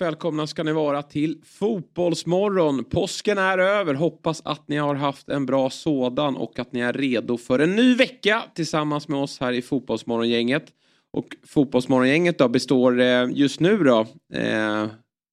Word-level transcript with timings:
Varmt 0.00 0.12
välkomna 0.12 0.46
ska 0.46 0.62
ni 0.62 0.72
vara 0.72 1.02
till 1.02 1.38
Fotbollsmorgon. 1.44 2.84
Påsken 2.84 3.38
är 3.38 3.58
över, 3.58 3.94
hoppas 3.94 4.42
att 4.44 4.68
ni 4.68 4.76
har 4.76 4.94
haft 4.94 5.28
en 5.28 5.46
bra 5.46 5.70
sådan 5.70 6.36
och 6.36 6.58
att 6.58 6.72
ni 6.72 6.80
är 6.80 6.92
redo 6.92 7.36
för 7.38 7.58
en 7.58 7.76
ny 7.76 7.94
vecka 7.94 8.42
tillsammans 8.54 9.08
med 9.08 9.18
oss 9.20 9.40
här 9.40 9.52
i 9.52 9.62
Fotbollsmorgongänget. 9.62 10.64
Och 11.12 11.26
Fotbollsmorgongänget 11.46 12.38
då 12.38 12.48
består 12.48 13.00
eh, 13.00 13.26
just 13.32 13.60
nu 13.60 13.76
då 13.78 14.00
eh, 14.34 14.86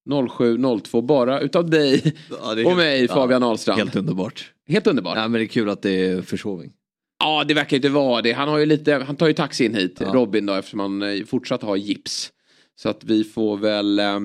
07.02 0.09 1.01
bara 1.01 1.39
utav 1.39 1.69
dig 1.69 2.13
Ja, 2.29 2.51
och 2.51 2.57
helt- 2.57 2.77
mig 2.77 3.07
Fabian 3.07 3.41
ja, 3.41 3.47
Ahlstrand. 3.47 3.79
Helt 3.79 3.95
underbart. 3.95 4.51
Helt 4.67 4.87
underbart. 4.87 5.17
Ja, 5.17 5.27
men 5.27 5.39
det 5.39 5.45
är 5.45 5.47
kul 5.47 5.69
att 5.69 5.81
det 5.81 6.05
är 6.05 6.21
försovning. 6.21 6.71
Ja, 7.23 7.43
det 7.43 7.53
verkar 7.53 7.77
inte 7.77 7.89
vara 7.89 8.21
det. 8.21 8.31
Han, 8.31 8.49
har 8.49 8.57
ju 8.57 8.65
lite, 8.65 8.93
han 9.07 9.15
tar 9.15 9.27
ju 9.27 9.33
taxi 9.33 9.65
in 9.65 9.75
hit, 9.75 9.97
Ja. 9.99 10.07
Robin 10.13 10.45
då, 10.45 10.53
eftersom 10.53 10.79
han 10.79 11.01
eh, 11.01 11.23
fortsatt 11.25 11.61
har 11.63 11.75
gips. 11.75 12.29
Så 12.75 12.89
att 12.89 13.03
vi 13.03 13.23
får 13.23 13.57
väl, 13.57 13.99
eh, 13.99 14.19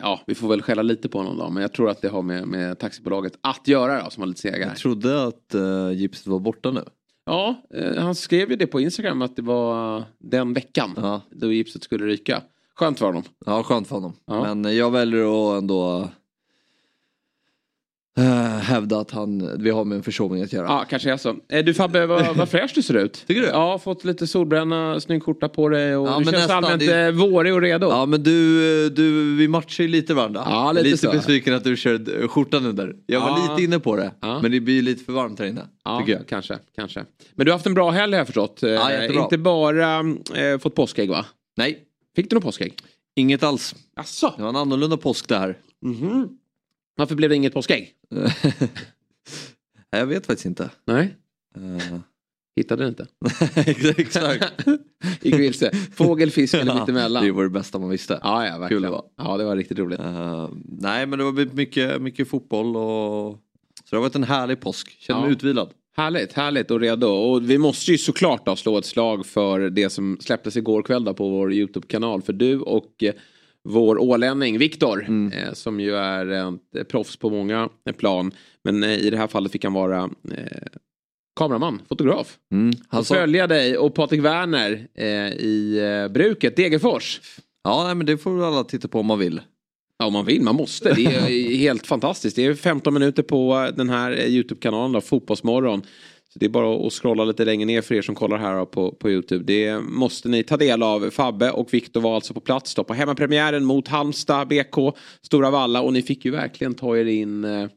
ja, 0.00 0.20
vi 0.26 0.34
får 0.34 0.48
väl 0.48 0.62
skälla 0.62 0.82
lite 0.82 1.08
på 1.08 1.18
honom 1.18 1.38
då. 1.38 1.50
Men 1.50 1.60
jag 1.62 1.72
tror 1.72 1.90
att 1.90 2.02
det 2.02 2.08
har 2.08 2.22
med, 2.22 2.46
med 2.48 2.78
taxibolaget 2.78 3.32
att 3.40 3.68
göra 3.68 4.04
då, 4.04 4.10
som 4.10 4.20
har 4.20 4.26
lite 4.26 4.40
sega 4.40 4.56
här. 4.56 4.72
Jag 4.72 4.76
trodde 4.76 5.24
att 5.24 5.54
uh, 5.54 5.92
gipset 5.92 6.26
var 6.26 6.38
borta 6.38 6.70
nu. 6.70 6.82
Ja, 7.26 7.54
eh, 7.74 8.02
han 8.02 8.14
skrev 8.14 8.50
ju 8.50 8.56
det 8.56 8.66
på 8.66 8.80
Instagram 8.80 9.22
att 9.22 9.36
det 9.36 9.42
var 9.42 10.04
den 10.18 10.52
veckan 10.52 10.94
Ja, 10.96 11.20
då 11.30 11.52
gipset 11.52 11.82
skulle 11.84 12.06
ryka. 12.06 12.42
Skönt 12.74 12.98
för 12.98 13.06
honom. 13.06 13.22
ja 13.46 13.62
skönt 13.62 13.88
för 13.88 13.94
honom. 13.94 14.12
Ja. 14.26 14.54
Men 14.54 14.76
jag 14.76 14.90
väljer 14.90 15.54
att 15.56 15.62
ändå 15.62 16.08
uh, 18.18 18.24
hävda 18.58 18.98
att 18.98 19.10
han, 19.10 19.50
vi 19.62 19.70
har 19.70 19.84
med 19.84 19.96
en 19.96 20.02
försovning 20.02 20.42
att 20.42 20.52
göra. 20.52 20.66
Ja, 20.66 20.84
kanske 20.90 21.12
är 21.12 21.16
så. 21.16 21.36
Eh, 21.48 21.64
Du 21.64 21.74
Fabbe, 21.74 22.06
vad, 22.06 22.36
vad 22.36 22.48
fräsch 22.48 22.72
du 22.74 22.82
ser 22.82 22.94
ut. 22.94 23.24
Tycker 23.26 23.40
du? 23.40 23.46
Ja, 23.46 23.78
fått 23.78 24.04
lite 24.04 24.26
solbränna, 24.26 25.00
snygg 25.00 25.22
skjorta 25.22 25.48
på 25.48 25.68
dig 25.68 25.96
och 25.96 26.06
Ja, 26.08 26.10
du 26.10 26.14
men 26.16 26.24
känns 26.24 26.36
nästan. 26.36 26.64
allmänt 26.64 26.80
Det- 26.86 27.00
eh, 27.06 27.10
vårig 27.12 27.54
och 27.54 27.60
redo. 27.60 27.86
Ja 27.90 28.06
men 28.06 28.22
du, 28.22 28.90
du, 28.90 29.36
vi 29.36 29.48
matchar 29.48 29.84
ju 29.84 29.88
lite 29.90 30.14
varandra. 30.14 30.42
Ja, 30.46 30.72
lite 30.72 30.84
lite 30.84 30.98
så. 30.98 31.10
besviken 31.12 31.54
att 31.54 31.64
du 31.64 31.76
kör 31.76 32.22
eh, 32.22 32.28
skjortan 32.28 32.66
under. 32.66 32.96
Jag 33.06 33.20
var 33.20 33.28
Ja. 33.28 33.48
lite 33.50 33.64
inne 33.64 33.78
på 33.78 33.96
det. 33.96 34.10
Ja. 34.20 34.38
Men 34.42 34.50
det 34.50 34.60
blir 34.60 34.82
lite 34.82 35.04
för 35.04 35.12
varmt 35.12 35.38
här 35.38 35.46
inne. 35.46 35.62
Ja, 35.84 35.98
Tycker 36.00 36.12
jag. 36.12 36.26
kanske, 36.28 36.58
kanske. 36.76 37.04
Men 37.34 37.44
du 37.46 37.52
har 37.52 37.58
haft 37.58 37.66
en 37.66 37.74
bra 37.74 37.90
helg 37.90 38.12
har 38.12 38.18
jag 38.18 38.26
förstått. 38.26 38.62
Eh, 38.62 38.70
Ja, 38.70 38.92
jättebra. 38.92 39.22
inte 39.22 39.38
bara 39.38 39.98
eh, 40.34 40.58
fått 40.60 40.74
påskägg 40.74 41.10
va? 41.10 41.24
Nej, 41.56 41.78
Fick 42.16 42.30
du 42.30 42.34
någon 42.36 42.42
påskägg? 42.42 42.74
inget 43.16 43.42
alls. 43.42 43.74
Asså? 43.96 44.32
Det 44.36 44.42
var 44.42 44.48
en 44.50 44.56
annorlunda 44.56 44.96
påsk 44.96 45.28
det 45.28 45.36
här. 45.38 45.58
Mhm. 45.82 46.28
Varför 46.96 47.14
blev 47.14 47.30
det 47.30 47.36
inget 47.36 47.54
påskägg? 47.54 47.92
Jag 49.90 50.06
vet 50.06 50.26
faktiskt 50.26 50.46
inte. 50.46 50.70
Nej, 50.84 51.14
Eh, 51.56 51.98
hittade 52.56 52.82
du 52.84 52.88
inte. 52.88 53.06
Exakt. 54.02 54.66
Gick 55.22 55.34
vilse. 55.34 55.70
Fågel, 55.94 56.30
fisk 56.30 56.54
eller 56.54 56.66
Ja, 56.74 56.80
mittemellan. 56.80 57.24
Det 57.24 57.32
var 57.32 57.42
det 57.42 57.50
bästa 57.50 57.78
man 57.78 57.90
visste. 57.90 58.20
Ja, 58.22 58.46
ja, 58.46 58.58
verkligen. 58.58 58.68
Kul 58.68 58.82
det 58.82 58.90
var. 58.90 59.04
Ja, 59.16 59.36
det 59.36 59.44
var 59.44 59.56
riktigt 59.56 59.78
roligt. 59.78 60.00
Eh, 60.00 60.48
nej 60.64 61.06
men 61.06 61.18
det 61.18 61.32
blivit 61.32 61.54
mycket, 61.54 62.02
mycket 62.02 62.28
fotboll 62.28 62.76
och 62.76 63.38
så 63.84 63.90
det 63.90 63.96
har 63.96 64.00
varit 64.02 64.14
en 64.14 64.24
härlig 64.24 64.60
påsk. 64.60 64.90
Känner 64.98 65.20
mig 65.20 65.28
Ja. 65.30 65.32
utvilad. 65.32 65.70
Härligt, 65.96 66.32
härligt 66.32 66.70
och 66.70 66.80
redo. 66.80 67.06
Och 67.06 67.50
vi 67.50 67.58
måste 67.58 67.90
ju 67.92 67.98
såklart 67.98 68.46
då 68.46 68.56
slå 68.56 68.78
ett 68.78 68.86
slag 68.86 69.26
för 69.26 69.70
det 69.70 69.90
som 69.90 70.18
släpptes 70.20 70.56
igår 70.56 70.82
kväll 70.82 71.14
på 71.14 71.28
vår 71.28 71.52
YouTube-kanal. 71.52 72.22
För 72.22 72.32
du 72.32 72.60
och 72.60 73.02
eh, 73.02 73.14
vår 73.66 73.98
ålänning 73.98 74.58
Viktor, 74.58 75.04
Mm. 75.08 75.32
eh, 75.32 75.52
som 75.52 75.80
ju 75.80 75.96
är 75.96 76.52
ett 76.80 76.88
proffs 76.88 77.16
på 77.16 77.30
många 77.30 77.68
eh, 77.88 77.92
plan. 77.96 78.30
Men 78.64 78.82
eh, 78.84 78.94
i 78.98 79.10
det 79.10 79.16
här 79.16 79.26
fallet 79.26 79.52
fick 79.52 79.64
han 79.64 79.72
vara 79.72 80.02
eh, 80.32 80.66
kameraman, 81.38 81.82
fotograf. 81.88 82.38
Mm. 82.52 82.68
Och 82.70 82.76
Han 82.88 83.04
sa, 83.04 83.14
följa 83.14 83.46
dig 83.46 83.76
och 83.78 83.94
Patrik 83.94 84.20
Werner 84.20 84.86
eh, 84.94 85.06
i 85.32 85.78
eh, 86.04 86.12
bruket, 86.12 86.56
Degerfors. 86.56 87.20
ja 87.64 87.84
nej, 87.86 87.94
men 87.94 88.06
det 88.06 88.18
får 88.18 88.44
alla 88.46 88.64
titta 88.64 88.88
på 88.88 89.00
om 89.00 89.06
man 89.06 89.18
vill. 89.18 89.40
Ja, 89.98 90.06
om 90.06 90.12
man 90.12 90.24
vill, 90.24 90.42
man 90.42 90.54
måste. 90.56 90.94
Det 90.94 91.04
är 91.06 91.56
helt 91.58 91.86
fantastiskt. 91.86 92.36
Det 92.36 92.44
är 92.46 92.54
15 92.54 92.94
minuter 92.94 93.22
på 93.22 93.70
den 93.76 93.88
här 93.88 94.12
eh, 94.12 94.26
YouTube-kanalen, 94.26 94.92
då, 94.92 95.00
Fotbollsmorgon. 95.00 95.82
Så 96.36 96.40
det 96.40 96.46
är 96.46 96.50
bara 96.50 96.86
att 96.86 96.92
scrolla 96.92 97.24
lite 97.24 97.44
längre 97.44 97.66
ner 97.66 97.82
för 97.82 97.94
er 97.94 98.02
som 98.02 98.14
kollar 98.14 98.38
här 98.38 98.64
på, 98.64 98.92
på 98.92 99.10
YouTube. 99.10 99.44
Det 99.44 99.80
måste 99.80 100.28
ni 100.28 100.42
ta 100.42 100.56
del 100.56 100.82
av. 100.82 101.10
Fabbe 101.10 101.50
och 101.50 101.74
Viktor 101.74 102.00
var 102.00 102.14
alltså 102.14 102.34
på 102.34 102.40
plats 102.40 102.74
då 102.74 102.84
på 102.84 102.94
hemmapremiären 102.94 103.64
mot 103.64 103.88
Halmstad 103.88 104.48
BK, 104.48 104.74
Stora 105.22 105.50
Valla. 105.50 105.80
Och 105.80 105.92
ni 105.92 106.02
fick 106.02 106.24
ju 106.24 106.30
verkligen 106.30 106.74
ta 106.74 106.96
er 106.96 107.04
in 107.04 107.44
eh, 107.44 107.68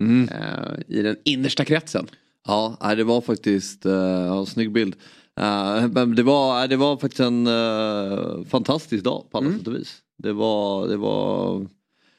Mm. 0.00 0.28
eh, 0.28 0.96
i 0.98 1.02
den 1.02 1.16
innersta 1.24 1.64
kretsen. 1.64 2.06
Ja, 2.46 2.94
det 2.96 3.04
var 3.04 3.20
faktiskt 3.20 3.86
uh, 3.86 3.92
ja, 4.26 4.46
snygg 4.46 4.72
bild. 4.72 4.94
Eh, 5.40 5.88
men 5.88 6.14
det 6.14 6.22
var, 6.22 6.68
det 6.68 6.76
var 6.76 6.96
faktiskt 6.96 7.20
en 7.20 7.46
eh, 7.46 8.44
fantastisk 8.48 9.04
dag 9.04 9.26
på 9.30 9.38
alla 9.38 9.46
Mm. 9.46 9.58
sätt 9.58 9.68
och 9.68 9.74
vis. 9.74 9.98
Det 10.18 10.32
var, 10.32 10.88
det 10.88 10.96
var, 10.96 11.66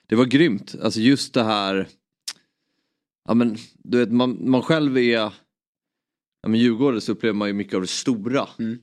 det 0.07 0.15
var 0.15 0.25
grymt. 0.25 0.75
Alltså 0.83 0.99
just 0.99 1.33
det 1.33 1.43
här, 1.43 1.87
ja 3.27 3.33
men 3.33 3.57
du 3.83 3.97
vet 3.97 4.11
man, 4.11 4.37
man 4.49 4.61
själv 4.61 4.97
är, 4.97 5.31
ja 6.43 6.49
men 6.49 6.59
Djurgården 6.59 7.01
så 7.01 7.11
upplever 7.11 7.33
man 7.33 7.47
ju 7.47 7.53
mycket 7.53 7.75
av 7.75 7.81
det 7.81 7.87
stora. 7.87 8.47
Mm. 8.59 8.79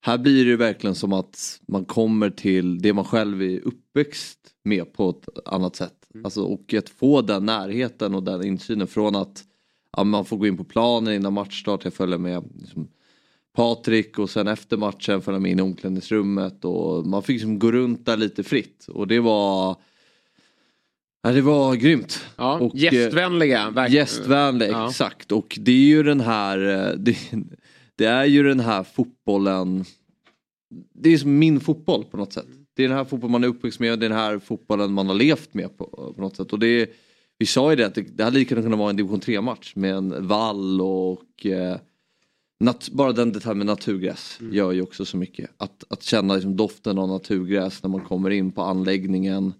Här 0.00 0.18
blir 0.18 0.44
det 0.44 0.56
verkligen 0.56 0.94
som 0.94 1.12
att 1.12 1.60
man 1.68 1.84
kommer 1.84 2.30
till 2.30 2.82
det 2.82 2.92
man 2.92 3.04
själv 3.04 3.42
är 3.42 3.60
uppväxt 3.60 4.38
med 4.64 4.92
på 4.92 5.10
ett 5.10 5.48
annat 5.48 5.76
sätt. 5.76 6.06
Mm. 6.14 6.24
Alltså, 6.24 6.42
och 6.42 6.74
att 6.74 6.88
få 6.88 7.22
den 7.22 7.46
närheten 7.46 8.14
och 8.14 8.22
den 8.22 8.44
insynen 8.44 8.86
från 8.86 9.16
att 9.16 9.44
ja, 9.96 10.04
man 10.04 10.24
får 10.24 10.36
gå 10.36 10.46
in 10.46 10.56
på 10.56 10.64
planen 10.64 11.14
innan 11.14 11.32
matchstart. 11.32 11.84
Jag 11.84 11.94
följer 11.94 12.18
med 12.18 12.44
liksom, 12.60 12.88
Patrik 13.56 14.18
och 14.18 14.30
sen 14.30 14.48
efter 14.48 14.76
matchen 14.76 15.22
följa 15.22 15.40
med 15.40 15.50
in 15.50 15.58
i 15.58 15.62
omklädningsrummet 15.62 16.64
och 16.64 17.06
man 17.06 17.22
fick 17.22 17.34
liksom 17.34 17.58
gå 17.58 17.72
runt 17.72 18.06
där 18.06 18.16
lite 18.16 18.42
fritt 18.42 18.86
och 18.88 19.06
det 19.06 19.20
var 19.20 19.76
Ja, 21.28 21.34
det 21.34 21.40
var 21.40 21.74
grymt. 21.74 22.20
Ja, 22.36 22.58
Och, 22.58 22.74
eh, 22.76 22.82
gästvänliga. 22.94 23.70
verk- 23.70 23.90
Gästvänlig, 23.92 24.68
Ja. 24.70 24.88
exakt. 24.88 25.32
Och 25.32 25.58
det 25.60 25.72
är 25.72 25.76
ju 25.86 26.02
den 26.02 26.20
här, 26.20 26.58
eh, 26.88 26.94
det, 26.98 27.16
det 27.96 28.04
är 28.04 28.24
ju 28.24 28.42
den 28.42 28.60
här 28.60 28.82
fotbollen. 28.82 29.84
Det 30.94 31.10
är 31.14 31.18
som 31.18 31.38
min 31.38 31.60
fotboll 31.60 32.04
på 32.04 32.16
något 32.16 32.32
sätt. 32.32 32.46
Det 32.76 32.84
är 32.84 32.88
den 32.88 32.96
här 32.96 33.04
fotbollen 33.04 33.32
man 33.32 33.44
är 33.44 33.48
uppväxt 33.48 33.80
med, 33.80 33.98
det 33.98 34.06
är 34.06 34.10
den 34.10 34.18
här 34.18 34.38
fotbollen 34.38 34.92
man 34.92 35.06
har 35.06 35.14
levt 35.14 35.54
med 35.54 35.76
på, 35.78 36.12
på 36.16 36.20
något 36.22 36.36
sätt. 36.36 36.52
Och 36.52 36.58
det 36.58 36.90
vi 37.38 37.46
sa 37.46 37.70
ju 37.70 37.76
det 37.76 37.86
att 37.86 37.94
det, 37.94 38.02
det 38.16 38.24
hade 38.24 38.38
lika 38.38 38.54
gärna 38.54 38.62
kunnat 38.66 38.78
vara 38.78 38.90
en 38.90 38.96
division 38.96 39.20
3 39.20 39.40
match 39.40 39.72
med 39.76 39.94
en 39.94 40.26
vall 40.28 40.80
och 40.80 41.46
eh, 41.46 41.76
nat, 42.60 42.88
bara 42.92 43.12
den 43.12 43.32
detaljen 43.32 43.58
med 43.58 43.66
naturgräs 43.66 44.38
gör 44.52 44.72
ju 44.72 44.82
också 44.82 45.04
så 45.04 45.16
mycket. 45.16 45.50
Att, 45.56 45.84
att 45.88 46.02
känna 46.02 46.34
liksom 46.34 46.56
doften 46.56 46.98
av 46.98 47.08
naturgräs 47.08 47.82
när 47.82 47.90
man 47.90 48.00
kommer 48.00 48.30
in 48.30 48.52
på 48.52 48.62
anläggningen. 48.62 49.52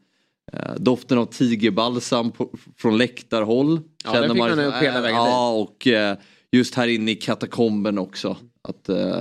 Eh, 0.53 0.75
doften 0.77 1.19
av 1.19 1.27
tigerbalsam 1.27 2.31
på, 2.31 2.51
från 2.79 2.99
läktarhåll. 2.99 3.81
Ja, 4.05 4.13
den 4.21 4.31
fick 4.31 4.39
man 4.39 4.59
upp 4.61 4.75
hela 4.75 5.01
vägen 5.01 5.17
Ja, 5.17 5.51
och 5.51 5.87
eh, 5.87 6.17
just 6.53 6.75
här 6.75 6.87
inne 6.89 7.11
i 7.11 7.15
katakomben 7.15 7.99
också. 7.99 8.37
Att, 8.69 8.89
eh, 8.89 9.19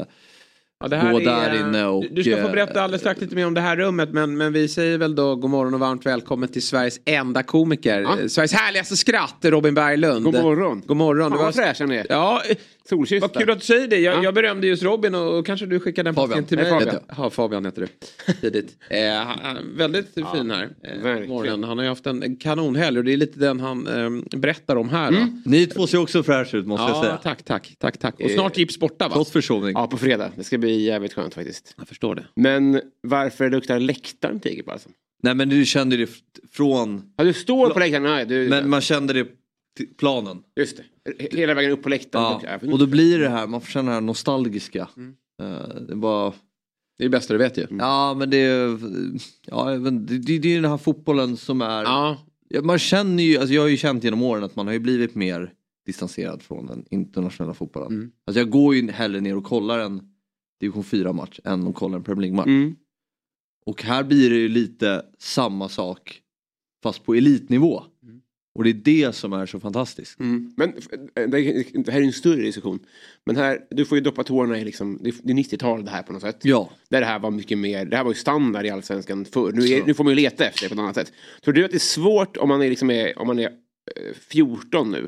Ja, 0.79 0.87
det 0.87 0.95
här 0.97 1.11
gå 1.11 1.19
är, 1.19 1.23
där 1.25 1.59
inne 1.59 1.85
och, 1.85 2.05
du- 2.11 2.23
ska 2.23 2.41
få 2.43 2.49
berätta 2.49 2.81
alldeles 2.81 3.01
strax 3.01 3.21
lite 3.21 3.35
mer 3.35 3.47
om 3.47 3.53
det 3.53 3.61
här 3.61 3.75
rummet 3.77 4.09
men, 4.13 4.37
men 4.37 4.53
vi 4.53 4.67
säger 4.67 4.97
väl 4.97 5.15
då 5.15 5.35
god 5.35 5.49
morgon 5.49 5.73
och 5.73 5.79
varmt 5.79 6.05
välkommen 6.05 6.49
till 6.49 6.61
Sveriges 6.67 6.99
enda 7.05 7.43
komiker. 7.43 8.01
Ja. 8.01 8.29
Sveriges 8.29 8.53
härligaste 8.53 8.97
skratt, 8.97 9.35
Robin 9.41 9.73
Berglund. 9.73 10.23
God 10.25 10.33
morgon. 10.41 10.81
God 10.85 10.97
morgon. 10.97 11.29
Fan 11.31 11.37
vad 11.37 11.45
var- 11.45 11.51
fräscha 11.63 11.85
ni 11.85 11.95
är. 11.95 12.05
Ja, 12.09 12.41
Solkyssta. 12.89 13.27
vad 13.27 13.37
kul 13.41 13.49
att 13.51 13.59
du 13.59 13.65
säger 13.65 13.87
det. 13.87 13.99
Jag, 13.99 14.15
Ja. 14.17 14.23
jag 14.23 14.33
berömde 14.33 14.67
just 14.67 14.83
Robin 14.83 15.15
och, 15.15 15.37
och 15.39 15.45
kanske 15.45 15.65
du 15.65 15.79
skickade 15.79 16.07
den 16.07 16.15
Fabian. 16.15 16.43
till 16.45 16.57
Nej, 16.57 16.71
mig. 16.71 16.83
Fabian. 16.85 17.03
Ja, 17.17 17.29
Fabian 17.29 17.65
heter 17.65 17.81
du. 17.81 18.33
Tidigt. 18.41 18.77
Eh, 18.89 19.13
han- 19.13 19.57
väldigt 19.77 20.13
fin 20.13 20.51
här. 20.51 20.69
Eh, 20.83 21.27
morgonen. 21.27 21.63
Han 21.63 21.77
har 21.77 21.83
ju 21.85 21.89
haft 21.89 22.05
en 22.07 22.35
kanonhelg 22.37 22.97
och 22.97 23.03
det 23.03 23.13
är 23.13 23.17
lite 23.17 23.39
den 23.39 23.59
han 23.59 23.87
eh, 23.87 24.37
berättar 24.39 24.75
om 24.75 24.89
här. 24.89 25.11
Då. 25.11 25.27
Ni 25.45 25.65
två 25.67 25.87
ser 25.87 25.97
också 25.97 26.23
fräscha 26.23 26.57
ut 26.57 26.67
måste 26.67 26.83
jag 26.83 26.91
Ja, 26.97 27.01
säga. 27.01 27.17
tack, 27.17 27.43
tack, 27.43 27.75
tack, 27.79 27.97
tack. 27.97 28.15
Och 28.23 28.31
snart 28.31 28.57
gips 28.57 28.79
borta 28.79 29.07
va? 29.07 29.13
Trots 29.13 29.31
försovning. 29.31 29.71
Ja, 29.75 29.87
på 29.87 29.97
fredag. 29.97 30.31
Det 30.35 30.43
ska 30.43 30.57
bli 30.57 30.83
jävligt 30.85 31.13
skönt 31.13 31.33
faktiskt. 31.33 31.73
Jag 31.77 31.87
förstår 31.87 32.15
det. 32.15 32.25
Men 32.35 32.81
varför 33.03 33.49
luktar 33.49 33.79
läktaren 33.79 34.39
tigerbalsam? 34.39 34.91
Nej 35.23 35.35
men 35.35 35.49
du 35.49 35.65
kände 35.65 35.97
det 35.97 36.09
från, 36.51 37.01
Ja, 37.17 37.23
du 37.23 37.33
står 37.33 37.69
på 37.69 37.79
läktaren. 37.79 38.03
Nej, 38.03 38.25
du, 38.25 38.49
men 38.49 38.69
man 38.69 38.81
kände 38.81 39.13
det 39.13 39.27
planen. 39.97 40.43
Just 40.55 40.77
det. 40.77 40.83
Hela 41.31 41.53
vägen 41.53 41.71
upp 41.71 41.83
på 41.83 41.89
läktaren. 41.89 42.41
Ja. 42.43 42.71
Och 42.71 42.79
då 42.79 42.87
blir 42.87 43.19
det 43.19 43.29
här, 43.29 43.47
man 43.47 43.61
får 43.61 43.67
känna 43.67 43.87
det 43.87 43.93
här 43.93 44.01
nostalgiska. 44.01 44.89
Mm. 44.97 45.15
Eh, 45.41 45.81
det 45.81 45.95
var, 45.95 46.33
Det 46.97 47.03
är 47.03 47.05
det 47.05 47.09
bästa 47.09 47.33
du 47.33 47.37
vet 47.37 47.57
ju. 47.57 47.67
Ja 47.69 48.13
men 48.13 48.29
det 48.29 48.37
är, 48.37 48.79
ja, 49.45 49.65
det, 49.65 50.39
det, 50.39 50.55
är 50.55 50.61
den 50.61 50.71
här 50.71 50.77
fotbollen 50.77 51.37
som 51.37 51.61
är... 51.61 51.83
Ja, 51.83 52.17
Man 52.63 52.79
känner 52.79 53.23
ju, 53.23 53.37
alltså 53.37 53.53
jag 53.53 53.61
har 53.61 53.69
ju 53.69 53.77
känt 53.77 54.03
genom 54.03 54.23
åren 54.23 54.43
att 54.43 54.55
man 54.55 54.67
har 54.67 54.73
ju 54.73 54.79
blivit 54.79 55.15
mer 55.15 55.53
distanserad 55.85 56.41
från 56.41 56.65
den 56.65 56.85
internationella 56.89 57.53
fotbollen. 57.53 57.91
Mm. 57.91 58.11
Alltså 58.25 58.39
jag 58.39 58.49
går 58.49 58.75
ju 58.75 58.91
hellre 58.91 59.21
ner 59.21 59.37
och 59.37 59.43
kollar 59.43 59.79
en 59.79 60.01
division 60.59 60.83
4 60.83 61.13
match 61.13 61.39
än 61.43 61.67
att 61.67 61.75
kolla 61.75 61.97
en 61.97 62.03
Premier 62.03 62.21
League 62.21 62.35
match. 62.35 62.47
Mm. 62.47 62.75
Och 63.65 63.83
här 63.83 64.03
blir 64.03 64.29
det 64.29 64.35
ju 64.35 64.49
lite 64.49 65.05
samma 65.19 65.69
sak 65.69 66.21
fast 66.83 67.05
på 67.05 67.13
elitnivå. 67.13 67.83
Och 68.57 68.63
det 68.63 68.69
är 68.69 68.73
det 68.73 69.15
som 69.15 69.33
är 69.33 69.45
så 69.45 69.59
fantastiskt. 69.59 70.19
Mm. 70.19 70.53
Men 70.57 70.73
f- 70.77 70.85
det, 71.13 71.91
här 71.91 72.01
är 72.01 72.05
en 72.05 72.13
större 72.13 72.41
diskussion. 72.41 72.79
Men 73.25 73.35
här, 73.35 73.59
du 73.69 73.85
får 73.85 73.97
ju 73.97 74.03
doppa 74.03 74.23
tårna 74.23 74.59
i 74.59 74.65
liksom, 74.65 74.99
det 75.03 75.09
är 75.09 75.13
det 75.23 75.31
är 75.33 75.35
90-tal 75.35 75.85
det 75.85 75.91
här 75.91 76.03
på 76.03 76.13
något 76.13 76.21
sätt. 76.21 76.37
Ja. 76.41 76.69
Där 76.89 76.99
det 76.99 77.05
här 77.07 77.19
var 77.19 77.31
mycket 77.31 77.57
mer, 77.57 77.85
det 77.85 77.97
här 77.97 78.03
var 78.03 78.11
ju 78.11 78.15
standard 78.15 78.65
i 78.65 78.69
allsvenskan 78.69 79.25
förr. 79.25 79.51
Nu, 79.51 79.65
är, 79.67 79.85
nu 79.85 79.93
får 79.93 80.03
man 80.03 80.11
ju 80.11 80.15
leta 80.15 80.45
efter 80.45 80.63
det 80.63 80.69
på 80.69 80.73
ett 80.73 80.79
annat 80.79 80.95
sätt. 80.95 81.13
Tror 81.43 81.53
du 81.53 81.65
att 81.65 81.71
det 81.71 81.77
är 81.77 81.79
svårt 81.79 82.37
om 82.37 82.49
man 82.49 82.61
är, 82.61 82.69
liksom 82.69 82.91
är, 82.91 83.19
om 83.19 83.27
man 83.27 83.39
är 83.39 83.45
eh, 83.45 83.51
14 84.29 84.91
nu? 84.91 85.07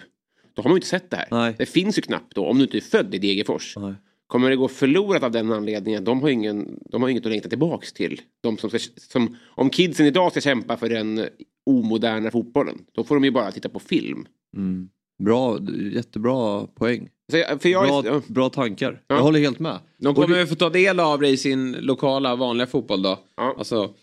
Då 0.53 0.61
har 0.61 0.69
man 0.69 0.75
ju 0.75 0.77
inte 0.77 0.87
sett 0.87 1.09
det 1.09 1.17
här. 1.17 1.27
Nej. 1.31 1.55
Det 1.57 1.65
finns 1.65 1.97
ju 1.97 2.01
knappt 2.01 2.35
då, 2.35 2.45
om 2.45 2.57
du 2.57 2.63
inte 2.63 2.77
är 2.77 2.81
född 2.81 3.15
i 3.15 3.17
Degerfors. 3.17 3.77
Nej. 3.77 3.93
Kommer 4.29 4.49
det 4.49 4.55
gå 4.55 4.67
förlorat 4.67 5.23
av 5.23 5.31
den 5.31 5.51
anledningen? 5.51 6.03
De 6.03 6.21
har, 6.21 6.29
ingen, 6.29 6.79
de 6.85 7.01
har 7.01 7.09
inget 7.09 7.25
att 7.25 7.31
längta 7.31 7.49
tillbaks 7.49 7.93
till. 7.93 8.21
De 8.41 8.57
som 8.57 8.69
ska, 8.69 8.79
som, 8.95 9.37
om 9.45 9.69
kidsen 9.69 10.05
idag 10.05 10.31
ska 10.31 10.41
kämpa 10.41 10.77
för 10.77 10.89
den 10.89 11.25
omoderna 11.65 12.31
fotbollen, 12.31 12.77
då 12.91 13.03
får 13.03 13.15
de 13.15 13.23
ju 13.23 13.31
bara 13.31 13.51
titta 13.51 13.69
på 13.69 13.79
film. 13.79 14.25
Mm. 14.57 14.89
Bra, 15.23 15.59
jättebra 15.93 16.67
poäng. 16.67 17.09
Så 17.31 17.37
jag, 17.37 17.61
för 17.61 17.69
jag, 17.69 17.87
Bra, 17.87 18.05
ja. 18.05 18.21
bra 18.27 18.49
tankar. 18.49 19.01
Ja. 19.07 19.15
Jag 19.15 19.23
håller 19.23 19.39
helt 19.39 19.59
med. 19.59 19.79
de 19.97 20.15
kommer 20.15 20.35
väl 20.35 20.47
få 20.47 20.55
ta 20.55 20.69
del 20.69 20.99
av 20.99 21.19
det 21.19 21.29
i 21.29 21.37
sin 21.37 21.71
lokala 21.71 22.35
vanliga 22.35 22.67
fotboll 22.67 23.01
då. 23.01 23.19
Ja. 23.37 23.55
Alltså, 23.57 23.93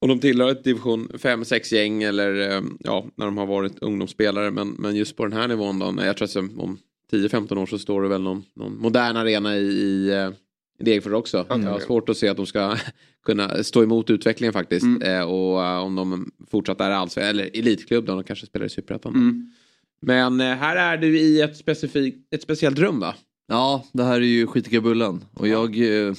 om 0.00 0.08
de 0.08 0.18
tillhör 0.18 0.50
ett 0.50 0.64
division 0.64 1.08
5-6 1.08 1.74
gäng 1.74 2.02
eller 2.02 2.56
eh, 2.56 2.62
ja, 2.78 3.06
när 3.14 3.26
de 3.26 3.38
har 3.38 3.46
varit 3.46 3.78
ungdomsspelare. 3.78 4.50
Men, 4.50 4.68
men 4.68 4.96
just 4.96 5.16
på 5.16 5.24
den 5.26 5.38
här 5.38 5.48
nivån 5.48 5.78
då, 5.78 5.94
jag 6.04 6.16
tror 6.16 6.28
att 6.28 6.36
om 6.36 6.78
10-15 7.12 7.58
år 7.58 7.66
så 7.66 7.78
står 7.78 8.02
det 8.02 8.08
väl 8.08 8.22
någon, 8.22 8.44
någon 8.54 8.78
modern 8.78 9.16
arena 9.16 9.56
i, 9.56 9.62
i, 9.62 10.08
eh, 10.08 10.30
i 10.78 10.84
Degerfors 10.84 11.12
också. 11.12 11.46
Jag 11.48 11.58
har 11.58 11.80
svårt 11.80 12.08
att 12.08 12.16
se 12.16 12.28
att 12.28 12.36
de 12.36 12.46
ska 12.46 12.76
kunna 13.26 13.64
stå 13.64 13.82
emot 13.82 14.10
utvecklingen 14.10 14.52
faktiskt. 14.52 14.84
Mm. 14.84 15.02
Eh, 15.02 15.22
och 15.22 15.64
eh, 15.64 15.78
om 15.78 15.94
de 15.94 16.30
fortsatt 16.50 16.80
är 16.80 16.90
alls 16.90 17.16
eller 17.18 17.50
elitklubb 17.58 18.06
då, 18.06 18.14
de 18.14 18.24
kanske 18.24 18.46
spelar 18.46 18.66
i 18.66 18.68
Superettan. 18.68 19.14
Mm. 19.14 19.52
Men 20.00 20.40
eh, 20.40 20.46
här 20.46 20.76
är 20.76 20.96
du 20.96 21.18
i 21.20 21.40
ett, 21.40 21.56
specifikt, 21.56 22.34
ett 22.34 22.42
speciellt 22.42 22.78
rum 22.78 23.00
va? 23.00 23.14
Ja, 23.48 23.84
det 23.92 24.04
här 24.04 24.14
är 24.14 24.20
ju 24.20 24.46
Skitiga 24.46 24.80
Bullen. 24.80 25.24
Och 25.34 25.48
jag... 25.48 25.76
eh, 26.08 26.14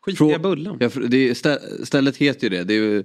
Skitiga 0.00 0.38
Bullen. 0.38 0.76
Jag, 0.80 1.10
det 1.10 1.34
stället 1.84 2.16
heter 2.16 2.50
ju 2.50 2.56
det. 2.56 2.64
det 2.64 2.74
är 2.74 3.04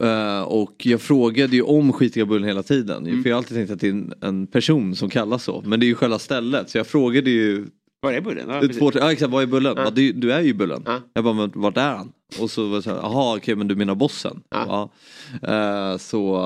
eh, 0.00 0.42
och 0.42 0.86
jag 0.86 1.00
frågade 1.00 1.56
ju 1.56 1.62
om 1.62 1.92
Skitiga 1.92 2.26
Bullen 2.26 2.48
hela 2.48 2.62
tiden. 2.62 3.06
Mm. 3.06 3.22
För 3.22 3.30
jag 3.30 3.36
har 3.36 3.38
alltid 3.38 3.56
tänkt 3.56 3.70
att 3.70 3.80
det 3.80 3.86
är 3.86 3.90
en, 3.90 4.12
en 4.20 4.46
person 4.46 4.96
som 4.96 5.10
kallas 5.10 5.44
så. 5.44 5.62
Men 5.66 5.80
det 5.80 5.86
är 5.86 5.88
ju 5.88 5.94
själva 5.94 6.18
stället. 6.18 6.70
Så 6.70 6.78
jag 6.78 6.86
frågade 6.86 7.30
ju 7.30 7.66
Var 8.00 8.12
är 8.12 8.20
Bullen? 8.20 8.48
Ja, 8.48 8.68
två, 8.78 8.90
ja, 8.94 9.12
exakt, 9.12 9.32
vad 9.32 9.42
är 9.42 9.46
Bullen? 9.46 9.74
Ja. 9.76 9.90
Du, 9.90 10.12
du 10.12 10.32
är 10.32 10.40
ju 10.40 10.54
Bullen. 10.54 10.82
Ja. 10.86 11.00
Jag 11.12 11.24
bara, 11.24 11.34
men 11.34 11.52
vart 11.54 11.76
är 11.76 11.94
han? 11.94 12.12
Och 12.40 12.50
så 12.50 12.68
var 12.68 12.76
det 12.76 12.82
så 12.82 12.90
här, 12.90 12.96
jaha 12.96 13.36
okej 13.36 13.56
men 13.56 13.68
du 13.68 13.76
menar 13.76 13.94
bossen? 13.94 14.42
Ja. 14.50 14.90
Eh, 15.42 15.96
så, 15.96 16.36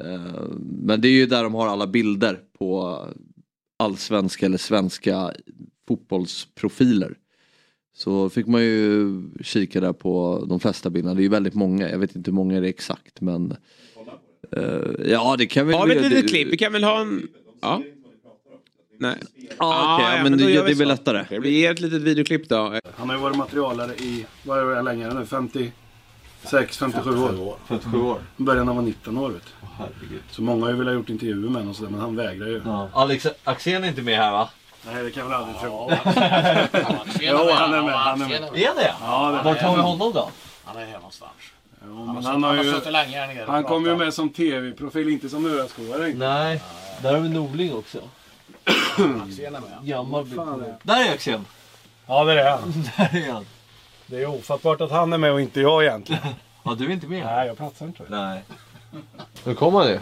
eh, 0.00 0.42
men 0.82 1.00
det 1.00 1.08
är 1.08 1.12
ju 1.12 1.26
där 1.26 1.42
de 1.42 1.54
har 1.54 1.68
alla 1.68 1.86
bilder 1.86 2.38
på 2.58 3.00
allsvenska 3.78 4.46
eller 4.46 4.58
svenska 4.58 5.32
fotbollsprofiler. 5.88 7.14
Så 7.94 8.30
fick 8.30 8.46
man 8.46 8.62
ju 8.62 9.22
kika 9.42 9.80
där 9.80 9.92
på 9.92 10.44
de 10.48 10.60
flesta 10.60 10.90
bilderna. 10.90 11.14
Det 11.14 11.20
är 11.20 11.22
ju 11.22 11.28
väldigt 11.28 11.54
många. 11.54 11.90
Jag 11.90 11.98
vet 11.98 12.16
inte 12.16 12.30
hur 12.30 12.36
många 12.36 12.60
det 12.60 12.66
är 12.66 12.70
exakt 12.70 13.20
men... 13.20 13.56
eh, 14.56 14.62
ja 15.10 15.34
det 15.38 15.46
kan 15.46 15.66
väl... 15.66 15.76
Har 15.76 15.86
vi 15.86 15.96
ett 15.96 16.02
det- 16.02 16.08
litet 16.08 16.30
klipp? 16.30 16.48
Vi 16.52 16.56
kan 16.56 16.72
väl 16.72 16.84
ha 16.84 17.00
en... 17.00 17.28
Ja. 17.60 17.82
Nej. 18.98 19.16
Ja, 19.36 19.54
Ah, 19.58 20.00
ja, 20.02 20.16
ja, 20.16 20.22
men 20.22 20.30
men 20.32 20.38
då 20.40 20.46
det, 20.46 20.52
gör 20.52 20.62
det 20.62 20.68
vi 20.68 20.74
väl 20.74 20.88
så. 20.88 20.92
lättare. 21.12 21.38
Vi 21.40 21.50
ger 21.60 21.70
ett 21.72 21.80
litet 21.80 22.02
videoklipp 22.02 22.48
då. 22.48 22.80
Han 22.96 23.08
har 23.08 23.16
ju 23.16 23.22
varit 23.22 23.36
materialare 23.36 23.94
i, 23.94 24.26
vad 24.46 24.58
är 24.58 24.74
det 24.76 24.82
länge 24.82 25.14
nu? 25.14 25.26
56, 25.26 26.78
57 26.78 27.10
år. 27.10 27.56
57 27.68 27.98
år. 27.98 28.18
I 28.38 28.42
början 28.42 28.66
när 28.66 28.72
han 28.74 28.82
var 28.84 28.88
19 28.90 29.18
år 29.18 29.30
vet 29.30 29.42
du. 30.00 30.18
Så 30.30 30.42
många 30.42 30.64
har 30.64 30.70
ju 30.72 30.76
velat 30.78 30.94
gjort 30.94 31.08
intervjuer 31.10 31.36
med 31.36 31.52
honom 31.52 31.68
och 31.68 31.76
sådär, 31.76 31.90
men 31.90 32.00
han 32.00 32.16
vägrar 32.16 32.46
ju. 32.46 32.62
Alex 32.92 33.26
Axén 33.44 33.84
är 33.84 33.88
inte 33.88 34.02
med 34.02 34.16
här 34.16 34.32
va? 34.32 34.50
Nej 34.86 35.02
det 35.04 35.10
kan 35.10 35.22
jag 35.22 35.28
väl 35.30 35.38
aldrig 35.38 35.60
tro. 35.60 35.90
Jo, 37.20 37.50
han 37.52 37.74
är 37.74 37.82
med, 37.82 37.94
han 37.94 38.22
är 38.22 38.28
med. 38.28 38.42
Är 38.42 38.74
det? 38.74 38.94
Ja, 39.00 39.30
det 39.30 39.42
Vart 39.50 39.60
har 39.62 39.76
vi 39.76 39.82
honom 39.82 40.12
då? 40.12 40.28
Han 40.64 40.76
är 40.76 40.86
här 40.86 40.92
någonstans. 40.92 41.32
Jo, 41.86 42.06
Han, 42.06 42.14
men 42.14 42.24
har, 42.24 42.32
han 42.32 42.42
har 42.42 42.48
han 42.50 42.58
har 42.58 42.64
ju... 42.64 42.72
suttit 42.72 42.92
länge 42.92 43.18
här 43.18 43.26
nere 43.34 43.44
Han 43.48 43.64
kom 43.64 43.86
ju 43.86 43.96
med 43.96 44.14
som 44.14 44.28
tv-profil, 44.28 45.08
inte 45.08 45.28
som 45.28 45.46
ÖSK-are. 45.46 46.14
Nej, 46.16 46.62
där 47.02 47.12
har 47.14 47.20
vi 47.20 47.28
Norling 47.28 47.74
också. 47.74 47.98
Axén 49.26 49.54
är 49.54 49.60
med. 49.60 49.78
Gammal 49.82 50.30
det- 50.30 50.76
Där 50.82 51.08
är 51.08 51.12
Axén. 51.14 51.46
Ja 52.06 52.24
det 52.24 52.40
är 52.42 52.50
han. 52.50 52.72
Där 52.96 53.16
är 53.28 53.32
han. 53.32 53.46
Det 54.06 54.22
är 54.22 54.26
ofattbart 54.26 54.80
att 54.80 54.90
han 54.90 55.12
är 55.12 55.18
med 55.18 55.32
och 55.32 55.40
inte 55.40 55.60
jag 55.60 55.84
egentligen. 55.84 56.22
Ja, 56.64 56.74
du 56.74 56.86
är 56.86 56.90
inte 56.90 57.06
med? 57.06 57.24
Nej, 57.24 57.46
jag 57.46 57.56
platsar 57.56 57.86
inte. 57.86 58.02
Nej. 58.08 58.42
Nu 59.44 59.54
kommer 59.54 59.78
han 59.78 59.88
ju. 59.88 60.00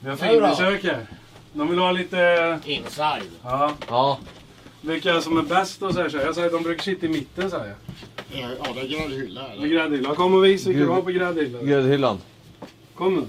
Vi 0.00 0.08
har 0.10 0.16
filmbesök 0.16 0.84
här. 0.84 1.06
De 1.52 1.68
vill 1.70 1.78
ha 1.78 1.92
lite... 1.92 2.58
Inside. 2.64 3.30
Ja, 3.44 3.72
Ja. 3.88 4.18
vilka 4.80 5.20
som 5.20 5.38
är 5.38 5.42
bäst 5.42 5.82
och 5.82 5.94
så 5.94 6.00
här. 6.02 6.08
så 6.08 6.18
här. 6.18 6.24
Jag 6.24 6.34
säger 6.34 6.50
de 6.50 6.62
brukar 6.62 6.82
sitta 6.82 7.06
i 7.06 7.08
mitten 7.08 7.50
säger 7.50 7.64
jag. 7.64 7.74
Ja, 8.40 8.66
det 8.74 8.80
är 8.80 8.86
gräddhylla. 8.88 9.48
eller? 9.52 9.60
Med 9.62 9.70
gräddhyllan. 9.70 10.14
Kom 10.14 10.34
och 10.34 10.44
vis 10.44 10.66
vilka 10.66 10.80
du 10.80 10.88
har 10.88 11.02
på 11.02 11.10
gräddhyllan. 11.10 11.66
Gräddhyllan. 11.66 12.18
Kom 12.94 13.14
nu. 13.14 13.22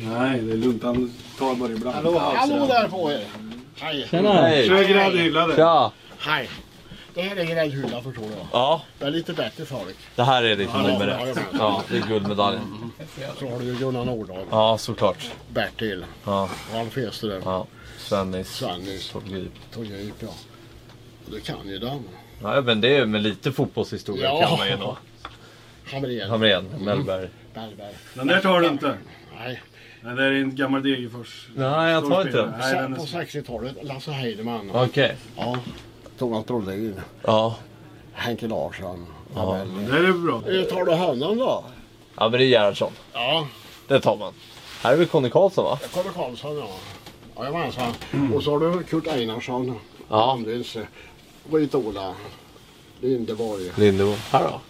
Nej, 0.00 0.40
det 0.40 0.52
är 0.52 0.56
lugnt. 0.56 0.82
Han 0.82 1.14
tar 1.38 1.54
bara 1.54 1.70
ibland. 1.70 1.94
Hallå, 1.96 2.18
hallå 2.18 2.66
där 2.66 2.88
på 2.88 3.12
er. 3.12 3.24
Hej. 3.76 4.08
Hej. 4.10 4.66
Kör 4.68 4.84
gräddhylla 4.84 5.46
där. 5.46 5.56
Tja. 5.56 5.92
Hej. 6.18 6.48
Det 7.18 7.24
här 7.24 7.36
är 7.36 7.44
gräddhylla 7.44 8.02
förstår 8.02 8.22
du. 8.22 8.28
Ja, 8.52 8.82
Det 8.98 9.04
är 9.04 9.10
lite 9.10 9.32
bättre 9.32 9.64
folk. 9.64 9.96
det 10.16 10.22
här 10.22 10.42
är 10.42 10.56
liksom 10.56 10.80
Ja, 10.80 10.86
nummer 10.92 11.08
ja, 11.08 11.26
ett. 11.26 11.36
ja. 11.52 11.58
Ja, 11.58 11.82
det 11.90 11.96
är 11.96 12.02
guldmedaljen. 12.08 12.90
Så 13.38 13.48
har 13.50 13.58
du 13.58 13.64
ju 13.64 13.74
Gunnar 13.74 14.04
Nordahl, 14.04 14.44
Ja, 14.50 14.78
såklart. 14.78 15.30
Bertil, 15.52 16.04
Ja, 16.24 16.48
Ralf 16.74 16.96
Hedström, 16.96 17.42
ja. 17.44 17.66
Svennis. 17.98 18.48
Svennis, 18.48 19.08
Tolgrip. 19.10 19.52
Torgrip 19.74 20.14
ja. 20.20 20.28
Och 21.26 21.30
du 21.32 21.40
kan 21.40 21.68
ju 21.68 21.78
dem. 21.78 22.04
Ja, 22.42 22.60
men 22.60 22.80
det 22.80 22.96
är 22.96 23.06
med 23.06 23.22
lite 23.22 23.52
fotbollshistoria 23.52 24.24
Ja. 24.24 24.46
kan 24.48 24.58
man 24.58 24.68
ju 24.68 24.76
nå. 24.76 24.96
Hamrén, 25.92 26.30
Hamrén, 26.30 26.64
Mellberg. 26.78 27.28
Bergberg. 27.54 27.94
Den 28.14 28.26
där 28.26 28.40
tar 28.40 28.60
du 28.60 28.66
inte. 28.68 28.94
Nej. 29.38 29.62
Nej, 30.02 30.14
det 30.16 30.24
är 30.24 30.32
en 30.32 30.54
gammal 30.56 30.82
Degerfors. 30.82 31.48
Nej, 31.54 31.92
jag 31.92 32.08
tar 32.10 32.20
inte 32.22 32.36
den. 32.36 32.50
Nej, 32.58 32.72
Sen 32.74 32.82
den 32.82 32.94
på 32.94 33.02
är... 33.02 33.06
60-talet, 33.24 33.76
Lasse 33.82 34.10
Heidemann. 34.12 34.70
Okej. 34.74 35.16
Ja. 35.36 35.58
Thomas 36.18 36.46
Brolin. 36.46 37.00
Ja. 37.24 37.56
Henke 38.12 38.48
Larsson. 38.48 39.06
Ja. 39.34 39.66
Det 39.90 39.96
är 39.96 40.12
bra. 40.12 40.36
Eh, 40.36 40.64
Tar 40.64 40.84
du 40.84 40.92
honom 40.94 41.38
då? 41.38 41.64
Ja, 42.16 42.28
men 42.28 42.32
det 42.38 42.44
är 42.44 42.48
Gerhardsson. 42.48 42.92
Ja. 43.12 43.46
Det 43.88 44.00
tar 44.00 44.16
man. 44.16 44.32
Här 44.82 44.92
är 44.92 44.96
väl 44.96 45.06
Conny 45.06 45.30
Karlsson 45.30 45.64
va? 45.64 45.78
Conny 45.94 46.08
Karlsson 46.14 46.56
ja. 46.56 46.68
Jajamensan. 47.38 47.92
Och 48.34 48.42
så 48.42 48.50
har 48.50 48.60
du 48.60 48.82
Kurt 48.82 49.06
Einarsson. 49.06 49.78
Ja. 50.08 50.32
Andres. 50.32 50.76
Ritola. 51.52 52.14
Lindeborg. 53.00 53.72
Lindebo. 53.76 54.14
Här 54.30 54.42
då? 54.44 54.60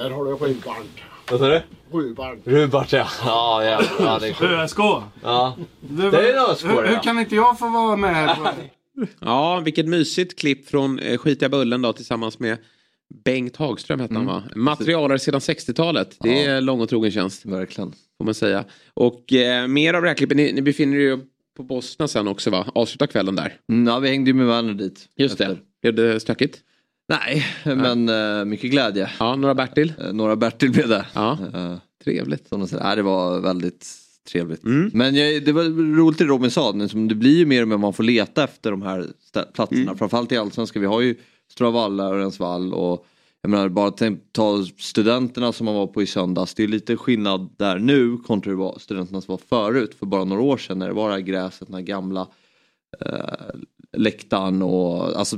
Där 0.00 0.10
har 0.10 0.24
du 0.24 0.30
Rubart. 0.30 1.02
Vad 1.30 1.40
sa 1.40 1.46
du? 1.46 1.62
Rubart. 1.92 2.38
Rubart 2.44 2.92
ja. 2.92 3.06
Ja, 3.24 3.64
ja. 3.64 3.82
ja 4.00 4.18
det 4.18 4.28
är 4.28 4.32
coolt. 4.32 4.50
ÖSK. 4.50 4.78
Ja. 5.22 5.54
Det 5.80 6.06
är 6.06 6.32
en 6.36 6.50
ÖSK, 6.50 6.64
hur, 6.64 6.86
hur 6.86 7.02
kan 7.02 7.18
inte 7.18 7.34
jag 7.36 7.58
få 7.58 7.68
vara 7.68 7.96
med 7.96 8.14
här? 8.14 8.36
Ja, 9.20 9.60
vilket 9.64 9.86
mysigt 9.86 10.38
klipp 10.38 10.68
från 10.68 10.98
eh, 10.98 11.18
Skitiga 11.18 11.48
Bullen 11.48 11.82
då 11.82 11.92
tillsammans 11.92 12.38
med 12.38 12.58
Bengt 13.24 13.56
Hagström 13.56 14.00
hette 14.00 14.14
han 14.14 14.26
va? 14.26 14.42
Materialare 14.56 15.18
sedan 15.18 15.40
60-talet. 15.40 16.16
Det 16.20 16.44
är 16.44 16.60
lång 16.60 16.80
och 16.80 16.88
trogen 16.88 17.10
tjänst 17.10 17.44
Verkligen. 17.46 17.92
får 18.18 18.24
man 18.24 18.34
säga. 18.34 18.64
Och 18.94 19.32
eh, 19.32 19.66
mer 19.66 19.94
av 19.94 20.02
det 20.02 20.08
här 20.08 20.14
klippet, 20.14 20.36
ni, 20.36 20.52
ni 20.52 20.62
befinner 20.62 20.96
er 20.96 21.00
ju 21.00 21.18
på 21.56 21.62
Bosna 21.62 22.08
sen 22.08 22.28
också 22.28 22.50
va? 22.50 22.66
Avsluta 22.74 23.06
kvällen 23.06 23.36
där. 23.36 23.56
Mm, 23.72 23.86
ja, 23.86 23.98
vi 23.98 24.08
hängde 24.08 24.30
ju 24.30 24.34
med 24.34 24.46
Werner 24.46 24.74
dit. 24.74 25.08
Just 25.16 25.38
det. 25.38 25.44
efter. 25.44 25.58
Blev 25.82 25.94
det 25.94 26.20
stökigt? 26.20 26.58
Nej, 27.08 27.46
men 27.64 28.08
eh, 28.08 28.44
mycket 28.44 28.70
glädje. 28.70 29.10
Ja, 29.18 29.36
några 29.36 29.54
Bertil? 29.54 29.92
Eh, 30.00 30.12
några 30.12 30.36
Bertil 30.36 30.70
blev 30.70 30.88
det. 30.88 31.06
Ja. 31.14 31.38
Eh, 31.54 31.74
Trevligt. 32.04 32.48
som 32.48 32.60
de 32.60 32.68
säger. 32.68 32.84
Nej, 32.84 32.96
det 32.96 33.02
var 33.02 33.40
väldigt 33.40 33.86
trevligt. 34.28 34.64
Mm. 34.64 34.90
Men 34.94 35.14
jag, 35.14 35.44
det 35.44 35.52
var 35.52 35.64
roligt 35.96 36.18
det 36.18 36.24
Robin 36.24 36.50
sa, 36.50 36.72
det 36.72 37.14
blir 37.14 37.36
ju 37.36 37.46
mer 37.46 37.62
och 37.62 37.68
mer 37.68 37.76
man 37.76 37.92
får 37.92 38.04
leta 38.04 38.44
efter 38.44 38.70
de 38.70 38.82
här 38.82 39.06
platserna. 39.54 39.82
Mm. 39.82 39.98
Framförallt 39.98 40.32
i 40.32 40.36
Allsvenskan, 40.36 40.82
vi 40.82 40.88
har 40.88 41.00
ju 41.00 41.16
Stora 41.50 41.70
Valla, 41.70 42.04
Örjansvall 42.04 42.74
och 42.74 43.06
jag 43.42 43.50
menar 43.50 43.68
bara 43.68 43.90
tänk, 43.90 44.32
ta 44.32 44.64
studenterna 44.76 45.52
som 45.52 45.64
man 45.64 45.74
var 45.74 45.86
på 45.86 46.02
i 46.02 46.06
söndags. 46.06 46.54
Det 46.54 46.62
är 46.62 46.68
lite 46.68 46.96
skillnad 46.96 47.54
där 47.56 47.78
nu 47.78 48.16
kontra 48.16 48.50
hur 48.50 48.78
studenterna 48.78 49.20
som 49.20 49.32
var 49.32 49.38
förut 49.38 49.94
för 49.98 50.06
bara 50.06 50.24
några 50.24 50.42
år 50.42 50.56
sedan 50.56 50.78
när 50.78 50.86
det 50.88 50.94
var 50.94 51.08
det 51.08 51.14
här 51.14 51.20
gräset, 51.20 51.68
den 51.68 51.74
här 51.74 51.82
gamla 51.82 52.28
eh, 53.00 53.56
läktaren 53.96 54.62
och 54.62 55.18
alltså 55.18 55.36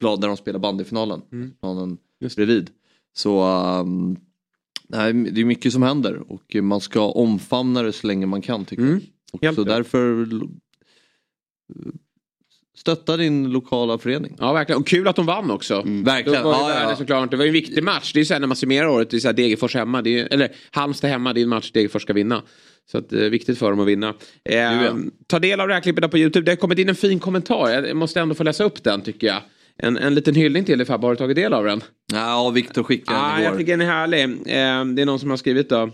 där 0.00 0.28
de 0.28 0.36
spelade 0.36 0.62
bandyfinalen. 0.62 1.22
Mm. 1.32 1.52
Planen 1.60 1.98
bredvid. 2.36 2.70
Så 3.14 3.44
um, 3.80 4.16
nej, 4.92 5.12
det 5.12 5.40
är 5.40 5.44
mycket 5.44 5.72
som 5.72 5.82
händer 5.82 6.32
och 6.32 6.54
man 6.62 6.80
ska 6.80 7.00
omfamna 7.00 7.82
det 7.82 7.92
så 7.92 8.06
länge 8.06 8.26
man 8.26 8.42
kan 8.42 8.64
tycker 8.64 8.82
Mm. 8.82 9.00
jag. 9.40 9.50
Och 9.50 9.54
så 9.54 9.64
därför 9.64 10.26
lo- 10.26 10.50
stötta 12.76 13.16
din 13.16 13.50
lokala 13.52 13.98
förening. 13.98 14.36
Ja, 14.38 14.52
verkligen. 14.52 14.80
Och 14.80 14.86
kul 14.86 15.08
att 15.08 15.16
de 15.16 15.26
vann 15.26 15.50
också. 15.50 15.82
Verkligen. 15.86 16.38
Det 16.38 16.44
var, 16.44 16.70
Ja, 16.70 16.90
ja, 16.90 16.96
såklart. 16.96 17.30
det 17.30 17.36
var 17.36 17.44
en 17.44 17.52
viktig 17.52 17.84
match. 17.84 18.12
Det 18.12 18.20
är 18.20 18.24
så 18.24 18.32
här 18.34 18.40
när 18.40 18.46
man 18.46 18.56
summerar 18.56 18.86
året, 18.88 19.10
det 19.10 19.16
är 19.16 19.20
så 19.20 19.28
här 19.28 19.32
Degerfors 19.34 19.74
hemma, 19.74 20.02
det 20.02 20.18
är, 20.20 20.28
eller 20.32 20.52
Halmstad 20.70 21.10
hemma, 21.10 21.32
det 21.32 21.40
är 21.40 21.42
en 21.42 21.48
match 21.48 21.70
Degerfors 21.70 22.02
ska 22.02 22.12
vinna. 22.12 22.42
Så 22.90 22.98
att, 22.98 23.12
eh, 23.12 23.18
viktigt 23.20 23.58
för 23.58 23.70
dem 23.70 23.80
att 23.80 23.86
vinna. 23.86 24.14
Eh. 24.44 24.94
Ta 25.26 25.38
del 25.38 25.60
av 25.60 25.68
det 25.68 25.74
här 25.74 25.80
klippet 25.80 26.10
på 26.10 26.18
YouTube. 26.18 26.44
Det 26.44 26.50
har 26.50 26.56
kommit 26.56 26.78
in 26.78 26.88
en 26.88 26.94
fin 26.94 27.18
kommentar. 27.20 27.68
Jag 27.70 27.96
måste 27.96 28.20
ändå 28.20 28.34
få 28.34 28.42
läsa 28.44 28.64
upp 28.64 28.82
den 28.84 29.00
tycker 29.00 29.26
jag. 29.26 29.42
En, 29.82 29.98
en 29.98 30.14
liten 30.14 30.34
hyllning 30.34 30.64
till 30.64 30.78
dig 30.78 30.86
Fabbe, 30.86 31.06
har 31.06 31.12
du 31.12 31.16
tagit 31.16 31.36
del 31.36 31.52
av 31.54 31.64
den? 31.64 31.80
Ja, 32.12 32.50
Viktor 32.50 32.82
skickade 32.82 33.18
Ja, 33.18 33.24
den 33.34 33.42
jag 33.42 33.48
igår. 33.50 33.58
tycker 33.58 33.72
den 33.76 33.80
är 33.88 33.92
härlig. 33.92 34.22
Eh, 34.24 34.84
det 34.94 35.02
är 35.02 35.06
någon 35.06 35.18
som 35.18 35.30
har 35.30 35.36
skrivit 35.36 35.68
då. 35.68 35.90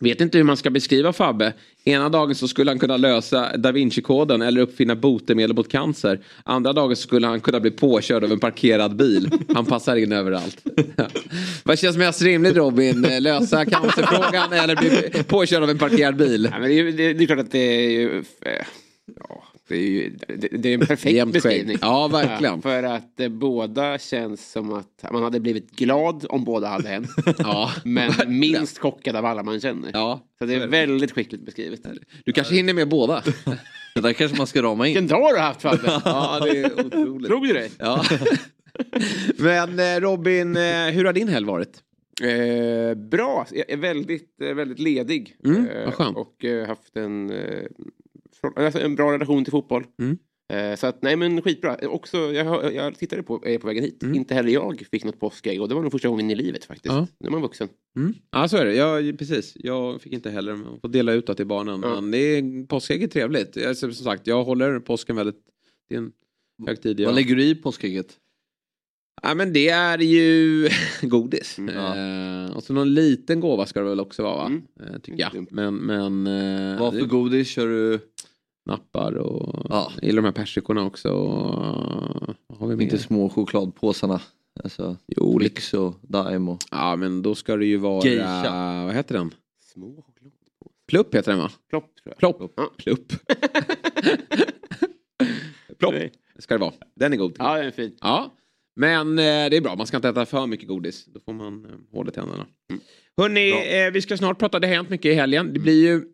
Vet 0.00 0.20
inte 0.20 0.38
hur 0.38 0.44
man 0.44 0.56
ska 0.56 0.70
beskriva 0.70 1.12
Fabbe. 1.12 1.52
Ena 1.84 2.08
dagen 2.08 2.34
så 2.34 2.48
skulle 2.48 2.70
han 2.70 2.78
kunna 2.78 2.96
lösa 2.96 3.56
da 3.56 3.72
Vinci-koden 3.72 4.42
eller 4.42 4.60
uppfinna 4.60 4.96
botemedel 4.96 5.56
mot 5.56 5.68
cancer. 5.70 6.20
Andra 6.44 6.72
dagen 6.72 6.96
så 6.96 7.02
skulle 7.02 7.26
han 7.26 7.40
kunna 7.40 7.60
bli 7.60 7.70
påkörd 7.70 8.24
av 8.24 8.32
en 8.32 8.38
parkerad 8.40 8.96
bil. 8.96 9.30
Han 9.54 9.64
passar 9.66 9.96
in 9.96 10.12
överallt. 10.12 10.62
Vad 11.64 11.78
känns 11.78 11.96
mest 11.96 12.22
rimligt 12.22 12.56
Robin? 12.56 13.06
Lösa 13.20 13.64
cancerfrågan 13.64 14.52
eller 14.52 14.76
bli 14.76 15.22
påkörd 15.22 15.62
av 15.62 15.70
en 15.70 15.78
parkerad 15.78 16.16
bil? 16.16 16.48
Ja, 16.52 16.58
men 16.58 16.68
det, 16.68 16.82
det, 16.92 17.12
det 17.12 17.24
är 17.24 17.26
klart 17.26 17.38
att 17.38 17.52
det 17.52 17.58
är 17.86 17.90
ju... 17.90 18.22
Ja, 19.20 19.44
det 19.68 19.74
är 19.76 19.80
ju 19.90 20.10
det, 20.28 20.48
det 20.48 20.68
är 20.68 20.74
en 20.74 20.86
perfekt 20.86 21.32
beskrivning. 21.32 21.78
Ja, 21.80 22.08
verkligen. 22.08 22.62
för 22.62 22.82
att 22.82 23.20
eh, 23.20 23.28
båda 23.28 23.98
känns 23.98 24.52
som 24.52 24.72
att 24.72 25.04
man 25.12 25.22
hade 25.22 25.40
blivit 25.40 25.70
glad 25.70 26.26
om 26.28 26.44
båda 26.44 26.66
hade 26.68 26.88
hänt. 26.88 27.08
Ja, 27.38 27.70
Men 27.84 28.12
minst 28.26 28.78
chockad 28.78 29.16
av 29.16 29.24
alla 29.24 29.42
man 29.42 29.60
känner. 29.60 29.90
ja. 29.92 30.20
Så 30.38 30.44
det 30.46 30.54
är 30.54 30.66
väldigt 30.66 31.12
skickligt 31.12 31.44
beskrivet. 31.44 31.80
Du 32.24 32.32
kanske 32.32 32.54
hinner 32.54 32.74
med 32.74 32.88
båda? 32.88 33.22
Det 33.94 34.00
där 34.00 34.12
kanske 34.12 34.36
man 34.38 34.46
ska 34.46 34.62
rama 34.62 34.86
in. 34.88 34.94
Vilken 34.94 35.06
dag 35.08 35.30
du 35.34 35.36
har 35.38 35.46
haft 35.46 35.62
Fabbe! 35.62 36.00
Ja, 36.04 36.40
det 36.44 36.58
är 36.58 36.86
otroligt. 36.86 37.26
Tror 37.28 37.46
du 37.46 37.52
det? 37.52 37.68
Ja. 37.78 38.04
Men 39.36 39.78
eh, 39.78 40.00
Robin, 40.00 40.56
eh, 40.56 40.62
hur 40.86 41.04
har 41.04 41.12
din 41.12 41.28
helg 41.28 41.46
varit? 41.46 41.82
Eh, 42.22 42.94
bra, 42.94 43.46
jag 43.52 43.70
är 43.70 43.76
väldigt, 43.76 44.40
eh, 44.42 44.54
väldigt 44.54 44.78
ledig. 44.78 45.36
Mm, 45.44 45.68
Eh, 45.68 45.84
vad 45.84 45.94
skönt. 45.94 46.16
Och 46.16 46.44
eh, 46.44 46.66
haft 46.68 46.96
en, 46.96 47.30
eh, 47.30 47.62
alltså 48.56 48.80
en 48.80 48.94
bra 48.94 49.12
relation 49.12 49.44
till 49.44 49.50
fotboll. 49.50 49.86
Mm. 50.00 50.18
Eh, 50.52 50.76
så 50.76 50.86
att 50.86 51.02
nej 51.02 51.16
men 51.16 51.42
skitbra. 51.42 51.76
Också, 51.82 52.16
jag, 52.16 52.74
jag 52.74 52.98
tittade 52.98 53.22
på, 53.22 53.42
eh, 53.46 53.60
på 53.60 53.66
vägen 53.66 53.84
hit. 53.84 54.02
Mm. 54.02 54.14
Inte 54.14 54.34
heller 54.34 54.52
jag 54.52 54.86
fick 54.90 55.04
något 55.04 55.20
påskägg 55.20 55.62
och 55.62 55.68
det 55.68 55.74
var 55.74 55.82
nog 55.82 55.92
första 55.92 56.08
gången 56.08 56.30
i 56.30 56.34
livet 56.34 56.64
faktiskt. 56.64 56.94
Ja. 56.94 57.06
Nu 57.18 57.26
är 57.26 57.30
man 57.30 57.42
vuxen. 57.42 57.68
Mm. 57.96 58.14
Ja 58.30 58.48
så 58.48 58.56
är 58.56 58.64
det, 58.64 58.74
jag, 58.74 59.18
precis. 59.18 59.52
Jag 59.54 60.02
fick 60.02 60.12
inte 60.12 60.30
heller 60.30 60.54
man 60.54 60.80
får 60.80 60.88
dela 60.88 61.12
ut 61.12 61.26
det 61.26 61.34
till 61.34 61.46
barnen. 61.46 61.80
Ja. 61.82 62.00
Men 62.00 62.10
det 62.10 62.18
är, 62.18 62.66
påskägg 62.66 63.02
är 63.02 63.06
trevligt. 63.06 63.56
Jag, 63.56 63.76
som 63.76 63.92
sagt, 63.94 64.26
jag 64.26 64.44
håller 64.44 64.80
påsken 64.80 65.16
väldigt... 65.16 65.38
Det 65.88 65.94
är 65.94 65.98
en 65.98 66.12
högtid. 66.66 67.00
Vad 67.00 67.08
Jag, 67.08 67.14
lägger 67.14 67.36
du 67.36 67.44
i 67.44 67.54
påskägget? 67.54 68.18
ja, 69.22 69.34
men 69.34 69.52
det 69.52 69.68
är 69.68 69.98
ju 69.98 70.68
godis. 71.02 71.58
Mm. 71.58 71.76
Eh, 71.76 72.56
och 72.56 72.62
så 72.62 72.72
någon 72.72 72.94
liten 72.94 73.40
gåva 73.40 73.66
ska 73.66 73.80
det 73.80 73.88
väl 73.88 74.00
också 74.00 74.22
vara 74.22 74.36
va? 74.36 74.46
Mm. 74.46 74.62
Eh, 74.80 75.00
tycker 75.00 75.20
jag. 75.20 75.46
Men, 75.50 75.74
men 75.76 76.26
eh, 76.26 76.80
Vad 76.80 76.94
för 76.94 77.06
godis 77.06 77.48
kör 77.48 77.66
du? 77.66 77.98
Nappar 78.66 79.12
och 79.14 79.66
Ja. 79.68 79.92
jag 79.94 80.04
gillar 80.04 80.22
de 80.22 80.24
här 80.24 80.32
persikorna 80.32 80.84
också. 80.86 81.08
Och, 81.08 82.34
vad 82.46 82.58
har 82.58 82.66
vi 82.66 82.76
mer? 82.76 82.84
Inte 82.84 82.98
små 82.98 83.28
chokladpåsarna. 83.28 84.20
Alltså 84.64 84.96
Jo. 85.06 85.38
Lyx 85.38 85.74
och 85.74 85.94
Daim 86.02 86.48
och... 86.48 86.58
Ja 86.70 86.96
men 86.96 87.22
då 87.22 87.34
ska 87.34 87.56
det 87.56 87.66
ju 87.66 87.76
vara... 87.76 88.06
Geisha. 88.06 88.84
Vad 88.84 88.94
heter 88.94 89.14
den? 89.18 89.34
Små 89.72 90.02
choklad. 90.02 90.32
Plupp 90.88 91.14
heter 91.14 91.32
den 91.32 91.40
va? 91.40 91.50
Plopp 91.70 91.84
tror 91.96 92.14
jag. 92.18 92.18
Plopp. 92.18 92.52
Ja. 92.56 92.70
Plupp. 92.78 93.12
Plopp 95.78 95.94
ska 96.38 96.54
det 96.54 96.60
vara. 96.60 96.72
Den 96.94 97.12
är 97.12 97.16
god. 97.16 97.36
Ja, 97.38 97.56
den 97.56 97.66
är 97.66 97.70
fin. 97.70 97.96
Ja. 98.00 98.34
Men 98.76 99.18
eh, 99.18 99.22
det 99.24 99.56
är 99.56 99.60
bra, 99.60 99.76
man 99.76 99.86
ska 99.86 99.96
inte 99.96 100.08
äta 100.08 100.26
för 100.26 100.46
mycket 100.46 100.68
godis. 100.68 101.04
Då 101.06 101.20
får 101.20 101.32
man 101.32 101.64
eh, 101.64 101.70
hål 101.96 102.08
i 102.08 102.10
tänderna. 102.10 102.46
Hörni, 103.16 103.50
eh, 103.50 103.90
vi 103.92 104.02
ska 104.02 104.16
snart 104.16 104.38
prata, 104.38 104.58
det 104.60 104.66
har 104.66 104.74
hänt 104.74 104.88
mycket 104.90 105.10
i 105.10 105.14
helgen. 105.14 105.52
Det 105.52 105.60
blir 105.60 105.82
ju 105.86 106.04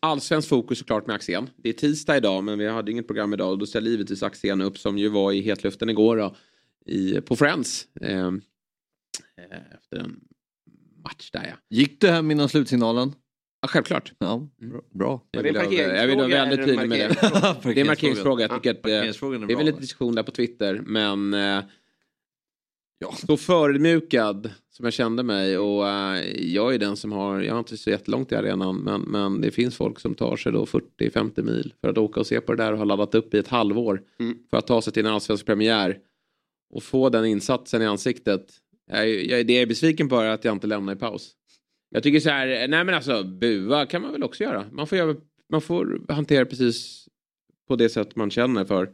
allsvensk 0.00 0.48
fokus 0.48 0.78
såklart 0.78 1.06
med 1.06 1.16
Axén. 1.16 1.50
Det 1.56 1.68
är 1.68 1.72
tisdag 1.72 2.16
idag 2.16 2.44
men 2.44 2.58
vi 2.58 2.68
hade 2.68 2.90
inget 2.90 3.06
program 3.06 3.32
idag 3.34 3.50
och 3.50 3.58
då 3.58 3.66
ställer 3.66 3.90
givetvis 3.90 4.22
Axén 4.22 4.60
upp 4.60 4.78
som 4.78 4.98
ju 4.98 5.08
var 5.08 5.32
i 5.32 5.40
hetluften 5.40 5.88
igår 5.90 6.16
då, 6.16 6.36
i, 6.86 7.20
på 7.20 7.36
Friends. 7.36 7.86
Eh, 8.00 8.26
eh, 8.26 8.30
efter 9.74 9.96
en 9.96 10.20
match 11.04 11.30
där 11.30 11.44
ja. 11.44 11.76
Gick 11.76 12.00
du 12.00 12.08
hem 12.08 12.30
innan 12.30 12.48
slutsignalen? 12.48 13.12
ja 13.62 13.68
självklart. 13.68 14.12
Ja, 14.18 14.48
bra. 14.56 14.80
bra. 14.94 15.22
Jag 15.30 15.44
det 15.44 15.48
vill, 15.50 15.56
en 15.56 15.64
vara- 15.70 15.96
jag 15.96 16.06
vill 16.06 16.16
vara 16.16 16.28
parkeringsfråga 16.28 16.44
väldigt 16.44 16.66
tydlig 16.66 16.88
med 16.88 16.98
det. 17.62 17.74
Det 17.74 17.80
är 17.80 17.82
en 17.82 17.86
markeringsfråga. 17.86 18.42
Jag 18.50 18.54
tycker 18.62 18.70
att, 18.70 18.86
eh, 18.86 18.90
Det 19.46 19.52
är 19.52 19.56
väl 19.56 19.66
lite 19.66 19.80
diskussion 19.80 20.14
där 20.14 20.22
på 20.22 20.30
Twitter 20.30 20.82
men 20.86 21.34
eh, 21.34 21.64
ja, 22.98 23.14
så 23.26 23.36
förödmjukad 23.36 24.50
som 24.76 24.84
jag 24.84 24.92
kände 24.92 25.22
mig 25.22 25.58
och 25.58 25.88
eh, 25.88 26.24
jag 26.54 26.74
är 26.74 26.78
den 26.78 26.96
som 26.96 27.12
har, 27.12 27.40
jag 27.40 27.52
har 27.52 27.58
inte 27.58 27.76
så 27.76 27.90
jättelångt 27.90 28.28
till 28.28 28.38
arenan 28.38 28.76
men, 28.76 29.00
men 29.00 29.40
det 29.40 29.50
finns 29.50 29.76
folk 29.76 30.00
som 30.00 30.14
tar 30.14 30.36
sig 30.36 30.52
då 30.52 30.64
40-50 30.64 31.42
mil 31.42 31.74
för 31.80 31.88
att 31.88 31.98
åka 31.98 32.20
och 32.20 32.26
se 32.26 32.40
på 32.40 32.54
det 32.54 32.62
där 32.64 32.72
och 32.72 32.78
har 32.78 32.84
laddat 32.86 33.14
upp 33.14 33.34
i 33.34 33.38
ett 33.38 33.48
halvår 33.48 34.02
Mm. 34.20 34.38
för 34.50 34.56
att 34.56 34.66
ta 34.66 34.82
sig 34.82 34.92
till 34.92 35.06
en 35.06 35.12
allsvensk 35.12 35.46
premiär 35.46 35.98
och 36.74 36.82
få 36.82 37.08
den 37.08 37.24
insatsen 37.26 37.82
i 37.82 37.86
ansiktet. 37.86 38.46
Jag, 38.90 39.08
jag, 39.08 39.46
det 39.46 39.52
jag 39.52 39.62
är 39.62 39.66
besviken 39.66 40.08
på 40.08 40.16
är 40.16 40.28
att 40.28 40.44
jag 40.44 40.52
inte 40.52 40.66
lämnar 40.66 40.92
i 40.92 40.96
paus. 40.96 41.32
Jag 41.90 42.02
tycker 42.02 42.20
så 42.20 42.30
här, 42.30 42.46
nej 42.68 42.84
men 42.84 42.94
alltså 42.94 43.24
bua 43.24 43.86
kan 43.86 44.02
man 44.02 44.12
väl 44.12 44.22
också 44.22 44.44
göra. 44.44 44.64
Man 44.72 44.86
får, 44.86 44.98
göra, 44.98 45.16
man 45.50 45.60
får 45.60 46.12
hantera 46.12 46.44
precis 46.44 47.08
på 47.68 47.76
det 47.76 47.88
sätt 47.88 48.16
man 48.16 48.30
känner 48.30 48.64
för. 48.64 48.90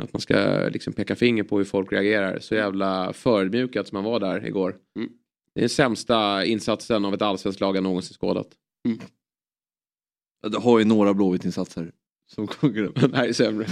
Att 0.00 0.12
man 0.12 0.20
ska 0.20 0.68
liksom 0.72 0.92
peka 0.92 1.16
finger 1.16 1.42
på 1.42 1.58
hur 1.58 1.64
folk 1.64 1.92
reagerar. 1.92 2.38
Så 2.38 2.54
jävla 2.54 3.12
förödmjukat 3.12 3.88
som 3.88 3.96
man 3.96 4.04
var 4.04 4.20
där 4.20 4.46
igår. 4.46 4.76
Mm. 4.96 5.10
Det 5.54 5.60
är 5.60 5.62
den 5.62 5.68
sämsta 5.68 6.44
insatsen 6.44 7.04
av 7.04 7.14
ett 7.14 7.22
allsvenskt 7.22 7.60
lag 7.60 7.76
jag 7.76 7.82
någonsin 7.82 8.14
skådat. 8.14 8.48
Du 10.42 10.58
har 10.58 10.78
ju 10.78 10.84
några 10.84 11.14
Blåvitt-insatser. 11.14 11.92
Som. 12.28 12.48
Det 12.94 13.16
här 13.16 13.28
är 13.28 13.32
sämre. 13.32 13.66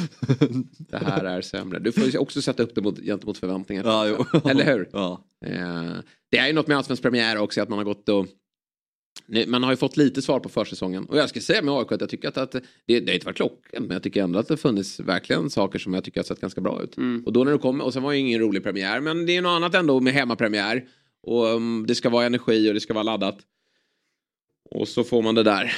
Det 0.79 0.97
här 0.97 1.25
är 1.25 1.41
sämre. 1.41 1.79
Du 1.79 1.93
får 1.93 2.05
ju 2.05 2.19
också 2.19 2.43
sätta 2.43 2.63
upp 2.63 2.75
det 2.75 2.81
mot, 2.81 2.99
gentemot 2.99 3.39
förväntningar. 3.39 3.85
ja. 3.85 4.27
Eller 4.51 4.65
hur? 4.65 4.89
Ja. 4.93 5.25
Eh, 5.45 5.93
det 6.31 6.39
är 6.39 6.47
ju 6.47 6.53
något 6.53 6.67
med 6.67 6.77
allsvensk 6.77 7.03
premiär 7.03 7.39
också 7.39 7.63
att 7.63 7.69
man 7.69 7.79
har 7.79 7.85
gått 7.85 8.09
och 8.09 8.27
man 9.47 9.63
har 9.63 9.71
ju 9.71 9.77
fått 9.77 9.97
lite 9.97 10.23
svar 10.23 10.41
på 10.41 10.49
försäsongen. 10.49 11.05
Och 11.05 11.19
jag 11.19 11.29
ska 11.29 11.41
säga 11.41 11.63
med 11.63 11.75
AIK 11.75 11.93
att 11.93 12.01
jag 12.01 12.11
tycker 12.11 12.29
att, 12.29 12.39
att 12.39 12.53
det, 12.53 12.61
det 12.87 13.07
har 13.07 13.15
inte 13.15 13.27
varit 13.27 13.37
klockan. 13.37 13.83
Men 13.83 13.91
jag 13.91 14.03
tycker 14.03 14.23
ändå 14.23 14.39
att 14.39 14.49
det 14.49 14.57
funnits 14.57 15.01
verkligen 15.01 15.51
saker 15.51 15.79
som 15.79 15.95
jag 15.95 16.05
tycker 16.05 16.21
har 16.21 16.25
sett 16.25 16.41
ganska 16.41 16.61
bra 16.61 16.83
ut. 16.83 16.97
Mm. 16.97 17.23
Och 17.27 17.33
då 17.33 17.45
när 17.45 17.53
det 17.53 17.59
kommer, 17.59 17.85
och 17.85 17.93
sen 17.93 18.03
var 18.03 18.11
det 18.11 18.17
ju 18.17 18.21
ingen 18.21 18.41
rolig 18.41 18.63
premiär. 18.63 19.01
Men 19.01 19.27
det 19.27 19.37
är 19.37 19.43
något 19.43 19.57
annat 19.57 19.75
ändå 19.75 20.01
med 20.01 20.13
hemmapremiär. 20.13 20.85
Och 21.23 21.47
um, 21.47 21.85
det 21.89 21.95
ska 21.95 22.11
vara 22.11 22.27
energi 22.27 22.71
och 22.71 22.75
det 22.75 22.81
ska 22.81 22.95
vara 22.95 23.03
laddat. 23.03 23.39
Och 24.71 24.89
så 24.89 25.05
får 25.05 25.23
man 25.23 25.35
det 25.35 25.43
där 25.43 25.77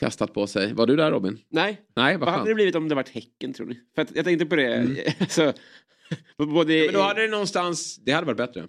kastat 0.00 0.34
på 0.34 0.46
sig. 0.46 0.72
Var 0.72 0.86
du 0.86 0.96
där 0.96 1.10
Robin? 1.10 1.38
Nej, 1.48 1.80
Nej, 1.96 2.16
vad 2.16 2.28
vad 2.28 2.38
hade 2.38 2.50
det 2.50 2.54
blivit 2.54 2.74
om 2.74 2.88
det 2.88 2.94
varit 2.94 3.08
Häcken 3.08 3.52
tror 3.52 3.66
ni? 3.66 3.80
För 3.94 4.06
jag 4.14 4.24
tänkte 4.24 4.46
på 4.46 4.56
det. 4.56 4.86
Alltså, 5.20 5.52
både, 6.36 6.84
Men 6.84 6.94
då 6.94 7.00
hade 7.00 7.22
det 7.22 7.28
någonstans, 7.28 7.96
det 7.96 8.12
hade 8.12 8.26
varit 8.26 8.36
bättre. 8.36 8.66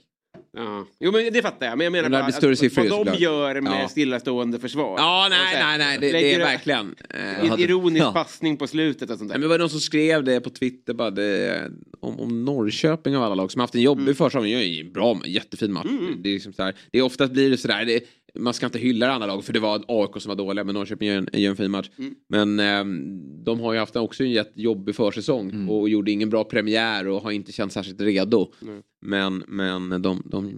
Ja. 0.57 0.85
Jo 0.99 1.11
men 1.11 1.33
det 1.33 1.41
fattar 1.41 1.65
jag. 1.65 1.77
Men 1.77 1.85
jag 1.85 1.91
menar 1.91 2.09
Men 2.09 2.21
bara 2.21 2.31
större 2.31 2.55
siffror 2.55 2.81
vad 2.83 2.91
de 2.91 2.97
såklart. 2.97 3.19
gör 3.19 3.61
med 3.61 3.81
Ja. 3.83 3.87
stillastående 3.87 4.59
försvar. 4.59 4.95
Ja, 4.97 5.27
nej, 5.29 5.39
så 5.53 5.57
här, 5.57 5.77
nej, 5.77 5.87
nej, 5.99 6.11
det, 6.11 6.19
det 6.19 6.33
är 6.33 6.39
verkligen. 6.39 6.95
eh, 7.09 7.51
En 7.51 7.59
ironisk 7.59 8.03
Ja. 8.05 8.11
passning 8.13 8.57
på 8.57 8.67
slutet 8.67 9.09
och 9.09 9.17
sånt 9.17 9.21
Nej, 9.21 9.27
där. 9.27 9.33
men 9.33 9.41
det 9.41 9.47
var 9.47 9.59
någon 9.59 9.69
som 9.69 9.79
skrev 9.79 10.23
det 10.23 10.41
på 10.41 10.49
Twitter 10.49 10.93
bara 10.93 11.11
det, 11.11 11.61
om, 11.99 12.19
om 12.19 12.45
Norrköping 12.45 13.17
av 13.17 13.23
alla 13.23 13.35
lag 13.35 13.51
som 13.51 13.61
haft 13.61 13.75
en 13.75 13.81
jobbig 13.81 14.03
Mm. 14.03 14.15
försäsong. 14.15 14.45
Ju 14.47 14.81
en 14.81 14.93
bra, 14.93 15.21
jättefin 15.25 15.73
match. 15.73 15.85
Mm. 15.89 16.21
Det 16.23 16.29
är 16.29 16.33
liksom 16.33 16.53
så 16.53 16.63
här, 16.63 16.75
det 16.91 16.97
är 16.97 17.01
oftast 17.01 17.33
blir 17.33 17.49
det 17.49 17.57
sådär, 17.57 17.85
det, 17.85 17.99
man 18.39 18.53
ska 18.53 18.65
inte 18.65 18.79
hylla 18.79 19.07
det 19.07 19.13
andra 19.13 19.27
laget 19.27 19.45
för 19.45 19.53
det 19.53 19.59
var 19.59 19.83
AIK 19.87 20.21
som 20.21 20.29
var 20.29 20.35
dåliga 20.35 20.63
men 20.63 20.75
Norrköping 20.75 21.07
gör 21.07 21.17
en, 21.17 21.41
gör 21.41 21.49
en 21.49 21.57
fin 21.57 21.71
match. 21.71 21.89
Mm. 21.97 22.15
Men 22.29 22.59
ehm, 22.59 23.43
de 23.43 23.59
har 23.59 23.73
ju 23.73 23.79
haft 23.79 23.95
också 23.95 24.23
en 24.23 24.31
jättejobbig 24.31 24.95
försäsong 24.95 25.49
Mm. 25.49 25.69
och 25.69 25.89
gjorde 25.89 26.11
ingen 26.11 26.29
bra 26.29 26.43
premiär 26.43 27.07
och 27.07 27.21
har 27.21 27.31
inte 27.31 27.51
känt 27.51 27.73
särskilt 27.73 28.01
redo. 28.01 28.51
Nej. 28.59 28.81
Men, 29.01 29.37
men 29.47 30.01
de, 30.01 30.23
de 30.25 30.51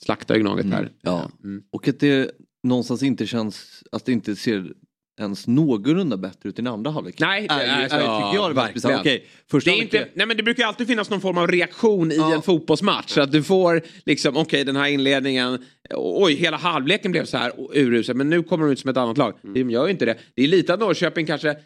slaktar 0.00 0.34
ju 0.34 0.40
Gnaget 0.40 0.66
här. 0.66 0.92
Ja. 1.00 1.30
Mm. 1.44 1.62
Och 1.70 1.88
att 1.88 2.00
det 2.00 2.30
någonstans 2.62 3.02
inte 3.02 3.26
känns, 3.26 3.84
att 3.92 4.04
det 4.04 4.12
inte 4.12 4.36
ser 4.36 4.72
ens 5.20 5.46
någorlunda 5.46 6.16
bättre 6.16 6.48
ut 6.48 6.58
i 6.58 6.62
den 6.62 6.72
andra 6.72 6.90
halvlek. 6.90 7.20
Nej, 7.20 7.46
är, 7.50 7.60
är, 7.60 7.80
är 7.84 7.88
så- 7.88 7.96
tycker 7.96 8.34
jag 8.34 8.50
det 8.50 8.54
verkligen. 8.54 9.00
Okej, 9.00 9.26
första 9.50 9.70
Det, 9.70 9.76
är 9.76 9.82
inte, 9.82 10.08
nej 10.14 10.26
men 10.26 10.36
det 10.36 10.42
brukar 10.42 10.66
alltid 10.66 10.86
finnas 10.86 11.10
någon 11.10 11.20
form 11.20 11.38
av 11.38 11.48
reaktion 11.48 12.12
i 12.12 12.16
Ja. 12.16 12.34
en 12.34 12.42
fotbollsmatch. 12.42 13.10
Så 13.10 13.20
att 13.20 13.32
du 13.32 13.42
får 13.42 13.82
liksom, 14.06 14.36
okej 14.36 14.64
den 14.64 14.76
här 14.76 14.88
inledningen, 14.88 15.58
oj 15.94 16.34
hela 16.34 16.56
halvleken 16.56 17.12
blev 17.12 17.24
så 17.24 17.36
här 17.36 17.52
urusel 17.74 18.16
men 18.16 18.30
nu 18.30 18.42
kommer 18.42 18.64
de 18.66 18.72
ut 18.72 18.78
som 18.78 18.90
ett 18.90 18.96
annat 18.96 19.18
lag. 19.18 19.34
De 19.54 19.70
gör 19.70 19.84
ju 19.84 19.90
inte 19.90 20.04
det. 20.04 20.16
Det 20.34 20.42
är 20.42 20.48
lite 20.48 20.74
att 20.74 20.80
Norrköping 20.80 21.26
kanske, 21.26 21.56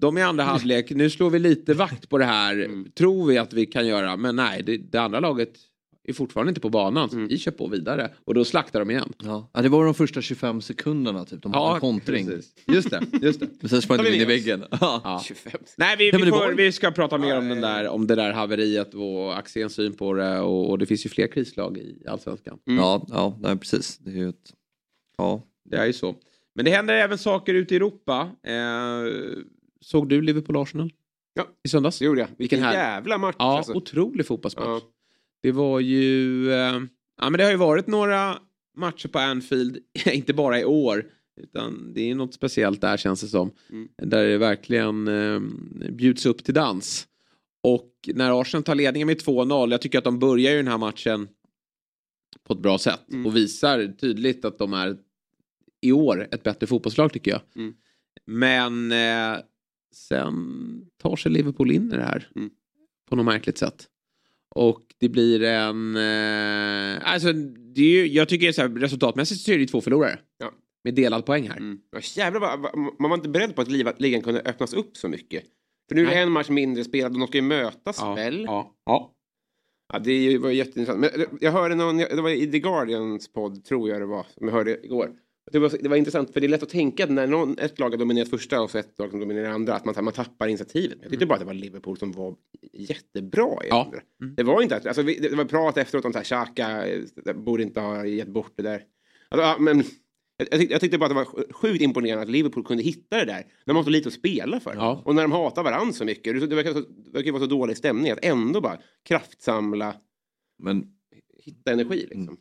de 0.00 0.18
i 0.18 0.22
andra 0.22 0.44
halvlek, 0.44 0.90
nu 0.90 1.10
slår 1.10 1.30
vi 1.30 1.38
lite 1.38 1.74
vakt 1.74 2.08
på 2.08 2.18
det 2.18 2.24
här, 2.24 2.68
tror 2.98 3.26
vi 3.26 3.38
att 3.38 3.52
vi 3.52 3.66
kan 3.66 3.86
göra. 3.86 4.16
Men 4.16 4.36
nej, 4.36 4.62
det, 4.62 4.76
det 4.76 4.98
andra 4.98 5.20
laget 5.20 5.52
är 6.08 6.12
fortfarande 6.14 6.50
inte 6.50 6.60
på 6.60 6.70
banan. 6.70 7.10
Mm. 7.12 7.28
vi 7.28 7.38
kör 7.38 7.52
på 7.52 7.66
vidare. 7.68 8.10
Och 8.24 8.34
då 8.34 8.44
slaktar 8.44 8.78
de 8.80 8.90
igen. 8.90 9.12
Ja. 9.24 9.50
ja, 9.54 9.62
det 9.62 9.68
var 9.68 9.84
de 9.84 9.94
första 9.94 10.22
25 10.22 10.60
sekunderna 10.60 11.24
typ. 11.24 11.42
De 11.42 11.52
hade 11.54 11.74
en 11.74 11.80
kontring. 11.80 12.26
precis. 12.26 12.54
Just 12.66 12.90
det. 12.90 13.02
Just 13.22 13.40
det. 13.40 13.48
Men 13.60 13.68
sen 13.68 13.82
sprang 13.82 13.98
de 13.98 14.10
vi 14.10 14.16
in 14.16 14.22
i 14.22 14.24
väggen. 14.24 14.64
Ja. 14.80 15.00
Ja. 15.04 15.22
25. 15.24 15.52
Nej, 15.76 15.96
vi, 15.98 16.10
Ja, 16.10 16.18
vi, 16.18 16.30
får, 16.30 16.38
var- 16.38 16.52
vi 16.52 16.72
ska 16.72 16.90
prata 16.90 17.18
mer 17.18 17.38
om, 17.38 17.48
den 17.48 17.60
där, 17.60 17.88
om 17.88 18.06
det 18.06 18.14
där 18.14 18.32
haveriet 18.32 18.94
och 18.94 19.38
Axéns 19.38 19.74
syn 19.74 19.92
på 19.96 20.12
det. 20.14 20.40
Och, 20.40 20.70
och 20.70 20.78
det 20.78 20.86
finns 20.86 21.06
ju 21.06 21.10
fler 21.10 21.26
krislag 21.26 21.78
i 21.78 22.02
Allsvenskan. 22.08 22.58
Mm. 22.66 22.78
Ja, 22.80 23.06
ja 23.08 23.38
nej, 23.40 23.56
precis. 23.56 23.98
Det 23.98 24.10
är 24.10 24.14
ju 24.14 24.28
ett... 24.28 24.52
Ja. 25.18 25.42
Det 25.70 25.76
är 25.76 25.86
ju 25.86 25.92
så. 25.92 26.14
Men 26.54 26.64
det 26.64 26.70
händer 26.70 26.94
även 26.94 27.18
saker 27.18 27.54
ute 27.54 27.74
i 27.74 27.76
Europa. 27.76 28.30
Eh, 28.46 28.52
såg 29.80 30.08
du 30.08 30.20
Liverpool-Arsenal? 30.22 30.90
Ja. 31.34 31.46
I 31.64 31.68
söndags? 31.68 31.98
Det 31.98 32.04
gjorde 32.04 32.20
jag. 32.20 32.28
Vilken 32.38 32.62
här- 32.62 32.72
jävla 32.72 33.18
match. 33.18 33.36
Ja, 33.38 33.56
alltså. 33.56 33.72
otrolig 33.72 34.26
fotbollsmatch. 34.26 34.66
Ja. 34.66 34.80
Det 35.42 35.52
var 35.52 35.80
ju... 35.80 36.50
Eh, 36.52 36.80
ja, 37.20 37.30
men 37.30 37.32
det 37.32 37.44
har 37.44 37.50
ju 37.50 37.56
varit 37.56 37.86
några 37.86 38.38
matcher 38.76 39.08
på 39.08 39.18
Anfield, 39.18 39.78
inte 40.12 40.34
bara 40.34 40.60
i 40.60 40.64
år. 40.64 41.04
Utan 41.40 41.92
det 41.94 42.10
är 42.10 42.14
något 42.14 42.34
speciellt 42.34 42.80
där 42.80 42.96
känns 42.96 43.20
det 43.20 43.28
som. 43.28 43.50
Mm. 43.70 43.88
Där 43.96 44.26
det 44.26 44.38
verkligen 44.38 45.08
eh, 45.08 45.40
bjuds 45.90 46.26
upp 46.26 46.44
till 46.44 46.54
dans. 46.54 47.08
Och 47.62 47.92
när 48.14 48.40
Arsenal 48.40 48.62
tar 48.62 48.74
ledningen 48.74 49.06
med 49.06 49.16
2-0, 49.16 49.70
jag 49.70 49.82
tycker 49.82 49.98
att 49.98 50.04
de 50.04 50.18
börjar 50.18 50.50
ju 50.50 50.56
den 50.56 50.68
här 50.68 50.78
matchen 50.78 51.28
på 52.44 52.54
ett 52.54 52.60
bra 52.60 52.78
sätt. 52.78 53.10
Mm. 53.12 53.26
Och 53.26 53.36
visar 53.36 53.86
tydligt 54.00 54.44
att 54.44 54.58
de 54.58 54.72
är 54.72 54.96
i 55.80 55.92
år 55.92 56.28
ett 56.30 56.42
bättre 56.42 56.66
fotbollslag 56.66 57.12
tycker 57.12 57.30
jag. 57.30 57.40
Mm. 57.56 57.74
Men 58.24 58.92
eh, 58.92 59.40
sen 59.94 60.90
tar 61.02 61.16
sig 61.16 61.32
Liverpool 61.32 61.70
in 61.70 61.92
i 61.92 61.96
det 61.96 62.02
här. 62.02 62.30
Mm. 62.36 62.50
På 63.08 63.16
något 63.16 63.24
märkligt 63.24 63.58
sätt. 63.58 63.88
Och 64.54 64.82
det 65.00 65.08
blir 65.08 65.42
en... 65.42 65.96
Eh, 65.96 67.12
alltså, 67.12 67.32
det 67.74 67.80
är 67.80 67.90
ju, 67.90 68.06
jag 68.06 68.28
tycker 68.28 68.52
så 68.52 68.62
här, 68.62 68.68
resultatmässigt 68.68 69.40
så 69.40 69.52
är 69.52 69.58
det 69.58 69.66
två 69.66 69.80
förlorare. 69.80 70.18
Ja. 70.38 70.52
Med 70.84 70.94
delad 70.94 71.26
poäng 71.26 71.48
här. 71.48 71.56
Mm. 71.56 71.78
Ja, 71.90 72.00
jävlar, 72.16 72.40
man 73.00 73.10
var 73.10 73.16
inte 73.16 73.28
beredd 73.28 73.54
på 73.54 73.62
att 73.62 74.00
ligan 74.00 74.22
kunde 74.22 74.40
öppnas 74.40 74.72
upp 74.72 74.96
så 74.96 75.08
mycket. 75.08 75.44
För 75.88 75.94
nu 75.94 76.00
är 76.02 76.06
det 76.06 76.12
Nej. 76.14 76.22
en 76.22 76.32
match 76.32 76.48
mindre 76.48 76.84
spelad 76.84 77.12
och 77.12 77.18
de 77.18 77.26
ska 77.26 77.38
ju 77.38 77.42
mötas 77.42 77.96
Ja, 78.00 78.14
väl? 78.14 78.44
ja, 78.46 78.74
ja. 78.84 79.14
Ja, 79.92 79.98
det 79.98 80.38
var 80.38 80.50
jätteintressant. 80.50 81.00
Men 81.00 81.20
eh, 81.20 81.26
jag 81.40 81.52
hörde 81.52 81.74
någon, 81.74 81.96
det 81.96 82.22
var 82.22 82.30
i 82.30 82.46
The 82.50 82.58
Guardians 82.58 83.32
podd, 83.32 83.64
tror 83.64 83.88
jag 83.88 84.00
det 84.00 84.06
var, 84.06 84.26
som 84.34 84.46
jag 84.46 84.54
hörde 84.54 84.84
igår. 84.84 85.10
Det 85.52 85.58
var, 85.58 85.72
det 85.82 85.88
var 85.88 85.96
intressant, 85.96 86.32
för 86.32 86.40
det 86.40 86.46
är 86.46 86.48
lätt 86.48 86.62
att 86.62 86.68
tänka 86.68 87.04
att 87.04 87.10
när 87.10 87.26
någon, 87.26 87.58
ett 87.58 87.78
lag 87.78 87.90
har 87.90 87.96
dominerat 87.96 88.28
första 88.28 88.60
och 88.60 88.70
så 88.70 88.78
ett 88.78 88.98
lag 88.98 89.10
som 89.10 89.20
dominerar 89.20 89.50
andra, 89.50 89.74
att 89.74 89.84
man, 89.84 90.04
man 90.04 90.12
tappar 90.12 90.48
initiativet. 90.48 90.98
Jag 91.02 91.10
tyckte 91.10 91.26
bara 91.26 91.34
att 91.34 91.40
det 91.40 91.46
var 91.46 91.54
Liverpool 91.54 91.98
som 91.98 92.12
var 92.12 92.34
jättebra 92.72 93.64
i 93.64 93.68
Ja. 93.68 93.84
andra. 93.84 94.00
Mm. 94.22 94.34
Det 94.34 94.42
var 94.42 94.62
inte 94.62 94.76
att, 94.76 94.86
alltså, 94.86 95.02
det 95.02 95.36
var 95.36 95.44
prat 95.44 95.76
efteråt 95.76 96.04
om 96.04 96.12
så 96.12 96.18
här, 96.18 96.24
Xhaka 96.24 96.86
eh, 96.86 97.34
borde 97.34 97.62
inte 97.62 97.80
ha 97.80 98.04
gett 98.06 98.28
bort 98.28 98.52
det 98.56 98.62
där. 98.62 98.82
Alltså, 99.28 99.46
ja, 99.46 99.56
men, 99.58 99.84
jag, 100.36 100.50
tyckte, 100.50 100.74
jag 100.74 100.80
tyckte 100.80 100.98
bara 100.98 101.04
att 101.06 101.10
det 101.26 101.32
var 101.40 101.52
sjukt 101.52 101.82
imponerande 101.82 102.22
att 102.22 102.30
Liverpool 102.30 102.64
kunde 102.64 102.82
hitta 102.82 103.16
det 103.16 103.24
där. 103.24 103.34
När 103.36 103.74
de 103.74 103.76
har 103.76 103.84
så 103.84 103.90
lite 103.90 104.08
att 104.08 104.14
spela 104.14 104.60
för. 104.60 104.74
Ja. 104.74 105.02
Och 105.04 105.14
när 105.14 105.22
de 105.22 105.32
hatar 105.32 105.62
varandra 105.62 105.92
så 105.92 106.04
mycket. 106.04 106.40
Det, 106.40 106.46
det 106.46 106.56
verkar, 106.56 106.72
så, 106.72 106.80
det 106.80 107.10
verkar 107.10 107.32
vara 107.32 107.42
så 107.42 107.46
dålig 107.46 107.76
stämning 107.76 108.10
att 108.12 108.24
ändå 108.24 108.60
bara 108.60 108.78
kraftsamla, 109.04 109.94
Men, 110.58 110.86
hitta 111.38 111.72
energi. 111.72 111.96
Liksom. 112.00 112.22
Mm. 112.22 112.36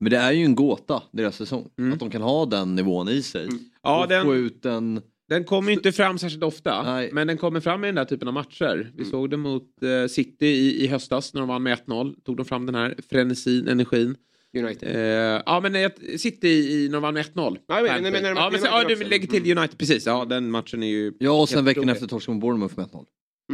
Men 0.00 0.10
det 0.10 0.16
är 0.16 0.32
ju 0.32 0.44
en 0.44 0.54
gåta, 0.54 1.02
deras 1.12 1.36
säsong. 1.36 1.68
Mm. 1.78 1.92
Att 1.92 1.98
de 2.00 2.10
kan 2.10 2.22
ha 2.22 2.46
den 2.46 2.74
nivån 2.74 3.08
i 3.08 3.22
sig. 3.22 3.44
Mm. 3.44 3.58
Ja, 3.82 4.02
och 4.02 4.08
den- 4.08 4.24
få 4.24 4.36
ut 4.36 4.66
en... 4.66 5.00
Den 5.28 5.44
kommer 5.44 5.70
ju 5.70 5.76
inte 5.76 5.92
fram 5.92 6.18
särskilt 6.18 6.42
ofta. 6.44 6.82
Nej. 6.82 7.10
Men 7.12 7.26
den 7.26 7.36
kommer 7.38 7.60
fram 7.60 7.84
i 7.84 7.88
den 7.88 7.94
där 7.94 8.04
typen 8.04 8.28
av 8.28 8.34
matcher. 8.34 8.90
Vi 8.94 9.00
Mm. 9.02 9.10
såg 9.10 9.30
det 9.30 9.36
mot 9.36 9.82
eh, 9.82 10.08
City 10.08 10.46
i, 10.46 10.84
i 10.84 10.86
höstas 10.86 11.34
när 11.34 11.40
de 11.40 11.48
vann 11.48 11.62
med 11.62 11.78
1-0. 11.86 12.14
Tog 12.24 12.36
de 12.36 12.46
fram 12.46 12.66
den 12.66 12.74
här 12.74 12.94
frenesin, 13.10 13.68
energin. 13.68 14.16
United. 14.58 14.88
Eh, 14.96 15.42
ja 15.46 15.60
men 15.60 15.74
ett, 15.74 15.96
City 16.20 16.48
i, 16.48 16.86
när 16.88 16.92
de 16.92 17.02
vann 17.02 17.14
med 17.14 17.24
1-0. 17.26 17.56
Ja, 17.66 17.82
men- 17.82 18.02
men- 18.02 18.12
men- 18.12 18.24
ja, 18.36 18.48
men 18.52 18.60
sen, 18.60 18.68
ja, 18.72 18.84
du 18.88 19.04
lägger 19.04 19.26
till 19.28 19.58
United, 19.58 19.78
precis. 19.78 20.06
Ja, 20.06 20.24
den 20.24 20.50
matchen 20.50 20.82
är 20.82 20.86
ju... 20.86 21.12
Ja, 21.18 21.30
och 21.42 21.48
sen 21.48 21.64
veckan 21.64 21.88
efter 21.88 22.06
torsken 22.06 22.34
mot 22.34 22.40
Bournemouth 22.40 22.74
med 22.76 22.86
1-0. 22.86 23.04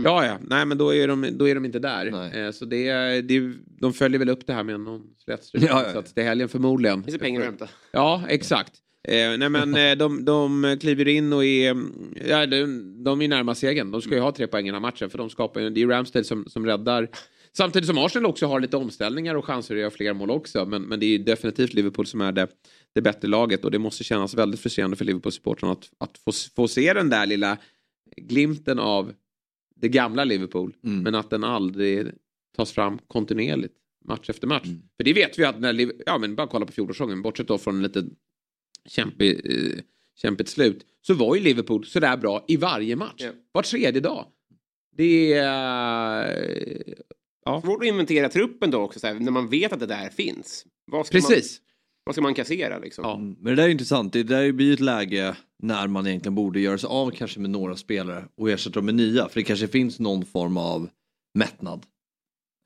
Ja, 0.05 0.27
ja. 0.27 0.39
Nej, 0.43 0.67
men 0.67 0.79
då 0.79 0.95
är 0.95 1.09
de, 1.09 1.29
då 1.33 1.49
är 1.49 1.55
de 1.55 1.65
inte 1.65 1.79
där. 1.79 2.37
Eh, 2.37 2.51
så 2.51 2.65
det, 2.65 3.21
det, 3.21 3.53
de 3.81 3.93
följer 3.93 4.19
väl 4.19 4.29
upp 4.29 4.47
det 4.47 4.53
här 4.53 4.63
med 4.63 4.81
någon 4.81 5.03
slätstryk. 5.25 5.63
Ja, 5.63 5.69
ja, 5.71 5.83
ja. 5.87 5.93
Så 5.93 5.99
att 5.99 6.15
det 6.15 6.21
är 6.21 6.25
helgen 6.25 6.49
förmodligen. 6.49 7.03
Finns 7.03 7.15
det 7.15 7.25
pengar 7.25 7.41
att 7.41 7.47
hämta? 7.47 7.69
Ja, 7.93 8.23
exakt. 8.29 8.73
Eh, 9.09 9.39
nej 9.39 9.49
men 9.49 9.75
eh, 9.75 9.97
de, 9.97 10.25
de 10.25 10.77
kliver 10.81 11.09
in 11.09 11.33
och 11.33 11.45
är, 11.45 11.71
mm, 11.71 12.15
ja, 12.29 12.47
de, 12.47 13.05
de 13.05 13.23
är 13.23 13.29
närmast 13.29 13.61
segern. 13.61 13.91
De 13.91 14.03
ska 14.03 14.15
ju 14.15 14.21
ha 14.21 14.33
tre 14.33 14.47
poäng 14.47 14.65
i 14.65 14.69
den 14.69 14.75
här 14.75 14.81
matchen 14.81 15.11
för 15.11 15.19
de 15.19 15.31
skapar 15.31 15.61
ju, 15.61 15.71
det 15.71 15.83
är 15.83 15.87
Ramsdale 15.87 16.25
som, 16.25 16.45
som 16.49 16.67
räddar. 16.67 17.09
Samtidigt 17.57 17.87
som 17.87 17.99
Arsenal 17.99 18.27
också 18.27 18.47
har 18.47 18.61
lite 18.61 18.77
omställningar 18.77 19.35
och 19.35 19.45
chanser 19.45 19.75
att 19.75 19.81
göra 19.81 19.91
fler 19.91 20.13
mål 20.13 20.31
också. 20.31 20.67
Men, 20.67 20.83
men 20.83 21.01
det 21.01 21.07
är 21.07 21.11
ju 21.11 21.19
definitivt 21.19 21.75
Liverpool 21.75 22.07
som 22.07 22.21
är 22.21 22.33
det, 22.33 22.49
det 22.95 23.03
bättre 23.03 23.29
laget 23.29 23.65
och 23.65 23.71
det 23.71 23.79
måste 23.79 24.05
kännas 24.05 24.35
väldigt 24.35 24.61
frustrerande 24.61 24.97
för 24.97 25.05
Liverpool-supportrarna 25.05 25.73
att, 25.73 25.91
att 25.99 26.19
få, 26.19 26.33
få 26.57 26.69
se 26.69 26.93
den 26.93 27.11
där 27.11 27.27
lilla 27.27 27.59
glimten 28.17 28.79
av 28.79 29.13
det 29.81 29.89
gamla 29.89 30.25
Liverpool. 30.25 30.75
Mm. 30.85 31.03
Men 31.03 31.15
att 31.15 31.31
den 31.31 31.45
aldrig 31.45 32.12
tas 32.57 32.73
fram 32.73 32.99
kontinuerligt 33.09 33.75
match 34.05 34.31
efter 34.31 34.47
match. 34.47 34.67
Mm. 34.67 34.83
För 34.97 35.05
det 35.05 35.12
vet 35.12 35.39
vi 35.39 35.45
att 35.45 35.61
när, 35.61 35.93
ja 36.07 36.19
men 36.19 36.37
bara 36.37 36.47
kolla 36.47 36.67
på 36.67 36.73
fjolårssäsongen, 36.73 37.23
bortsett 37.23 37.49
då 37.49 37.59
från 37.59 37.77
en 37.77 37.83
lite 37.83 38.05
kämpig, 38.89 39.41
eh, 39.45 39.81
kämpigt 40.17 40.49
slut, 40.49 40.87
så 41.07 41.15
var 41.15 41.37
ju 41.37 41.43
Liverpool 41.43 41.85
sådär 41.87 42.17
bra 42.17 42.45
i 42.49 42.57
varje 42.57 42.97
match. 42.97 43.15
Ja. 43.23 43.31
Var 43.53 43.62
tredje 43.62 44.01
dag. 44.01 44.27
Det 44.97 45.33
är... 45.33 46.43
eh, 46.87 46.95
Ja, 47.45 47.62
Svårt 47.65 47.83
att 47.83 47.89
inventera 47.89 48.29
truppen 48.29 48.71
då 48.71 48.79
också, 48.81 49.01
så 49.01 49.07
här, 49.07 49.15
när 49.15 49.33
man 49.33 49.49
vet 49.49 49.73
att 49.73 49.81
det 49.81 49.87
där 49.87 50.09
finns. 50.09 50.67
Ska 50.89 50.97
Man, 50.97 51.05
precis. 51.11 51.61
Vad 52.07 52.14
ska 52.14 52.23
man 52.23 52.35
kassera 52.35 52.79
liksom? 52.79 53.05
Ja. 53.05 53.16
Mm. 53.16 53.37
Men 53.40 53.45
det 53.45 53.62
där 53.62 53.69
är 53.69 53.73
intressant. 53.73 54.12
Det 54.12 54.23
där 54.23 54.53
blir 54.53 54.73
ett 54.73 54.81
läge 54.81 55.37
när 55.62 55.88
man 55.88 56.07
egentligen 56.07 56.35
borde 56.35 56.61
göra 56.61 56.79
sig 56.79 56.88
av 56.88 57.11
kanske 57.11 57.40
med 57.40 57.51
några 57.51 57.77
spelare 57.77 58.29
och 58.37 58.51
ersätta 58.51 58.75
dem 58.75 58.87
med 58.87 58.95
nya. 58.95 59.29
För 59.29 59.40
det 59.40 59.45
kanske 59.45 59.69
finns 59.69 59.99
någon 59.99 60.25
form 60.25 60.57
av 60.57 60.88
mättnad. 61.35 61.87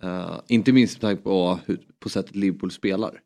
Eh, 0.02 0.40
inte 0.48 0.72
minst 0.72 0.94
med 0.94 1.00
tanke 1.00 1.22
på, 1.22 1.58
hur, 1.66 1.80
på 1.98 2.08
sättet 2.08 2.36
Liverpool 2.36 2.70
spelar. 2.70 3.20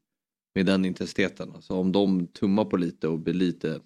Med 0.55 0.66
den 0.66 0.85
intensiteten. 0.85 1.53
Alltså 1.55 1.74
om 1.74 1.92
de 1.92 2.27
tummar 2.27 2.64
på 2.64 2.77
lite 2.77 3.09
och 3.09 3.18
blir 3.18 3.35
lite, 3.35 3.81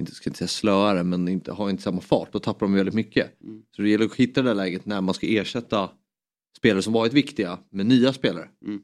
inte 0.00 0.14
ska 0.14 0.30
inte 0.30 0.38
säga 0.38 0.48
slöare, 0.48 1.02
men 1.02 1.28
inte, 1.28 1.52
har 1.52 1.70
inte 1.70 1.82
samma 1.82 2.00
fart. 2.00 2.32
Då 2.32 2.38
tappar 2.38 2.66
de 2.66 2.74
väldigt 2.74 2.94
mycket. 2.94 3.42
Mm. 3.42 3.62
Så 3.76 3.82
det 3.82 3.90
gäller 3.90 4.04
att 4.04 4.14
hitta 4.14 4.42
det 4.42 4.48
där 4.48 4.54
läget 4.54 4.86
när 4.86 5.00
man 5.00 5.14
ska 5.14 5.26
ersätta 5.26 5.90
spelare 6.58 6.82
som 6.82 6.92
varit 6.92 7.12
viktiga 7.12 7.58
med 7.70 7.86
nya 7.86 8.12
spelare. 8.12 8.48
Mm. 8.64 8.82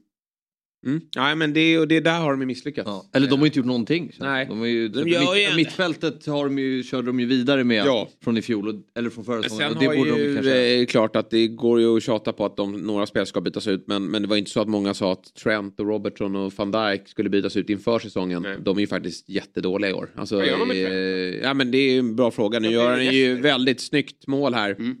Nej, 1.15 1.35
men 1.35 1.53
det, 1.53 1.79
och 1.79 1.87
det 1.87 1.99
där 1.99 2.19
har 2.19 2.31
de 2.31 2.39
ju 2.41 2.47
misslyckats. 2.47 2.87
Ja. 2.87 3.05
Eller 3.13 3.27
de 3.27 3.39
har 3.39 3.45
inte 3.45 3.59
gjort 3.59 3.65
någonting. 3.65 4.11
Nej. 4.19 4.45
De 4.45 4.59
har 4.59 4.65
ju, 4.65 4.87
De 4.87 5.07
gör 5.09 5.35
ju 5.35 5.47
mitt, 5.47 5.55
Mittfältet 5.55 6.25
har 6.25 6.43
de 6.45 6.59
ju, 6.59 6.83
körde 6.83 7.07
de 7.07 7.19
ju 7.19 7.25
vidare 7.25 7.63
med 7.63 7.85
Ja. 7.85 8.09
från 8.23 8.37
i 8.37 8.41
fjol, 8.41 8.67
och- 8.67 8.75
eller 8.97 9.09
från 9.09 9.25
förra 9.25 9.43
säsongen. 9.43 9.69
sen 9.71 9.79
det 9.79 9.85
har 9.85 9.95
borde 9.95 10.11
de 10.11 10.17
ju 10.19 10.33
kanske... 10.35 10.79
eh, 10.79 10.85
klart 10.85 11.15
att 11.15 11.29
det 11.29 11.47
går 11.47 11.79
ju 11.79 11.97
att 11.97 12.03
tjata 12.03 12.33
på 12.33 12.45
att 12.45 12.57
de, 12.57 12.71
några 12.71 13.05
spel 13.05 13.25
ska 13.25 13.41
bytas 13.41 13.67
ut 13.67 13.87
men, 13.87 14.05
men 14.11 14.21
det 14.21 14.27
var 14.27 14.35
inte 14.37 14.51
så 14.51 14.61
att 14.61 14.67
många 14.69 14.93
sa 14.93 15.11
att 15.11 15.33
Trent 15.33 15.79
och 15.79 15.85
Robertson 15.87 16.35
och 16.35 16.53
van 16.57 16.71
Dijk 16.71 17.07
skulle 17.07 17.29
bytas 17.29 17.57
ut 17.57 17.69
inför 17.69 17.99
säsongen. 17.99 18.41
Nej. 18.41 18.57
De 18.63 18.77
är 18.77 18.81
ju 18.81 18.87
faktiskt 18.87 19.29
jättedåliga 19.29 19.89
i 19.91 19.93
år. 19.93 20.09
Alltså, 20.15 20.35
Vad 20.35 20.47
gör 20.47 20.59
de 20.59 20.67
med 20.67 20.85
eh, 20.85 21.39
ja 21.43 21.53
men 21.53 21.71
det 21.71 21.77
är 21.77 21.91
ju 21.91 21.99
en 21.99 22.15
bra 22.15 22.31
fråga. 22.31 22.59
Nu 22.59 22.67
Jag 22.67 22.73
gör 22.73 22.91
han 22.91 23.15
ju 23.15 23.35
väldigt 23.41 23.81
snyggt 23.81 24.27
mål 24.27 24.53
här. 24.53 24.71
Mm. 24.71 24.97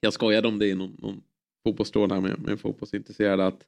Jag 0.00 0.12
skojade 0.12 0.48
om 0.48 0.58
det 0.58 0.66
i 0.66 0.74
någon, 0.74 0.96
någon 0.98 1.20
fotbollstråd 1.66 2.12
här 2.12 2.20
med, 2.20 2.40
med 2.42 2.60
fotbollsintresserade 2.60 3.46
att 3.46 3.60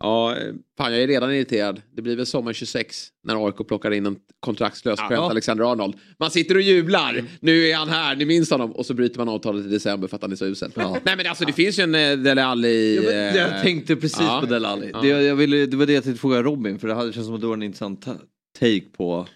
Ja, 0.00 0.36
fan 0.78 0.92
jag 0.92 1.02
är 1.02 1.06
redan 1.06 1.34
irriterad. 1.34 1.82
Det 1.96 2.02
blir 2.02 2.16
väl 2.16 2.26
sommar 2.26 2.52
26 2.52 3.08
när 3.24 3.46
AIK 3.46 3.68
plockar 3.68 3.90
in 3.90 4.06
en 4.06 4.16
kontraktslös 4.40 4.98
Ja. 5.02 5.08
Trent 5.08 5.20
Alexander-Arnold. 5.22 5.94
Man 6.18 6.30
sitter 6.30 6.54
och 6.54 6.60
jublar. 6.62 7.24
Nu 7.40 7.66
är 7.68 7.76
han 7.76 7.88
här, 7.88 8.16
ni 8.16 8.24
minns 8.24 8.50
honom. 8.50 8.72
Och 8.72 8.86
så 8.86 8.94
bryter 8.94 9.18
man 9.18 9.28
avtalet 9.28 9.66
i 9.66 9.68
december 9.68 10.08
för 10.08 10.16
att 10.16 10.22
han 10.22 10.32
är 10.32 10.36
så 10.36 10.46
usel. 10.46 10.70
Ja. 10.74 10.96
Nej 11.04 11.16
men 11.16 11.26
alltså 11.26 11.44
det 11.44 11.52
finns 11.52 11.78
ju 11.78 11.82
en 11.82 11.94
eh, 11.94 12.16
Dele 12.18 12.44
Alli... 12.44 12.96
Ja, 12.96 13.02
men 13.02 13.28
eh, 13.28 13.36
jag 13.36 13.62
tänkte 13.62 13.96
precis 13.96 14.20
ja. 14.20 14.40
på 14.40 14.46
Dele 14.46 14.68
Alli. 14.68 14.92
Det, 15.02 15.08
jag 15.08 15.36
ville, 15.36 15.66
det 15.66 15.76
var 15.76 15.86
det 15.86 15.92
jag 15.92 16.04
tänkte 16.04 16.20
fråga 16.20 16.42
Robin 16.42 16.78
för 16.78 16.88
det 16.88 16.94
hade- 16.94 17.12
känns 17.12 17.26
som 17.26 17.34
att 17.34 17.40
det 17.40 17.46
var 17.46 17.54
en 17.54 17.62
intressant 17.62 18.02
ta- 18.02 18.16
take 18.60 18.80
på 18.96 19.26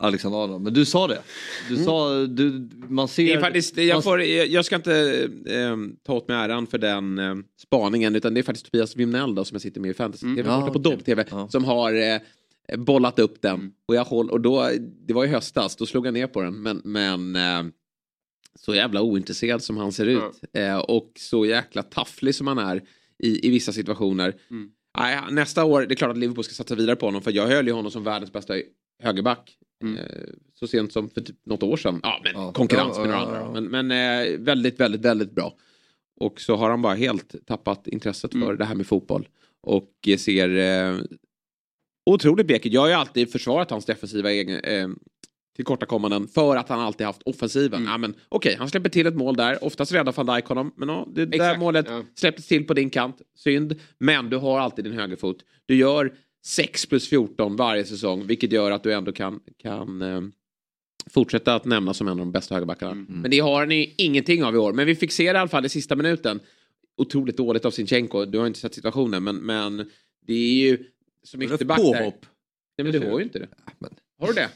Alexander 0.00 0.44
Arnold. 0.44 0.62
Men 0.64 0.74
du 0.74 0.84
sa 0.84 1.06
det. 1.06 1.22
Du 1.68 1.76
sa, 1.76 2.26
du, 2.26 2.70
man 2.88 3.08
ser... 3.08 3.34
Det 3.34 3.40
faktiskt, 3.40 3.76
jag, 3.76 4.04
får, 4.04 4.22
jag 4.22 4.64
ska 4.64 4.76
inte 4.76 5.28
eh, 5.46 5.76
ta 6.06 6.12
åt 6.12 6.28
mig 6.28 6.36
äran 6.36 6.66
för 6.66 6.78
den 6.78 7.18
eh, 7.18 7.34
spaningen 7.62 8.16
utan 8.16 8.34
det 8.34 8.40
är 8.40 8.42
faktiskt 8.42 8.66
Tobias 8.66 8.96
Wimnell 8.96 9.34
då, 9.34 9.44
som 9.44 9.54
jag 9.54 9.62
sitter 9.62 9.80
med 9.80 9.90
i 9.90 9.94
fantasy-tv, 9.94 10.48
Mm. 10.48 10.60
Borta 10.60 10.72
på 10.72 10.78
okej. 10.78 10.92
Dobb-TV, 10.92 11.24
Ja. 11.30 11.48
som 11.48 11.64
har 11.64 11.94
eh, 11.94 12.18
bollat 12.76 13.18
upp 13.18 13.42
den. 13.42 13.54
Mm. 13.54 13.72
Och, 13.86 13.94
jag 13.94 14.04
håll, 14.04 14.30
och 14.30 14.40
då, 14.40 14.70
det 15.06 15.12
var 15.14 15.24
i 15.24 15.28
höstas, 15.28 15.76
då 15.76 15.86
slog 15.86 16.06
jag 16.06 16.14
ner 16.14 16.26
på 16.26 16.42
den. 16.42 16.54
Men, 16.62 16.82
men 16.84 17.36
eh, 17.36 17.72
så 18.60 18.74
jävla 18.74 19.02
ointresserad 19.02 19.62
som 19.62 19.76
han 19.76 19.92
ser 19.92 20.06
ut. 20.06 20.22
Eh, 20.52 20.78
och 20.78 21.12
så 21.18 21.46
jäkla 21.46 21.82
tafflig 21.82 22.34
som 22.34 22.46
han 22.46 22.58
är 22.58 22.82
i, 23.18 23.46
i 23.46 23.50
vissa 23.50 23.72
situationer. 23.72 24.34
Mm. 24.50 24.70
Nästa 25.30 25.64
år, 25.64 25.80
det 25.88 25.94
är 25.94 25.96
klart 25.96 26.10
att 26.10 26.18
Liverpool 26.18 26.44
ska 26.44 26.54
satsa 26.54 26.74
vidare 26.74 26.96
på 26.96 27.06
honom 27.06 27.22
för 27.22 27.32
jag 27.32 27.46
höll 27.46 27.66
ju 27.66 27.72
honom 27.72 27.90
som 27.90 28.04
världens 28.04 28.32
bästa 28.32 28.54
högerback. 29.02 29.58
Mm. 29.82 29.96
Eh, 29.98 30.04
så 30.54 30.66
sent 30.66 30.92
som 30.92 31.10
för 31.10 31.20
typ 31.20 31.36
något 31.46 31.62
år 31.62 31.76
sedan. 31.76 32.00
Ja, 32.02 32.20
men 32.24 32.32
Ja. 32.42 32.52
konkurrens 32.52 32.92
Ja, 32.96 33.00
med 33.00 33.10
några 33.10 33.22
andra. 33.22 33.38
ja. 33.40 33.60
Men, 33.60 33.86
men 33.86 33.90
eh, 34.30 34.38
väldigt, 34.38 34.80
väldigt, 34.80 35.00
väldigt 35.00 35.30
bra. 35.32 35.54
Och 36.20 36.40
så 36.40 36.56
har 36.56 36.70
han 36.70 36.82
bara 36.82 36.94
helt 36.94 37.46
tappat 37.46 37.86
intresset 37.88 38.32
för 38.32 38.42
Mm. 38.42 38.56
det 38.56 38.64
här 38.64 38.74
med 38.74 38.86
fotboll. 38.86 39.28
Och 39.62 39.92
eh, 40.08 40.16
ser 40.16 40.56
eh, 40.56 40.98
otroligt 42.06 42.46
blek 42.46 42.66
ut. 42.66 42.72
Jag 42.72 42.80
har 42.80 42.88
ju 42.88 42.94
alltid 42.94 43.32
försvarat 43.32 43.70
hans 43.70 43.84
defensiva 43.84 44.32
egen, 44.32 44.60
eh, 44.60 44.88
tillkortakommanden 45.56 46.28
för 46.28 46.56
att 46.56 46.68
han 46.68 46.80
alltid 46.80 47.06
haft 47.06 47.22
offensiven. 47.22 47.80
Mm. 47.80 47.90
Ja, 47.92 47.98
men, 47.98 48.14
Okej, 48.28 48.56
han 48.58 48.68
släpper 48.68 48.88
till 48.88 49.06
ett 49.06 49.16
mål 49.16 49.36
där. 49.36 49.64
Oftast 49.64 49.92
räddar 49.92 50.12
van 50.12 50.26
Dijk 50.36 50.44
honom. 50.46 50.72
Men 50.76 50.88
ja, 50.88 51.08
det 51.14 51.26
där 51.26 51.34
Exakt, 51.34 51.60
målet 51.60 51.86
ja. 51.88 52.02
släpptes 52.14 52.46
till 52.46 52.66
på 52.66 52.74
din 52.74 52.90
kant. 52.90 53.16
Synd. 53.34 53.74
Men 53.98 54.30
du 54.30 54.36
har 54.36 54.58
alltid 54.60 54.84
din 54.84 54.92
högerfot. 54.92 55.36
Du 55.66 55.74
gör 55.74 56.12
6 56.44 56.86
plus 56.86 57.08
14 57.08 57.56
varje 57.56 57.84
säsong. 57.84 58.26
Vilket 58.26 58.52
gör 58.52 58.70
att 58.70 58.82
du 58.82 58.92
ändå 58.92 59.12
kan, 59.12 59.40
kan 59.62 60.02
eh, 60.02 60.20
fortsätta 61.10 61.54
att 61.54 61.64
nämnas 61.64 61.96
som 61.96 62.06
en 62.06 62.12
av 62.12 62.18
de 62.18 62.32
bästa 62.32 62.54
högerbackarna. 62.54 62.92
Mm. 62.92 63.06
Men 63.08 63.30
det 63.30 63.38
har 63.40 63.66
ni 63.66 63.94
ingenting 63.98 64.44
av 64.44 64.54
i 64.54 64.58
år. 64.58 64.72
Men 64.72 64.86
vi 64.86 64.94
fick 64.94 65.12
se 65.12 65.32
det 65.32 65.36
i 65.36 65.40
alla 65.40 65.48
fall 65.48 65.66
i 65.66 65.68
sista 65.68 65.96
minuten. 65.96 66.40
Otroligt 66.96 67.36
dåligt 67.36 67.64
av 67.64 67.70
Sinchenko. 67.70 68.24
Du 68.24 68.38
har 68.38 68.46
inte 68.46 68.58
sett 68.58 68.74
situationen. 68.74 69.24
Men, 69.24 69.36
men 69.36 69.76
det 70.26 70.32
är 70.34 70.52
ju 70.68 70.78
som 71.22 71.42
ytterback 71.42 71.78
där. 71.78 71.84
påhopp? 71.84 72.26
Nej 72.78 72.84
men 72.84 72.92
du 72.92 73.10
har 73.10 73.18
ju 73.18 73.24
inte 73.24 73.38
det. 73.38 73.48
men- 73.78 73.94
Har 74.20 74.26
du 74.26 74.32
det? 74.34 74.50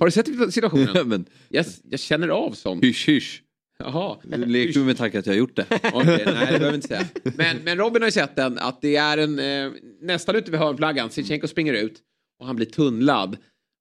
Har 0.00 0.06
du 0.06 0.10
sett 0.12 0.52
situationen? 0.54 0.88
men 1.08 1.24
Jag, 1.48 1.66
jag 1.90 2.00
känner 2.00 2.28
av 2.28 2.52
sånt. 2.52 2.84
hysch 2.84 3.08
hysch. 3.08 3.42
Jaha. 3.78 4.16
Du 4.22 4.44
leker 4.44 4.80
med 4.80 4.96
tanken 4.96 5.20
att 5.20 5.26
jag 5.26 5.32
har 5.32 5.38
gjort 5.38 5.56
det. 5.56 5.66
Okej, 5.92 6.04
nej 6.04 6.24
det 6.24 6.32
behöver 6.34 6.66
jag 6.66 6.74
inte 6.74 6.88
säga. 6.88 7.06
Men, 7.36 7.56
men 7.64 7.78
Robin 7.78 8.02
har 8.02 8.08
ju 8.08 8.12
sett 8.12 8.36
den 8.36 8.58
att 8.58 8.82
det 8.82 8.96
är 8.96 9.18
en 9.18 9.38
eh, 9.38 9.72
nästan 10.00 10.36
ute 10.36 10.50
vid 10.50 10.60
hörnflaggan. 10.60 11.10
Sinchenko 11.10 11.46
springer 11.46 11.72
ut 11.72 12.02
och 12.38 12.46
han 12.46 12.56
blir 12.56 12.66
tunnlad. 12.66 13.36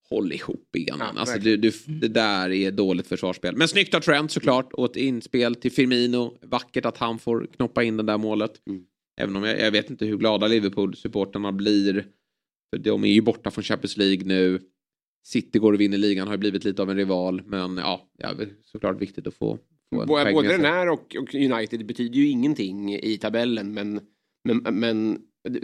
Håll 0.10 0.34
ihop 0.34 0.69
benen. 0.73 0.99
Ja, 0.99 1.19
alltså, 1.19 1.39
du, 1.39 1.58
du, 1.58 1.71
det 1.88 2.08
där 2.08 2.49
är 2.49 2.71
dåligt 2.71 3.08
försvarsspel. 3.08 3.56
Men 3.56 3.67
snyggt 3.67 3.93
av 3.93 3.99
Trent 3.99 4.32
såklart 4.32 4.73
och 4.73 4.86
ett 4.86 4.95
inspel 4.95 5.56
till 5.56 5.71
Firmino. 5.71 6.38
Vackert 6.41 6.86
att 6.86 6.97
han 6.97 7.19
får 7.19 7.47
knoppa 7.56 7.84
in 7.84 7.97
det 7.97 8.03
där 8.03 8.17
målet. 8.17 8.67
Mm. 8.67 8.84
Även 9.21 9.36
om 9.36 9.43
jag, 9.43 9.60
jag 9.60 9.71
vet 9.71 9.89
inte 9.89 10.06
hur 10.06 10.17
glada 10.17 10.47
Liverpool-supporterna 10.47 11.51
blir. 11.51 12.06
För 12.69 12.77
de 12.77 13.03
är 13.03 13.12
ju 13.12 13.21
borta 13.21 13.51
från 13.51 13.63
Champions 13.63 13.97
League 13.97 14.25
nu. 14.25 14.60
City 15.25 15.60
går 15.60 15.73
och 15.73 15.82
vinner 15.82 15.97
ligan, 15.97 16.27
har 16.27 16.34
ju 16.34 16.39
blivit 16.39 16.63
lite 16.63 16.82
av 16.82 16.89
en 16.89 16.97
rival. 16.97 17.41
Men 17.45 17.77
ja, 17.77 18.10
såklart 18.63 19.01
viktigt 19.01 19.27
att 19.27 19.34
få, 19.34 19.60
Både, 19.93 20.34
både 20.34 20.47
den 20.47 20.65
här 20.65 20.89
och, 20.89 21.15
och 21.19 21.36
United 21.36 21.86
betyder 21.86 22.15
ju 22.15 22.27
ingenting 22.27 22.95
i 22.95 23.17
tabellen 23.17 23.73
men, 23.73 23.99
men, 24.43 24.79
men 24.79 25.19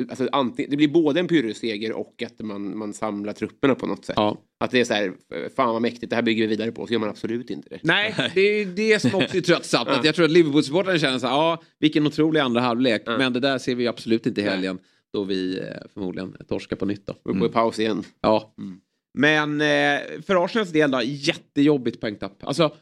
alltså, 0.09 0.29
antingen, 0.31 0.71
det 0.71 0.77
blir 0.77 0.87
både 0.87 1.19
en 1.19 1.27
pyrrusseger 1.27 1.91
och 1.91 2.23
att 2.25 2.39
man, 2.39 2.77
man 2.77 2.93
samlar 2.93 3.33
trupperna 3.33 3.75
på 3.75 3.85
något 3.85 4.05
sätt. 4.05 4.15
Ja. 4.17 4.41
Att 4.59 4.71
det 4.71 4.79
är 4.79 4.85
så 4.85 4.93
här, 4.93 5.13
fan 5.55 5.73
vad 5.73 5.81
mäktigt, 5.81 6.09
det 6.09 6.15
här 6.15 6.23
bygger 6.23 6.43
vi 6.43 6.47
vidare 6.47 6.71
på, 6.71 6.87
så 6.87 6.93
gör 6.93 6.99
man 6.99 7.09
absolut 7.09 7.49
inte 7.49 7.69
det. 7.69 7.79
Nej, 7.83 8.15
det 8.35 8.41
är 8.41 8.65
det 8.65 8.99
som 8.99 9.15
också 9.15 9.37
är 9.37 9.41
tröttsamt. 9.41 9.89
att 9.89 10.05
jag 10.05 10.15
tror 10.15 10.25
att 10.25 10.31
Liverpool-supportrarna 10.31 10.99
känner 10.99 11.19
så 11.19 11.27
här, 11.27 11.33
ja, 11.33 11.61
vilken 11.79 12.07
otrolig 12.07 12.39
andra 12.39 12.61
halvlek. 12.61 13.03
Ja. 13.05 13.17
Men 13.17 13.33
det 13.33 13.39
där 13.39 13.57
ser 13.57 13.75
vi 13.75 13.87
absolut 13.87 14.25
inte 14.25 14.41
i 14.41 14.43
helgen. 14.43 14.79
Då 15.13 15.23
vi 15.23 15.59
eh, 15.59 15.65
förmodligen 15.93 16.37
torskar 16.47 16.75
på 16.75 16.85
nytt 16.85 17.07
då. 17.07 17.13
We're 17.23 17.39
på 17.39 17.45
i 17.45 17.49
paus 17.49 17.79
igen. 17.79 18.03
Ja. 18.21 18.53
Mm. 18.57 18.79
Men 19.13 19.61
eh, 19.61 20.21
för 20.21 20.45
Arsenals 20.45 20.69
del 20.69 20.91
då, 20.91 21.01
jättejobbigt 21.03 22.01
poängtapp. 22.01 22.43
Alltså, 22.43 22.75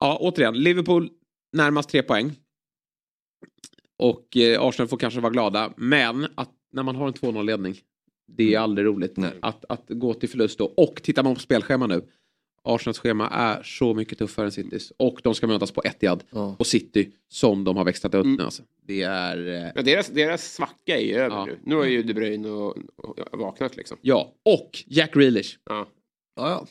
ja, 0.00 0.18
återigen, 0.20 0.54
Liverpool 0.62 1.10
närmast 1.52 1.88
tre 1.90 2.02
poäng. 2.02 2.32
Och 3.98 4.36
eh, 4.36 4.62
Arsenal 4.62 4.88
får 4.88 4.96
kanske 4.96 5.20
vara 5.20 5.32
glada. 5.32 5.72
Men 5.76 6.26
att 6.34 6.50
när 6.72 6.82
man 6.82 6.96
har 6.96 7.06
en 7.06 7.12
2-0-ledning, 7.14 7.74
det 8.26 8.54
är 8.54 8.58
aldrig 8.58 8.86
roligt. 8.86 9.14
Att, 9.42 9.64
att 9.68 9.84
gå 9.88 10.14
till 10.14 10.28
förlust 10.28 10.58
då. 10.58 10.64
Och 10.64 11.02
tittar 11.02 11.22
man 11.22 11.34
på 11.34 11.40
spelschema 11.40 11.86
nu. 11.86 12.02
Arsenals 12.62 12.98
schema 12.98 13.28
är 13.28 13.62
så 13.62 13.94
mycket 13.94 14.18
tuffare 14.18 14.46
än 14.46 14.52
Citys. 14.52 14.92
Och 14.96 15.20
de 15.24 15.34
ska 15.34 15.46
mötas 15.46 15.70
på 15.72 15.82
Etihad. 15.84 16.24
Ja. 16.30 16.56
Och 16.58 16.66
City, 16.66 17.12
som 17.28 17.64
de 17.64 17.76
har 17.76 17.84
växlat 17.84 18.14
upp 18.14 18.24
Mm. 18.24 18.36
nu. 18.36 18.42
Alltså. 18.44 18.62
Det 18.86 19.02
är... 19.02 19.46
Eh, 19.48 19.72
Ja, 19.74 19.82
deras, 19.82 20.08
deras 20.08 20.54
svacka 20.54 20.96
är 20.96 21.00
ju 21.04 21.14
över 21.14 21.36
Ja. 21.36 21.44
nu. 21.44 21.58
Nu 21.64 21.74
har 21.74 21.84
ju 21.84 22.02
De 22.02 22.14
Bruyne 22.14 22.48
och, 22.48 22.76
och, 22.96 23.18
och 23.18 23.38
vaknat 23.38 23.76
liksom. 23.76 23.98
ja, 24.00 24.32
och 24.44 24.84
Jack 24.86 25.14
Grealish. 25.14 25.58
Ja. 25.64 25.86
Ja, 26.36 26.50
ja. 26.50 26.66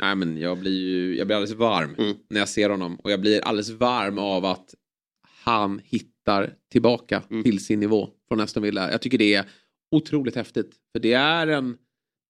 Nej 0.00 0.14
men 0.16 0.36
jag 0.38 0.58
blir 0.58 0.80
ju 0.80 1.16
jag 1.16 1.26
blir 1.26 1.36
alldeles 1.36 1.56
varm 1.56 1.94
Mm. 1.98 2.16
när 2.30 2.38
jag 2.40 2.48
ser 2.48 2.70
honom. 2.70 2.96
Och 2.96 3.10
jag 3.10 3.20
blir 3.20 3.40
alldeles 3.40 3.70
varm 3.70 4.18
av 4.18 4.44
att 4.44 4.74
han 5.44 5.80
hittar 5.84 6.54
tillbaka 6.72 7.22
Mm. 7.30 7.42
till 7.44 7.64
sin 7.64 7.80
nivå 7.80 8.08
från 8.28 8.40
Aston 8.40 8.62
Villa. 8.62 8.90
Jag 8.90 9.02
tycker 9.02 9.18
det 9.18 9.34
är 9.34 9.44
otroligt 9.90 10.36
häftigt. 10.36 10.72
För 10.92 11.00
det 11.02 11.12
är, 11.12 11.46
en, 11.46 11.76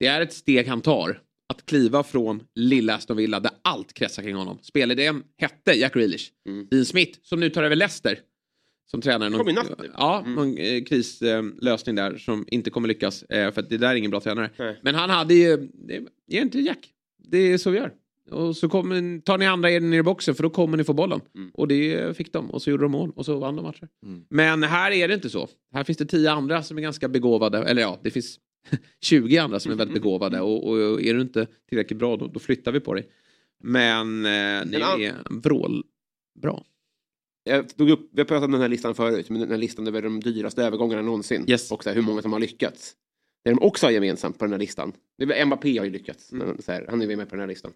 det 0.00 0.06
är 0.06 0.20
ett 0.20 0.32
steg 0.32 0.66
han 0.68 0.80
tar. 0.80 1.22
Att 1.52 1.66
kliva 1.66 2.02
från 2.02 2.42
lilla 2.54 2.94
Aston 2.94 3.16
Villa 3.16 3.40
där 3.40 3.52
allt 3.62 3.92
kretsar 3.92 4.22
kring 4.22 4.34
honom. 4.34 4.58
Spelidén 4.62 5.22
hette 5.38 5.72
Jack 5.72 5.94
Grealish. 5.94 6.30
Mm. 6.48 6.68
Dean 6.70 6.84
Smith 6.84 7.18
som 7.22 7.40
nu 7.40 7.50
tar 7.50 7.62
över 7.62 7.76
Leicester. 7.76 8.18
Som 8.90 9.00
tränare. 9.00 9.30
Kom 9.30 9.48
i 9.48 9.52
natt. 9.52 9.70
Ja, 9.94 10.20
Mm. 10.20 10.34
någon 10.34 10.58
eh, 10.58 10.84
krislösning 10.84 11.94
där 11.96 12.18
som 12.18 12.44
inte 12.48 12.70
kommer 12.70 12.88
lyckas. 12.88 13.22
Eh, 13.22 13.52
för 13.52 13.62
det 13.62 13.78
där 13.78 13.90
är 13.90 13.94
ingen 13.94 14.10
bra 14.10 14.20
tränare. 14.20 14.50
Nej. 14.58 14.80
Men 14.82 14.94
han 14.94 15.10
hade 15.10 15.34
ju, 15.34 15.56
det- 15.56 16.02
ge 16.26 16.40
inte 16.40 16.58
Jack. 16.60 16.88
Det 17.24 17.38
är 17.38 17.58
så 17.58 17.70
vi 17.70 17.78
gör. 17.78 17.92
Och 18.30 18.56
så 18.56 18.68
kommer, 18.68 19.20
tar 19.20 19.38
ni 19.38 19.46
andra 19.46 19.70
er 19.70 19.80
ner 19.80 19.98
i 19.98 20.02
boxen 20.02 20.34
för 20.34 20.42
då 20.42 20.50
kommer 20.50 20.76
ni 20.76 20.84
få 20.84 20.92
bollen. 20.92 21.20
Mm. 21.34 21.50
Och 21.54 21.68
det 21.68 22.16
fick 22.16 22.32
de 22.32 22.50
och 22.50 22.62
så 22.62 22.70
gjorde 22.70 22.84
de 22.84 22.92
mål 22.92 23.12
och 23.16 23.24
så 23.24 23.38
vann 23.38 23.56
de 23.56 23.62
matcher. 23.62 23.88
Mm. 24.06 24.24
Men 24.30 24.62
här 24.62 24.90
är 24.90 25.08
det 25.08 25.14
inte 25.14 25.30
så. 25.30 25.48
Här 25.72 25.84
finns 25.84 25.98
det 25.98 26.06
tio 26.06 26.30
andra 26.30 26.62
som 26.62 26.78
är 26.78 26.82
ganska 26.82 27.08
begåvade. 27.08 27.58
Eller 27.58 27.82
ja, 27.82 28.00
det 28.02 28.10
finns 28.10 28.38
20 29.00 29.38
andra 29.38 29.60
som 29.60 29.72
är 29.72 29.76
väldigt 29.76 29.94
begåvade. 29.94 30.40
Och, 30.40 30.68
och 30.68 31.02
är 31.02 31.14
du 31.14 31.20
inte 31.20 31.46
tillräckligt 31.68 31.98
bra 31.98 32.16
då, 32.16 32.26
då 32.26 32.40
flyttar 32.40 32.72
vi 32.72 32.80
på 32.80 32.94
dig. 32.94 33.08
Men 33.64 34.24
eh, 34.24 34.66
ni 34.66 34.76
är 34.76 35.40
vrål 35.42 35.84
bra. 36.42 36.64
Jag 37.44 37.76
tog 37.76 37.90
upp, 37.90 38.10
vi 38.12 38.20
har 38.20 38.26
pratat 38.26 38.44
om 38.44 38.52
den 38.52 38.60
här 38.60 38.68
listan 38.68 38.94
förut, 38.94 39.30
men 39.30 39.40
den 39.40 39.50
här 39.50 39.58
listan 39.58 39.86
över 39.86 40.02
de 40.02 40.20
dyraste 40.20 40.64
övergångarna 40.64 41.02
någonsin. 41.02 41.44
Yes. 41.48 41.72
Och 41.72 41.84
så 41.84 41.90
här, 41.90 41.96
hur 41.96 42.02
många 42.02 42.22
som 42.22 42.32
har 42.32 42.40
lyckats. 42.40 42.96
Det 43.44 43.50
de 43.50 43.58
också 43.62 43.86
har 43.86 43.90
gemensamt 43.90 44.38
på 44.38 44.44
den 44.44 44.52
här 44.52 44.58
listan, 44.58 44.92
Mbappé 45.46 45.78
har 45.78 45.84
ju 45.84 45.90
lyckats, 45.90 46.32
Mm. 46.32 46.58
här, 46.66 46.86
han 46.88 47.02
är 47.02 47.16
med 47.16 47.28
på 47.28 47.34
den 47.34 47.40
här 47.40 47.46
listan. 47.48 47.72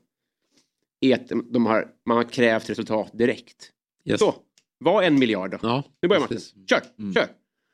Är 1.01 1.15
att 1.15 1.33
de 1.51 1.67
har, 1.67 1.89
man 2.07 2.17
har 2.17 2.25
krävt 2.25 2.71
resultat 2.71 3.11
direkt. 3.13 3.73
Yes. 4.05 4.21
Så, 4.21 4.35
var 4.79 5.03
en 5.03 5.19
miljard 5.19 5.51
då. 5.51 5.59
Ja, 5.63 5.83
Nu 6.03 6.09
börjar 6.09 6.21
matchen. 6.21 6.37
precis. 6.37 6.55
Kör, 6.71 6.81
Mm. 6.99 7.15
kör. 7.15 7.27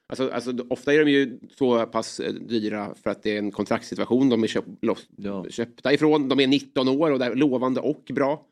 Alltså, 0.07 0.31
alltså, 0.31 0.53
ofta 0.71 0.95
är 0.95 1.05
de 1.05 1.11
ju 1.11 1.39
så 1.59 1.87
pass 1.87 2.21
eh, 2.21 2.33
dyra 2.33 2.95
för 2.95 3.11
att 3.11 3.23
det 3.23 3.31
är 3.35 3.39
en 3.39 3.51
kontraktssituation. 3.53 4.29
De 4.29 4.43
är 4.43 4.47
köp, 4.47 4.65
loss, 4.83 5.09
Ja. 5.17 5.47
köpta 5.51 5.93
ifrån. 5.93 6.29
De 6.29 6.41
är 6.41 6.47
19 6.47 6.89
år 6.89 7.11
och 7.11 7.19
det 7.19 7.25
är 7.25 7.35
lovande 7.35 7.81
och 7.81 8.11
bra. 8.15 8.47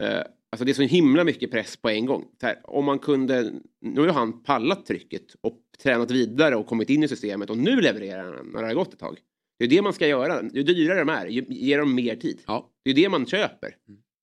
Eh, 0.00 0.20
alltså 0.52 0.64
det 0.64 0.72
är 0.72 0.74
så 0.74 0.82
himla 0.82 1.24
mycket 1.24 1.50
press 1.50 1.76
på 1.76 1.88
en 1.88 2.06
gång. 2.06 2.24
Här, 2.42 2.60
om 2.64 2.84
man 2.84 2.98
kunde, 2.98 3.52
nu 3.80 4.00
har 4.00 4.08
han 4.08 4.42
pallat 4.42 4.86
trycket 4.86 5.34
och 5.40 5.58
tränat 5.82 6.10
vidare 6.10 6.56
och 6.56 6.66
kommit 6.66 6.90
in 6.90 7.02
i 7.02 7.08
systemet 7.08 7.50
och 7.50 7.58
nu 7.58 7.80
levererar 7.80 8.34
han 8.36 8.46
när 8.46 8.60
det 8.60 8.66
har 8.66 8.74
gått 8.74 8.92
ett 8.92 8.98
tag. 8.98 9.18
Det 9.58 9.64
är 9.64 9.68
det 9.68 9.82
man 9.82 9.92
ska 9.92 10.06
göra. 10.06 10.42
Ju 10.54 10.62
dyrare 10.62 10.98
de 10.98 11.08
är, 11.08 11.26
ju, 11.26 11.44
ge 11.48 11.76
dem 11.76 11.94
mer 11.94 12.16
tid. 12.16 12.42
Ja. 12.46 12.70
Det 12.84 12.90
är 12.90 12.94
det 12.94 13.08
man 13.08 13.26
köper. 13.26 13.76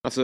Alltså, 0.03 0.21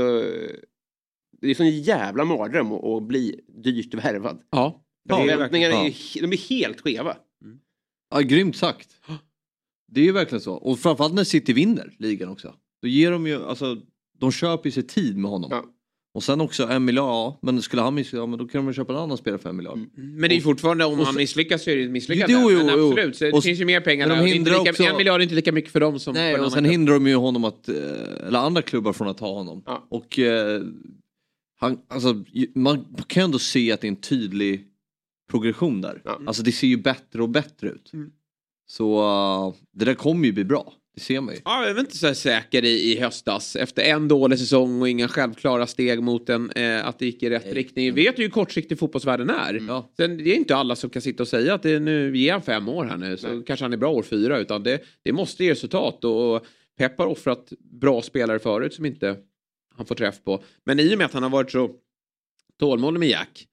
det 1.42 1.50
är 1.50 1.54
så 1.54 1.64
en 1.64 1.82
jävla 1.82 2.26
mardröm 2.26 2.72
att, 2.72 2.84
att 2.84 3.04
bli 3.04 3.40
dyrt 3.48 3.94
värvad. 3.94 4.42
Ja. 4.50 4.86
är 5.10 5.16
Förväntningarna 5.16 5.76
är, 5.76 5.84
ja. 5.84 5.90
he- 5.90 6.22
de 6.22 6.34
är 6.34 6.50
helt 6.50 6.82
skeva. 6.82 7.18
Ja, 8.10 8.20
grymt 8.20 8.56
sagt. 8.56 8.90
Det 9.92 10.02
är 10.02 10.06
ju 10.06 10.12
verkligen 10.12 10.42
så. 10.42 10.54
Och 10.54 10.80
framförallt 10.80 11.14
när 11.14 11.24
City 11.24 11.54
vinner 11.54 11.96
ligan 12.00 12.30
också. 12.30 12.56
Då 12.82 12.88
ger 12.88 13.12
de 13.12 13.28
ju, 13.28 13.44
alltså, 13.44 13.78
de 14.20 14.32
köper 14.32 14.68
ju 14.68 14.72
sig 14.72 14.84
tid 14.84 15.18
med 15.18 15.32
honom. 15.32 15.50
Ja. 15.52 15.66
Och 16.16 16.24
sen 16.24 16.42
också 16.42 16.64
en 16.68 16.86
miljard, 16.86 17.06
ja, 17.06 17.40
men 17.42 17.62
skulle 17.62 17.82
han 17.82 17.96
misslyckas, 17.96 18.18
ja 18.22 18.26
men 18.26 18.40
då 18.40 18.48
kan 18.48 18.60
de 18.60 18.66
väl 18.66 18.76
köpa 18.76 18.94
en 18.94 19.00
annan 19.00 19.18
spelare 19.18 19.40
för 19.42 19.50
en 19.50 19.56
miljard. 19.56 19.78
Mm. 19.78 19.90
Men 20.16 20.30
det 20.30 20.36
är 20.36 20.42
fortfarande, 20.42 20.86
om 20.86 21.00
och 21.00 21.06
han 21.06 21.16
misslyckas 21.16 21.64
så 21.64 21.70
är 21.70 21.76
det 21.76 21.84
ett 21.84 21.92
misslyckande. 21.92 22.34
Jo, 22.34 22.52
jo, 22.52 22.58
men 22.58 22.70
absolut, 22.70 23.16
så 23.18 23.24
det 23.26 23.32
Och- 23.32 23.44
finns 23.44 23.60
ju 23.60 23.66
mer 23.66 23.82
pengar 23.82 24.08
där. 24.08 24.16
de 24.16 24.22
Och 24.22 24.28
hindrar 24.28 24.60
lika, 24.60 24.72
också- 24.72 24.84
En 24.84 24.98
miljard 24.98 25.20
är 25.20 25.24
inte 25.24 25.36
lika 25.36 25.52
mycket 25.52 25.72
för 25.72 25.80
dem 25.80 26.00
som 26.00 26.14
Nej, 26.14 26.32
för 26.34 26.40
och 26.40 26.46
annan 26.46 26.52
sen 26.52 26.66
hindrar 26.66 26.94
de 26.94 27.08
ju 27.08 27.16
honom 27.16 27.44
att, 27.44 27.70
eh, 27.70 27.76
eller 28.28 28.40
andra 28.40 28.62
klubbar 28.62 28.94
från 28.94 29.08
att 29.08 29.18
ta 29.18 29.34
honom. 29.34 29.64
Ja. 29.66 29.88
Och 29.90 30.20
eh, 30.20 30.62
han, 31.60 31.80
alltså, 31.88 32.24
man 32.56 32.86
kan 33.08 33.22
ju 33.22 33.26
ändå 33.26 33.40
se 33.40 33.72
att 33.72 33.82
det 33.82 33.88
är 33.88 33.90
en 33.90 33.96
tydlig 33.96 34.68
progression 35.32 35.82
där. 35.82 36.02
Ja. 36.06 36.20
Alltså 36.28 36.44
det 36.44 36.52
ser 36.52 36.68
ju 36.68 36.78
bättre 36.78 37.22
och 37.22 37.30
bättre 37.30 37.70
ut. 37.70 37.94
Mm. 37.94 38.12
Så 38.66 39.00
eh, 39.02 39.54
det 39.72 39.86
där 39.86 39.94
kommer 39.94 40.26
ju 40.26 40.32
bli 40.32 40.44
bra. 40.44 40.74
Det 40.96 41.02
ser 41.02 41.22
man 41.22 41.34
ju. 41.34 41.42
Ja, 41.46 41.68
jag 41.68 41.74
var 41.74 41.82
inte 41.82 41.98
så 41.98 42.16
säker 42.16 42.66
i, 42.66 42.92
i 42.92 43.00
höstas. 43.00 43.56
Efter 43.56 43.82
en 43.82 44.08
dålig 44.08 44.40
säsong 44.40 44.82
och 44.82 44.90
inga 44.90 45.08
självklara 45.08 45.68
steg 45.68 46.04
mot 46.04 46.30
en, 46.30 46.52
eh, 46.52 46.88
att 46.88 47.00
det 47.00 47.06
gick 47.06 47.24
i 47.24 47.30
rätt 47.30 47.46
Nej. 47.46 47.54
riktning. 47.54 47.94
Vi 47.94 48.04
vet 48.04 48.20
ju 48.20 48.24
hur 48.24 48.30
kortsiktig 48.30 48.80
fotbollsvärlden 48.80 49.30
är. 49.30 49.62
Ja. 49.68 49.92
Sen, 49.98 50.18
det 50.18 50.32
är 50.32 50.36
inte 50.36 50.56
alla 50.56 50.76
som 50.76 50.90
kan 50.90 51.02
sitta 51.02 51.24
och 51.24 51.28
säga 51.28 51.54
att 51.54 51.64
det 51.64 51.70
är 51.70 51.80
nu, 51.80 52.18
ge 52.18 52.30
han 52.32 52.42
fem 52.42 52.70
år 52.70 52.86
här 52.86 52.98
nu 52.98 53.18
så 53.18 53.28
Nej. 53.28 53.44
kanske 53.48 53.66
han 53.66 53.74
är 53.74 53.78
bra 53.78 53.92
år 53.92 54.04
fyra. 54.04 54.40
Utan 54.40 54.64
det, 54.64 54.80
det 55.04 55.14
måste 55.14 55.44
ge 55.44 55.52
resultat. 55.52 56.04
Och 56.04 56.46
Pep 56.78 56.98
har 56.98 57.08
offrat 57.08 57.54
bra 57.60 58.02
spelare 58.02 58.40
förut 58.40 58.74
som 58.74 58.86
inte 58.86 59.18
han 59.76 59.86
får 59.86 59.96
träff 59.96 60.24
på. 60.24 60.44
Men 60.66 60.80
i 60.80 60.94
och 60.94 60.98
med 60.98 61.06
att 61.06 61.14
han 61.14 61.24
har 61.24 61.30
varit 61.30 61.52
så 61.52 61.72
tålmodig 62.60 63.00
med 63.00 63.10
Jack. 63.10 63.48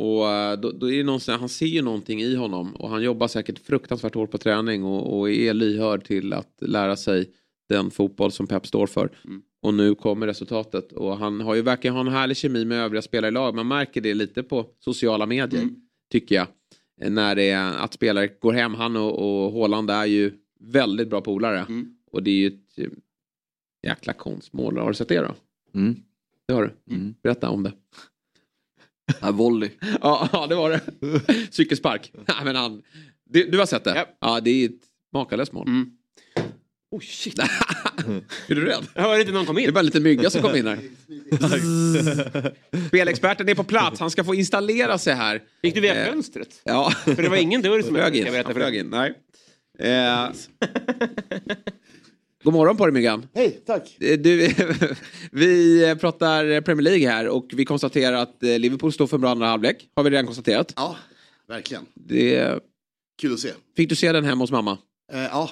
Och 0.00 0.28
eh, 0.30 0.60
då, 0.60 0.70
då 0.72 0.90
är 0.90 0.96
det 0.96 1.04
någonstans, 1.04 1.40
han 1.40 1.48
ser 1.48 1.66
ju 1.66 1.82
någonting 1.82 2.20
i 2.22 2.34
honom 2.34 2.76
och 2.76 2.88
han 2.88 3.02
jobbar 3.02 3.28
säkert 3.28 3.58
fruktansvärt 3.58 4.14
hårt 4.14 4.30
på 4.30 4.38
träning 4.38 4.84
och, 4.84 5.18
och 5.18 5.30
är 5.30 5.54
lyhörd 5.54 6.04
till 6.04 6.32
att 6.32 6.54
lära 6.60 6.96
sig 6.96 7.30
den 7.68 7.90
fotboll 7.90 8.32
som 8.32 8.46
Pep 8.46 8.66
står 8.66 8.86
för. 8.86 9.10
Mm. 9.24 9.42
Och 9.62 9.74
nu 9.74 9.94
kommer 9.94 10.26
resultatet 10.26 10.92
och 10.92 11.16
han 11.18 11.40
har 11.40 11.54
ju 11.54 11.62
verkar 11.62 11.90
ha 11.90 12.00
en 12.00 12.08
härlig 12.08 12.36
kemi 12.36 12.64
med 12.64 12.78
övriga 12.78 13.02
spelare 13.02 13.28
i 13.28 13.32
lag. 13.32 13.54
Man 13.54 13.68
märker 13.68 14.00
det 14.00 14.14
lite 14.14 14.42
på 14.42 14.66
sociala 14.78 15.26
medier 15.26 15.62
Mm. 15.62 15.76
tycker 16.10 16.34
jag. 16.34 16.46
eh, 17.00 17.10
när 17.10 17.34
det 17.34 17.50
är 17.50 17.72
att 17.78 17.92
spelare 17.94 18.28
går 18.40 18.52
hem. 18.52 18.74
Han 18.74 18.96
och, 18.96 19.18
och 19.46 19.52
Haaland 19.52 19.90
är 19.90 20.04
ju 20.06 20.32
väldigt 20.60 21.10
bra 21.10 21.20
polare. 21.20 21.58
Mm. 21.68 21.94
Och 22.12 22.22
det 22.22 22.30
är 22.30 22.34
ju 22.36 22.46
ett 22.46 22.78
eh, 22.78 22.88
jäkla 23.86 24.12
konstmål. 24.12 24.78
Har 24.78 24.88
du 24.88 24.94
sett 24.94 25.08
det 25.08 25.20
då? 25.20 25.34
Mm. 25.74 25.96
Det 26.46 26.52
har 26.54 26.62
du? 26.62 26.94
Mm. 26.94 27.14
Berätta 27.22 27.50
om 27.50 27.62
det. 27.62 27.72
Ja, 29.20 29.30
volley. 29.32 29.70
Ja, 30.02 30.28
ja 30.32 30.46
det 30.46 30.54
var 30.54 30.70
det. 30.70 30.80
Cykelspark. 31.50 32.12
Ja, 32.26 32.34
men 32.44 32.56
han, 32.56 32.82
du, 33.30 33.50
du 33.50 33.58
har 33.58 33.66
sett 33.66 33.84
det? 33.84 33.94
Ja. 33.96 34.06
Ja, 34.20 34.40
det 34.40 34.50
är 34.50 34.64
ett 34.68 34.72
makalöst 35.12 35.52
mål. 35.52 35.68
Mm. 35.68 35.90
Oh 36.92 37.00
shit. 37.00 37.38
är 38.48 38.54
du 38.54 38.64
rädd? 38.64 38.86
Jag 38.94 39.02
hörde 39.02 39.20
inte 39.20 39.32
någon 39.32 39.46
kom 39.46 39.56
Det 39.56 39.62
är 39.62 39.68
in. 39.68 39.74
bara 39.74 39.80
en 39.80 39.86
liten 39.86 40.02
mygga 40.02 40.30
som 40.30 40.42
kom 40.42 40.56
in 40.56 40.66
här. 40.66 40.78
Spelexperten 42.88 43.48
är 43.48 43.54
på 43.54 43.64
plats. 43.64 44.00
Han 44.00 44.10
ska 44.10 44.24
få 44.24 44.34
installera 44.34 44.98
sig 44.98 45.14
här. 45.14 45.42
Gick 45.62 45.74
du 45.74 45.80
via 45.80 45.94
Eh, 45.94 46.12
fönstret? 46.12 46.60
Ja. 46.64 46.90
För 47.04 47.22
det 47.22 47.28
var 47.28 47.36
ingen 47.36 47.62
dörr 47.62 47.82
som 47.82 47.94
flög 47.94 48.16
in. 48.16 48.24
jag 48.24 48.32
berätta 48.32 48.54
för 48.54 48.74
in. 48.74 48.90
Nej. 48.90 49.14
Eh. 49.78 50.28
God 52.44 52.52
morgon 52.52 52.76
på 52.76 52.86
dig 52.86 52.92
Myggan. 52.92 53.26
Hej, 53.34 53.62
tack. 53.66 53.96
Eh, 54.00 54.18
Du, 54.18 54.54
vi 55.32 55.94
pratar 56.00 56.60
Premier 56.60 56.82
League 56.84 57.08
här 57.08 57.28
och 57.28 57.46
vi 57.52 57.64
konstaterar 57.64 58.16
att 58.16 58.42
eh, 58.42 58.58
Liverpool 58.58 58.92
står 58.92 59.06
för 59.06 59.16
en 59.16 59.20
bra 59.20 59.30
andra 59.30 59.46
halvlek. 59.46 59.88
Har 59.96 60.04
vi 60.04 60.10
redan 60.10 60.26
konstaterat. 60.26 60.72
Ja, 60.76 60.96
verkligen. 61.48 61.86
Det, 61.94 62.58
Kul 63.20 63.32
att 63.32 63.38
se. 63.40 63.50
fick 63.76 63.88
du 63.88 63.96
se 63.96 64.12
den 64.12 64.24
hemma 64.24 64.42
hos 64.42 64.50
mamma? 64.50 64.78
Eh, 65.12 65.20
ja, 65.20 65.50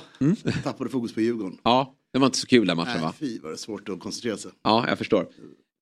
tappade 0.64 0.90
fokus 0.90 1.14
på 1.14 1.20
Djurgården. 1.20 1.58
Ja, 1.62 1.94
det 2.12 2.18
var 2.18 2.26
inte 2.26 2.38
så 2.38 2.46
kul 2.46 2.66
den 2.66 2.76
matchen 2.76 2.92
Nej, 2.94 3.02
va? 3.02 3.14
fy 3.18 3.38
vad 3.38 3.52
det 3.52 3.56
svårt 3.56 3.88
att 3.88 4.00
koncentrera 4.00 4.36
sig. 4.36 4.50
Ja, 4.64 4.84
jag 4.88 4.98
förstår. 4.98 5.26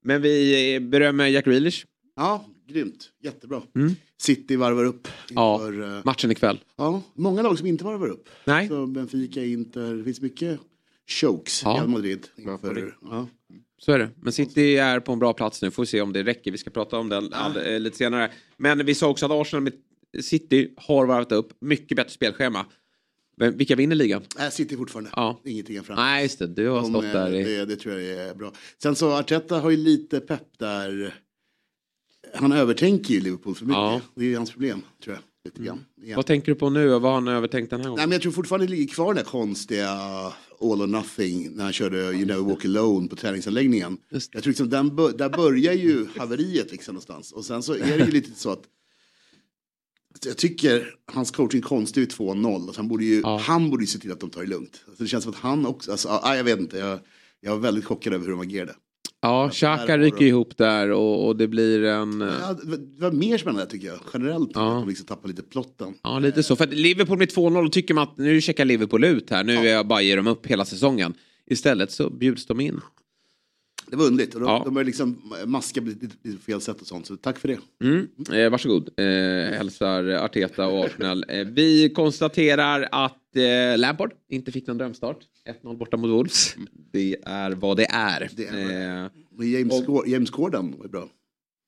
Men 0.05 0.23
vi 0.23 0.75
eh, 0.75 0.81
berömmer 0.81 1.27
Jack 1.27 1.45
Grealish. 1.45 1.85
Ja, 2.17 2.45
grymt. 2.69 3.11
Jättebra. 3.25 3.63
Mm. 3.77 3.95
City 4.23 4.57
varvar 4.57 4.85
upp 4.85 5.09
Ja. 5.31 5.55
inför... 5.55 5.97
eh, 5.97 6.05
Matchen 6.05 6.31
ikväll. 6.31 6.59
ja, 6.77 7.03
många 7.15 7.43
lag 7.43 7.59
som 7.59 7.67
inte 7.67 7.85
varvar 7.85 8.09
upp. 8.09 8.29
Nej. 8.45 8.69
Så 8.69 8.87
Benfica, 8.87 9.45
Inter, 9.45 9.95
det 9.95 10.05
finns 10.05 10.21
mycket 10.21 10.59
chokes 11.07 11.63
Ja. 11.65 11.71
Real 11.71 11.89
Madrid. 11.89 12.27
Inför, 12.37 12.97
ja. 13.03 13.29
Så 13.79 13.93
är 13.93 13.99
det. 13.99 14.11
Men 14.23 14.33
City 14.33 14.77
är 14.77 15.01
på 15.01 15.13
en 15.13 15.19
bra 15.19 15.33
plats 15.33 15.63
nu. 15.63 15.71
Får 15.71 15.85
se 15.85 16.01
om 16.01 16.13
det 16.13 16.23
räcker. 16.23 16.51
Vi 16.53 16.59
ska 16.59 16.71
prata 16.71 16.99
om 16.99 17.09
den 17.09 17.33
all, 17.33 17.57
eh, 17.57 17.81
lite 17.81 17.97
senare. 17.97 18.31
Men 18.57 18.87
vi 18.87 18.95
sa 18.95 19.09
också 19.09 19.27
att 19.27 19.33
Arsenal 19.33 19.63
med 19.63 19.73
City 20.25 20.75
har 20.77 21.07
varvat 21.07 21.33
upp. 21.33 21.53
Mycket 21.61 21.97
bättre 21.97 22.11
spelschema. 22.11 22.67
Men 23.37 23.57
vilka 23.57 23.77
vinner 23.77 23.97
ligan? 23.97 24.23
Äh, 24.41 24.49
City 24.51 24.77
fortfarande. 24.77 25.11
Ja. 25.17 25.41
Ingenting 25.45 25.83
fram. 25.83 25.97
Nej, 25.97 26.23
just 26.23 26.39
det. 26.39 26.47
Du 26.47 26.69
har 26.69 26.83
stått 26.83 27.05
eh, 27.05 27.13
där 27.13 27.35
i... 27.35 27.45
det, 27.45 27.65
det 27.65 27.77
tror 27.77 28.01
jag 28.01 28.29
är 28.29 28.35
bra. 28.35 28.53
Sen 28.83 28.97
så 28.97 29.13
Arteta 29.13 29.61
har 29.61 29.71
ju 29.71 29.77
lite 29.77 30.21
pepp 30.21 30.59
där. 30.59 31.15
Han 32.35 32.53
övertänker 32.53 33.15
ju 33.15 33.21
Liverpool 33.21 33.55
för 33.55 33.65
mycket. 33.65 33.77
Ja. 33.77 34.01
Det 34.15 34.25
är 34.25 34.29
ju 34.29 34.37
hans 34.37 34.51
problem, 34.51 34.83
tror 35.05 35.17
jag. 35.17 35.23
Lite 35.45 35.63
grann. 35.63 35.85
Igen. 36.03 36.17
Vad 36.17 36.27
tänker 36.27 36.53
du 36.53 36.59
på 36.59 36.71
nu 36.71 36.89
vad 36.89 37.03
har 37.03 37.13
han 37.13 37.29
övertänkt 37.29 37.71
den 37.71 37.81
här 37.81 37.89
gången? 37.89 37.99
Nej, 37.99 38.07
men 38.07 38.13
jag 38.13 38.23
tror 38.23 38.33
fortfarande 38.33 38.67
det 38.67 38.71
ligger 38.71 38.95
kvar 38.95 39.07
den 39.07 39.17
där 39.25 39.31
konstiga 39.31 39.99
all 40.61 40.83
or 40.83 40.87
nothing 40.87 41.51
när 41.57 41.65
han 41.65 41.73
körde 41.73 41.97
You 41.99 42.27
never 42.27 42.43
walk 42.43 42.65
alone 42.65 43.09
på 43.09 43.17
träningsanläggningen. 43.17 43.99
Just. 44.11 44.35
Jag 44.35 44.43
tror 44.43 44.51
liksom 44.51 44.69
den 44.71 44.97
där 44.97 45.29
börjar 45.37 45.73
ju 45.73 46.07
haveriet 46.17 46.73
liksom 46.73 46.95
någonstans. 46.95 47.33
Och 47.33 47.45
sen 47.45 47.63
så 47.63 47.75
är 47.75 47.99
det 47.99 48.05
ju 48.05 48.11
lite 48.11 48.31
så 48.41 48.51
att 48.51 48.63
jag 50.25 50.37
tycker 50.37 50.95
hans 51.13 51.31
coaching 51.31 51.63
konst 51.63 51.97
är 51.97 52.01
ju 52.01 52.07
2-0. 52.07 52.55
Alltså 52.55 52.79
han, 52.81 52.89
borde 52.89 53.05
ju, 53.05 53.21
Ja. 53.21 53.39
han 53.39 53.71
borde 53.71 53.83
ju 53.83 53.87
se 53.87 53.99
till 53.99 54.13
att 54.13 54.21
de 54.21 54.31
tar 54.31 54.41
det 54.41 54.47
lugnt. 54.47 54.85
Alltså 54.89 55.03
det 55.03 55.09
känns 55.09 55.25
som 55.25 55.33
att 55.33 55.39
han 55.39 55.67
också, 55.67 55.91
alltså, 55.91 56.09
ja, 56.09 56.37
jag 56.37 56.45
vet 56.45 56.59
inte, 56.61 56.79
jag, 56.79 56.99
jag 57.41 57.51
var 57.51 57.59
väldigt 57.59 57.85
chockad 57.85 58.13
över 58.15 58.25
hur 58.25 58.33
de 58.33 58.41
agerade. 58.41 58.75
Ja, 59.21 59.51
Xhaka 59.53 59.97
de- 59.97 60.25
ihop 60.27 60.57
där 60.57 60.91
och, 60.91 61.27
och 61.27 61.37
det 61.37 61.49
blir 61.49 61.85
en... 61.85 62.21
Ja, 62.21 62.57
det 62.63 63.01
var- 63.03 63.13
mer 63.13 63.39
spännande 63.39 63.67
tycker 63.71 63.87
jag, 63.87 63.99
generellt. 64.15 64.51
Ja. 64.55 64.75
Att 64.77 64.83
de 64.83 64.89
liksom 64.89 65.07
tappar 65.07 65.29
lite 65.29 65.43
plotten. 65.43 65.95
Ja, 66.03 66.19
lite 66.19 66.43
så. 66.43 66.57
För 66.57 66.65
att 66.65 66.75
Liverpool 66.75 67.19
med 67.19 67.29
2-0, 67.29 67.63
då 67.63 67.69
tycker 67.69 67.95
man 67.95 68.03
att 68.09 68.19
nu 68.19 68.41
checkar 68.41 68.65
Liverpool 68.65 69.05
ut 69.05 69.31
här. 69.31 69.45
Nu 69.45 69.55
är 69.57 69.65
jag 69.65 69.87
bara 69.87 70.03
ger 70.03 70.17
dem 70.17 70.27
upp 70.27 70.47
hela 70.47 70.65
säsongen. 70.65 71.15
Istället 71.47 71.91
så 71.93 72.11
bjuds 72.11 72.47
de 72.47 72.61
in. 72.61 72.81
Det 73.91 73.97
var 73.97 74.07
underligt. 74.07 74.35
Och 74.35 74.41
de, 74.41 74.47
Ja. 74.51 74.63
de 74.65 74.75
började 74.75 74.87
liksom 74.87 75.23
maska 75.47 75.81
på 75.83 75.87
lite, 75.89 76.07
lite 76.25 76.43
fel 76.43 76.61
sätt 76.61 76.81
och 76.81 76.87
sånt. 76.87 77.07
Så 77.07 77.17
tack 77.17 77.39
för 77.39 77.49
det. 77.49 77.59
Mm. 77.85 78.09
Eh, 78.33 78.51
varsågod, 78.51 78.89
eh, 78.97 79.05
hälsar 79.59 80.05
Arteta 80.09 80.67
och 80.67 80.85
Arsenal. 80.85 81.25
Eh, 81.29 81.45
vi 81.47 81.89
konstaterar 81.95 82.89
att 82.93 83.19
eh, 83.37 83.79
Lampard 83.79 84.13
inte 84.29 84.53
fick 84.53 84.67
någon 84.67 84.79
drömstart. 84.79 85.19
1-0 85.63 85.77
borta 85.77 85.97
mot 85.97 86.11
Wolves. 86.11 86.57
Det 86.93 87.17
är 87.25 87.51
vad 87.51 87.77
det 87.77 87.87
är. 87.91 88.31
Det 88.37 88.47
är 88.47 89.05
Eh, 89.05 89.11
Men 89.39 89.51
James, 89.51 89.81
Och- 89.81 89.87
Gor- 89.87 90.09
James 90.09 90.31
Gordon 90.31 90.75
var 90.79 90.89
bra. 90.89 91.09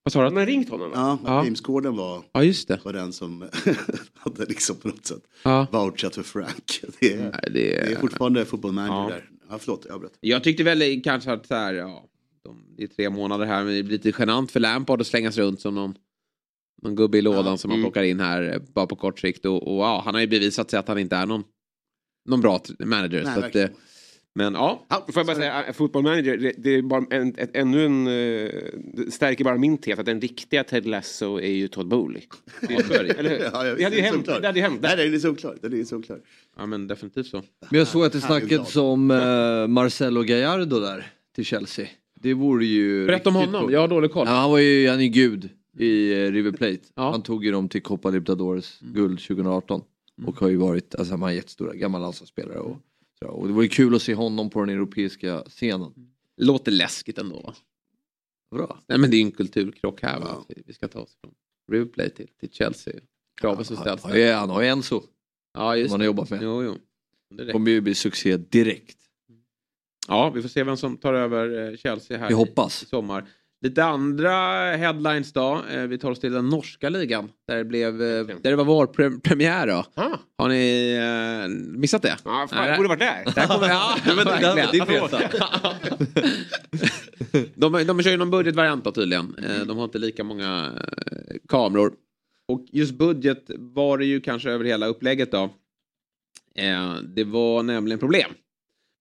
vad 0.03 0.13
sa 0.13 0.19
du? 0.19 0.25
Har 0.25 0.33
man 0.33 0.47
ringt 0.47 0.69
honom? 0.69 0.91
Ja, 0.95 1.19
Ja. 1.25 1.45
James 1.45 1.61
Gordon 1.61 1.97
var, 1.97 2.23
Ja, 2.33 2.45
just 2.45 2.69
det. 2.69 2.81
var 2.85 2.93
den 2.93 3.13
som 3.13 3.49
hade 4.15 4.45
liksom 4.47 4.77
på 4.77 4.89
något 4.89 5.07
sätt 5.07 5.23
Ja. 5.43 5.67
vouchat 5.73 6.15
för 6.15 6.23
Frank. 6.23 6.81
Det 7.01 7.13
är, 7.13 7.19
Nej, 7.23 7.31
det 7.43 7.51
det 7.51 7.77
är 7.77 7.91
är... 7.91 7.97
fortfarande 7.97 8.45
fotboll 8.45 8.73
manager 8.73 9.03
Ja. 9.03 9.09
där. 9.17 9.31
Ja, 9.51 9.59
förlåt, 9.59 9.85
jag 9.87 9.95
avbröt. 9.95 10.13
Jag 10.21 10.45
tyckte 10.45 10.63
väl 10.63 11.01
kanske 11.05 11.33
att 11.33 11.47
så 11.47 11.55
här, 11.55 11.75
ja, 11.75 12.05
de, 12.45 12.65
det 12.77 12.83
är 12.83 12.87
tre 12.87 13.11
månader 13.11 13.47
här, 13.47 13.65
men 13.65 13.75
det 13.75 13.83
blir 13.83 13.99
lite 14.03 14.19
genant 14.19 14.51
för 14.51 14.61
Lampard 14.61 15.01
att 15.01 15.07
slängas 15.07 15.37
runt 15.39 15.61
som 15.61 15.75
någon, 15.75 15.95
någon 16.83 16.97
gubbe 16.97 17.19
i 17.19 17.23
lådan 17.23 17.47
Ja, 17.47 17.57
som 17.57 17.69
man 17.69 17.79
mm. 17.79 17.85
plockar 17.91 18.03
in 18.03 18.21
här 18.21 18.43
eh, 18.55 18.63
bara 18.75 18.87
på 18.87 18.97
kort 18.97 19.19
sikt. 19.21 19.45
Och, 19.45 19.75
och 19.75 19.85
ja, 19.85 20.03
han 20.05 20.15
har 20.15 20.21
ju 20.21 20.27
bevisat 20.27 20.71
sig 20.71 20.79
att 20.79 20.89
han 20.89 20.99
inte 20.99 21.17
är 21.17 21.27
någon, 21.27 21.45
någon 22.29 22.41
bra 22.41 22.61
manager. 22.79 23.23
Nej, 23.25 23.25
så 23.25 23.39
att, 23.39 23.45
verkligen. 23.45 23.69
eh, 23.69 23.75
men 24.35 24.55
ja, 24.55 24.87
Ja, 24.89 25.07
får 25.13 25.21
jag 25.21 25.27
bara 25.27 25.37
säga, 25.37 25.65
äh, 25.67 25.73
fotboll 25.73 26.03
manager, 26.03 26.37
det, 26.37 26.53
det 26.59 26.71
är 26.71 26.83
bara 26.83 27.05
en, 27.11 27.35
ett, 27.39 27.51
ännu 27.57 27.87
en, 27.87 28.07
eh, 28.07 28.51
det 28.95 29.11
stärker 29.13 29.45
bara 29.45 29.59
min 29.59 29.79
tes 29.79 29.99
att 29.99 30.07
den 30.07 30.21
riktiga 30.21 30.65
Ted 30.65 30.87
Lasso 30.87 31.41
är 31.41 31.51
ju 31.53 31.69
Todd 31.69 31.89
Bowley. 31.89 32.23
Det 32.61 32.75
eller? 33.19 33.39
Ja, 33.53 33.59
hade 33.85 33.97
ju 33.97 34.03
hänt. 34.03 34.27
Det 34.27 34.47
hade 34.47 34.59
ju 34.59 34.63
hänt. 34.63 34.81
Nej, 34.83 34.95
nej, 34.97 35.09
det 35.11 35.17
är 35.17 35.21
såklart. 35.21 35.57
Det 35.63 35.81
är 35.81 35.85
såklart. 35.85 36.21
ja, 36.57 36.67
men 36.67 36.87
definitivt 36.89 37.27
så. 37.27 37.43
Men 37.71 37.79
jag 37.79 37.89
såg 37.89 38.05
att 38.05 38.13
det 38.13 38.21
snackades 38.21 38.77
om 38.77 39.11
eh, 39.11 39.67
Marcelo 39.67 40.23
Gallardo 40.23 40.81
där 40.81 41.07
till 41.35 41.45
Chelsea. 41.45 41.87
Det 42.21 42.35
vore 42.35 42.65
ju... 42.67 43.07
Berätta 43.07 43.29
om 43.29 43.35
honom, 43.35 43.61
coolt. 43.61 43.73
jag 43.73 43.81
har 43.81 43.89
dålig 43.89 44.11
koll. 44.13 44.27
Ja, 44.29 44.35
han 44.35 44.51
var 44.51 44.59
ju, 44.59 44.89
han 44.89 45.01
är 45.01 45.07
gud 45.09 45.49
i 45.79 46.13
eh, 46.13 46.33
River 46.33 46.53
Plate. 46.53 46.79
Ja. 46.95 47.11
Han 47.11 47.23
tog 47.23 47.45
ju 47.45 47.53
dem 47.53 47.69
till 47.69 47.83
Copa 47.83 48.11
Libertadores 48.11 48.79
guld 48.81 49.19
2018. 49.21 49.83
Och 50.27 50.41
har 50.41 50.49
ju 50.49 50.57
varit, 50.57 50.95
alltså 50.95 51.13
han 51.15 51.23
är 51.23 51.31
jättestora, 51.31 51.75
gammal 51.75 52.01
landslagsspelare 52.01 52.59
och. 52.59 52.77
Och 53.27 53.49
det 53.49 53.55
var 53.55 53.63
ju 53.63 53.69
kul 53.69 53.95
att 53.95 54.03
se 54.03 54.15
honom 54.15 54.51
på 54.51 54.61
den 54.61 54.69
europeiska 54.69 55.43
scenen. 55.47 55.93
Låter 56.37 56.73
läskigt 56.73 57.19
ändå. 57.19 57.41
va? 57.41 57.55
Bra. 58.51 58.79
Nej, 58.87 58.99
men 58.99 59.11
det 59.11 59.17
är 59.17 59.19
ju 59.19 59.25
en 59.25 59.31
kulturkrock 59.33 60.03
här. 60.03 60.21
Va? 60.21 60.45
Ja. 60.49 60.55
Vi- 60.67 60.73
ska 60.73 60.89
ta 60.89 61.01
oss 61.01 61.17
från 61.21 61.35
River 61.73 61.87
Plate 61.87 62.11
till, 62.11 62.29
till 62.41 62.51
Chelsea. 62.53 62.95
Kraven 63.41 63.65
som 63.65 63.77
Han, 63.77 63.85
ställs. 63.85 64.03
han, 64.03 64.35
han 64.39 64.51
har 64.51 64.63
ju 64.63 64.69
Enzo 64.69 65.03
Ja, 65.55 65.73
som 65.73 65.79
just 65.81 65.91
han 65.91 66.01
det. 66.01 66.05
har 66.05 66.07
jobbat 66.07 66.31
med. 66.31 66.41
Jo, 66.43 66.63
jo. 66.63 66.77
Det 67.37 67.53
kommer 67.53 67.71
ju 67.71 67.81
bli 67.81 67.95
succé 67.95 68.37
direkt. 68.37 68.99
Ja, 70.09 70.31
vi 70.31 70.43
får 70.43 70.49
se 70.49 70.65
vem 70.65 70.77
som 70.77 70.97
tar 70.97 71.15
över 71.15 71.71
eh, 71.71 71.77
Chelsea 71.77 72.19
här 72.19 72.29
Vi 72.29 72.35
hoppas. 72.35 72.83
i 72.83 72.87
sommar. 72.87 73.29
Lite 73.61 73.85
andra 73.85 74.31
headlines 74.77 75.33
då. 75.33 75.63
Eh, 75.71 75.83
Vi 75.83 75.99
tar 75.99 76.11
oss 76.11 76.21
till 76.21 76.33
den 76.33 76.49
norska 76.49 76.89
ligan. 76.89 77.29
Där 77.49 77.57
det, 77.57 77.65
blev, 77.65 78.03
eh, 78.03 78.27
där 78.27 78.51
det 78.51 78.57
var 78.57 78.65
VAR-premiär 78.65 79.67
då. 79.67 79.85
Ah, 79.95 80.17
Har 80.39 80.49
ni 80.49 80.93
eh, 81.45 81.49
missat 81.79 82.03
det? 82.03 82.17
ja, 82.25 82.47
fan, 82.51 82.59
Nej, 82.61 82.69
jag 82.69 82.77
borde 82.77 82.89
varit 82.89 82.99
där. 83.01 83.25
Där 83.35 83.47
kommer, 83.47 83.69
ja, 83.69 83.97
Det 84.05 84.15
var- 84.15 84.73
din 84.73 84.85
resa. 84.85 85.21
de, 87.55 87.87
de 87.87 88.03
kör 88.03 88.11
ju 88.11 88.17
någon 88.17 88.31
budgetvariant 88.31 88.85
då 88.85 88.93
tydligen. 88.93 89.35
Eh, 89.45 89.67
De 89.67 89.77
har 89.79 89.85
inte 89.85 89.99
lika 89.99 90.25
många 90.25 90.73
kameror. 91.49 91.93
Och 92.49 92.65
just 92.73 92.95
budget 92.99 93.51
var 93.59 93.99
det 93.99 94.05
ju 94.05 94.21
kanske 94.21 94.51
över 94.51 94.65
hela 94.65 94.87
upplägget 94.87 95.33
då. 95.33 95.51
Det 97.15 97.25
var 97.25 97.63
nämligen 97.63 97.99
problem. 97.99 98.31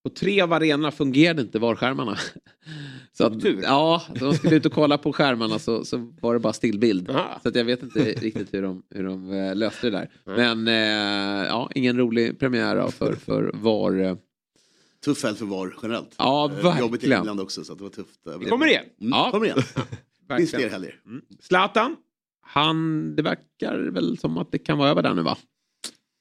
På 0.07 0.13
tre 0.13 0.41
av 0.41 0.53
arenorna 0.53 0.91
fungerade 0.91 1.41
inte 1.41 1.59
VAR-skärmarna. 1.59 2.17
Så 3.13 3.25
att, 3.25 3.43
ja, 3.63 4.03
så 4.19 4.25
de 4.25 4.33
skulle 4.33 4.55
ut 4.55 4.65
och 4.65 4.71
kolla 4.71 4.97
på 4.97 5.13
skärmarna 5.13 5.59
så, 5.59 5.85
så 5.85 6.13
var 6.21 6.33
det 6.33 6.39
bara 6.39 6.53
stillbild. 6.53 7.09
Aha. 7.09 7.39
Så 7.43 7.49
att 7.49 7.55
jag 7.55 7.65
vet 7.65 7.83
inte 7.83 7.99
riktigt 7.99 8.53
hur 8.53 8.61
de, 8.61 8.83
hur 8.89 9.03
de 9.03 9.31
eh, 9.33 9.55
löste 9.55 9.89
det 9.89 9.91
där. 9.97 10.09
Men 10.25 10.67
eh, 10.67 11.47
ja, 11.47 11.69
ingen 11.75 11.97
rolig 11.97 12.39
premiär 12.39 12.87
för, 12.87 13.15
för 13.15 13.51
VAR. 13.53 13.99
eh. 14.01 14.15
Tuff 15.05 15.23
helg 15.23 15.37
för 15.37 15.45
VAR 15.45 15.75
generellt. 15.81 16.15
Ja, 16.17 16.51
Eh, 16.51 16.79
Jobbigt 16.79 16.83
i 16.83 16.89
verkligen. 16.91 17.19
England 17.21 17.39
också 17.39 17.63
så 17.63 17.71
att 17.71 17.77
det 17.77 17.83
var 17.83 17.91
tufft. 17.91 18.19
Det 18.39 18.45
kommer 18.49 18.67
igen. 18.67 18.83
Mm, 19.01 19.11
Ja. 19.11 19.31
kommer 19.31 19.45
igen. 19.45 19.57
Det 19.57 19.63
finns 20.37 20.53
Verkligen. 20.53 20.59
fler 20.59 20.69
helger. 20.69 20.99
Zlatan, 21.41 21.95
han, 22.41 23.15
det 23.15 23.21
verkar 23.21 23.77
väl 23.91 24.17
som 24.17 24.37
att 24.37 24.51
det 24.51 24.57
kan 24.57 24.77
vara 24.77 24.89
över 24.89 25.01
där 25.03 25.13
nu 25.13 25.21
va? 25.21 25.37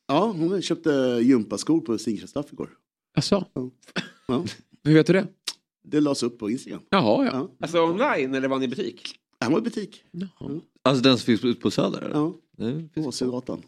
Ja, 0.08 0.26
hon 0.26 0.62
köpte 0.62 0.90
gympaskor 1.22 1.80
på 1.80 1.98
Stingstad 1.98 2.26
Staff 2.28 2.52
igår. 2.52 2.70
Jaså? 3.16 3.44
Ja. 4.26 4.44
Hur 4.84 4.94
vet 4.94 5.06
du 5.06 5.12
det? 5.12 5.26
Det 5.84 6.00
lades 6.00 6.22
upp 6.22 6.38
på 6.38 6.50
Instagram. 6.50 6.80
Jaha, 6.90 7.24
ja. 7.24 7.30
Ja. 7.32 7.50
Alltså 7.60 7.78
online 7.82 8.34
eller 8.34 8.48
var 8.48 8.58
ni 8.58 8.64
i 8.64 8.68
butik? 8.68 9.14
Han 9.40 9.52
var 9.52 9.58
i 9.58 9.62
butik. 9.62 10.02
Jaha. 10.10 10.60
Alltså 10.82 11.02
den 11.02 11.18
som 11.18 11.24
finns 11.26 11.44
ute 11.44 11.60
på 11.60 11.70
Söder 11.70 12.02
eller? 12.02 12.14
Ja, 12.14 12.32
på 12.94 13.00
Åsögatan. 13.00 13.62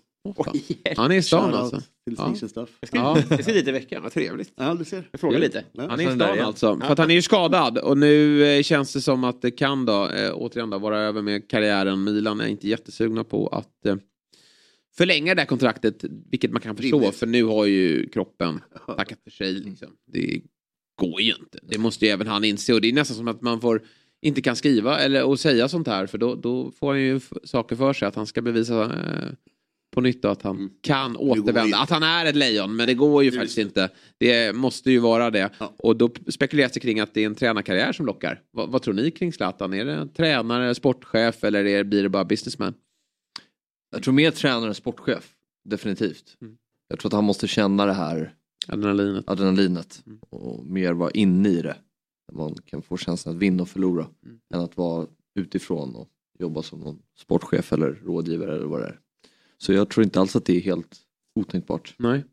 Han 0.97 1.13
är 1.13 1.17
i 1.17 1.23
stan 1.23 1.41
Shoutout 1.41 1.61
alltså. 1.61 1.81
Till 1.81 2.15
Ja. 2.19 2.25
Stingstad 2.25 2.49
Staff. 2.49 2.69
Ja. 2.93 3.19
Jag 3.31 3.43
ska 3.45 3.53
dit 3.53 3.69
i 3.69 3.71
veckan, 3.73 4.03
vad 4.03 4.13
trevligt. 4.13 4.53
Ja, 4.57 4.75
du 4.75 4.85
ser. 4.85 5.09
Jag 5.11 5.21
frågar 5.21 5.39
lite. 5.39 5.65
Ja. 5.73 5.87
Han 5.89 6.01
är 6.01 6.13
i 6.13 6.15
stan 6.17 6.41
alltså. 6.41 6.81
För 6.81 6.93
att 6.93 6.99
han 6.99 7.11
är 7.11 7.15
ju 7.15 7.23
skadad 7.23 7.79
och 7.79 7.99
nu 7.99 8.45
eh, 8.47 8.63
känns 8.63 8.93
det 8.93 9.01
som 9.01 9.25
att 9.25 9.43
det 9.43 9.51
kan 9.51 9.87
då, 9.87 10.09
eh, 10.09 10.33
återigen 10.35 10.71
då, 10.71 10.79
vara 10.79 10.99
över 10.99 11.23
med 11.23 11.51
karriären. 11.51 12.05
Milan 12.05 12.41
är 12.41 12.47
inte 12.47 12.69
jättesugna 12.69 13.25
på 13.25 13.47
att 13.49 13.87
eh, 13.87 13.97
förlänga 14.99 15.35
det 15.35 15.41
där 15.41 15.47
kontraktet, 15.47 16.05
vilket 16.31 16.51
man 16.53 16.63
kan 16.63 16.77
förstå, 16.77 16.99
Rimligt. 16.99 17.17
för 17.17 17.27
nu 17.27 17.45
har 17.45 17.67
ju 17.67 18.09
kroppen 18.09 18.61
tackat 18.97 19.19
för 19.25 19.31
sig. 19.31 19.53
Liksom. 19.53 19.89
Det 20.13 20.41
går 21.01 21.21
ju 21.21 21.33
inte. 21.41 21.59
Det 21.63 21.79
måste 21.79 22.05
ju 22.07 22.11
även 22.11 22.27
han 22.27 22.45
inse 22.45 22.75
och 22.75 22.81
det 22.81 22.89
är 22.89 22.93
nästan 22.93 23.17
som 23.17 23.29
att 23.29 23.43
man 23.43 23.61
får 23.61 23.83
inte 24.23 24.43
kan 24.43 24.57
skriva 24.57 24.99
eller 24.99 25.25
och 25.25 25.41
säga 25.41 25.69
sånt 25.69 25.87
här 25.87 26.07
för 26.07 26.19
då, 26.19 26.35
då 26.35 26.71
får 26.71 26.89
han 26.93 27.01
ju 27.03 27.21
saker 27.45 27.77
för 27.77 27.93
sig 27.93 28.09
att 28.09 28.15
han 28.15 28.27
ska 28.27 28.43
bevisa 28.43 28.83
eh, 28.85 29.33
på 29.95 30.01
nytt 30.01 30.25
att 30.25 30.43
han 30.43 30.57
Mm. 30.57 30.71
kan 30.83 31.17
återvända. 31.17 31.79
Att 31.79 31.91
han 31.91 32.03
är 32.03 32.27
ett 32.27 32.37
lejon 32.37 32.77
men 32.77 32.87
det 32.87 32.95
går 32.95 33.25
ju 33.25 33.33
faktiskt 33.33 33.59
inte. 33.59 33.91
Det 34.19 34.57
måste 34.57 34.91
ju 34.91 34.99
vara 34.99 35.31
det. 35.31 35.51
Ja. 35.59 35.75
Och 35.79 35.97
då 35.97 36.11
spekuleras 36.29 36.73
det 36.73 36.81
kring 36.81 37.01
att 37.01 37.15
det 37.15 37.23
är 37.23 37.27
en 37.27 37.35
tränarkarriär 37.35 37.93
som 37.93 38.07
lockar. 38.07 38.41
Vad, 38.51 38.71
vad 38.71 38.83
tror 38.83 38.95
ni 38.95 39.11
kring 39.11 39.33
Zlatan? 39.33 39.75
Är 39.75 39.85
det 39.85 40.09
tränare, 40.17 40.75
sportchef 40.75 41.45
eller 41.45 41.65
är, 41.65 41.85
blir 41.85 42.03
det 42.03 42.09
bara 42.09 42.25
businessman? 42.25 42.75
Jag 43.90 44.03
tror 44.03 44.14
mer 44.14 44.31
tränare 44.31 44.68
än 44.68 44.74
sportchef. 44.74 45.35
Definitivt. 45.64 46.37
Mm. 46.40 46.57
Jag 46.88 46.98
tror 46.98 47.09
att 47.09 47.12
han 47.12 47.24
måste 47.24 47.48
känna 47.48 47.87
det 47.87 47.92
här 47.92 48.35
Adrenalinet. 48.68 49.29
adrenalinet. 49.29 50.03
Mm. 50.07 50.18
Och 50.31 50.66
mer 50.66 50.92
vara 50.92 51.11
inne 51.11 51.48
i 51.48 51.62
det. 51.62 51.77
Där 52.29 52.37
Man 52.38 52.55
kan 52.64 52.83
få 52.83 52.96
känslan 52.96 53.35
att 53.35 53.42
vinna 53.42 53.62
och 53.62 53.68
förlora. 53.68 54.07
Mm. 54.24 54.40
Än 54.55 54.61
att 54.61 54.77
vara 54.77 55.07
utifrån 55.35 55.94
och 55.96 56.09
jobba 56.38 56.62
som 56.62 56.81
någon 56.81 57.03
sportchef 57.18 57.72
eller 57.72 57.92
rådgivare 57.92 58.57
eller 58.57 58.66
vad 58.66 58.81
det 58.81 58.87
är. 58.87 59.01
Så 59.59 59.72
jag 59.72 59.90
tror 59.90 60.05
inte 60.05 60.20
alls 60.20 60.37
att 60.37 60.44
det 60.44 60.57
är 60.57 60.61
helt 60.61 60.96
otänkbart. 61.35 61.94
Nej. 61.98 62.24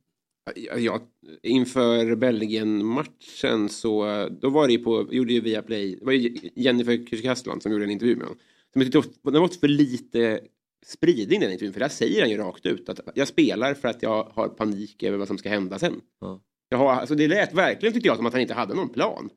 Ja, 0.56 0.78
ja, 0.78 1.02
inför 1.44 2.16
Belgien-matchen 2.16 3.70
så 3.70 4.28
då 4.42 4.50
var 4.50 4.68
det 4.68 4.74
ju 4.74 4.80
på, 4.80 5.08
gjorde 5.12 5.34
ju 5.34 5.42
Viaplay, 5.42 5.96
det 5.96 6.06
var 6.06 6.12
ju 6.12 6.38
Jennifer 6.56 6.92
Kücükaslan 6.98 7.60
som 7.60 7.72
gjorde 7.72 7.84
en 7.84 7.92
intervju 7.92 8.16
med 8.16 8.24
honom. 8.24 8.40
Som 8.74 8.82
jag 8.82 8.92
tyckte 8.92 9.32
det 9.32 9.40
var 9.40 9.48
för 9.48 9.68
lite 9.68 10.40
spridning 10.86 11.40
den 11.40 11.52
intervjun 11.52 11.74
för 11.74 11.80
där 11.80 11.90
säger 11.90 12.22
han 12.22 12.30
ju 12.30 12.38
rakt 12.38 12.66
ut 12.66 12.90
att 12.90 13.00
jag 13.16 13.28
spelar 13.28 13.74
för 13.74 13.88
att 13.88 14.04
jag 14.04 14.24
har 14.24 14.48
panik 14.48 15.04
över 15.04 15.18
vad 15.18 15.28
som 15.28 15.38
ska 15.38 15.50
hända 15.50 15.80
sen. 15.80 16.02
Ja. 16.22 16.42
Jag 16.70 16.78
har, 16.78 16.94
alltså 16.94 17.16
det 17.16 17.28
lät 17.28 17.54
verkligen 17.54 17.94
tyckte 17.94 18.08
jag 18.08 18.18
som 18.18 18.26
att 18.26 18.34
han 18.34 18.42
inte 18.42 18.54
hade 18.54 18.74
någon 18.74 18.90
plan. 18.90 19.30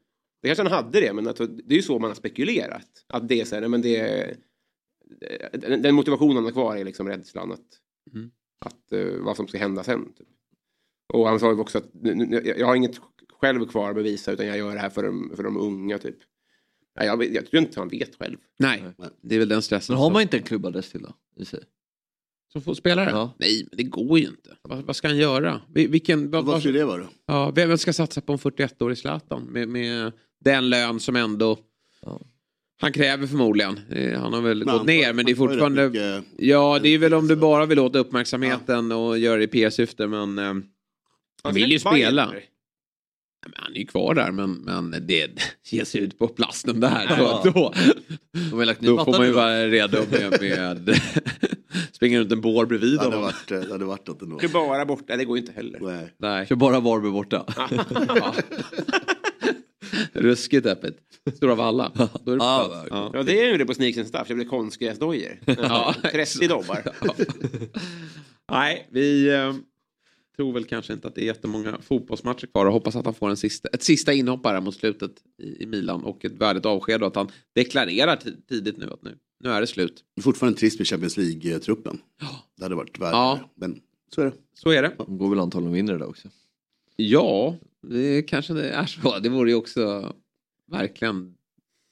Det 0.42 0.48
kanske 0.48 0.62
han 0.62 0.84
hade 0.84 1.00
det 1.00 1.12
men 1.12 1.28
alltså, 1.28 1.46
det 1.46 1.74
är 1.74 1.76
ju 1.76 1.82
så 1.82 1.98
man 1.98 2.10
har 2.10 2.14
spekulerat. 2.14 3.04
Att 3.06 3.28
det 3.28 3.40
är 3.40 3.44
så 3.44 3.54
här, 3.54 3.68
men 3.68 3.82
det 3.82 4.36
den, 5.52 5.94
motivationen 5.94 6.36
han 6.36 6.44
har 6.44 6.52
kvar 6.52 6.76
är 6.76 6.84
liksom 6.84 7.08
rädslan 7.08 7.52
att, 7.52 7.66
Mm. 8.14 8.30
att 8.66 8.92
eh, 8.92 9.06
vad 9.20 9.36
som 9.36 9.48
ska 9.48 9.58
hända 9.58 9.84
sen. 9.84 10.12
Typ. 10.12 10.28
Och 11.12 11.28
han 11.28 11.40
sa 11.40 11.52
ju 11.52 11.58
också 11.58 11.78
att 11.78 11.90
jag 12.58 12.66
har 12.66 12.74
inget 12.74 13.00
själv 13.40 13.66
kvar 13.66 13.88
att 13.88 13.94
bevisa 13.96 14.32
utan 14.32 14.46
jag 14.46 14.58
gör 14.58 14.74
det 14.74 14.80
här 14.80 14.90
för 14.90 15.02
de, 15.02 15.32
för 15.36 15.42
de 15.42 15.56
unga 15.56 15.98
typ. 15.98 16.16
Nej, 16.98 17.06
jag, 17.06 17.34
jag 17.34 17.46
tror 17.46 17.62
inte 17.62 17.80
han 17.80 17.88
vet 17.88 18.16
själv. 18.18 18.36
Nej, 18.58 18.84
det 19.22 19.34
är 19.34 19.38
väl 19.38 19.48
den 19.48 19.62
stressen. 19.62 19.94
Men 19.94 20.02
har 20.02 20.10
man 20.10 20.22
inte 20.22 20.36
en 20.36 20.42
klubbadress 20.42 20.90
till 20.90 21.02
då? 21.02 21.12
I 21.36 21.44
sig? 21.44 21.60
Som 22.52 22.60
fotbollsspelare? 22.60 23.10
Ja. 23.10 23.34
Nej, 23.38 23.66
men 23.70 23.76
det 23.76 23.82
går 23.82 24.18
ju 24.18 24.26
inte. 24.26 24.56
Vad, 24.62 24.78
vad 24.82 24.96
ska 24.96 25.08
han 25.08 25.16
göra? 25.16 25.60
Vi- 25.74 25.86
Vilken, 25.86 26.30
vad, 26.30 26.44
Vad 26.44 26.60
skulle 26.60 26.78
det 26.78 26.84
vara 26.84 26.98
då? 27.02 27.08
ja, 27.26 27.50
vem 27.50 27.78
ska 27.78 27.92
satsa 27.92 28.20
på 28.20 28.32
en 28.32 28.38
41-årig 28.38 28.98
Zlatan 28.98 29.42
med, 29.44 29.68
med 29.68 30.12
den 30.40 30.70
lön 30.70 31.00
som 31.00 31.16
ändå 31.16 31.58
Ja. 32.02 32.20
han 32.80 32.92
kräver 32.92 33.26
förmodligen. 33.26 33.80
Eh, 33.90 34.20
Han 34.20 34.32
har 34.32 34.40
väl 34.40 34.64
Men 34.64 34.74
gått 34.78 34.86
ner 34.86 35.12
men 35.12 35.24
det 35.26 35.32
är 35.32 35.36
fortfarande... 35.36 35.88
mycket- 35.88 36.24
Ja, 36.38 36.78
det 36.82 36.88
är 36.88 36.98
väl 36.98 37.14
om 37.14 37.28
du 37.28 37.36
bara 37.36 37.66
vill 37.66 37.78
åt 37.78 37.96
uppmärksamheten 37.96 38.92
och 38.92 39.18
göra 39.18 39.36
det 39.38 39.44
i 39.44 39.48
PR-syfte 39.48 40.06
men... 40.06 40.38
Eh, 40.38 40.54
han 41.42 41.54
vill 41.54 41.70
ju 41.72 41.78
släppt 41.78 41.94
Bayern, 41.94 42.08
spela. 42.08 42.22
eller? 42.22 42.32
Nej, 42.34 42.48
men 43.37 43.37
han 43.56 43.72
är 43.72 43.78
ju 43.78 43.86
kvar 43.86 44.14
där 44.14 44.30
men, 44.30 44.52
men 44.52 45.06
det 45.06 45.30
ger 45.70 45.84
sig 45.84 46.00
ut 46.00 46.18
på 46.18 46.28
plasten 46.28 46.80
där. 46.80 47.06
Ja. 47.18 47.40
Då, 47.44 47.50
då, 47.52 48.74
då 48.80 49.04
får 49.04 49.12
man 49.12 49.26
ju 49.26 49.32
vara 49.32 49.66
redo 49.66 49.98
med... 50.10 50.40
med 50.40 51.00
springa 51.92 52.20
runt 52.20 52.32
en 52.32 52.40
bår 52.40 52.66
bredvid 52.66 52.92
Det 52.92 52.98
hade 52.98 53.16
honom. 53.16 53.22
varit, 53.22 53.48
det 53.66 53.72
hade 53.72 53.84
varit 53.84 54.06
något 54.08 54.22
ändå. 54.22 54.40
Är 54.42 54.48
bara 54.48 54.86
borta, 54.86 55.16
det 55.16 55.24
går 55.24 55.38
inte 55.38 55.52
heller. 55.52 55.78
Nej. 55.80 56.14
Nej. 56.18 56.46
Kör 56.46 56.56
bara 56.56 56.80
Varberg 56.80 57.12
borta. 57.12 57.44
Ja. 58.08 58.34
Ruskigt 60.12 60.66
öppet. 60.66 60.96
Stora 61.36 61.54
Valla. 61.54 61.92
Då 62.24 62.32
är 62.32 62.36
det 62.36 62.44
Ja, 62.44 62.86
ja. 62.90 63.10
Ja, 63.14 63.22
det 63.22 63.40
är 63.40 63.46
ju 63.52 63.58
det 63.58 63.66
på 63.66 63.74
Sneaks 63.74 63.98
and 63.98 64.06
Stuff, 64.06 64.28
det 64.28 64.34
blir 64.34 64.44
konstgräsdojor. 64.44 65.40
Ja, 65.46 65.94
30 66.12 66.48
dobbar. 66.48 66.82
Nej, 68.52 68.88
vi 68.92 69.34
eh, 69.34 69.54
tror 70.38 70.52
väl 70.52 70.64
kanske 70.64 70.92
inte 70.92 71.08
att 71.08 71.14
det 71.14 71.20
är 71.20 71.26
jättemånga 71.26 71.78
fotbollsmatcher 71.80 72.46
kvar 72.46 72.66
och 72.66 72.72
hoppas 72.72 72.96
att 72.96 73.04
han 73.04 73.14
får 73.14 73.30
en 73.30 73.36
sista, 73.36 73.68
ett 73.68 73.82
sista 73.82 74.12
inhopp 74.12 74.46
här 74.46 74.60
mot 74.60 74.74
slutet 74.74 75.10
i, 75.38 75.62
i 75.62 75.66
Milan 75.66 76.04
och 76.04 76.24
ett 76.24 76.32
värdigt 76.32 76.66
avsked 76.66 77.02
och 77.02 77.08
att 77.08 77.16
han 77.16 77.28
deklarerar 77.54 78.16
ti- 78.16 78.36
tidigt 78.48 78.76
nu 78.76 78.90
att 78.90 79.02
nu, 79.02 79.18
nu 79.40 79.50
är 79.50 79.60
det 79.60 79.66
slut. 79.66 80.04
Fortfarande 80.20 80.58
trist 80.58 80.78
med 80.78 80.88
Champions 80.88 81.16
League-truppen. 81.16 81.98
Det 82.56 82.62
hade 82.64 82.74
varit 82.74 82.98
värre. 82.98 83.10
Ja. 83.10 83.40
Men 83.54 83.80
så 84.14 84.20
är 84.20 84.24
det. 84.24 84.32
Så 84.54 84.70
är 84.70 84.82
det. 84.82 84.94
De 84.98 85.18
går 85.18 85.30
väl 85.30 85.38
antagligen 85.38 85.70
och 85.72 85.76
vinner 85.76 85.92
det 85.92 85.98
där 85.98 86.08
också. 86.08 86.28
Ja, 86.96 87.56
det 87.82 88.22
kanske 88.22 88.52
det 88.52 88.70
är 88.70 88.86
så. 88.86 89.18
Det 89.18 89.28
vore 89.28 89.50
ju 89.50 89.56
också 89.56 90.12
verkligen 90.70 91.34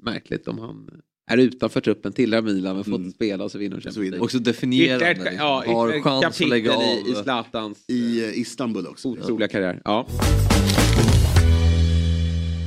märkligt 0.03 0.49
om 0.49 0.59
han 0.59 0.91
är 1.31 1.37
utanför 1.39 1.81
truppen, 1.81 2.13
tillhör 2.13 2.43
Milan 2.43 2.75
men 2.77 2.85
fått 2.85 2.95
Mm. 3.01 3.11
spela 3.13 3.45
och 3.45 3.51
så 3.51 3.59
vinner 3.59 3.77
så 3.77 3.81
Champions 3.81 3.97
vidare. 3.97 4.11
League. 4.11 4.25
Också 4.25 4.39
definierande. 4.39 5.33
ja, 5.39 5.65
har 5.67 6.01
chans 6.03 6.41
att 6.41 6.49
lägga 6.49 6.75
av. 6.77 6.83
i, 6.83 7.11
i 7.11 7.15
Zlatans 7.15 7.85
I 7.89 8.25
eh, 8.25 8.39
Istanbul 8.41 8.87
också. 8.87 9.09
otroliga 9.09 9.49
karriär. 9.49 9.81
Ja. 9.85 10.07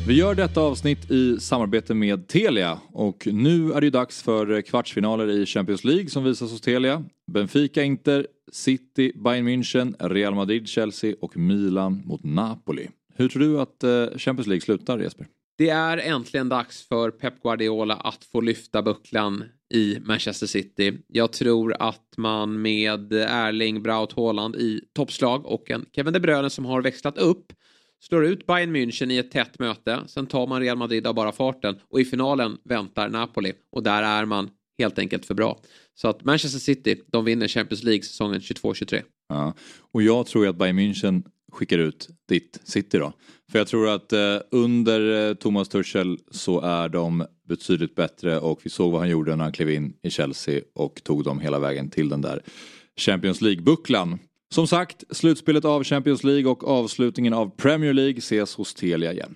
Vi 0.07 0.15
gör 0.15 0.35
detta 0.35 0.61
avsnitt 0.61 1.11
i 1.11 1.39
samarbete 1.39 1.93
med 1.93 2.27
Telia 2.27 2.79
och 2.93 3.27
nu 3.31 3.71
är 3.73 3.81
det 3.81 3.85
ju 3.87 3.91
dags 3.91 4.21
för 4.23 4.61
kvartsfinaler 4.61 5.29
i 5.29 5.45
Champions 5.45 5.83
League 5.83 6.09
som 6.09 6.23
visas 6.23 6.51
hos 6.51 6.61
Telia. 6.61 7.03
Benfica, 7.31 7.83
Inter, 7.83 8.27
City, 8.51 9.11
Bayern 9.23 9.47
München, 9.47 9.95
Real 10.09 10.35
Madrid, 10.35 10.67
Chelsea 10.67 11.15
och 11.21 11.37
Milan 11.37 12.01
mot 12.05 12.23
Napoli. 12.23 12.87
Hur 13.15 13.29
tror 13.29 13.41
du 13.41 13.59
att 13.61 13.83
eh, 13.83 14.17
Champions 14.17 14.47
League 14.47 14.61
slutar 14.61 14.99
Jesper? 14.99 15.27
Det 15.59 15.69
är 15.69 15.97
äntligen 15.97 16.49
dags 16.49 16.87
för 16.87 17.11
Pep 17.11 17.43
Guardiola 17.43 17.95
att 17.95 18.25
få 18.25 18.41
lyfta 18.41 18.81
bucklan 18.81 19.43
i 19.73 19.99
Manchester 19.99 20.47
City. 20.47 20.97
Jag 21.07 21.31
tror 21.31 21.75
att 21.79 22.17
man 22.17 22.61
med 22.61 23.13
Erling 23.13 23.83
Braut 23.83 24.13
Haaland 24.13 24.55
i 24.55 24.81
toppslag 24.95 25.45
och 25.45 25.71
en 25.71 25.85
Kevin 25.95 26.13
De 26.13 26.19
Bruyne 26.19 26.49
som 26.49 26.65
har 26.65 26.81
växlat 26.81 27.17
upp 27.17 27.53
slår 27.99 28.25
ut 28.25 28.47
Bayern 28.47 28.75
München 28.75 29.11
i 29.11 29.17
ett 29.17 29.31
tätt 29.31 29.59
möte. 29.59 29.99
Sen 30.07 30.27
tar 30.27 30.47
man 30.47 30.61
Real 30.61 30.77
Madrid 30.77 31.07
av 31.07 31.15
bara 31.15 31.31
farten 31.31 31.75
och 31.89 32.01
i 32.01 32.05
finalen 32.05 32.57
väntar 32.63 33.09
Napoli 33.09 33.53
och 33.71 33.83
där 33.83 34.03
är 34.03 34.25
man 34.25 34.49
helt 34.77 34.99
enkelt 34.99 35.25
för 35.25 35.33
bra. 35.33 35.61
Så 35.93 36.07
att 36.07 36.23
Manchester 36.23 36.59
City, 36.59 37.01
de 37.07 37.25
vinner 37.25 37.47
Champions 37.47 37.83
League 37.83 38.03
säsongen 38.03 38.39
22-23. 38.39 39.01
Ja. 39.29 39.53
Och 39.91 40.03
jag 40.03 40.27
tror 40.27 40.47
att 40.47 40.55
Bayern 40.55 40.79
München 40.79 41.23
skickar 41.51 41.77
ut 41.77 42.07
ditt 42.27 42.59
City 42.63 42.97
då. 42.97 43.13
För 43.51 43.59
jag 43.59 43.67
tror 43.67 43.89
att 43.89 44.13
eh, 44.13 44.37
under 44.51 45.29
eh, 45.29 45.33
Thomas 45.33 45.69
Tuchel 45.69 46.17
så 46.31 46.61
är 46.61 46.89
de 46.89 47.25
betydligt 47.47 47.95
bättre 47.95 48.39
och 48.39 48.59
vi 48.63 48.69
såg 48.69 48.91
vad 48.91 49.01
han 49.01 49.09
gjorde 49.09 49.35
när 49.35 49.43
han 49.43 49.53
klev 49.53 49.69
in 49.69 49.93
i 50.01 50.09
Chelsea 50.09 50.61
och 50.75 51.03
tog 51.03 51.23
dem 51.23 51.39
hela 51.39 51.59
vägen 51.59 51.89
till 51.89 52.09
den 52.09 52.21
där 52.21 52.43
Champions 52.97 53.41
League-bucklan. 53.41 54.17
Som 54.53 54.67
sagt, 54.67 55.03
slutspelet 55.09 55.65
av 55.65 55.83
Champions 55.83 56.23
League 56.23 56.51
och 56.51 56.67
avslutningen 56.67 57.33
av 57.33 57.49
Premier 57.57 57.93
League 57.93 58.17
ses 58.17 58.55
hos 58.55 58.73
Telia 58.73 59.13
igen. 59.13 59.35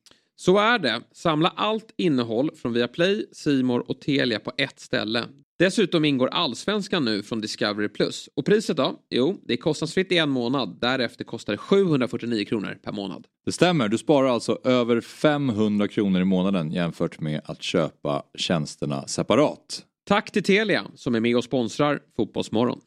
Så 0.41 0.57
är 0.57 0.79
det. 0.79 1.01
Samla 1.11 1.53
allt 1.55 1.93
innehåll 1.97 2.51
från 2.55 2.73
Viaplay, 2.73 3.25
Simor 3.31 3.89
och 3.89 4.01
Telia 4.01 4.39
på 4.39 4.51
ett 4.57 4.79
ställe. 4.79 5.25
Dessutom 5.59 6.05
ingår 6.05 6.27
Allsvenskan 6.27 7.05
nu 7.05 7.23
från 7.23 7.41
Discovery+. 7.41 7.89
Och 8.35 8.45
priset 8.45 8.77
då? 8.77 8.99
Jo, 9.09 9.37
det 9.47 9.53
är 9.53 9.57
kostnadsfritt 9.57 10.11
i 10.11 10.17
en 10.17 10.29
månad. 10.29 10.77
Därefter 10.81 11.23
kostar 11.23 11.53
det 11.53 11.57
749 11.57 12.45
kronor 12.45 12.77
per 12.83 12.91
månad. 12.91 13.27
Det 13.45 13.51
stämmer, 13.51 13.87
du 13.87 13.97
sparar 13.97 14.27
alltså 14.27 14.59
över 14.63 15.01
500 15.01 15.87
kronor 15.87 16.21
i 16.21 16.25
månaden 16.25 16.71
jämfört 16.71 17.19
med 17.19 17.41
att 17.45 17.63
köpa 17.63 18.23
tjänsterna 18.37 19.07
separat. 19.07 19.85
Tack 20.07 20.31
till 20.31 20.43
Telia 20.43 20.85
som 20.95 21.15
är 21.15 21.19
med 21.19 21.37
och 21.37 21.43
sponsrar 21.43 21.99
Fotbollsmorgon. 22.15 22.79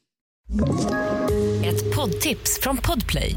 Ett 1.65 1.97
poddtips 1.97 2.61
från 2.61 2.77
Podplay. 2.77 3.37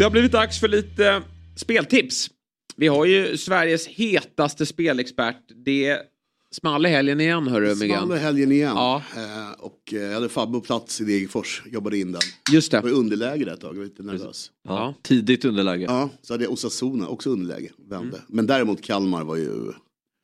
Det 0.00 0.04
har 0.04 0.10
blivit 0.10 0.32
dags 0.32 0.60
för 0.60 0.68
lite 0.68 1.22
speltips. 1.56 2.30
Vi 2.76 2.86
har 2.88 3.04
ju 3.04 3.36
Sveriges 3.36 3.86
hetaste 3.86 4.66
spelexpert. 4.66 5.36
Det 5.64 5.98
small 6.54 6.86
i 6.86 6.88
helgen 6.88 7.20
igen 7.20 7.46
hörru 7.48 7.74
Myggan. 7.74 8.06
Small 8.06 8.16
i 8.18 8.20
helgen 8.20 8.52
igen. 8.52 8.72
Ja. 8.74 9.02
Eh, 9.16 9.50
och 9.58 9.80
eh, 9.92 10.00
jag 10.00 10.14
hade 10.14 10.28
Fabbe 10.28 10.52
på 10.52 10.60
plats 10.60 11.00
i 11.00 11.04
Degerfors, 11.04 11.62
jobbade 11.66 11.98
in 11.98 12.12
den. 12.12 12.20
Just 12.52 12.70
det. 12.70 12.76
Jag 12.76 12.82
var 12.82 12.88
i 12.90 12.92
underläge 12.92 13.44
där 13.44 13.52
ett 13.52 13.60
tag, 13.60 13.74
jag 13.74 13.78
var 13.78 13.84
lite 13.84 14.02
nervös. 14.02 14.50
Ja. 14.68 14.94
Tidigt 15.02 15.44
underläge. 15.44 15.84
Ja, 15.84 16.10
så 16.22 16.34
hade 16.34 16.44
jag 16.44 16.52
Osasuna, 16.52 17.08
också 17.08 17.30
underläge, 17.30 17.70
vände. 17.88 18.20
Men 18.28 18.46
däremot 18.46 18.82
Kalmar 18.82 19.24
var 19.24 19.36
ju 19.36 19.72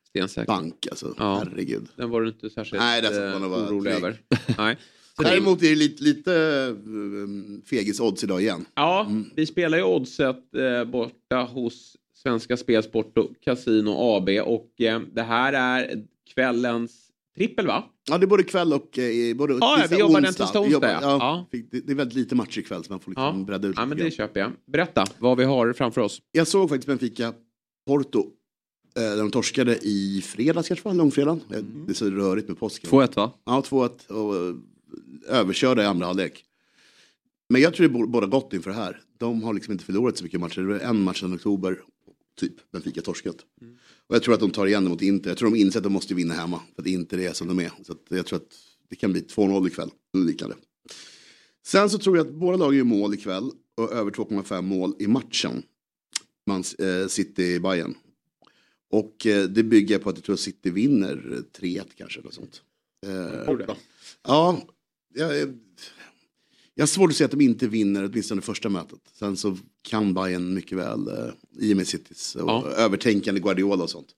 Stensäker. 0.09 0.47
bank 0.47 0.87
alltså, 0.91 1.14
Ja. 1.18 1.43
herregud. 1.45 1.89
Den 1.97 2.11
var 2.11 2.20
du 2.20 2.29
inte 2.29 2.51
särskilt 2.51 2.83
Nej, 2.83 3.03
det 3.03 3.27
eh, 3.33 3.39
var 3.49 3.59
orolig 3.59 3.91
över. 3.91 4.20
Nej. 4.59 4.77
Så 5.17 5.23
Däremot 5.23 5.62
är 5.62 5.69
det 5.69 5.75
lite, 5.75 6.05
lite 6.05 6.31
uh, 6.87 7.62
fegis 7.71 8.01
odds 8.01 8.25
idag 8.25 8.43
igen. 8.43 8.64
Ja, 8.75 9.11
vi 9.37 9.47
spelar 9.47 9.79
ju 9.79 9.85
oddset 9.85 10.55
eh, 10.55 10.85
borta 10.91 11.37
hos 11.53 11.97
Svenska 12.14 12.57
Spelsport 12.57 13.19
och 13.19 13.31
Casino 13.45 13.91
AB 14.17 14.29
och 14.45 14.81
eh, 14.81 15.01
det 15.14 15.23
här 15.23 15.53
är 15.53 16.05
kvällens 16.35 16.93
trippel 17.37 17.67
va? 17.67 17.85
Ja, 18.11 18.19
det 18.19 18.25
är 18.25 18.27
både 18.27 18.43
kväll 18.43 18.73
och 18.73 18.99
eh, 18.99 19.37
både 19.37 19.55
Ja, 19.61 19.79
ja, 19.81 19.87
vi 19.91 19.99
jobbar 19.99 20.14
den 20.21 20.29
onsdag. 20.29 20.45
tisdag 20.45 20.61
onsdag, 20.61 20.91
ja. 20.91 20.99
Ja. 21.03 21.47
fick- 21.53 21.71
Det 21.71 21.81
det 21.81 21.93
är 21.93 21.97
väldigt 21.97 22.17
lite 22.19 22.35
matcher 22.35 22.59
ikväll 22.59 22.85
så 22.85 22.93
man 22.93 23.01
får 23.01 23.11
liksom 23.11 23.45
bredda 23.45 23.69
ut 23.69 23.75
Ja, 23.77 23.83
lite 23.83 23.89
men 23.89 23.99
grann. 23.99 24.05
det 24.11 24.11
köper 24.17 24.41
jag. 24.41 24.51
Berätta 24.73 25.05
vad 25.19 25.39
vi 25.39 25.45
har 25.45 25.73
framför 25.73 26.01
oss. 26.01 26.23
Jag 26.33 26.47
såg 26.49 26.69
faktiskt 26.69 26.87
Benfica 26.87 27.33
Porto. 27.87 28.19
eh, 28.97 29.03
Där 29.03 29.17
de 29.17 29.31
torskade 29.31 29.79
i 29.83 30.23
fredags 30.27 30.69
kanske, 30.69 30.93
långfredagen. 30.93 31.41
Eh, 31.55 31.59
Det 31.87 31.93
är 31.93 31.95
så 31.95 32.11
rörigt 32.11 32.49
med 32.49 32.59
påsken. 32.59 32.91
2-1 32.91 33.17
va? 33.17 33.33
Ja, 33.47 33.62
2-1 33.67 34.07
och 34.11 34.37
eh, 34.37 34.55
överkörda 35.28 35.82
i 35.82 35.87
andra 35.87 36.07
halvlek. 36.07 36.45
Men 37.49 37.62
jag 37.62 37.74
tror 37.74 37.89
det 37.89 37.99
är 37.99 38.07
båda 38.07 38.26
gott 38.26 38.53
inför 38.53 38.70
det 38.70 38.76
här. 38.76 39.03
De 39.18 39.43
har 39.43 39.55
liksom 39.55 39.72
inte 39.72 39.84
förlorat 39.84 40.18
så 40.18 40.24
mycket 40.24 40.41
matcher. 40.41 40.61
Det 40.61 40.66
var 40.66 40.78
en 40.78 41.01
match 41.01 41.20
sedan 41.20 41.34
oktober, 41.34 41.80
typ, 42.41 42.72
Benfica 42.72 43.03
torskat. 43.03 43.37
Och 44.07 44.14
jag 44.14 44.22
tror 44.22 44.34
att 44.34 44.41
de 44.41 44.51
tar 44.51 44.66
igen 44.66 44.84
det 44.84 44.91
mot 44.91 45.03
Inter. 45.03 45.30
Jag 45.30 45.39
tror 45.39 45.51
de 45.51 45.57
inser 45.57 45.78
att 45.78 45.84
de 45.84 45.93
måste 45.93 46.14
vinna 46.14 46.34
hemma. 46.34 46.61
För 46.74 46.82
att 46.82 46.89
Inter 46.89 47.18
är 47.18 47.32
som 47.32 47.49
de 47.49 47.61
är. 47.61 47.72
Så 47.82 47.95
jag 48.09 48.26
tror 48.26 48.37
att 48.37 48.55
det 48.89 48.97
kan 48.97 49.12
bli 49.12 49.20
2-0 49.20 49.66
ikväll. 49.66 49.91
liknande. 50.12 50.57
Sen 51.66 51.91
så 51.91 51.99
tror 51.99 52.16
jag 52.16 52.26
att 52.26 52.34
båda 52.34 52.57
lagen 52.57 52.78
gör 52.78 52.84
mål 52.84 53.14
ikväll. 53.14 53.51
Och 53.76 53.93
över 53.93 54.11
2,5 54.11 54.62
mål 54.62 54.95
i 54.99 55.07
matchen. 55.07 55.62
Man, 56.47 56.64
eh, 56.78 57.07
City 57.09 57.61
Bayern. 57.61 57.95
Och 58.91 59.26
eh, 59.26 59.45
det 59.45 59.62
bygger 59.62 59.99
på 59.99 60.11
att 60.11 60.16
jag 60.16 60.24
tror 60.24 60.34
att 60.34 60.41
City 60.41 60.70
vinner 60.70 61.32
eh, 61.32 61.61
3-1 61.61 61.84
kanske. 61.97 62.20
Eller 62.20 62.30
sånt. 62.30 62.62
Eh, 63.07 63.66
ja, 64.22 64.62
jag, 65.17 65.59
jag, 66.75 66.83
har 66.83 66.87
svårt 66.87 67.11
att 67.11 67.17
säga 67.17 67.25
att 67.25 67.31
de 67.31 67.41
inte 67.41 67.69
vinner 67.69 68.05
åtminstone 68.05 68.43
första 68.43 68.69
mötet. 68.69 69.01
Sen 69.19 69.37
så 69.37 69.57
kan 69.83 70.14
Bayern 70.14 70.55
mycket 70.55 70.79
väl, 70.79 71.09
eh, 71.09 71.64
i 71.67 71.73
och 71.73 71.77
med 71.77 71.87
Citys 71.87 72.35
och 72.35 72.51
Ja. 72.51 72.67
övertänkande 72.67 73.41
Guardiola 73.41 73.85
och 73.85 73.91
sånt. 73.91 74.09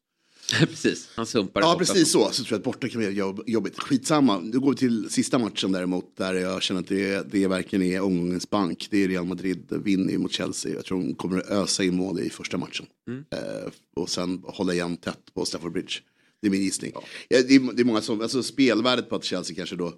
precis, 0.59 1.09
han 1.15 1.27
sumpar 1.27 1.61
Ja, 1.61 1.77
precis 1.79 2.11
så. 2.11 2.31
Så 2.33 2.45
tror 2.45 2.53
jag 2.53 2.59
att 2.59 2.65
borta 2.65 2.89
kan 2.89 3.01
bli 3.01 3.11
jobb, 3.11 3.43
jobbigt. 3.47 3.79
Skitsamma. 3.79 4.41
Nu 4.41 4.61
går 4.61 4.71
vi 4.71 4.77
till 4.77 5.11
sista 5.11 5.39
matchen 5.39 5.73
däremot. 5.73 6.17
Där 6.17 6.35
jag 6.35 6.63
känner 6.63 6.81
att 6.81 6.87
det, 6.89 7.33
det 7.33 7.47
verkligen 7.47 7.83
är 7.87 8.01
omgångens 8.01 8.51
bank. 8.51 8.89
Det 8.91 9.05
är 9.05 9.09
Real 9.09 9.25
Madrid 9.27 9.67
vinner 9.85 10.13
ju 10.13 10.19
mot 10.19 10.33
Chelsea. 10.33 10.75
Jag 10.75 10.85
tror 10.85 11.01
de 11.01 11.15
kommer 11.15 11.39
att 11.39 11.51
ösa 11.51 11.85
in 11.85 11.97
mål 11.97 12.21
i 12.21 12.31
första 12.31 12.57
matchen. 12.59 12.87
Mm. 13.09 13.25
Eh, 13.31 13.71
och 13.97 14.09
sen 14.11 14.43
hålla 14.45 14.75
igen 14.75 14.97
tätt 14.97 15.35
på 15.35 15.45
Stafford 15.45 15.73
Bridge. 15.73 15.95
Det 16.41 16.47
är 16.47 16.51
min 16.51 16.63
gissning. 16.63 16.93
Ja, 16.95 17.03
det, 17.29 17.55
är, 17.55 17.73
det 17.75 17.83
är 17.83 17.85
många 17.85 18.01
som, 18.01 18.21
alltså 18.21 18.43
spelvärdet 18.43 19.09
på 19.09 19.17
att 19.17 19.25
Chelsea 19.25 19.57
kanske 19.57 19.77
då 19.77 19.95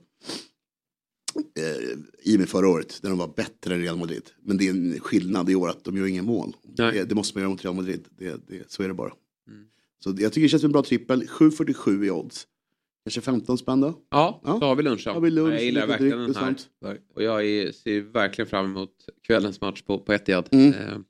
eh, 1.36 1.98
i 2.22 2.36
och 2.36 2.40
med 2.40 2.48
förra 2.48 2.68
året, 2.68 2.98
där 3.02 3.08
de 3.08 3.18
var 3.18 3.32
bättre 3.36 3.74
än 3.74 3.80
Real 3.80 3.98
Madrid. 3.98 4.30
Men 4.42 4.56
det 4.56 4.66
är 4.66 4.70
en 4.70 5.00
skillnad 5.00 5.50
i 5.50 5.54
år 5.54 5.68
att 5.68 5.84
de 5.84 5.96
gör 5.96 6.06
inga 6.06 6.22
mål. 6.22 6.56
Det, 6.62 7.04
det 7.04 7.14
måste 7.14 7.38
man 7.38 7.42
göra 7.42 7.50
mot 7.50 7.64
Real 7.64 7.74
Madrid, 7.74 8.04
det, 8.18 8.40
det, 8.48 8.70
så 8.70 8.82
är 8.82 8.88
det 8.88 8.94
bara. 8.94 9.12
Så 10.04 10.14
jag 10.18 10.32
tycker 10.32 10.42
det 10.42 10.48
känns 10.48 10.60
som 10.60 10.68
en 10.68 10.72
bra 10.72 10.82
trippel, 10.82 11.22
7,47 11.22 12.04
i 12.04 12.10
odds. 12.10 12.46
Kanske 13.04 13.20
15 13.20 13.58
spänn 13.58 13.80
då? 13.80 13.94
Ja, 14.10 14.40
så 14.44 14.50
har 14.50 14.76
vi 14.76 14.82
lunch. 14.82 15.06
Har 15.06 15.20
vi 15.20 15.30
lunch, 15.30 15.54
jag 15.54 15.64
gillar 15.64 15.86
verkligen 15.86 16.18
den 16.18 16.30
och 16.30 16.36
här. 16.36 16.46
sånt. 16.46 16.68
Och 17.14 17.22
jag 17.22 17.46
är, 17.46 17.72
ser 17.72 18.00
verkligen 18.00 18.48
fram 18.48 18.64
emot 18.64 18.90
kvällens 19.26 19.60
match 19.60 19.82
på, 19.82 19.98
på 19.98 20.12
Etihad. 20.12 20.48
Mm. 20.52 21.04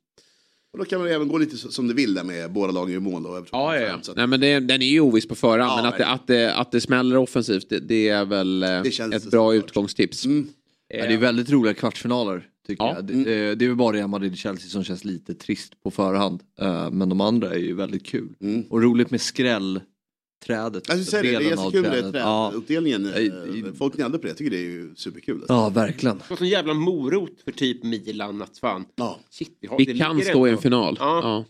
Eh, 0.73 0.73
Och 0.73 0.79
då 0.79 0.85
kan 0.85 0.99
man 0.99 1.09
även 1.09 1.27
gå 1.27 1.37
lite 1.37 1.57
som 1.57 1.87
du 1.87 1.93
vill 1.93 2.13
där 2.13 2.23
med 2.23 2.51
båda 2.51 2.71
lagen 2.71 2.93
gör 2.93 2.99
mål. 2.99 3.25
Och 3.25 3.47
Ja, 3.51 3.75
ja, 3.79 3.81
ja. 4.05 4.13
Nej, 4.15 4.27
men 4.27 4.39
det, 4.39 4.59
den 4.59 4.81
är 4.81 4.85
ju 4.85 4.99
oviss 4.99 5.27
på 5.27 5.35
förhand, 5.35 5.71
Ja, 5.71 5.75
men 5.75 5.85
att 5.85 5.97
det, 5.97 6.05
att, 6.07 6.27
det, 6.27 6.53
att 6.55 6.71
det 6.71 6.81
smäller 6.81 7.17
offensivt, 7.17 7.69
det, 7.69 7.79
det 7.79 8.09
är 8.09 8.25
väl 8.25 8.63
eh, 8.63 8.69
ett 9.15 9.31
bra 9.31 9.53
utgångstips. 9.55 10.25
Mm. 10.25 10.47
Ja, 10.93 11.05
det 11.07 11.13
är 11.13 11.17
väldigt 11.17 11.49
roliga 11.49 11.73
kvartsfinaler. 11.73 12.47
Tycker 12.67 12.83
Ja. 12.83 12.93
jag. 12.95 13.05
Det, 13.05 13.13
det, 13.23 13.55
det 13.55 13.65
är 13.65 13.69
väl 13.69 13.77
bara 13.77 13.97
Real 13.97 14.09
Madrid-Chelsea 14.09 14.69
som 14.69 14.83
känns 14.83 15.05
lite 15.05 15.33
trist 15.33 15.83
på 15.83 15.91
förhand. 15.91 16.39
Eh, 16.61 16.91
men 16.91 17.09
de 17.09 17.21
andra 17.21 17.53
är 17.53 17.59
ju 17.59 17.73
väldigt 17.73 18.05
kul. 18.05 18.29
Och 18.69 18.81
roligt 18.81 19.11
med 19.11 19.21
skrällträdet. 20.41 20.87
Jag 20.87 20.97
skulle 20.97 21.05
säga 21.23 21.39
det, 21.39 21.45
det 21.45 21.51
är 21.51 21.57
jättekul 21.57 21.81
med 21.81 21.91
det 21.91 21.95
Finalträdet. 21.97 22.21
Ja. 22.21 22.49
träduppdelningen. 22.51 23.05
Eh, 23.65 23.73
Folk 23.77 23.95
gnällde 23.95 24.17
på 24.17 24.21
det, 24.23 24.27
jag 24.29 24.37
tycker 24.37 24.51
det 24.51 24.57
är 24.57 24.69
ju 24.69 24.95
superkul. 24.95 25.35
Alltså. 25.35 25.53
ja, 25.53 25.69
verkligen. 25.69 26.17
Det 26.17 26.23
var 26.29 26.37
sån 26.37 26.47
jävla 26.47 26.73
morot 26.73 27.41
för 27.45 27.51
typ 27.51 27.83
Milan 27.83 28.41
att 28.41 28.57
fan. 28.57 28.85
Shit, 29.29 29.57
vi 29.61 29.67
har, 29.67 29.77
Vi 29.77 29.85
det 29.85 29.97
kan 29.97 30.21
stå 30.21 30.47
i 30.47 30.51
en 30.51 30.57
final. 30.57 30.97
Ja. 30.99 31.45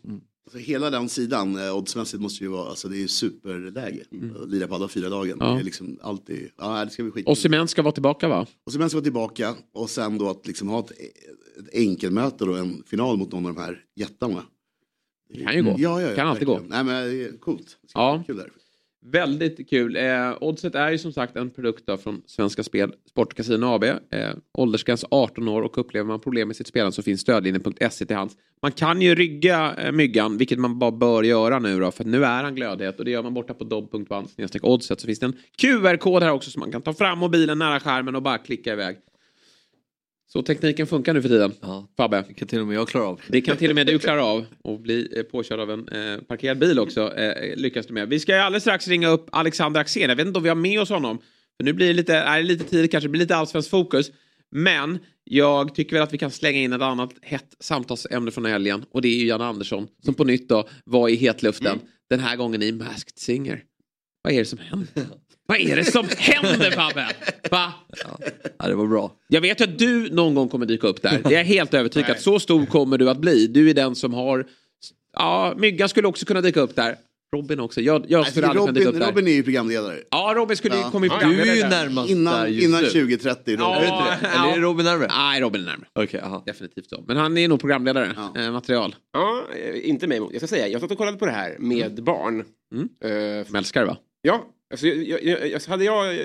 Alltså, 0.46 0.58
hela 0.58 0.90
den 0.90 1.10
sidan 1.10 1.66
eh, 1.68 1.78
oddsmässigt 1.78 2.22
måste 2.22 2.44
ju 2.44 2.50
vara, 2.50 2.70
alltså 2.70 2.88
det 2.88 2.96
är 2.98 3.00
ju 3.00 3.08
superläge. 3.08 4.04
Att 4.42 4.50
Lira 4.50 4.68
på 4.68 4.76
alla 4.76 4.88
fyra 4.88 5.10
lagen. 5.10 5.38
Ja. 5.40 5.46
Det 5.54 5.60
är 5.60 5.64
liksom 5.64 6.00
alltid, 6.02 6.50
ja 6.58 6.86
det 6.86 6.92
ska 6.92 7.04
bli 7.04 7.12
skit. 7.12 7.28
Och 7.28 7.38
Cement 7.38 7.70
ska 7.70 7.82
vara 7.82 7.92
tillbaka 7.92 8.28
va? 8.28 8.46
Och 8.66 8.72
sen 8.74 8.90
ska 8.90 8.98
vara 8.98 9.04
tillbaka 9.04 9.56
och 9.74 9.90
sen 9.90 10.18
då 10.18 10.30
att 10.30 10.48
liksom 10.48 10.68
ha 10.68 10.80
ett, 10.80 10.92
ett 10.92 11.74
enkelmöte 11.74 12.44
och 12.44 12.58
en 12.58 12.84
final 12.88 13.18
mot 13.18 13.32
någon 13.32 13.46
av 13.46 13.54
de 13.56 13.62
här 13.62 13.80
jättarna. 13.96 14.44
Det 15.34 15.44
kan 15.44 15.56
ju 15.56 15.64
gå. 15.64 15.70
Ja, 15.78 16.02
ja, 16.02 16.10
ja, 16.10 16.16
kan 16.16 16.28
alltid 16.28 16.48
verkligen. 16.48 16.70
gå. 16.70 16.76
Nej 16.76 16.84
men 17.30 17.38
coolt. 17.38 17.78
Det 17.82 17.90
ska 17.90 18.00
Ja. 18.00 18.18
bli 18.18 18.26
kul 18.26 18.38
där. 18.38 18.50
Väldigt 19.06 19.70
kul. 19.70 19.96
Eh, 19.96 20.34
Oddset 20.42 20.76
är 20.76 20.92
ju 20.92 20.98
som 20.98 21.14
sagt 21.14 21.36
en 21.36 21.50
produkt 21.50 21.84
då 21.86 21.98
från 21.98 22.22
Svenska 22.26 22.64
Spel, 22.64 22.94
Sport 23.10 23.40
AB. 23.64 23.84
Eh, 23.84 23.98
åldersgräns 24.54 25.06
18 25.12 25.48
år 25.48 25.62
och 25.62 25.78
upplever 25.78 26.08
man 26.08 26.20
problem 26.20 26.48
med 26.48 26.56
sitt 26.58 26.68
spelande 26.68 26.92
så 26.92 27.04
finns 27.04 27.22
stödlinjen.se 27.22 28.06
till 28.06 28.16
hands. 28.16 28.36
Man 28.62 28.72
kan 28.72 29.02
ju 29.02 29.16
rygga 29.16 29.76
eh, 29.78 29.92
myggan, 29.92 30.38
vilket 30.38 30.60
man 30.60 30.80
bara 30.80 30.92
bör 30.92 31.24
göra 31.24 31.60
nu 31.60 31.80
då, 31.80 31.92
för 31.92 32.04
nu 32.04 32.26
är 32.26 32.44
han 32.44 32.56
glödhet 32.56 33.00
och 33.00 33.06
det 33.06 33.12
gör 33.12 33.24
man 33.24 33.34
borta 33.34 33.54
på 33.54 33.64
dobb.one 33.64 34.28
oddset 34.62 35.00
så 35.02 35.08
finns 35.08 35.20
det 35.20 35.26
en 35.26 35.38
QR-kod 35.58 36.24
här 36.24 36.32
också 36.32 36.52
som 36.52 36.60
man 36.60 36.72
kan 36.72 36.82
ta 36.82 36.94
fram 36.94 37.20
mobilen 37.20 37.60
nära 37.60 37.80
skärmen 37.80 38.16
och 38.16 38.22
bara 38.22 38.38
klicka 38.38 38.74
iväg. 38.74 38.98
Så 40.34 40.42
tekniken 40.42 40.88
funkar 40.88 41.14
nu 41.14 41.22
för 41.22 41.30
tiden. 41.30 41.54
Ja. 41.62 41.88
Fabbe. 41.98 42.24
Det 42.28 42.34
kan 42.34 42.48
till 42.48 42.60
och 42.60 42.68
med 42.68 42.76
jag 42.76 42.88
klara 42.88 43.06
av. 43.06 43.22
Det 43.28 43.42
kan 43.42 43.58
till 43.58 43.70
och 43.70 43.76
med 43.76 43.88
du 43.88 44.00
klara 44.08 44.26
av. 44.26 44.46
Och 44.62 44.80
bli 44.80 45.14
eh, 45.18 45.24
påkörd 45.24 45.60
av 45.60 45.72
en 45.72 45.88
eh, 45.88 46.22
parkerad 46.22 46.60
bil 46.60 46.80
också. 46.80 47.18
Eh, 47.18 47.56
lyckas 47.56 47.86
du 47.86 47.94
med. 47.94 48.10
Vi 48.10 48.20
ska 48.20 48.42
alldeles 48.42 48.64
strax 48.64 48.88
ringa 48.88 49.08
upp 49.08 49.28
Alexander 49.32 49.82
Axén. 49.82 50.10
Jag 50.10 50.16
vet 50.16 50.28
inte 50.28 50.38
om 50.38 50.44
vi 50.44 50.50
har 50.50 50.56
med 50.56 50.82
oss 50.82 50.90
honom. 50.90 51.18
För 51.58 51.64
nu 51.64 51.74
blir 51.74 51.88
det 51.88 51.94
lite, 51.94 52.36
det 52.36 52.44
lite 52.44 52.64
tidigt 52.64 52.92
kanske. 52.92 53.08
Det 53.08 53.12
blir 53.12 53.22
lite 53.22 53.36
allsvensk 53.36 53.70
fokus. 53.70 54.12
Men 54.52 55.00
jag 55.24 55.76
tycker 55.76 55.96
väl 55.96 56.04
att 56.04 56.14
vi 56.14 56.18
kan 56.18 56.32
slänga 56.32 56.60
in 56.60 56.74
ett 56.74 56.82
annat 56.82 57.14
hett 57.22 57.56
samtalsämne 57.60 58.32
från 58.32 58.46
helgen. 58.46 58.86
Och 58.92 59.02
det 59.02 59.08
är 59.08 59.20
ju 59.20 59.28
Jan 59.28 59.42
Andersson 59.42 59.88
som 60.06 60.14
på 60.14 60.24
nytt 60.24 60.50
då 60.50 60.68
var 60.86 61.10
i 61.10 61.16
hetluften. 61.16 61.80
Den 62.10 62.20
här 62.20 62.36
gången 62.36 62.62
i 62.62 62.72
Masked 62.72 63.18
Singer. 63.18 63.64
Vad 64.22 64.34
är 64.34 64.38
det 64.38 64.46
som 64.46 64.60
händer? 64.60 64.88
Vad 65.48 65.60
är 65.60 65.76
det 65.76 65.84
som 65.86 66.06
händer 66.18 66.72
Fabbe? 66.72 67.08
Va? 67.52 67.74
Ja, 68.60 68.68
det 68.68 68.76
var 68.76 68.88
bra. 68.88 69.12
Jag 69.28 69.42
vet 69.42 69.62
att 69.62 69.80
du 69.80 70.10
någon 70.14 70.36
gång 70.36 70.50
kommer 70.50 70.66
dyka 70.66 70.88
upp 70.88 71.02
där. 71.02 71.22
Det 71.24 71.30
är 71.36 71.38
jag 71.38 71.44
helt 71.46 71.74
övertygad. 71.74 72.20
Så 72.20 72.40
stor 72.40 72.66
kommer 72.66 72.98
du 72.98 73.10
att 73.10 73.18
bli. 73.18 73.48
Du 73.48 73.70
är 73.70 73.74
den 73.74 73.96
som 73.96 74.14
har... 74.14 74.46
Ja, 75.14 75.54
Myggan 75.58 75.90
skulle 75.90 76.08
också 76.08 76.26
kunna 76.26 76.42
dyka 76.42 76.60
upp 76.62 76.76
där. 76.76 76.96
Robin 77.36 77.60
också. 77.60 77.82
Jag, 77.82 78.06
jag 78.08 78.28
skulle 78.28 78.48
aldrig 78.48 78.62
kunna 78.66 78.72
dyka 78.72 78.88
upp 78.90 78.94
Robin, 78.96 79.00
där. 79.00 79.08
Robin 79.12 79.28
är 79.28 79.32
ju 79.32 79.44
programledare. 79.44 79.98
Ja, 80.12 80.34
Robin 80.36 80.58
skulle 80.58 80.76
Ja. 80.76 80.90
komma 80.92 81.06
i 81.06 81.10
Du 81.10 81.16
är 81.16 81.20
programledare 81.20 81.56
ju 81.56 81.62
där. 81.62 81.70
närmast 81.70 82.08
där 82.08 82.16
Innan, 82.16 82.54
just 82.54 82.68
innan 82.68 82.82
nu. 82.82 82.88
2030. 82.90 83.52
Robin. 83.52 83.62
Ja, 83.88 84.06
det? 84.22 84.28
Eller 84.28 84.58
är 84.58 84.62
Robin 84.62 84.86
närmare? 84.86 85.08
Nej, 85.08 85.42
Robin 85.42 85.62
är 85.62 85.66
närmare. 85.66 86.22
Aha. 86.26 86.44
Definitivt 86.46 86.90
så. 86.90 87.04
Men 87.08 87.18
han 87.18 87.38
är 87.38 87.48
nog 87.48 87.60
programledare. 87.60 88.10
Eh, 88.38 88.52
material. 88.52 88.96
Ja, 89.14 89.44
eh, 89.56 89.90
inte 89.90 90.08
mig 90.08 90.18
emot. 90.18 90.30
Jag 90.32 90.40
ska 90.42 90.48
säga, 90.48 90.68
jag 90.68 90.82
satt 90.82 90.92
och 90.92 90.98
kollade 90.98 91.18
på 91.18 91.26
det 91.26 91.32
här 91.32 91.56
med 91.60 92.04
barn. 92.04 92.44
Mm. 92.76 92.90
Eh, 93.04 93.46
De 93.52 93.56
älskar 93.58 93.82
det 93.82 93.88
va? 93.88 93.98
Ja, 94.22 94.44
alltså, 94.72 94.88
jag, 94.88 95.24
jag, 95.24 95.50
jag, 95.50 95.62
hade 95.68 95.84
jag... 95.84 96.16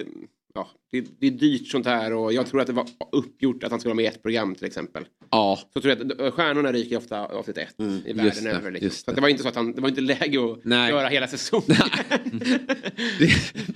Ja, 0.55 0.69
det, 0.93 1.05
det 1.21 1.27
är 1.27 1.31
dyrt 1.31 1.69
sånt 1.69 1.87
här 1.87 2.13
och 2.13 2.33
jag 2.33 2.47
tror 2.47 2.61
att 2.61 2.67
det 2.67 2.73
var 2.73 2.87
uppgjort 3.13 3.65
att 3.65 3.71
han 3.71 3.81
skulle 3.81 3.91
vara 3.91 3.97
med 3.97 4.05
i 4.05 4.09
ett 4.09 4.23
program 4.23 4.55
till 4.55 4.65
exempel. 4.65 5.05
Ja. 5.31 5.59
Så 5.75 5.81
tror 5.81 5.97
jag 5.99 6.23
att 6.23 6.35
stjärnorna 6.35 6.73
ryker 6.73 6.97
ofta 6.97 7.27
avsnitt 7.27 7.59
ett 7.59 7.75
i 7.81 7.85
just 8.07 8.19
världen 8.19 8.47
över. 8.47 8.71
Liksom. 8.71 8.91
Så 8.91 9.13
det 9.13 9.21
var 9.21 9.29
inte 9.29 9.43
så 9.43 9.49
att 9.49 9.57
han, 9.57 9.73
det 9.73 9.81
var 9.81 9.89
inte 9.89 10.01
läge 10.01 10.45
att 10.45 10.65
Nej. 10.65 10.91
göra 10.91 11.09
hela 11.09 11.27
säsongen. 11.27 11.77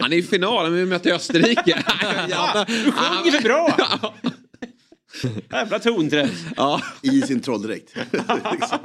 Han 0.01 0.13
är 0.13 0.17
i 0.17 0.23
finalen, 0.23 0.75
vi 0.75 0.87
möter 0.87 1.15
Österrike. 1.15 1.85
Ja, 2.29 2.65
du 2.69 2.75
sjunger 2.75 3.31
för 3.31 3.43
bra! 3.43 3.77
Jävla 5.53 5.79
tonträff. 5.79 6.45
Ja. 6.57 6.81
I 7.03 7.23
sin 7.23 7.41
trolldräkt. 7.41 7.95
liksom. 8.53 8.79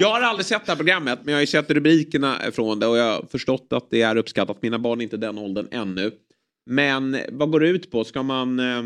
Jag 0.00 0.08
har 0.10 0.20
aldrig 0.20 0.46
sett 0.46 0.66
det 0.66 0.72
här 0.72 0.76
programmet 0.76 1.18
men 1.22 1.32
jag 1.32 1.36
har 1.36 1.40
ju 1.40 1.46
sett 1.46 1.70
rubrikerna 1.70 2.38
från 2.52 2.80
det 2.80 2.86
och 2.86 2.96
jag 2.98 3.12
har 3.14 3.26
förstått 3.30 3.66
att 3.70 3.90
det 3.90 4.02
är 4.02 4.16
uppskattat. 4.16 4.62
Mina 4.62 4.78
barn 4.78 5.00
är 5.00 5.04
inte 5.04 5.16
den 5.16 5.38
åldern 5.38 5.68
ännu. 5.70 6.10
Men 6.70 7.18
vad 7.32 7.50
går 7.50 7.60
det 7.60 7.68
ut 7.68 7.90
på? 7.90 8.04
Ska 8.04 8.22
man... 8.22 8.58
eh, 8.60 8.82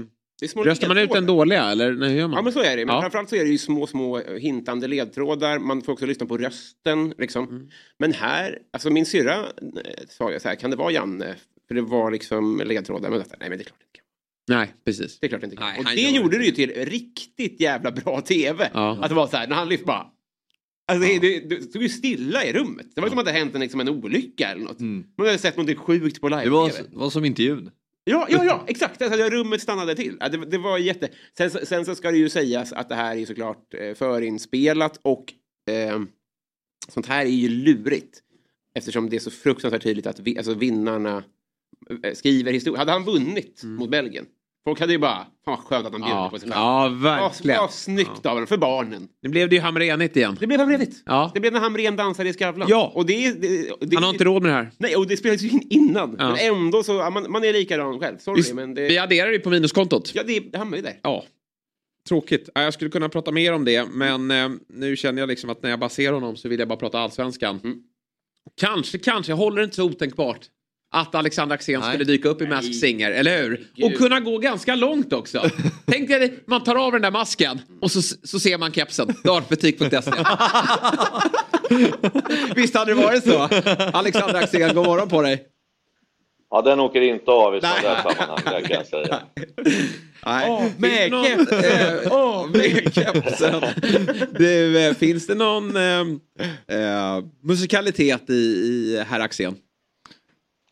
Röstar 0.64 0.88
man 0.88 0.98
ut 0.98 1.10
den 1.12 1.26
dåliga 1.26 1.64
eller 1.64 1.92
nej, 1.92 2.10
hur 2.10 2.18
gör 2.18 2.28
man? 2.28 2.36
Ja 2.36 2.42
men 2.42 2.52
så 2.52 2.60
är 2.62 2.76
det. 2.76 2.86
Men 2.86 2.94
Ja. 2.94 3.00
framförallt 3.00 3.28
så 3.28 3.36
är 3.36 3.44
det 3.44 3.50
ju 3.50 3.58
små, 3.58 3.86
små 3.86 4.18
hintande 4.38 4.88
ledtrådar. 4.88 5.58
Man 5.58 5.82
får 5.82 5.92
också 5.92 6.06
lyssna 6.06 6.26
på 6.26 6.38
rösten. 6.38 7.14
Liksom. 7.18 7.48
Mm. 7.48 7.68
Men 7.98 8.12
här, 8.12 8.58
alltså 8.72 8.90
min 8.90 9.06
syrra 9.06 9.34
eh, 9.36 9.44
sa 10.08 10.30
jag 10.32 10.42
så 10.42 10.48
här, 10.48 10.54
kan 10.54 10.70
det 10.70 10.76
vara 10.76 10.90
Janne? 10.92 11.34
För 11.68 11.74
det 11.74 11.82
var 11.82 12.10
liksom 12.10 12.62
ledtrådar. 12.66 13.10
Men 13.10 13.18
jag 13.18 13.28
sa, 13.28 13.34
nej 13.40 13.48
men 13.48 13.58
det 13.58 13.62
är 13.62 13.66
klart 13.66 13.78
det. 13.94 13.99
Nej, 14.50 14.74
precis. 14.84 15.20
Det 15.20 15.26
är 15.26 15.28
klart 15.28 15.42
inte 15.42 15.56
kan. 15.56 15.66
Nej, 15.68 15.78
och 15.78 15.84
det 15.84 16.16
gjorde 16.18 16.38
det. 16.38 16.44
ju 16.44 16.50
till 16.52 16.70
riktigt 16.70 17.60
jävla 17.60 17.90
bra 17.90 18.20
tv. 18.26 18.70
Ja. 18.74 18.98
Att 19.02 19.08
det 19.08 19.14
var 19.14 19.26
så 19.26 19.36
här, 19.36 19.46
när 19.48 19.56
han 19.56 19.68
lyfte 19.68 19.84
bara... 19.86 20.06
Alltså 20.92 21.08
det, 21.08 21.18
det, 21.18 21.40
det 21.56 21.62
stod 21.62 21.82
ju 21.82 21.88
stilla 21.88 22.44
i 22.44 22.52
rummet. 22.52 22.86
Det 22.94 23.00
var 23.00 23.08
som 23.08 23.18
att 23.18 23.24
det 23.24 23.32
hänt 23.32 23.54
en, 23.54 23.60
liksom, 23.60 23.80
en 23.80 23.88
olycka 23.88 24.48
eller 24.48 24.64
något. 24.64 24.80
Man 24.80 25.04
hade 25.26 25.38
sett 25.38 25.56
något 25.56 25.78
sjukt 25.78 26.20
på 26.20 26.28
live 26.28 26.44
Det 26.44 26.50
var, 26.50 26.72
var 26.92 27.10
som 27.10 27.24
intervjun. 27.24 27.70
Ja, 28.04 28.26
ja, 28.30 28.44
ja, 28.44 28.64
exakt. 28.68 29.02
Alltså, 29.02 29.28
rummet 29.28 29.62
stannade 29.62 29.94
till. 29.94 30.16
Ja, 30.20 30.28
Det, 30.28 30.36
det 30.50 30.58
var 30.58 30.78
jätte... 30.78 31.08
Sen, 31.36 31.50
så- 31.50 31.66
sen 31.66 31.84
så 31.84 31.94
ska 31.94 32.10
det 32.10 32.16
ju 32.18 32.28
sägas 32.28 32.72
att 32.72 32.88
det 32.88 32.94
här 32.94 33.16
är 33.16 33.26
såklart 33.26 33.74
eh, 33.74 33.94
förinspelat 33.94 35.00
och 35.02 35.32
eh, 35.70 36.00
sånt 36.88 37.06
här 37.06 37.24
är 37.26 37.30
ju 37.30 37.48
lurigt. 37.48 38.20
Eftersom 38.74 39.10
det 39.10 39.16
är 39.16 39.20
så 39.20 39.30
fruktansvärt 39.30 39.82
tydligt 39.82 40.06
att 40.06 40.20
vi, 40.20 40.36
alltså, 40.38 40.54
vinnarna 40.54 41.24
eh, 42.04 42.12
skriver 42.14 42.52
historia. 42.52 42.78
Hade 42.78 42.92
han 42.92 43.04
vunnit 43.04 43.62
mot 43.64 43.90
Belgien? 43.90 44.26
Folk 44.64 44.80
hade 44.80 44.92
ju 44.92 44.98
bara, 44.98 45.16
fan 45.16 45.26
vad 45.44 45.58
skönt 45.58 45.86
att 45.86 45.92
han 45.92 46.00
bjuder. 46.00 46.16
Ja, 46.16 46.30
på 46.30 46.38
sig 46.38 46.50
själv. 46.50 46.60
ja 46.60 46.88
verkligen. 46.88 47.60
vad 47.60 47.72
snyggt 47.72 48.26
av 48.26 48.32
honom, 48.32 48.46
för 48.46 48.56
barnen. 48.56 49.08
Nu 49.22 49.28
blev 49.28 49.48
det 49.48 49.54
ju 49.54 49.60
Hamrenigt 49.62 50.16
igen. 50.16 50.36
Det 50.40 50.46
blev 50.46 50.60
Hamrenigt. 50.60 51.02
Ja. 51.06 51.30
Det 51.34 51.40
blev 51.40 51.52
när 51.52 51.60
Hamrén 51.60 51.96
dansade 51.96 52.28
i 52.28 52.32
Skavlan. 52.32 52.68
Ja. 52.70 52.92
Och 52.94 53.06
det, 53.06 53.32
det, 53.32 53.72
det, 53.80 53.96
Han 53.96 54.04
har 54.04 54.10
inte 54.10 54.24
råd 54.24 54.42
med 54.42 54.50
det 54.50 54.54
här. 54.54 54.70
Nej, 54.78 54.96
och 54.96 55.06
det 55.06 55.16
spelades 55.16 55.42
ju 55.42 55.48
in 55.48 55.66
innan. 55.70 56.16
Ja. 56.18 56.28
Men 56.28 56.38
ändå 56.38 56.82
så, 56.82 56.92
ja, 56.92 57.10
man, 57.10 57.32
man 57.32 57.44
är 57.44 57.52
likadan 57.52 58.00
själv. 58.00 58.18
Sorry, 58.18 58.36
Visst, 58.36 58.54
men 58.54 58.74
det... 58.74 58.88
Vi 58.88 58.98
adderar 58.98 59.30
ju 59.30 59.38
på 59.38 59.50
minuskontot. 59.50 60.10
Ja, 60.14 60.22
det, 60.26 60.40
det 60.40 60.58
hamnar 60.58 60.76
ju 60.76 60.82
där. 60.82 61.00
Ja. 61.02 61.24
Tråkigt. 62.08 62.48
Ja, 62.54 62.62
Jag 62.62 62.74
skulle 62.74 62.90
kunna 62.90 63.08
prata 63.08 63.32
mer 63.32 63.52
om 63.52 63.64
det, 63.64 63.88
men 63.92 64.30
eh, 64.30 64.48
nu 64.68 64.96
känner 64.96 65.22
jag 65.22 65.28
liksom 65.28 65.50
att 65.50 65.62
när 65.62 65.70
jag 65.70 65.78
bara 65.78 65.90
ser 65.90 66.12
honom 66.12 66.36
så 66.36 66.48
vill 66.48 66.58
jag 66.58 66.68
bara 66.68 66.78
prata 66.78 66.98
allsvenskan. 66.98 67.60
Mm. 67.64 67.78
Kanske, 68.60 68.98
kanske, 68.98 69.32
jag 69.32 69.36
håller 69.36 69.62
inte 69.62 69.76
så 69.76 69.84
otänkbart. 69.84 70.46
Att 70.92 71.14
Alexander 71.14 71.54
Axén 71.54 71.82
skulle 71.82 72.04
dyka 72.04 72.28
upp 72.28 72.42
i 72.42 72.46
Mask 72.46 72.80
Singer, 72.80 73.10
eller 73.10 73.42
hur? 73.42 73.66
Och 73.82 73.94
kunna 73.94 74.20
gå 74.20 74.38
ganska 74.38 74.74
långt 74.74 75.12
också. 75.12 75.50
Tänk 75.86 76.08
dig, 76.08 76.38
man 76.46 76.64
tar 76.64 76.76
av 76.76 76.92
den 76.92 77.02
där 77.02 77.10
masken 77.10 77.60
och 77.80 77.90
så, 77.90 78.02
så 78.02 78.40
ser 78.40 78.58
man 78.58 78.72
kepsen. 78.72 79.14
Dartbutik.se. 79.24 80.10
Visst 82.54 82.74
hade 82.74 82.94
det 82.94 83.02
varit 83.02 83.24
så? 83.24 83.48
Alexander 83.92 84.34
Axén, 84.42 84.74
god 84.74 84.86
morgon 84.86 85.08
på 85.08 85.22
dig. 85.22 85.42
Ja, 86.50 86.62
den 86.62 86.80
åker 86.80 87.00
inte 87.00 87.30
av 87.30 87.56
i 87.56 87.60
sådana 87.60 87.76
där 87.82 88.02
sammanhang, 88.02 88.62
det 88.62 88.68
kan 88.68 88.76
jag 88.76 88.86
säga. 88.86 89.18
Nej. 90.26 90.72
med 90.78 90.98
Finns 90.98 91.10
det 91.10 91.16
någon, 91.16 91.24
keps. 91.46 91.52
eh, 91.64 92.12
Åh, 92.12 92.46
med 92.50 92.94
kepsen. 92.94 93.62
Du, 94.38 94.78
eh, 94.86 94.94
finns 94.94 95.26
det 95.26 95.34
någon 95.34 95.76
eh, 95.76 96.00
eh, 96.78 97.22
musikalitet 97.42 98.30
i, 98.30 98.34
i 98.34 99.04
herr 99.08 99.20
Axén? 99.20 99.54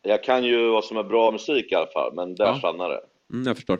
Jag 0.08 0.22
kan 0.22 0.44
ju 0.44 0.68
vad 0.70 0.84
som 0.84 0.96
är 0.96 1.02
bra 1.02 1.30
musik 1.30 1.72
i 1.72 1.74
alla 1.74 1.86
fall, 1.86 2.12
men 2.14 2.34
där 2.34 2.46
Ja. 2.46 2.58
stannar 2.58 2.88
det. 2.88 3.00
Mm, 3.32 3.46
jag 3.46 3.56
förstår. 3.56 3.78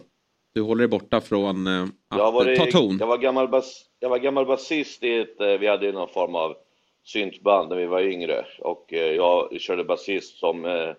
Du 0.55 0.61
håller 0.61 0.79
dig 0.79 0.89
borta 0.89 1.21
från 1.21 1.67
eh, 1.67 1.83
att 1.83 2.19
Jag 2.19 2.25
har 2.25 2.33
varit, 2.33 2.59
ta 2.59 2.67
ton. 2.67 2.97
Jag 3.01 3.07
var 3.07 3.19
gammal, 3.19 3.49
bas, 3.49 3.85
jag 4.01 4.09
var 4.09 4.19
gammal 4.19 4.47
basist 4.47 5.03
i 5.05 5.19
ett, 5.19 5.41
eh, 5.41 5.47
vi 5.47 5.67
hade 5.67 5.93
någon 5.93 6.09
form 6.09 6.35
av 6.35 6.57
syntband 7.05 7.69
när 7.69 7.77
vi 7.77 7.87
var 7.87 8.01
yngre. 8.01 8.45
Och 8.59 8.93
eh, 8.93 9.13
jag 9.13 9.61
körde 9.61 9.85
basist 9.85 10.39
som 10.39 10.65
eh, 10.65 10.91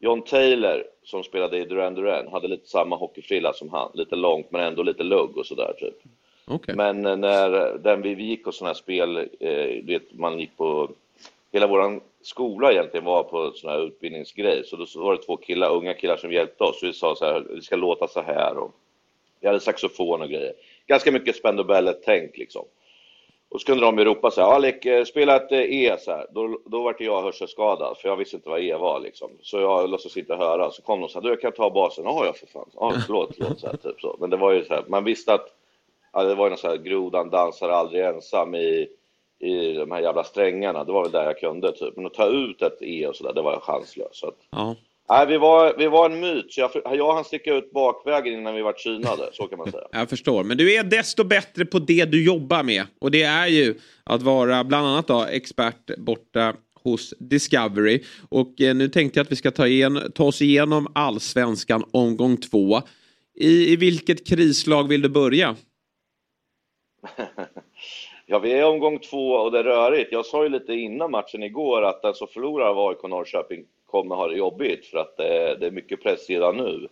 John 0.00 0.22
Taylor 0.22 0.84
som 1.04 1.24
spelade 1.24 1.58
i 1.58 1.64
Duran 1.64 1.94
Duran, 1.94 2.28
hade 2.28 2.48
lite 2.48 2.68
samma 2.68 2.96
hockeyfrilla 2.96 3.52
som 3.52 3.70
han. 3.70 3.90
Lite 3.94 4.16
långt 4.16 4.50
men 4.50 4.60
ändå 4.60 4.82
lite 4.82 5.02
lugg 5.02 5.36
och 5.36 5.46
sådär 5.46 5.72
typ. 5.78 5.94
Okej. 6.46 6.74
Men 6.76 7.06
eh, 7.06 7.16
när 7.16 7.78
den 7.78 8.02
vi, 8.02 8.22
gick 8.24 8.44
på 8.44 8.52
sådana 8.52 8.68
här 8.68 8.74
spel, 8.74 9.16
eh, 9.16 9.24
du 9.82 9.86
vet, 9.86 10.12
man 10.12 10.38
gick 10.38 10.56
på, 10.56 10.90
hela 11.52 11.66
våran 11.66 12.00
skola 12.28 12.72
egentligen 12.72 13.04
var 13.04 13.22
på 13.22 13.52
sån 13.54 13.70
här 13.70 13.86
utbildningsgrej. 13.86 14.64
Så 14.64 14.76
då 14.76 14.86
var 14.94 15.16
det 15.16 15.22
två 15.22 15.36
killar, 15.36 15.70
unga 15.70 15.94
killar 15.94 16.16
som 16.16 16.32
hjälpte 16.32 16.64
oss. 16.64 16.80
Så 16.80 16.86
vi 16.86 16.92
sa 16.92 17.14
så 17.14 17.24
här, 17.24 17.40
det 17.40 17.62
ska 17.62 17.76
låta 17.76 18.08
så 18.08 18.20
här. 18.20 18.58
Och 18.58 18.74
vi 19.40 19.46
hade 19.46 19.60
saxofon 19.60 20.22
och 20.22 20.28
grejer. 20.28 20.52
Ganska 20.86 21.12
mycket 21.12 21.36
Spend 21.36 21.60
tänk 22.04 22.36
liksom. 22.36 22.64
Och 23.50 23.60
så 23.60 23.66
kunde 23.66 23.84
de 23.84 24.04
ropa 24.04 24.30
så 24.30 24.40
här, 24.40 24.48
Alec, 24.48 24.86
eh, 24.86 25.04
spela 25.04 25.36
ett 25.36 25.52
eh, 25.52 25.58
E 25.58 25.96
så 26.00 26.10
här. 26.10 26.26
Då, 26.30 26.60
då 26.66 26.82
vart 26.82 27.00
jag 27.00 27.22
hörselskadad, 27.22 27.98
för 27.98 28.08
jag 28.08 28.16
visste 28.16 28.36
inte 28.36 28.48
vad 28.48 28.60
E 28.60 28.76
var 28.76 29.00
liksom. 29.00 29.30
Så 29.42 29.58
jag 29.60 29.90
låtsades 29.90 30.16
inte 30.16 30.34
höra. 30.34 30.70
Så 30.70 30.82
kom 30.82 31.00
de 31.00 31.08
så 31.08 31.18
här, 31.18 31.22
du 31.22 31.28
jag 31.28 31.40
kan 31.40 31.52
ta 31.52 31.70
basen. 31.70 32.04
Ja, 32.04 32.26
ja 32.26 32.32
för 32.32 32.46
fan. 32.46 32.70
Ja, 32.74 32.94
förlåt, 33.06 33.34
förlåt. 33.36 33.60
Så 33.60 33.66
här, 33.66 33.76
typ 33.76 34.00
så. 34.00 34.16
Men 34.20 34.30
det 34.30 34.36
var 34.36 34.52
ju 34.52 34.64
så 34.64 34.74
här, 34.74 34.84
man 34.88 35.04
visste 35.04 35.34
att 35.34 35.54
ja, 36.12 36.22
det 36.22 36.34
var 36.34 36.46
ju 36.46 36.50
någon 36.50 36.58
så 36.58 36.68
här, 36.68 36.76
grodan 36.76 37.30
dansar 37.30 37.68
aldrig 37.68 38.04
ensam 38.04 38.54
i, 38.54 38.88
i 39.40 39.72
de 39.72 39.90
här 39.90 40.00
jävla 40.00 40.24
strängarna. 40.24 40.84
Det 40.84 40.92
var 40.92 41.02
väl 41.02 41.12
där 41.12 41.24
jag 41.24 41.38
kunde 41.38 41.72
typ. 41.72 41.96
Men 41.96 42.06
att 42.06 42.14
ta 42.14 42.26
ut 42.26 42.62
ett 42.62 42.78
E 42.82 43.06
och 43.06 43.16
sådär, 43.16 43.32
det 43.34 43.42
var 43.42 43.52
jag 43.52 43.62
chanslös. 43.62 44.08
Så 44.12 44.28
att, 44.28 44.36
Ja. 44.50 44.76
nej, 45.08 45.26
vi 45.26 45.36
var, 45.38 45.74
vi 45.78 45.86
var 45.86 46.10
en 46.10 46.20
myt. 46.20 46.52
Så 46.52 46.60
jag, 46.60 46.70
jag 46.96 47.14
hann 47.14 47.24
sticka 47.24 47.54
ut 47.54 47.72
bakvägen 47.72 48.34
innan 48.34 48.54
vi 48.54 48.62
var 48.62 48.74
synade, 48.76 49.28
så 49.32 49.46
kan 49.46 49.58
man 49.58 49.70
säga. 49.72 49.84
Jag 49.92 50.10
förstår. 50.10 50.44
Men 50.44 50.56
du 50.56 50.74
är 50.74 50.84
desto 50.84 51.24
bättre 51.24 51.64
på 51.64 51.78
det 51.78 52.04
du 52.04 52.24
jobbar 52.24 52.62
med. 52.62 52.84
Och 53.00 53.10
det 53.10 53.22
är 53.22 53.46
ju 53.46 53.74
att 54.04 54.22
vara 54.22 54.64
bland 54.64 54.86
annat 54.86 55.06
då, 55.06 55.24
expert 55.30 55.96
borta 55.98 56.54
hos 56.82 57.14
Discovery. 57.18 58.02
Och 58.28 58.60
eh, 58.60 58.74
nu 58.74 58.88
tänkte 58.88 59.18
jag 59.18 59.24
att 59.24 59.32
vi 59.32 59.36
ska 59.36 59.50
ta, 59.50 59.66
igen, 59.66 60.12
ta 60.14 60.24
oss 60.24 60.42
igenom 60.42 60.86
allsvenskan 60.94 61.84
omgång 61.90 62.36
två. 62.36 62.80
I, 63.40 63.72
I 63.72 63.76
vilket 63.76 64.26
krislag 64.28 64.88
vill 64.88 65.02
du 65.02 65.08
börja? 65.08 65.56
Ja, 68.30 68.38
vi 68.38 68.52
är 68.52 68.60
i 68.60 68.64
omgång 68.64 68.98
två 68.98 69.30
och 69.32 69.52
det 69.52 69.58
är 69.58 69.64
rörigt. 69.64 70.12
Jag 70.12 70.26
sa 70.26 70.42
ju 70.42 70.48
lite 70.48 70.74
innan 70.74 71.10
matchen 71.10 71.42
igår 71.42 71.82
att 71.82 72.02
den 72.02 72.14
som 72.14 72.28
förlorar 72.28 72.66
av 72.66 72.88
AIK 72.88 73.02
Norrköping 73.02 73.64
kommer 73.86 74.16
ha 74.16 74.28
det 74.28 74.36
jobbigt 74.36 74.86
för 74.86 74.98
att 74.98 75.16
det, 75.16 75.56
det 75.60 75.66
är 75.66 75.70
mycket 75.70 76.02
press 76.02 76.28
redan 76.28 76.56
nu. 76.56 76.88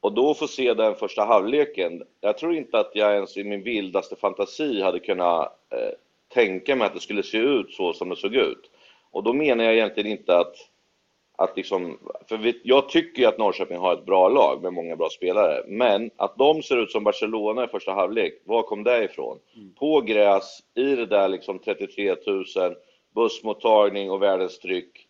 Och 0.00 0.12
då 0.12 0.34
få 0.34 0.48
se 0.48 0.74
den 0.74 0.94
första 0.94 1.24
halvleken. 1.24 2.02
Jag 2.20 2.38
tror 2.38 2.54
inte 2.54 2.78
att 2.78 2.90
jag 2.94 3.14
ens 3.14 3.36
i 3.36 3.44
min 3.44 3.62
vildaste 3.62 4.16
fantasi 4.16 4.82
hade 4.82 4.98
kunnat 4.98 5.46
eh, 5.70 5.92
tänka 6.28 6.76
mig 6.76 6.86
att 6.86 6.94
det 6.94 7.00
skulle 7.00 7.22
se 7.22 7.38
ut 7.38 7.72
så 7.72 7.92
som 7.92 8.08
det 8.08 8.16
såg 8.16 8.34
ut. 8.34 8.70
Och 9.10 9.22
då 9.22 9.32
menar 9.32 9.64
jag 9.64 9.74
egentligen 9.74 10.10
inte 10.10 10.38
att, 10.38 10.56
att 11.40 11.56
liksom, 11.56 11.98
för 12.28 12.36
vi, 12.36 12.60
jag 12.64 12.88
tycker 12.88 13.22
ju 13.22 13.28
att 13.28 13.38
Norrköping 13.38 13.78
har 13.78 13.92
ett 13.92 14.06
bra 14.06 14.28
lag 14.28 14.62
med 14.62 14.72
många 14.72 14.96
bra 14.96 15.08
spelare, 15.08 15.64
men 15.66 16.10
att 16.16 16.38
de 16.38 16.62
ser 16.62 16.76
ut 16.76 16.90
som 16.90 17.04
Barcelona 17.04 17.64
i 17.64 17.68
första 17.68 17.92
halvlek, 17.92 18.42
var 18.44 18.62
kom 18.62 18.84
det 18.84 19.04
ifrån? 19.04 19.38
På 19.78 20.00
gräs, 20.00 20.58
i 20.74 20.96
det 20.96 21.06
där 21.06 21.28
liksom 21.28 21.58
33 21.58 22.14
000, 22.26 22.44
bussmottagning 23.14 24.10
och 24.10 24.22
världens 24.22 24.58
tryck. 24.58 25.06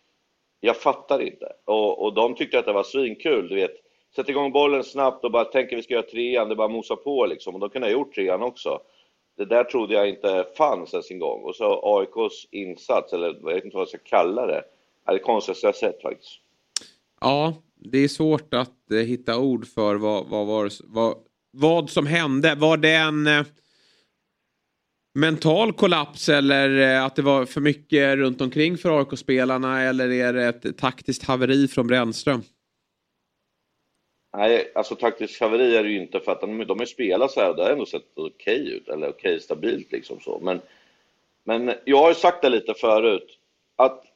Jag 0.59 0.77
fattar 0.77 1.21
inte. 1.21 1.53
Och, 1.65 2.03
och 2.03 2.13
de 2.13 2.35
tyckte 2.35 2.59
att 2.59 2.65
det 2.65 2.73
var 2.73 2.83
svinkul, 2.83 3.47
du 3.47 3.55
vet. 3.55 3.75
Sätt 4.15 4.29
igång 4.29 4.51
bollen 4.51 4.83
snabbt 4.83 5.25
och 5.25 5.31
bara 5.31 5.45
tänker 5.45 5.75
vi 5.75 5.83
ska 5.83 5.93
göra 5.93 6.03
trean, 6.03 6.49
det 6.49 6.55
bara 6.55 6.67
mosa 6.67 6.95
på 6.95 7.25
liksom. 7.25 7.53
Och 7.53 7.59
de 7.59 7.69
kunde 7.69 7.87
ha 7.87 7.93
gjort 7.93 8.15
trean 8.15 8.43
också. 8.43 8.79
Det 9.37 9.45
där 9.45 9.63
trodde 9.63 9.93
jag 9.93 10.09
inte 10.09 10.45
fanns 10.57 10.93
ens 10.93 11.11
en 11.11 11.19
gång. 11.19 11.43
Och 11.43 11.55
så 11.55 11.97
AIKs 11.97 12.47
insats, 12.51 13.13
eller 13.13 13.27
jag 13.27 13.53
vet 13.53 13.65
inte 13.65 13.77
vad 13.77 13.81
jag 13.81 13.89
ska 13.89 13.97
kalla 13.97 14.45
det, 14.45 14.63
det 15.05 15.19
konstigaste 15.19 15.67
jag 15.67 15.75
sett 15.75 16.01
faktiskt. 16.01 16.39
Ja, 17.21 17.53
det 17.75 17.97
är 17.97 18.07
svårt 18.07 18.53
att 18.53 18.91
eh, 18.91 18.97
hitta 18.97 19.39
ord 19.39 19.67
för 19.67 19.95
vad, 19.95 20.27
vad, 20.27 20.47
var, 20.47 20.71
vad, 20.83 21.17
vad 21.51 21.89
som 21.89 22.07
hände. 22.07 22.55
Var 22.55 22.77
det 22.77 22.93
en 22.93 23.27
eh, 23.27 23.43
mental 25.13 25.73
kollaps 25.73 26.29
eller 26.29 26.95
eh, 26.95 27.05
att 27.05 27.15
det 27.15 27.21
var 27.21 27.45
för 27.45 27.61
mycket 27.61 28.17
runt 28.17 28.41
omkring 28.41 28.77
för 28.77 28.99
AIK-spelarna 28.99 29.81
eller 29.81 30.11
är 30.11 30.33
det 30.33 30.45
ett 30.45 30.77
taktiskt 30.77 31.23
haveri 31.23 31.67
från 31.67 31.87
Brännström? 31.87 32.41
Nej, 34.37 34.71
alltså 34.75 34.95
taktiskt 34.95 35.41
haveri 35.41 35.75
är 35.75 35.83
det 35.83 35.89
ju 35.89 36.01
inte 36.01 36.19
för 36.19 36.31
att 36.31 36.41
de, 36.41 36.65
de 36.65 36.79
har 36.79 36.85
spelat 36.85 37.31
så 37.31 37.39
här 37.39 37.49
och 37.49 37.55
det 37.55 37.63
har 37.63 37.69
ändå 37.69 37.85
sett 37.85 38.11
okej 38.15 38.73
ut, 38.73 38.87
eller 38.87 39.09
okej 39.09 39.39
stabilt 39.39 39.91
liksom 39.91 40.19
så. 40.19 40.39
Men, 40.39 40.61
men 41.43 41.73
jag 41.85 41.97
har 41.97 42.09
ju 42.09 42.15
sagt 42.15 42.41
det 42.41 42.49
lite 42.49 42.73
förut, 42.73 43.37
att 43.75 44.10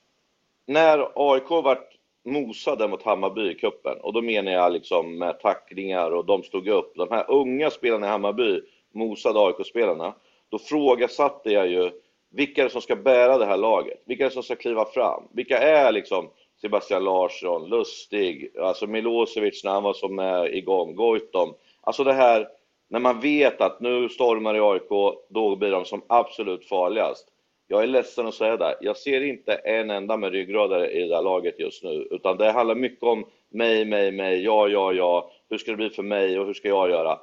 när 0.65 1.07
AIK 1.15 1.49
vart 1.49 1.89
mosade 2.25 2.87
mot 2.87 3.03
Hammarby 3.03 3.51
i 3.51 3.55
cupen, 3.55 3.97
och 4.01 4.13
då 4.13 4.21
menar 4.21 4.51
jag 4.51 4.73
liksom 4.73 5.17
med 5.17 5.39
tacklingar 5.39 6.11
och 6.11 6.25
de 6.25 6.43
stod 6.43 6.67
upp, 6.67 6.93
de 6.95 7.11
här 7.11 7.31
unga 7.31 7.69
spelarna 7.69 8.07
i 8.07 8.09
Hammarby 8.09 8.61
mosade 8.93 9.39
AIK-spelarna, 9.39 10.13
då 10.49 10.59
frågasatte 10.59 11.51
jag 11.51 11.67
ju 11.67 11.91
vilka 12.35 12.61
är 12.61 12.65
det 12.65 12.71
som 12.71 12.81
ska 12.81 12.95
bära 12.95 13.37
det 13.37 13.45
här 13.45 13.57
laget? 13.57 14.01
Vilka 14.05 14.23
är 14.23 14.29
det 14.29 14.33
som 14.33 14.43
ska 14.43 14.55
kliva 14.55 14.85
fram? 14.85 15.23
Vilka 15.33 15.57
är 15.57 15.91
liksom 15.91 16.29
Sebastian 16.61 17.03
Larsson, 17.03 17.69
Lustig, 17.69 18.51
alltså 18.59 18.87
Milosevic 18.87 19.63
när 19.63 19.71
han 19.71 19.83
var 19.83 19.93
som 19.93 20.19
är 20.19 20.55
igång, 20.55 20.95
Goitom. 20.95 21.53
Alltså 21.81 22.03
det 22.03 22.13
här 22.13 22.47
när 22.87 22.99
man 22.99 23.19
vet 23.19 23.61
att 23.61 23.79
nu 23.79 24.09
stormar 24.09 24.55
i 24.55 24.59
AIK, 24.59 25.17
då 25.29 25.55
blir 25.55 25.71
de 25.71 25.85
som 25.85 26.01
absolut 26.07 26.65
farligast. 26.65 27.27
Jag 27.67 27.83
är 27.83 27.87
ledsen 27.87 28.27
att 28.27 28.33
säga 28.33 28.57
det, 28.57 28.77
jag 28.81 28.97
ser 28.97 29.21
inte 29.21 29.53
en 29.53 29.89
enda 29.89 30.17
med 30.17 30.31
ryggrader 30.31 30.91
i 30.91 31.01
det 31.01 31.15
där 31.15 31.21
laget 31.21 31.59
just 31.59 31.83
nu, 31.83 32.07
utan 32.11 32.37
det 32.37 32.51
handlar 32.51 32.75
mycket 32.75 33.03
om 33.03 33.25
mig, 33.51 33.85
mig, 33.85 34.11
mig, 34.11 34.43
ja, 34.43 34.67
ja, 34.67 34.93
ja, 34.93 35.31
hur 35.49 35.57
ska 35.57 35.71
det 35.71 35.77
bli 35.77 35.89
för 35.89 36.03
mig 36.03 36.39
och 36.39 36.45
hur 36.45 36.53
ska 36.53 36.67
jag 36.67 36.89
göra? 36.89 37.19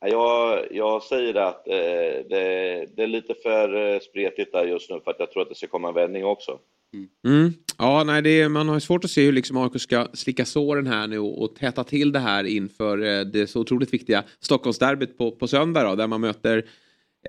Jag, 0.00 0.66
jag 0.70 1.02
säger 1.02 1.32
det 1.32 1.46
att 1.46 1.68
eh, 1.68 2.28
det, 2.30 2.86
det 2.96 3.02
är 3.02 3.06
lite 3.06 3.34
för 3.34 3.94
eh, 3.94 4.00
spretigt 4.00 4.52
där 4.52 4.64
just 4.64 4.90
nu 4.90 5.00
för 5.04 5.10
att 5.10 5.18
jag 5.18 5.30
tror 5.32 5.42
att 5.42 5.48
det 5.48 5.54
ska 5.54 5.66
komma 5.66 5.88
en 5.88 5.94
vändning 5.94 6.24
också. 6.24 6.58
Mm. 6.94 7.08
mm. 7.26 7.52
Ja, 7.78 8.04
nej, 8.04 8.22
det 8.22 8.40
är, 8.40 8.48
man 8.48 8.68
har 8.68 8.80
svårt 8.80 9.04
att 9.04 9.10
se 9.10 9.24
hur 9.24 9.32
liksom 9.32 9.56
AIK 9.56 9.80
ska 9.80 10.06
slicka 10.12 10.44
såren 10.44 10.86
här 10.86 11.06
nu 11.06 11.18
och, 11.18 11.42
och 11.42 11.54
täta 11.54 11.84
till 11.84 12.12
det 12.12 12.18
här 12.18 12.44
inför 12.44 12.98
eh, 12.98 13.20
det 13.20 13.46
så 13.46 13.60
otroligt 13.60 13.94
viktiga 13.94 14.24
Stockholmsderbyt 14.40 15.18
på, 15.18 15.30
på 15.30 15.48
söndag 15.48 15.82
då, 15.82 15.94
där 15.94 16.06
man 16.06 16.20
möter 16.20 16.64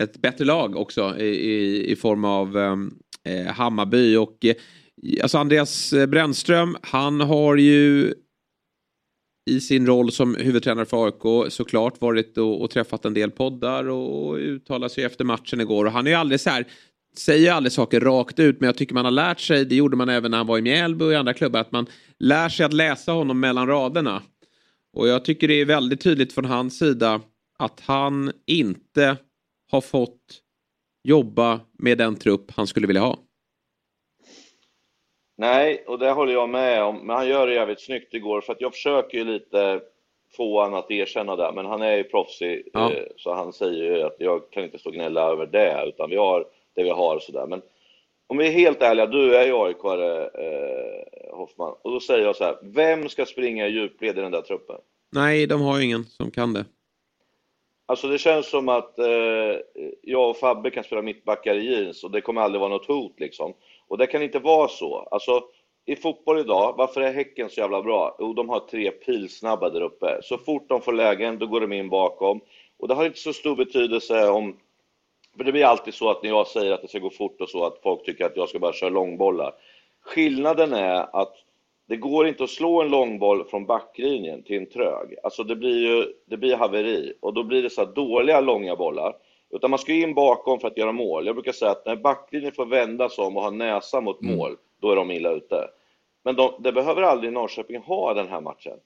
ett 0.04 0.22
bättre 0.22 0.46
lag 0.46 0.76
också 0.76 1.18
i, 1.20 1.26
i, 1.26 1.92
i 1.92 1.96
form 1.96 2.26
av 2.26 2.58
ehm, 2.58 2.94
eh, 3.24 3.46
Hammarby 3.46 4.16
och 4.16 4.46
eh, 4.46 4.56
alltså 5.22 5.38
Andreas 5.38 5.94
eh, 5.94 6.06
Brännström, 6.06 6.78
han 6.82 7.22
har 7.22 7.56
ju 7.56 8.14
i 9.50 9.60
sin 9.60 9.88
roll 9.88 10.12
som 10.12 10.36
huvudtränare 10.36 10.86
för 10.86 11.06
AIK 11.06 11.52
såklart 11.52 12.02
varit 12.02 12.38
och, 12.38 12.62
och 12.62 12.70
träffat 12.70 13.06
en 13.06 13.14
del 13.14 13.32
poddar 13.32 13.90
och, 13.90 14.28
och 14.28 14.36
uttalat 14.36 14.92
sig 14.92 15.04
efter 15.04 15.26
matchen 15.26 15.62
igår 15.62 15.86
och 15.86 15.92
han 15.92 16.08
är 16.08 16.12
ju 16.12 16.18
aldrig 16.18 16.40
så 16.40 16.50
här 16.50 16.68
säger 17.18 17.52
aldrig 17.52 17.72
saker 17.72 18.00
rakt 18.00 18.40
ut 18.40 18.60
men 18.60 18.68
jag 18.68 18.78
tycker 18.78 18.94
man 18.94 19.06
har 19.06 19.12
lärt 19.12 19.40
sig, 19.40 19.66
det 19.66 19.76
gjorde 19.76 19.98
man 19.98 20.10
även 20.10 20.32
när 20.32 20.38
han 20.38 20.48
var 20.48 20.58
i 20.58 20.62
Mjällby 20.62 21.06
och 21.06 21.12
i 21.12 21.16
andra 21.16 21.34
klubbar, 21.34 21.60
att 21.60 21.72
man 21.72 21.86
lär 22.20 22.50
sig 22.50 22.66
att 22.66 22.74
läsa 22.74 23.12
honom 23.12 23.40
mellan 23.40 23.68
raderna. 23.68 24.22
Och 24.94 25.08
jag 25.08 25.26
tycker 25.26 25.48
det 25.48 25.62
är 25.62 25.66
väldigt 25.66 26.02
tydligt 26.02 26.34
från 26.34 26.46
hans 26.46 26.78
sida 26.78 27.22
att 27.60 27.80
han 27.86 28.32
inte 28.46 29.18
har 29.72 29.82
fått 29.82 30.42
jobba 31.04 31.60
med 31.80 31.98
den 31.98 32.16
trupp 32.16 32.52
han 32.52 32.68
skulle 32.68 32.88
vilja 32.88 33.02
ha. 33.02 33.18
Nej, 35.38 35.84
och 35.88 36.00
det 36.00 36.12
håller 36.12 36.34
jag 36.34 36.50
med 36.50 36.84
om, 36.84 36.98
men 37.08 37.16
han 37.16 37.28
gör 37.28 37.48
det 37.48 37.54
jävligt 37.54 37.82
snyggt 37.82 38.14
igår 38.14 38.42
för 38.42 38.54
att 38.54 38.62
jag 38.62 38.74
försöker 38.74 39.18
ju 39.18 39.24
lite 39.24 39.82
få 40.38 40.62
honom 40.62 40.80
att 40.80 40.92
erkänna 40.92 41.36
det, 41.36 41.52
men 41.56 41.66
han 41.66 41.82
är 41.82 41.98
ju 41.98 42.04
proffsig 42.04 42.70
Ja. 42.74 42.92
eh, 42.94 43.04
så 43.18 43.34
han 43.34 43.54
säger 43.54 43.84
ju 43.84 44.02
att 44.02 44.16
jag 44.20 44.52
kan 44.52 44.64
inte 44.64 44.80
stå 44.80 44.90
och 44.90 44.96
gnälla 44.96 45.22
över 45.32 45.46
det, 45.46 45.84
utan 45.88 46.10
vi 46.10 46.16
har 46.16 46.46
det 46.76 46.84
vi 46.84 46.90
har 46.90 47.16
och 47.16 47.22
sådär. 47.22 47.46
Men 47.48 47.62
om 48.28 48.38
vi 48.38 48.48
är 48.48 48.52
helt 48.52 48.82
ärliga, 48.82 49.06
du 49.06 49.36
är 49.36 49.46
ju 49.46 49.54
aik 49.54 49.78
eh, 49.84 51.38
Hoffman, 51.38 51.76
och 51.82 51.92
då 51.92 52.00
säger 52.00 52.26
jag 52.26 52.36
så 52.36 52.44
här, 52.44 52.58
vem 52.62 53.10
ska 53.10 53.26
springa 53.26 53.68
i 53.68 53.72
djupled 53.72 54.18
i 54.18 54.22
den 54.22 54.32
där 54.32 54.42
truppen? 54.42 54.78
Nej, 55.12 55.48
de 55.48 55.62
har 55.62 55.78
ju 55.80 55.86
ingen 55.86 56.06
som 56.06 56.32
kan 56.32 56.54
det. 56.54 56.66
Alltså 57.90 58.08
det 58.08 58.18
känns 58.18 58.50
som 58.50 58.70
att 58.70 59.00
eh, 59.00 59.58
jag 60.02 60.30
och 60.30 60.38
Fabbe 60.38 60.70
kan 60.70 60.84
spela 60.84 61.02
mittbackar 61.02 61.56
i 61.56 61.72
jeans 61.72 62.04
och 62.04 62.12
det 62.12 62.22
kommer 62.22 62.42
aldrig 62.42 62.60
vara 62.60 62.70
något 62.70 62.88
hot 62.88 63.20
liksom. 63.20 63.54
Och 63.88 63.98
det 63.98 64.08
kan 64.08 64.24
inte 64.24 64.40
vara 64.40 64.68
så. 64.68 65.08
Alltså 65.12 65.44
i 65.86 65.96
fotboll 65.96 66.40
idag, 66.40 66.76
varför 66.78 67.02
är 67.02 67.14
Häcken 67.14 67.50
så 67.50 67.60
jävla 67.60 67.82
bra? 67.82 68.16
Jo, 68.20 68.34
de 68.34 68.50
har 68.50 68.60
tre 68.60 68.92
pilsnabba 68.92 69.70
där 69.70 69.82
uppe. 69.82 70.20
Så 70.24 70.38
fort 70.38 70.70
de 70.70 70.82
får 70.82 70.94
lägen, 70.94 71.40
då 71.40 71.48
går 71.48 71.62
de 71.62 71.74
in 71.74 71.90
bakom. 71.90 72.42
Och 72.78 72.88
det 72.88 72.94
har 72.94 73.06
inte 73.06 73.20
så 73.20 73.34
stor 73.34 73.56
betydelse 73.56 74.30
om... 74.30 74.58
För 75.38 75.44
det 75.44 75.52
blir 75.52 75.66
alltid 75.66 75.94
så 75.94 76.10
att 76.10 76.24
när 76.24 76.30
jag 76.30 76.48
säger 76.48 76.72
att 76.72 76.82
det 76.82 76.88
ska 76.88 77.00
gå 77.00 77.10
fort 77.10 77.42
och 77.42 77.50
så, 77.50 77.66
att 77.66 77.80
folk 77.84 78.06
tycker 78.06 78.26
att 78.26 78.38
jag 78.38 78.50
ska 78.50 78.60
bara 78.60 78.74
köra 78.74 78.90
långbollar. 78.90 79.54
Skillnaden 80.02 80.74
är 80.74 81.22
att 81.22 81.36
det 81.90 81.98
går 81.98 82.28
inte 82.28 82.44
att 82.44 82.50
slå 82.50 82.82
en 82.82 82.90
långboll 82.90 83.46
från 83.46 83.66
backlinjen 83.66 84.44
till 84.44 84.58
en 84.58 84.66
trög. 84.66 85.16
Alltså 85.24 85.44
det 85.44 85.56
blir 85.56 85.88
ju 85.88 86.14
det 86.26 86.38
blir 86.38 86.56
haveri 86.56 87.14
och 87.20 87.34
då 87.34 87.44
blir 87.44 87.64
det 87.64 87.70
så 87.70 87.86
dåliga 87.86 88.42
långa 88.42 88.76
bollar. 88.76 89.16
Utan 89.50 89.70
man 89.70 89.80
ska 89.80 89.94
in 89.94 90.14
bakom 90.14 90.60
för 90.60 90.68
att 90.68 90.78
göra 90.78 90.92
mål. 90.92 91.26
Jag 91.26 91.36
brukar 91.36 91.52
säga 91.52 91.72
att 91.72 91.86
när 91.86 91.96
backlinjen 91.96 92.52
får 92.52 92.66
vända 92.66 93.10
sig 93.10 93.26
om 93.26 93.38
och 93.38 93.44
ha 93.44 93.50
näsa 93.50 94.02
mot 94.02 94.22
mål, 94.22 94.58
då 94.80 94.92
är 94.92 94.96
de 94.96 95.12
illa 95.12 95.32
ute. 95.32 95.68
Men 96.24 96.36
de, 96.36 96.52
det 96.60 96.72
behöver 96.72 97.02
aldrig 97.02 97.34
Norrköping 97.34 97.82
ha 97.82 98.14
den 98.14 98.28
här 98.28 98.42
matchen. 98.42 98.78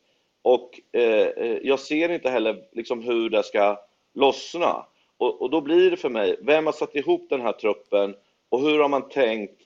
Och 0.41 0.79
eh, 0.91 1.27
eh, 1.27 1.57
jag 1.63 1.79
ser 1.79 2.11
inte 2.11 2.29
heller 2.29 2.63
liksom 2.71 3.01
hur 3.01 3.29
det 3.29 3.43
ska 3.43 3.77
lossna. 4.13 4.85
Och, 5.17 5.41
och 5.41 5.49
då 5.49 5.61
blir 5.61 5.91
det 5.91 5.97
för 5.97 6.09
mig, 6.09 6.35
vem 6.41 6.65
har 6.65 6.73
satt 6.73 6.95
ihop 6.95 7.29
den 7.29 7.41
här 7.41 7.51
truppen 7.51 8.15
och 8.49 8.61
hur 8.61 8.79
har 8.79 8.89
man 8.89 9.09
tänkt 9.09 9.62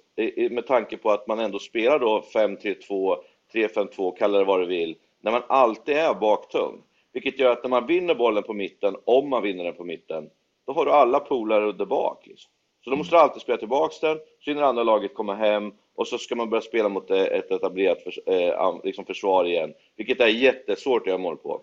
med 0.51 0.67
tanke 0.67 0.97
på 0.97 1.11
att 1.11 1.27
man 1.27 1.39
ändå 1.39 1.59
spelar 1.59 1.99
då 1.99 2.23
5-3-2, 2.33 3.17
3-5-2, 3.53 4.17
kalla 4.17 4.37
det 4.37 4.43
vad 4.43 4.59
du 4.59 4.65
vill, 4.65 4.95
när 5.21 5.31
man 5.31 5.43
alltid 5.47 5.95
är 5.95 6.13
baktung. 6.13 6.83
Vilket 7.13 7.39
gör 7.39 7.51
att 7.51 7.63
när 7.63 7.69
man 7.69 7.87
vinner 7.87 8.15
bollen 8.15 8.43
på 8.43 8.53
mitten, 8.53 8.95
om 9.05 9.29
man 9.29 9.43
vinner 9.43 9.63
den 9.63 9.73
på 9.73 9.83
mitten, 9.83 10.29
då 10.67 10.73
har 10.73 10.85
du 10.85 10.91
alla 10.91 11.19
polare 11.19 11.71
där 11.71 11.85
bak. 11.85 12.27
Liksom. 12.27 12.51
Så 12.83 12.89
då 12.89 12.95
måste 12.95 13.15
du 13.15 13.19
alltid 13.19 13.41
spela 13.41 13.57
tillbaks 13.57 13.99
den, 13.99 14.17
så 14.39 14.49
hinner 14.51 14.61
andra 14.61 14.83
laget 14.83 15.13
komma 15.13 15.35
hem 15.35 15.73
och 15.95 16.07
så 16.07 16.17
ska 16.17 16.35
man 16.35 16.49
börja 16.49 16.61
spela 16.61 16.89
mot 16.89 17.11
eh, 17.11 17.21
ett 17.21 17.51
etablerat 17.51 18.03
för, 18.03 18.13
eh, 18.25 18.79
liksom 18.83 19.05
försvar 19.05 19.45
igen, 19.45 19.73
vilket 19.95 20.21
är 20.21 20.27
jättesvårt 20.27 21.01
att 21.01 21.07
göra 21.07 21.17
mål 21.17 21.37
på. 21.37 21.61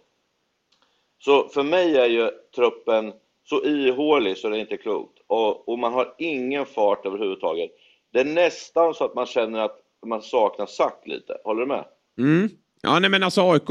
Så 1.19 1.49
för 1.49 1.63
mig 1.63 1.97
är 1.97 2.07
ju 2.07 2.31
truppen 2.55 3.13
så 3.45 3.65
ihålig 3.65 4.39
så 4.39 4.49
det 4.49 4.57
är 4.57 4.61
inte 4.61 4.77
klokt. 4.77 5.19
Och, 5.27 5.69
och 5.69 5.79
man 5.79 5.93
har 5.93 6.15
ingen 6.19 6.67
fart 6.67 7.07
överhuvudtaget. 7.07 7.71
Det 8.15 8.21
är 8.21 8.25
nästan 8.25 8.95
så 8.95 9.05
att 9.05 9.15
man 9.15 9.27
känner 9.27 9.59
att 9.59 9.77
man 10.07 10.23
saknar 10.23 10.67
Sack 10.67 11.03
lite. 11.07 11.37
Håller 11.45 11.61
du 11.61 11.67
med? 11.67 11.85
Mm. 12.19 12.49
Ja, 12.83 12.99
nej, 12.99 13.11
men 13.11 13.23
alltså 13.23 13.51
AIK, 13.51 13.71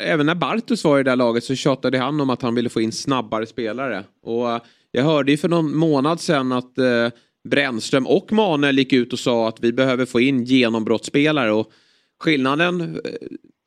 även 0.00 0.26
när 0.26 0.34
Bartos 0.34 0.84
var 0.84 1.00
i 1.00 1.02
det 1.02 1.10
där 1.10 1.16
laget 1.16 1.44
så 1.44 1.54
tjatade 1.54 1.98
han 1.98 2.20
om 2.20 2.30
att 2.30 2.42
han 2.42 2.54
ville 2.54 2.68
få 2.68 2.80
in 2.80 2.92
snabbare 2.92 3.46
spelare. 3.46 4.04
Och 4.22 4.50
eh, 4.50 4.60
jag 4.90 5.04
hörde 5.04 5.30
ju 5.30 5.36
för 5.38 5.48
någon 5.48 5.76
månad 5.76 6.20
sedan 6.20 6.52
att 6.52 6.78
eh, 6.78 7.08
Brännström 7.48 8.06
och 8.06 8.32
Manuel 8.32 8.78
gick 8.78 8.92
ut 8.92 9.12
och 9.12 9.18
sa 9.18 9.48
att 9.48 9.60
vi 9.60 9.72
behöver 9.72 10.06
få 10.06 10.20
in 10.20 10.44
genombrottsspelare. 10.44 11.52
Och 11.52 11.72
skillnaden 12.20 12.80
eh, 12.80 12.88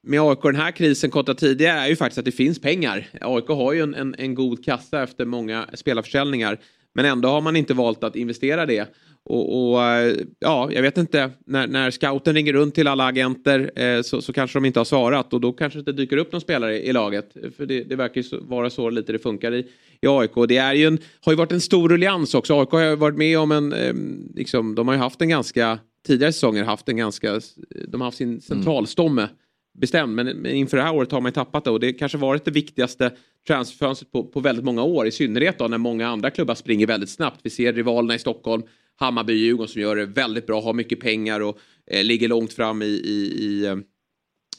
med 0.04 0.22
AIK 0.22 0.42
den 0.44 0.56
här 0.56 0.72
krisen 0.72 1.10
kontra 1.10 1.36
tidigare 1.36 1.80
är 1.80 1.88
ju 1.88 1.96
faktiskt 1.96 2.20
att 2.20 2.26
det 2.26 2.32
finns 2.32 2.62
pengar. 2.62 3.08
AIK 3.22 3.48
har 3.48 3.74
ju 3.74 3.82
en, 3.82 3.96
en, 3.96 4.16
en 4.18 4.36
god 4.36 4.66
kassa 4.66 5.04
efter 5.04 5.26
många 5.26 5.66
spelarförsäljningar. 5.74 6.60
Men 6.94 7.06
ändå 7.06 7.30
har 7.30 7.42
man 7.42 7.56
inte 7.56 7.74
valt 7.74 8.04
att 8.04 8.16
investera 8.16 8.66
det. 8.66 8.88
Och, 9.26 9.72
och 9.72 9.84
eh, 9.84 10.16
ja, 10.40 10.70
jag 10.72 10.82
vet 10.82 10.98
inte, 10.98 11.32
när, 11.46 11.68
när 11.68 11.92
scouten 11.92 12.34
ringer 12.34 12.54
runt 12.54 12.76
till 12.76 12.88
alla 12.88 13.06
agenter 13.06 13.72
eh, 13.76 14.02
så, 14.02 14.22
så 14.22 14.34
kanske 14.34 14.58
de 14.58 14.66
inte 14.66 14.80
har 14.80 14.86
svarat 14.86 15.34
och 15.34 15.42
då 15.42 15.54
kanske 15.54 15.82
det 15.82 15.94
dyker 15.94 16.18
upp 16.18 16.32
någon 16.32 16.42
spelare 16.42 16.78
i, 16.78 16.90
i 16.90 16.94
laget. 16.94 17.34
För 17.58 17.66
det, 17.66 17.84
det 17.84 17.96
verkar 17.96 18.16
ju 18.16 18.24
så, 18.24 18.40
vara 18.42 18.70
så 18.70 18.90
lite 18.90 19.12
det 19.12 19.20
funkar 19.20 19.52
i, 19.52 19.68
i 20.02 20.08
AIK. 20.08 20.32
Det 20.48 20.58
är 20.58 20.74
ju 20.74 20.88
en, 20.88 20.98
har 21.22 21.32
ju 21.32 21.36
varit 21.36 21.52
en 21.52 21.62
stor 21.62 21.90
ruljans 21.90 22.36
också. 22.36 22.60
AIK 22.60 22.70
har 22.70 22.80
ju 22.80 22.96
varit 22.96 23.18
med 23.18 23.40
om 23.40 23.52
en, 23.52 23.74
eh, 23.74 23.94
liksom, 24.36 24.76
de 24.76 24.88
har 24.88 24.96
ju 24.96 25.02
haft 25.02 25.22
en 25.22 25.30
ganska, 25.30 25.80
tidigare 26.08 26.34
säsonger 26.34 26.64
haft 26.64 26.90
en 26.90 26.98
ganska, 26.98 27.42
de 27.88 28.02
har 28.02 28.08
haft 28.08 28.18
sin 28.18 28.42
centralstomme 28.42 29.28
bestämd. 29.76 30.16
Men, 30.16 30.46
inför 30.46 30.78
det 30.78 30.84
här 30.84 30.96
året 30.96 31.12
har 31.12 31.22
man 31.22 31.30
ju 31.30 31.34
tappat 31.34 31.64
det 31.64 31.70
och 31.70 31.80
det 31.80 31.94
kanske 31.94 32.18
varit 32.18 32.46
det 32.46 32.52
viktigaste 32.52 33.12
transferfönstret 33.48 34.12
på, 34.12 34.24
på 34.24 34.40
väldigt 34.40 34.66
många 34.66 34.84
år. 34.84 35.08
I 35.08 35.12
synnerhet 35.12 35.60
då 35.60 35.68
när 35.68 35.78
många 35.78 36.08
andra 36.08 36.30
klubbar 36.30 36.56
springer 36.56 36.88
väldigt 36.88 37.10
snabbt. 37.10 37.40
Vi 37.44 37.50
ser 37.50 37.74
rivalerna 37.74 38.16
i 38.16 38.20
Stockholm, 38.20 38.64
Hammarby 38.96 39.34
och 39.34 39.38
Djurgården 39.38 39.68
som 39.68 39.82
gör 39.82 39.96
det 39.96 40.06
väldigt 40.06 40.48
bra, 40.48 40.62
har 40.62 40.74
mycket 40.74 41.00
pengar 41.00 41.40
och 41.40 41.60
eh, 41.88 42.04
ligger 42.04 42.28
långt 42.28 42.54
fram 42.54 42.82
i, 42.82 42.86
i, 42.86 43.46
i, 43.46 43.66
eh, 43.66 43.76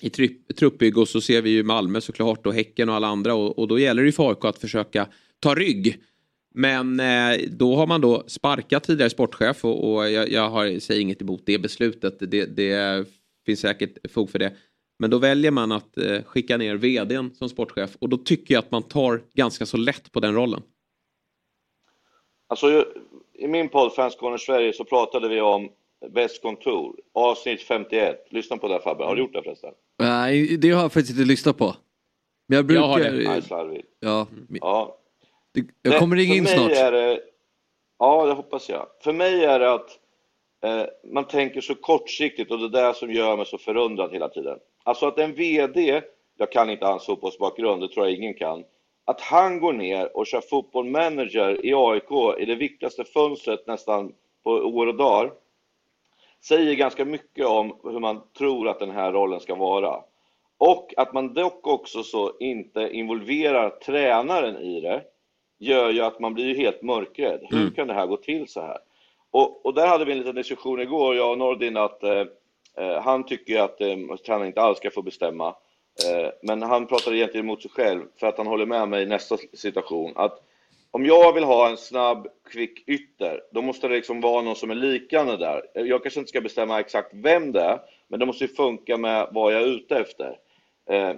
i 0.00 0.10
truppbygg. 0.54 0.98
Och 0.98 1.08
så 1.08 1.20
ser 1.20 1.42
vi 1.42 1.50
ju 1.50 1.62
Malmö 1.62 2.00
såklart 2.00 2.46
och 2.46 2.54
Häcken 2.54 2.88
och 2.88 2.94
alla 2.94 3.06
andra. 3.06 3.34
Och, 3.34 3.58
och 3.58 3.68
då 3.68 3.78
gäller 3.78 4.02
det 4.02 4.06
ju 4.06 4.12
för 4.12 4.28
AIK 4.28 4.44
att 4.44 4.58
försöka 4.58 5.06
ta 5.40 5.54
rygg. 5.54 5.96
Men 6.54 7.00
eh, 7.00 7.38
då 7.50 7.76
har 7.76 7.86
man 7.86 8.00
då 8.00 8.24
sparkat 8.26 8.84
tidigare 8.84 9.10
sportchef 9.10 9.64
och, 9.64 9.94
och 9.94 10.10
jag, 10.10 10.30
jag 10.30 10.50
har, 10.50 10.78
säger 10.80 11.00
inget 11.00 11.22
emot 11.22 11.42
det 11.46 11.58
beslutet. 11.58 12.18
Det, 12.20 12.44
det 12.44 13.06
finns 13.46 13.60
säkert 13.60 14.12
fog 14.12 14.30
för 14.30 14.38
det. 14.38 14.52
Men 14.98 15.10
då 15.10 15.18
väljer 15.18 15.50
man 15.50 15.72
att 15.72 15.98
eh, 15.98 16.22
skicka 16.22 16.56
ner 16.56 16.76
vdn 16.76 17.34
som 17.34 17.48
sportchef 17.48 17.96
och 17.98 18.08
då 18.08 18.16
tycker 18.16 18.54
jag 18.54 18.58
att 18.58 18.70
man 18.70 18.82
tar 18.82 19.22
ganska 19.34 19.66
så 19.66 19.76
lätt 19.76 20.12
på 20.12 20.20
den 20.20 20.34
rollen. 20.34 20.62
Alltså, 22.48 22.84
i 23.34 23.48
min 23.48 23.68
podd 23.68 23.94
Fans 23.94 24.16
Corner 24.16 24.38
Sverige 24.38 24.72
så 24.72 24.84
pratade 24.84 25.28
vi 25.28 25.40
om 25.40 25.68
västkontor, 26.06 26.96
avsnitt 27.12 27.62
51. 27.62 28.26
Lyssna 28.30 28.56
på 28.56 28.68
det 28.68 28.80
Fabbe, 28.80 29.04
har 29.04 29.16
du 29.16 29.22
gjort 29.22 29.32
det 29.32 29.42
förresten? 29.42 29.70
Nej, 29.98 30.56
det 30.56 30.70
har 30.70 30.82
jag 30.82 30.92
faktiskt 30.92 31.18
inte 31.18 31.28
lyssnat 31.28 31.58
på. 31.58 31.76
Men 32.46 32.56
jag 32.56 32.66
brukar... 32.66 32.82
Jag 32.82 32.88
har 32.88 33.00
det. 33.00 33.28
Nej, 33.28 33.42
slarvigt. 33.42 33.88
Ja. 34.00 34.26
Ja. 34.48 34.98
Det, 35.52 35.64
jag 35.82 35.98
kommer 35.98 36.16
ringa 36.16 36.32
för 36.32 36.36
in 36.36 36.44
mig 36.44 36.52
snart. 36.52 36.72
Är 36.72 36.92
det, 36.92 37.20
ja, 37.98 38.26
det 38.26 38.32
hoppas 38.32 38.68
jag. 38.68 38.86
För 39.04 39.12
mig 39.12 39.44
är 39.44 39.58
det 39.58 39.72
att 39.72 39.98
eh, 40.64 40.86
man 41.12 41.26
tänker 41.26 41.60
så 41.60 41.74
kortsiktigt 41.74 42.50
och 42.50 42.58
det 42.58 42.80
är 42.80 42.88
det 42.88 42.94
som 42.94 43.12
gör 43.12 43.36
mig 43.36 43.46
så 43.46 43.58
förundrad 43.58 44.12
hela 44.12 44.28
tiden. 44.28 44.58
Alltså 44.86 45.06
att 45.06 45.18
en 45.18 45.34
VD, 45.34 46.02
jag 46.36 46.52
kan 46.52 46.70
inte 46.70 46.86
hans 46.86 47.06
fotbollsbakgrund, 47.06 47.82
det 47.82 47.88
tror 47.88 48.06
jag 48.06 48.14
ingen 48.14 48.34
kan, 48.34 48.64
att 49.04 49.20
han 49.20 49.60
går 49.60 49.72
ner 49.72 50.16
och 50.16 50.26
kör 50.26 50.40
fotbollmanager 50.40 51.66
i 51.66 51.74
AIK 51.74 52.38
i 52.38 52.44
det 52.44 52.54
viktigaste 52.54 53.04
fönstret 53.04 53.66
nästan 53.66 54.12
på 54.44 54.50
år 54.50 54.86
och 54.86 54.94
dagar, 54.96 55.32
säger 56.44 56.74
ganska 56.74 57.04
mycket 57.04 57.46
om 57.46 57.76
hur 57.84 58.00
man 58.00 58.20
tror 58.38 58.68
att 58.68 58.78
den 58.78 58.90
här 58.90 59.12
rollen 59.12 59.40
ska 59.40 59.54
vara. 59.54 60.00
Och 60.58 60.94
att 60.96 61.12
man 61.12 61.34
dock 61.34 61.66
också 61.66 62.02
så 62.02 62.32
inte 62.40 62.88
involverar 62.92 63.70
tränaren 63.70 64.56
i 64.56 64.80
det 64.80 65.02
gör 65.58 65.90
ju 65.90 66.00
att 66.00 66.20
man 66.20 66.34
blir 66.34 66.56
helt 66.56 66.82
mörkrädd. 66.82 67.40
Hur 67.50 67.60
Mm. 67.60 67.74
kan 67.74 67.88
det 67.88 67.94
här 67.94 68.06
gå 68.06 68.16
till 68.16 68.48
så 68.48 68.60
här? 68.60 68.78
Och, 69.30 69.66
och 69.66 69.74
där 69.74 69.86
hade 69.86 70.04
vi 70.04 70.12
en 70.12 70.18
liten 70.18 70.34
diskussion 70.34 70.80
igår, 70.80 71.16
jag 71.16 71.30
och 71.30 71.38
Nordin, 71.38 71.76
att 71.76 72.02
eh, 72.02 72.24
han 73.02 73.26
tycker 73.26 73.60
att 73.60 73.80
eh, 73.80 74.16
tränaren 74.26 74.46
inte 74.46 74.60
alls 74.60 74.78
ska 74.78 74.90
få 74.90 75.02
bestämma. 75.02 75.48
Eh, 76.04 76.30
men 76.42 76.62
han 76.62 76.86
pratar 76.86 77.14
egentligen 77.14 77.46
emot 77.46 77.62
sig 77.62 77.70
själv 77.70 78.02
för 78.20 78.26
att 78.26 78.38
han 78.38 78.46
håller 78.46 78.66
med 78.66 78.88
mig 78.88 79.02
i 79.02 79.06
nästa 79.06 79.36
situation. 79.54 80.12
Att 80.16 80.42
om 80.90 81.06
jag 81.06 81.32
vill 81.32 81.44
ha 81.44 81.68
en 81.68 81.76
snabb, 81.76 82.28
kvick 82.52 82.88
ytter, 82.88 83.40
då 83.52 83.62
måste 83.62 83.88
det 83.88 83.94
liksom 83.94 84.20
vara 84.20 84.42
någon 84.42 84.56
som 84.56 84.70
är 84.70 84.74
likande 84.74 85.36
där. 85.36 85.62
Jag 85.74 86.02
kanske 86.02 86.20
inte 86.20 86.28
ska 86.28 86.40
bestämma 86.40 86.80
exakt 86.80 87.10
vem 87.12 87.52
det 87.52 87.60
är, 87.60 87.80
men 88.08 88.20
det 88.20 88.26
måste 88.26 88.44
ju 88.44 88.48
funka 88.48 88.96
med 88.96 89.28
vad 89.32 89.54
jag 89.54 89.62
är 89.62 89.66
ute 89.66 89.96
efter. 89.98 90.38
Eh, 90.90 91.12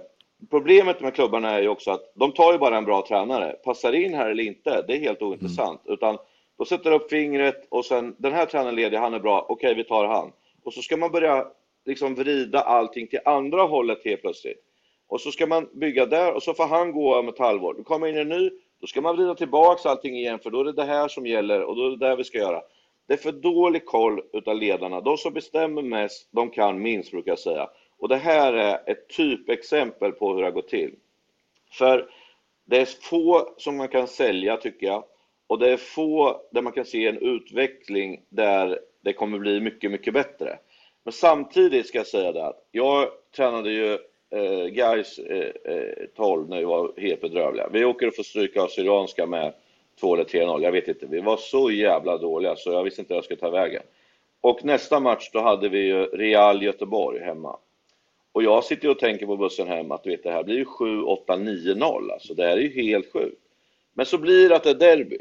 problemet 0.49 1.01
med 1.01 1.15
klubbarna 1.15 1.51
är 1.51 1.61
ju 1.61 1.67
också 1.67 1.91
att 1.91 2.11
de 2.15 2.31
tar 2.31 2.51
ju 2.51 2.57
bara 2.57 2.77
en 2.77 2.85
bra 2.85 3.05
tränare. 3.07 3.51
Passar 3.51 3.93
in 3.93 4.13
här 4.13 4.29
eller 4.29 4.43
inte, 4.43 4.83
det 4.87 4.93
är 4.93 4.99
helt 4.99 5.21
ointressant. 5.21 5.81
Utan 5.85 6.17
de 6.57 6.65
sätter 6.65 6.91
upp 6.91 7.09
fingret 7.09 7.67
och 7.69 7.85
sen, 7.85 8.15
den 8.17 8.33
här 8.33 8.45
tränaren 8.45 8.75
ledig, 8.75 8.97
han 8.97 9.13
är 9.13 9.19
bra, 9.19 9.45
okej 9.49 9.75
vi 9.75 9.83
tar 9.83 10.05
han. 10.05 10.31
Och 10.69 10.73
så 10.73 10.81
ska 10.81 10.97
man 10.97 11.11
börja 11.11 11.47
liksom 11.85 12.15
vrida 12.15 12.61
allting 12.61 13.07
till 13.07 13.19
andra 13.25 13.61
hållet 13.61 14.05
helt 14.05 14.21
plötsligt. 14.21 14.63
Och 15.07 15.21
så 15.21 15.31
ska 15.31 15.47
man 15.47 15.69
bygga 15.73 16.05
där 16.05 16.33
och 16.33 16.43
så 16.43 16.53
får 16.53 16.65
han 16.65 16.91
gå 16.91 17.19
om 17.19 17.27
ett 17.27 17.39
halvår. 17.39 17.73
Då 17.73 17.83
kommer 17.83 18.07
in 18.07 18.17
en 18.17 18.29
ny, 18.29 18.49
då 18.81 18.87
ska 18.87 19.01
man 19.01 19.15
vrida 19.15 19.35
tillbaks 19.35 19.85
allting 19.85 20.15
igen 20.15 20.39
för 20.39 20.49
då 20.49 20.59
är 20.59 20.63
det 20.63 20.71
det 20.71 20.83
här 20.83 21.07
som 21.07 21.25
gäller 21.25 21.63
och 21.63 21.75
då 21.75 21.85
är 21.85 21.89
det 21.89 22.09
det 22.09 22.15
vi 22.15 22.23
ska 22.23 22.37
göra. 22.37 22.61
Det 23.07 23.13
är 23.13 23.17
för 23.17 23.31
dålig 23.31 23.85
koll 23.85 24.21
utav 24.33 24.55
ledarna. 24.55 25.01
De 25.01 25.17
som 25.17 25.33
bestämmer 25.33 25.81
mest, 25.81 26.27
de 26.31 26.49
kan 26.49 26.81
minst 26.81 27.11
brukar 27.11 27.31
jag 27.31 27.39
säga. 27.39 27.69
Och 27.97 28.09
det 28.09 28.17
här 28.17 28.53
är 28.53 28.91
ett 28.91 29.09
typexempel 29.09 30.11
på 30.11 30.33
hur 30.33 30.39
det 30.39 30.47
har 30.47 30.51
gått 30.51 30.69
till. 30.69 30.95
För 31.71 32.09
det 32.65 32.77
är 32.77 32.85
få 32.85 33.53
som 33.57 33.77
man 33.77 33.87
kan 33.87 34.07
sälja 34.07 34.57
tycker 34.57 34.87
jag. 34.87 35.03
Och 35.47 35.59
det 35.59 35.71
är 35.71 35.77
få 35.77 36.41
där 36.51 36.61
man 36.61 36.73
kan 36.73 36.85
se 36.85 37.07
en 37.07 37.17
utveckling 37.17 38.21
där 38.29 38.79
det 39.09 39.13
kommer 39.13 39.39
bli 39.39 39.59
mycket, 39.59 39.91
mycket 39.91 40.13
bättre. 40.13 40.59
Men 41.03 41.11
samtidigt 41.11 41.87
ska 41.87 41.97
jag 41.97 42.07
säga 42.07 42.31
det 42.31 42.45
att 42.45 42.67
jag 42.71 43.09
tränade 43.35 43.71
ju 43.71 43.93
eh, 44.29 44.65
Gais 44.65 45.19
eh, 45.19 45.73
eh, 45.73 46.05
12 46.15 46.49
när 46.49 46.57
vi 46.57 46.63
var 46.63 46.91
helt 46.97 47.21
bedrövliga. 47.21 47.69
Vi 47.71 47.85
åker 47.85 48.07
och 48.07 48.15
får 48.15 48.23
stryka 48.23 48.61
av 48.61 48.67
Syrianska 48.67 49.25
med 49.25 49.53
2 49.99 50.13
eller 50.13 50.23
3-0, 50.23 50.63
jag 50.63 50.71
vet 50.71 50.87
inte. 50.87 51.05
Vi 51.05 51.19
var 51.19 51.37
så 51.37 51.71
jävla 51.71 52.17
dåliga 52.17 52.55
så 52.55 52.71
jag 52.71 52.83
visste 52.83 53.01
inte 53.01 53.13
hur 53.13 53.17
jag 53.17 53.23
skulle 53.23 53.39
ta 53.39 53.49
vägen. 53.49 53.83
Och 54.41 54.65
nästa 54.65 54.99
match 54.99 55.29
då 55.33 55.41
hade 55.41 55.69
vi 55.69 55.79
ju 55.79 56.05
Real 56.05 56.63
Göteborg 56.63 57.19
hemma. 57.19 57.57
Och 58.31 58.43
jag 58.43 58.63
sitter 58.63 58.85
ju 58.85 58.91
och 58.91 58.99
tänker 58.99 59.25
på 59.25 59.37
bussen 59.37 59.67
hem 59.67 59.91
att 59.91 60.03
du 60.03 60.09
vet, 60.09 60.23
det 60.23 60.31
här 60.31 60.43
blir 60.43 60.57
ju 60.57 60.65
7, 60.65 61.01
8, 61.03 61.35
9, 61.35 61.75
0. 61.75 62.11
Alltså 62.11 62.33
det 62.33 62.43
här 62.43 62.57
är 62.57 62.61
ju 62.61 62.83
helt 62.83 63.13
sjukt. 63.13 63.41
Men 63.93 64.05
så 64.05 64.17
blir 64.17 64.49
det 64.49 64.55
att 64.55 64.63
det 64.63 64.69
är 64.69 64.75
derby. 64.75 65.17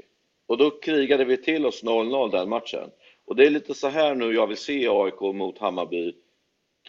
Och 0.47 0.59
då 0.59 0.70
krigade 0.70 1.24
vi 1.24 1.36
till 1.36 1.66
oss 1.66 1.84
0-0 1.84 2.30
den 2.30 2.49
matchen. 2.49 2.91
Och 3.29 3.37
det 3.37 3.47
är 3.47 3.51
lite 3.51 3.74
så 3.74 3.89
här 3.89 4.14
nu 4.14 4.35
jag 4.35 4.47
vill 4.47 4.57
se 4.57 4.89
AIK 4.89 5.20
mot 5.20 5.59
Hammarby. 5.59 6.14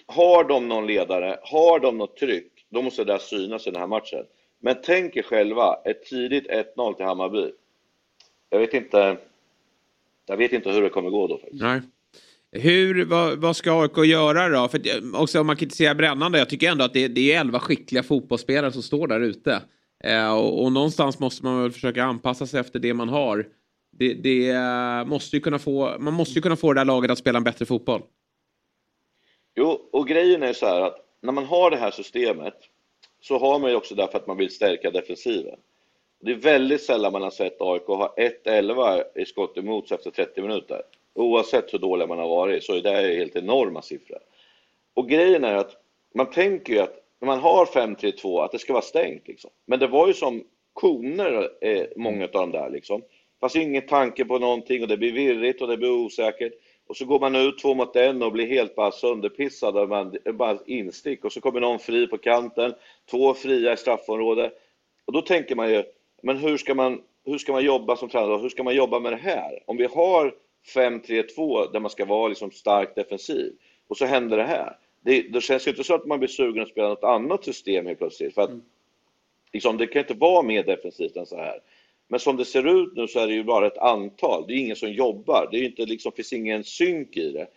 Har 0.06 0.44
de 0.44 0.68
någon 0.68 0.88
ledare, 0.88 1.40
har 1.44 1.80
de 1.80 1.98
något 1.98 2.18
tryck, 2.18 2.52
då 2.70 2.82
måste 2.82 3.04
det 3.04 3.14
där 3.14 3.20
synas 3.20 3.68
i 3.68 3.72
den 3.72 3.80
här 3.80 3.88
matchen. 3.88 4.26
Men 4.62 4.76
tänk 4.84 5.16
er 5.16 5.22
själva, 5.22 5.76
ett 5.86 6.06
tidigt 6.06 6.48
1-0 6.76 6.94
till 6.94 7.06
Hammarby. 7.06 7.52
Jag 8.50 8.60
vet 8.60 8.74
inte, 8.74 9.18
jag 10.26 10.38
vet 10.38 10.54
inte 10.54 10.70
hur 10.70 10.82
det 10.82 10.90
kommer 10.90 11.10
gå 11.10 11.28
då 11.28 11.38
faktiskt. 11.38 11.62
Nej. 11.64 11.82
Hur, 12.52 13.06
vad, 13.06 13.38
vad 13.38 13.56
ska 13.56 13.82
AIK 13.82 13.98
göra 14.06 14.50
då? 14.50 14.68
För 14.68 14.82
också 15.22 15.40
om 15.40 15.48
man 15.48 15.56
kritiserar 15.56 15.96
brännande, 15.96 16.38
jag 16.40 16.50
tycker 16.50 16.72
ändå 16.72 16.86
att 16.86 16.94
det, 16.94 17.08
det 17.08 17.34
är 17.34 17.40
elva 17.40 17.60
skickliga 17.60 18.04
fotbollsspelare 18.04 18.72
som 18.72 18.82
står 18.82 19.08
där 19.08 19.20
ute. 19.20 19.62
Eh, 20.04 20.34
och, 20.34 20.64
och 20.64 20.72
någonstans 20.72 21.20
måste 21.20 21.46
man 21.46 21.62
väl 21.62 21.72
försöka 21.72 22.04
anpassa 22.04 22.48
sig 22.48 22.60
efter 22.60 22.80
det 22.80 22.94
man 22.94 23.10
har. 23.10 23.46
Det, 23.92 24.14
det 24.14 24.50
eh, 24.50 25.06
måste 25.06 25.36
ju 25.36 25.42
kunna 25.42 25.60
få, 25.60 26.00
man 26.00 26.14
måste 26.14 26.34
ju 26.34 26.42
kunna 26.42 26.56
få 26.56 26.74
det 26.74 26.80
där 26.80 26.86
laget 26.86 27.12
att 27.12 27.18
spela 27.18 27.38
en 27.38 27.44
bättre 27.44 27.66
fotboll. 27.66 28.02
Jo, 29.56 29.90
och 29.92 30.08
grejen 30.08 30.44
är 30.44 30.54
så 30.54 30.66
här 30.66 30.82
att 30.82 30.98
när 31.22 31.32
man 31.32 31.46
har 31.46 31.72
det 31.72 31.78
här 31.78 31.92
systemet 31.92 32.56
så 33.22 33.38
har 33.38 33.60
man 33.60 33.70
ju 33.70 33.76
också 33.76 33.96
därför 33.96 34.18
att 34.18 34.28
man 34.28 34.38
vill 34.38 34.50
stärka 34.50 34.92
defensiven. 34.92 35.60
Det 36.22 36.32
är 36.32 36.36
väldigt 36.36 36.82
sällan 36.82 37.12
man 37.12 37.22
har 37.22 37.30
sett 37.30 37.62
AIK 37.62 37.86
ha 37.86 38.16
1-11 38.46 39.04
i 39.16 39.26
skott 39.26 39.58
emot 39.58 39.88
sig 39.88 39.96
efter 39.96 40.12
30 40.12 40.42
minuter. 40.42 40.82
Oavsett 41.14 41.74
hur 41.74 41.80
dålig 41.80 42.08
man 42.08 42.20
har 42.20 42.28
varit 42.28 42.64
så 42.64 42.74
är 42.74 42.82
det 42.82 43.18
helt 43.18 43.36
enorma 43.36 43.82
siffror. 43.82 44.20
Och 44.94 45.10
grejen 45.10 45.44
är 45.44 45.56
att 45.56 45.76
man 46.16 46.32
tänker 46.32 46.74
ju 46.74 46.80
att 46.80 46.96
när 47.22 47.26
man 47.26 47.40
har 47.40 47.66
5-3-2 47.66 48.44
att 48.44 48.52
det 48.52 48.60
ska 48.60 48.74
vara 48.74 48.84
stängt 48.84 49.28
liksom. 49.28 49.52
Men 49.66 49.80
det 49.80 49.88
var 49.88 50.08
ju 50.08 50.14
som 50.14 50.44
koner, 50.74 51.50
eh, 51.62 51.86
många 51.96 52.24
av 52.24 52.32
de 52.32 52.52
där 52.52 52.70
liksom. 52.70 53.02
Fast 53.42 53.56
ingen 53.56 53.86
tanke 53.88 54.26
på 54.26 54.40
någonting 54.40 54.82
och 54.82 54.88
det 54.88 54.98
blir 54.98 55.12
virrigt 55.12 55.62
och 55.62 55.68
det 55.68 55.78
blir 55.78 55.92
osäkert. 55.92 56.54
Och 56.88 56.98
så 56.98 57.06
går 57.06 57.20
man 57.20 57.36
ut 57.36 57.60
två 57.60 57.74
mot 57.74 57.96
en 57.96 58.24
och 58.24 58.32
blir 58.32 58.48
helt 58.48 58.76
bara 58.76 58.92
sönderpissad 58.92 59.90
man, 59.90 60.18
bara 60.34 60.58
instick. 60.66 61.26
Och 61.26 61.34
så 61.34 61.42
kommer 61.42 61.60
någon 61.60 61.80
fri 61.80 62.08
på 62.08 62.18
kanten, 62.18 62.74
två 63.12 63.34
fria 63.34 63.74
i 63.74 63.78
straffområdet. 63.78 64.54
Och 65.06 65.14
då 65.14 65.22
tänker 65.22 65.56
man 65.56 65.72
ju, 65.72 65.84
men 66.22 66.38
hur 66.38 66.58
ska 66.58 66.76
man, 66.76 67.02
hur 67.26 67.38
ska 67.38 67.52
man 67.52 67.66
jobba 67.66 67.96
som 67.96 68.10
tränare? 68.10 68.42
Hur 68.42 68.50
ska 68.50 68.64
man 68.64 68.76
jobba 68.76 69.00
med 69.00 69.12
det 69.12 69.18
här? 69.18 69.60
Om 69.66 69.78
vi 69.78 69.86
har 69.86 70.34
5-3-2 70.76 71.72
där 71.72 71.80
man 71.80 71.92
ska 71.92 72.06
vara 72.06 72.28
liksom 72.28 72.52
stark 72.52 72.96
defensiv 72.96 73.54
och 73.88 73.98
så 73.98 74.06
händer 74.06 74.38
det 74.38 74.44
här. 74.44 74.78
Det, 75.02 75.22
det 75.22 75.42
känns 75.42 75.68
ju 75.68 75.72
inte 75.72 75.84
så 75.84 75.96
att 75.96 76.06
man 76.06 76.20
blir 76.20 76.30
sugen 76.30 76.64
att 76.64 76.70
spela 76.70 76.88
något 76.88 77.04
annat 77.04 77.46
system 77.46 77.86
helt 77.86 78.00
plötsligt. 78.00 78.34
För 78.34 78.42
att, 78.42 78.52
liksom, 79.54 79.78
det 79.78 79.88
kan 79.88 80.00
inte 80.00 80.14
vara 80.14 80.42
mer 80.42 80.64
defensivt 80.64 81.16
än 81.16 81.26
så 81.26 81.38
här. 81.38 81.60
Men 82.12 82.20
som 82.20 82.38
det 82.38 82.46
ser 82.46 82.68
ut 82.82 82.94
nu 82.96 83.08
så 83.08 83.20
är 83.20 83.28
det 83.28 83.34
ju 83.34 83.44
bara 83.44 83.68
ett 83.68 83.78
antal. 83.78 84.46
Det 84.48 84.54
är 84.54 84.58
ingen 84.58 84.76
som 84.76 84.92
jobbar. 84.92 85.48
Det 85.52 85.58
är 85.58 85.64
inte, 85.64 85.86
liksom, 85.86 86.12
finns 86.12 86.34
ingen 86.34 86.64
synk 86.64 87.18
i 87.18 87.32
det. 87.32 87.48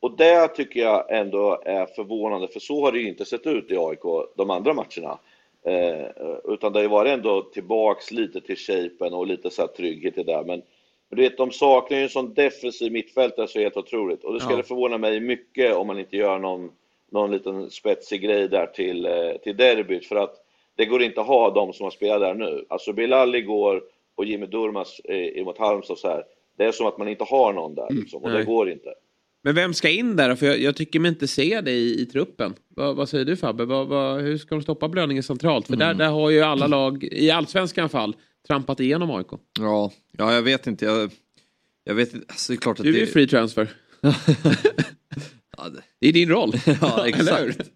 Och 0.00 0.16
det 0.16 0.48
tycker 0.48 0.80
jag 0.80 1.18
ändå 1.18 1.62
är 1.64 1.86
förvånande, 1.86 2.48
för 2.48 2.60
så 2.60 2.84
har 2.84 2.92
det 2.92 2.98
ju 2.98 3.08
inte 3.08 3.24
sett 3.24 3.46
ut 3.46 3.70
i 3.70 3.76
AIK 3.76 4.00
de 4.36 4.50
andra 4.50 4.74
matcherna. 4.74 5.18
Eh, 5.64 6.06
utan 6.44 6.72
det 6.72 6.78
har 6.78 6.82
ju 6.82 6.88
varit 6.88 7.12
ändå 7.12 7.42
tillbaks 7.42 8.10
lite 8.10 8.40
till 8.40 8.56
shapen 8.56 9.14
och 9.14 9.26
lite 9.26 9.50
så 9.50 9.62
här 9.62 9.68
trygghet 9.68 10.18
i 10.18 10.22
det 10.22 10.42
men 10.46 10.62
du 11.10 11.22
vet, 11.22 11.36
de 11.36 11.50
saknar 11.50 11.96
ju 11.98 12.02
en 12.02 12.08
sån 12.08 12.34
defensiv 12.34 12.92
mittfältare 12.92 13.48
så 13.48 13.58
helt 13.60 13.76
otroligt. 13.76 14.24
Och 14.24 14.32
det 14.34 14.40
skulle 14.40 14.56
Ja. 14.56 14.62
förvåna 14.62 14.98
mig 14.98 15.20
mycket 15.20 15.76
om 15.76 15.86
man 15.86 15.98
inte 15.98 16.16
gör 16.16 16.38
någon, 16.38 16.70
någon 17.10 17.30
liten 17.30 17.70
spetsig 17.70 18.22
grej 18.22 18.48
där 18.48 18.66
till, 18.66 19.06
eh, 19.06 19.32
till 19.42 19.56
derbyt. 19.56 20.06
För 20.06 20.16
att 20.16 20.34
det 20.76 20.86
går 20.86 21.02
inte 21.02 21.20
att 21.20 21.26
ha 21.26 21.50
de 21.50 21.72
som 21.72 21.84
har 21.84 21.90
spelat 21.90 22.20
där 22.20 22.34
nu. 22.34 22.64
Alltså 22.68 22.92
Bilal 22.92 23.34
igår 23.34 23.82
och 24.20 24.26
Jimmy 24.26 24.46
Durmaz 24.46 25.00
eh, 25.04 25.44
mot 25.44 25.58
Halmstad 25.58 25.98
så 25.98 26.08
här. 26.08 26.22
Det 26.58 26.64
är 26.64 26.72
som 26.72 26.86
att 26.86 26.98
man 26.98 27.08
inte 27.08 27.24
har 27.24 27.52
någon 27.52 27.74
där 27.74 27.86
liksom, 27.90 28.22
och 28.22 28.30
det 28.30 28.36
nej. 28.36 28.44
går 28.44 28.70
inte. 28.70 28.88
Men 29.42 29.54
vem 29.54 29.74
ska 29.74 29.88
in 29.88 30.16
där? 30.16 30.34
För 30.36 30.46
jag, 30.46 30.58
jag 30.58 30.76
tycker 30.76 31.00
mig 31.00 31.08
inte 31.08 31.28
se 31.28 31.60
det 31.60 31.70
i, 31.70 32.00
i 32.02 32.06
truppen. 32.06 32.54
Vad, 32.68 32.96
vad 32.96 33.08
säger 33.08 33.24
du 33.24 33.36
Fabbe? 33.36 33.64
Vad, 33.64 33.86
vad, 33.88 34.20
hur 34.20 34.38
ska 34.38 34.54
de 34.54 34.62
stoppa 34.62 34.88
blödningen 34.88 35.22
centralt? 35.22 35.66
För 35.66 35.76
där, 35.76 35.94
där 35.94 36.08
har 36.08 36.30
ju 36.30 36.40
alla 36.40 36.66
lag, 36.66 37.04
i 37.04 37.30
allsvenskan 37.30 37.88
fall, 37.88 38.16
trampat 38.46 38.80
igenom 38.80 39.10
AIK. 39.10 39.26
Ja, 39.58 39.92
ja 40.18 40.34
jag 40.34 40.42
vet 40.42 40.66
inte. 40.66 40.84
Jag, 40.84 41.10
jag 41.84 41.94
vet 41.94 42.14
inte. 42.14 42.26
Alltså, 42.28 42.52
det 42.52 42.56
är 42.56 42.60
klart 42.60 42.78
att 42.78 42.84
Du 42.84 42.90
är 42.90 42.92
det... 42.94 43.00
ju 43.00 43.06
free 43.06 43.26
transfer. 43.28 43.70
Det- 44.00 45.82
Det 45.98 46.08
är 46.08 46.12
din 46.12 46.28
roll. 46.28 46.52
Ja, 46.80 47.08
exakt. 47.08 47.70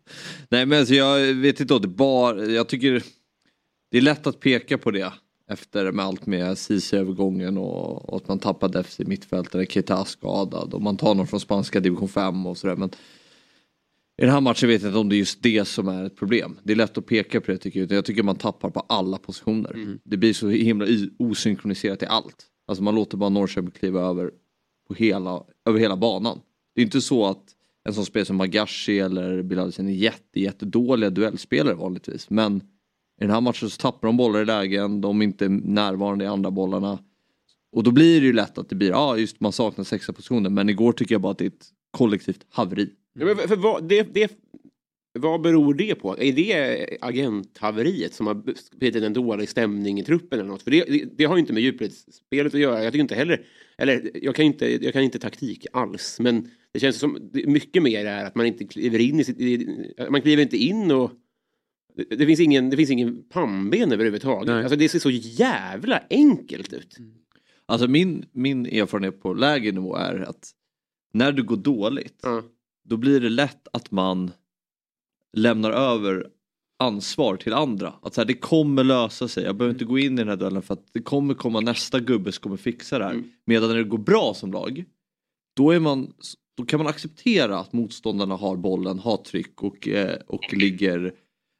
Nej 0.48 0.66
men 0.66 0.78
alltså, 0.78 0.94
jag 0.94 1.34
vet 1.34 1.60
inte, 1.60 1.78
det 1.78 1.88
bara, 1.88 2.44
jag 2.44 2.68
tycker 2.68 3.02
det 3.90 3.98
är 3.98 4.02
lätt 4.02 4.26
att 4.26 4.40
peka 4.40 4.78
på 4.78 4.90
det 4.90 5.12
efter 5.50 5.92
med 5.92 6.04
allt 6.04 6.26
med 6.26 6.58
Ceesay-övergången 6.58 7.58
och, 7.58 8.08
och 8.08 8.16
att 8.16 8.28
man 8.28 8.38
tappar 8.38 8.68
defensiv 8.68 9.08
mittfältare, 9.08 9.66
Keita 9.66 10.04
skadad 10.04 10.74
och 10.74 10.82
man 10.82 10.96
tar 10.96 11.14
någon 11.14 11.26
från 11.26 11.40
spanska 11.40 11.80
division 11.80 12.08
5 12.08 12.46
och 12.46 12.56
sådär. 12.56 12.76
Men 12.76 12.90
i 14.18 14.22
den 14.22 14.30
här 14.30 14.40
matchen 14.40 14.68
vet 14.68 14.82
jag 14.82 14.88
inte 14.88 14.98
om 14.98 15.08
det 15.08 15.16
är 15.16 15.18
just 15.18 15.42
det 15.42 15.64
som 15.64 15.88
är 15.88 16.04
ett 16.04 16.16
problem. 16.16 16.58
Det 16.62 16.72
är 16.72 16.76
lätt 16.76 16.98
att 16.98 17.06
peka 17.06 17.40
på 17.40 17.50
det 17.50 17.58
tycker 17.58 17.80
jag. 17.80 17.92
Jag 17.92 18.04
tycker 18.04 18.22
man 18.22 18.36
tappar 18.36 18.70
på 18.70 18.80
alla 18.80 19.18
positioner. 19.18 19.98
Det 20.04 20.16
blir 20.16 20.32
så 20.32 20.48
himla 20.48 20.86
osynkroniserat 21.18 22.02
i 22.02 22.06
allt. 22.06 22.46
Alltså 22.66 22.84
man 22.84 22.94
låter 22.94 23.16
bara 23.16 23.30
Norrköping 23.30 23.70
kliva 23.70 24.00
över 24.00 24.30
på 24.88 24.94
hela, 24.94 25.44
över 25.66 25.78
hela 25.78 25.96
banan. 25.96 26.40
Det 26.74 26.80
är 26.80 26.84
inte 26.84 27.00
så 27.00 27.26
att 27.26 27.44
en 27.84 27.94
sån 27.94 28.06
spelare 28.06 28.26
som 28.26 28.36
Magashi 28.36 28.98
eller 28.98 29.42
Bilal 29.42 29.68
är 29.78 29.82
jätte, 29.82 30.40
jättedåliga 30.40 31.10
duellspelare 31.10 31.74
vanligtvis. 31.74 32.30
Men 32.30 32.62
i 33.20 33.24
den 33.24 33.30
här 33.30 33.40
matchen 33.40 33.70
så 33.70 33.80
tappar 33.80 34.08
de 34.08 34.16
bollar 34.16 34.42
i 34.42 34.44
lägen, 34.44 35.00
de 35.00 35.20
är 35.20 35.24
inte 35.24 35.48
närvarande 35.48 36.24
i 36.24 36.28
andra 36.28 36.50
bollarna. 36.50 36.98
Och 37.72 37.82
då 37.82 37.90
blir 37.90 38.20
det 38.20 38.26
ju 38.26 38.32
lätt 38.32 38.58
att 38.58 38.68
det 38.68 38.74
blir, 38.74 38.88
ja 38.88 38.96
ah, 38.96 39.16
just 39.16 39.40
man 39.40 39.52
saknar 39.52 39.84
sexa 39.84 40.12
positioner. 40.12 40.50
Men 40.50 40.68
igår 40.68 40.92
tycker 40.92 41.14
jag 41.14 41.22
bara 41.22 41.32
att 41.32 41.38
det 41.38 41.44
är 41.44 41.48
ett 41.48 41.66
kollektivt 41.90 42.46
haveri. 42.50 42.90
Ja, 43.18 43.24
men 43.24 43.36
för, 43.36 43.56
vad, 43.56 43.88
det, 43.88 44.14
det, 44.14 44.32
vad 45.18 45.40
beror 45.40 45.74
det 45.74 45.94
på? 45.94 46.18
Är 46.18 46.32
det 46.32 46.98
agenthaveriet 47.00 48.14
som 48.14 48.26
har 48.26 48.42
blivit 48.76 49.02
en 49.02 49.12
dålig 49.12 49.48
stämning 49.48 50.00
i 50.00 50.04
truppen 50.04 50.38
eller 50.40 50.48
något? 50.48 50.62
För 50.62 50.70
det, 50.70 50.84
det, 50.84 51.04
det 51.16 51.24
har 51.24 51.36
ju 51.36 51.40
inte 51.40 51.52
med 51.52 51.62
djupledsspelet 51.62 52.54
att 52.54 52.60
göra. 52.60 52.84
Jag 52.84 52.92
tycker 52.92 53.02
inte 53.02 53.14
heller, 53.14 53.46
eller 53.78 54.10
jag 54.22 54.34
kan 54.34 54.44
inte, 54.44 54.84
jag 54.84 54.92
kan 54.92 55.02
inte 55.02 55.18
taktik 55.18 55.66
alls, 55.72 56.20
men 56.20 56.50
det 56.72 56.80
känns 56.80 56.98
som 56.98 57.30
mycket 57.32 57.82
mer 57.82 58.06
är 58.06 58.24
att 58.24 58.34
man 58.34 58.46
inte 58.46 58.64
kliver 58.64 58.98
in 58.98 59.20
i 59.20 59.24
sitt, 59.24 59.68
man 60.10 60.22
kliver 60.22 60.42
inte 60.42 60.56
in 60.56 60.90
och 60.90 61.10
det, 61.96 62.16
det, 62.16 62.26
finns 62.26 62.40
ingen, 62.40 62.70
det 62.70 62.76
finns 62.76 62.90
ingen 62.90 63.22
pannben 63.22 63.92
överhuvudtaget. 63.92 64.46
Nej. 64.46 64.62
Alltså, 64.62 64.76
det 64.76 64.88
ser 64.88 64.98
så 64.98 65.10
jävla 65.10 66.02
enkelt 66.10 66.72
ut. 66.72 66.96
Alltså 67.66 67.88
min, 67.88 68.24
min 68.32 68.66
erfarenhet 68.66 69.22
på 69.22 69.34
lägre 69.34 69.72
nivå 69.72 69.96
är 69.96 70.20
att 70.20 70.50
när 71.12 71.32
det 71.32 71.42
går 71.42 71.56
dåligt 71.56 72.24
då 72.84 72.96
blir 72.96 73.20
det 73.20 73.28
lätt 73.28 73.68
att 73.72 73.90
man 73.90 74.30
lämnar 75.32 75.70
över 75.70 76.26
ansvar 76.78 77.36
till 77.36 77.52
andra. 77.52 77.94
Att 78.02 78.14
så 78.14 78.20
här, 78.20 78.26
det 78.26 78.34
kommer 78.34 78.84
lösa 78.84 79.28
sig, 79.28 79.44
jag 79.44 79.56
behöver 79.56 79.74
inte 79.74 79.84
gå 79.84 79.98
in 79.98 80.12
i 80.12 80.16
den 80.16 80.28
här 80.28 80.36
duellen 80.36 80.62
för 80.62 80.74
att 80.74 80.92
det 80.92 81.02
kommer 81.02 81.34
komma 81.34 81.60
nästa 81.60 82.00
gubbe 82.00 82.32
som 82.32 82.42
kommer 82.42 82.56
fixa 82.56 82.98
det 82.98 83.04
här. 83.04 83.22
Medan 83.44 83.68
när 83.68 83.76
det 83.76 83.84
går 83.84 83.98
bra 83.98 84.34
som 84.34 84.52
lag 84.52 84.84
då, 85.56 85.70
är 85.70 85.80
man, 85.80 86.12
då 86.56 86.64
kan 86.64 86.78
man 86.78 86.86
acceptera 86.86 87.58
att 87.58 87.72
motståndarna 87.72 88.36
har 88.36 88.56
bollen, 88.56 88.98
har 88.98 89.16
tryck 89.16 89.62
och, 89.62 89.88
eh, 89.88 90.18
och 90.26 90.52
ligger 90.52 91.14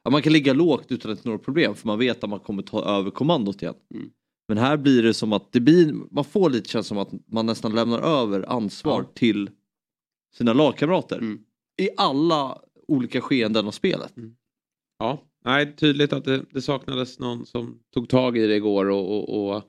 ja, 0.05 0.11
man 0.11 0.23
kan 0.23 0.33
ligga 0.33 0.53
lågt 0.53 0.93
utan 0.93 1.11
att 1.13 1.19
det 1.19 1.27
är 1.27 1.29
några 1.29 1.45
problem 1.45 1.75
för 1.75 1.87
man 1.87 1.99
vet 1.99 2.25
att 2.25 2.31
man 2.31 2.41
kommer 2.41 2.63
ta 2.63 2.85
över 2.85 3.11
kommandot 3.11 3.63
igen. 3.63 3.75
Men 4.49 4.59
här 4.59 4.77
blir 4.77 5.03
det 5.03 5.15
som 5.15 5.33
att 5.33 5.53
det 5.53 5.61
blir, 5.61 5.95
man 6.11 6.25
får 6.25 6.51
lite 6.51 6.69
känslan 6.69 7.07
som 7.07 7.19
att 7.19 7.33
man 7.33 7.47
nästan 7.47 7.75
lämnar 7.75 8.01
över 8.01 8.53
ansvar 8.53 9.07
till 9.15 9.51
sina 10.37 10.53
lagkamrater. 10.53 11.21
I 11.83 11.89
alla 11.97 12.59
olika 12.89 13.21
skeenden 13.21 13.67
av 13.67 13.71
spelet. 13.71 14.15
Ja, 14.99 15.23
nej, 15.45 15.77
tydligt 15.77 16.13
att 16.13 16.25
det, 16.25 16.45
det 16.51 16.63
saknades 16.63 17.19
någon 17.19 17.47
som 17.47 17.79
tog 17.95 18.09
tag 18.09 18.39
i 18.39 18.47
det 18.47 18.57
igår 18.57 18.91
och, 18.91 19.11
och, 19.11 19.55
och 19.55 19.63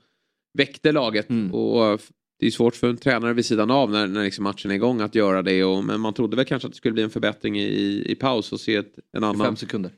väckte 0.57 0.91
laget. 0.91 1.29
Och 1.51 2.01
det 2.39 2.45
är 2.45 2.51
svårt 2.51 2.75
för 2.75 2.89
en 2.89 2.97
tränare 2.97 3.33
vid 3.33 3.45
sidan 3.45 3.71
av 3.71 3.91
när, 3.91 4.07
när 4.07 4.23
liksom 4.23 4.43
matchen 4.43 4.71
är 4.71 4.75
igång 4.75 5.01
att 5.01 5.15
göra 5.15 5.41
det. 5.41 5.63
Och, 5.63 5.83
men 5.83 6.01
man 6.01 6.13
trodde 6.13 6.35
väl 6.35 6.45
kanske 6.45 6.67
att 6.67 6.73
det 6.73 6.77
skulle 6.77 6.93
bli 6.93 7.03
en 7.03 7.09
förbättring 7.09 7.59
i, 7.59 8.03
i 8.11 8.15
paus 8.15 8.51
och 8.51 8.59
se 8.59 8.75
ett, 8.75 8.99
en 9.11 9.23
annan 9.23 9.45
Fem 9.45 9.55
sekunder. 9.55 9.91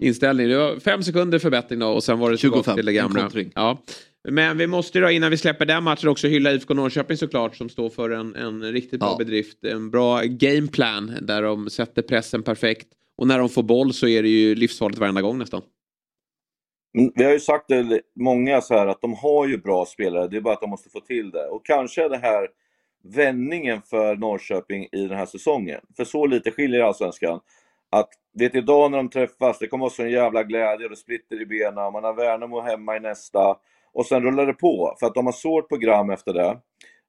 Inställning. 0.00 0.48
Det 0.48 0.56
var 0.56 0.80
fem 0.80 1.02
sekunder 1.02 1.38
förbättring 1.38 1.78
då 1.78 1.88
och 1.88 2.04
sen 2.04 2.18
var 2.18 2.30
det 2.30 2.36
tillbaka 2.36 2.62
25, 2.62 2.76
till 2.76 2.86
det 2.86 2.92
gamla. 2.92 3.30
Ja. 3.54 3.82
Men 4.28 4.58
vi 4.58 4.66
måste 4.66 4.98
ju 4.98 5.04
då 5.04 5.10
innan 5.10 5.30
vi 5.30 5.36
släpper 5.36 5.66
den 5.66 5.84
matchen 5.84 6.08
också 6.08 6.28
hylla 6.28 6.52
IFK 6.52 6.74
Norrköping 6.74 7.16
såklart 7.16 7.56
som 7.56 7.68
står 7.68 7.90
för 7.90 8.10
en, 8.10 8.36
en 8.36 8.72
riktigt 8.72 9.00
bra 9.00 9.16
bedrift. 9.16 9.64
En 9.64 9.90
bra 9.90 10.22
gameplan 10.22 11.18
där 11.22 11.42
de 11.42 11.70
sätter 11.70 12.02
pressen 12.02 12.42
perfekt. 12.42 12.88
Och 13.16 13.26
när 13.26 13.38
de 13.38 13.48
får 13.48 13.62
boll 13.62 13.92
så 13.92 14.08
är 14.08 14.22
det 14.22 14.28
ju 14.28 14.54
livsfarligt 14.54 15.00
varenda 15.00 15.22
gång 15.22 15.38
nästan. 15.38 15.62
Men 16.94 17.12
Vi 17.14 17.24
har 17.24 17.32
ju 17.32 17.40
sagt 17.40 17.68
det 17.68 18.00
många 18.20 18.60
så 18.60 18.74
här 18.74 18.86
att 18.86 19.00
de 19.00 19.14
har 19.14 19.46
ju 19.46 19.58
bra 19.58 19.86
spelare, 19.86 20.28
det 20.28 20.36
är 20.36 20.40
bara 20.40 20.54
att 20.54 20.60
de 20.60 20.70
måste 20.70 20.90
få 20.90 21.00
till 21.00 21.30
det. 21.30 21.46
Och 21.46 21.66
kanske 21.66 22.04
är 22.04 22.08
det 22.08 22.16
här 22.16 22.48
vändningen 23.04 23.82
för 23.82 24.16
Norrköping 24.16 24.88
i 24.92 25.06
den 25.06 25.18
här 25.18 25.26
säsongen. 25.26 25.80
För 25.96 26.04
så 26.04 26.26
lite 26.26 26.50
skiljer 26.50 26.80
Allsvenskan. 26.80 27.40
Att 27.90 28.08
det 28.34 28.44
är 28.44 28.56
idag 28.56 28.90
när 28.90 28.98
de 28.98 29.08
träffas, 29.10 29.58
det 29.58 29.66
kommer 29.66 29.84
vara 29.84 30.06
en 30.06 30.12
jävla 30.12 30.42
glädje 30.42 30.86
och 30.86 30.90
det 30.90 30.96
splitter 30.96 31.42
i 31.42 31.46
benen. 31.46 31.92
Man 31.92 32.04
har 32.04 32.14
Värnamo 32.14 32.60
hemma 32.60 32.96
i 32.96 33.00
nästa. 33.00 33.56
Och 33.92 34.06
sen 34.06 34.22
rullar 34.22 34.46
det 34.46 34.52
på, 34.52 34.96
för 35.00 35.06
att 35.06 35.14
de 35.14 35.26
har 35.26 35.32
svårt 35.32 35.68
program 35.68 36.10
efter 36.10 36.32
det. 36.32 36.58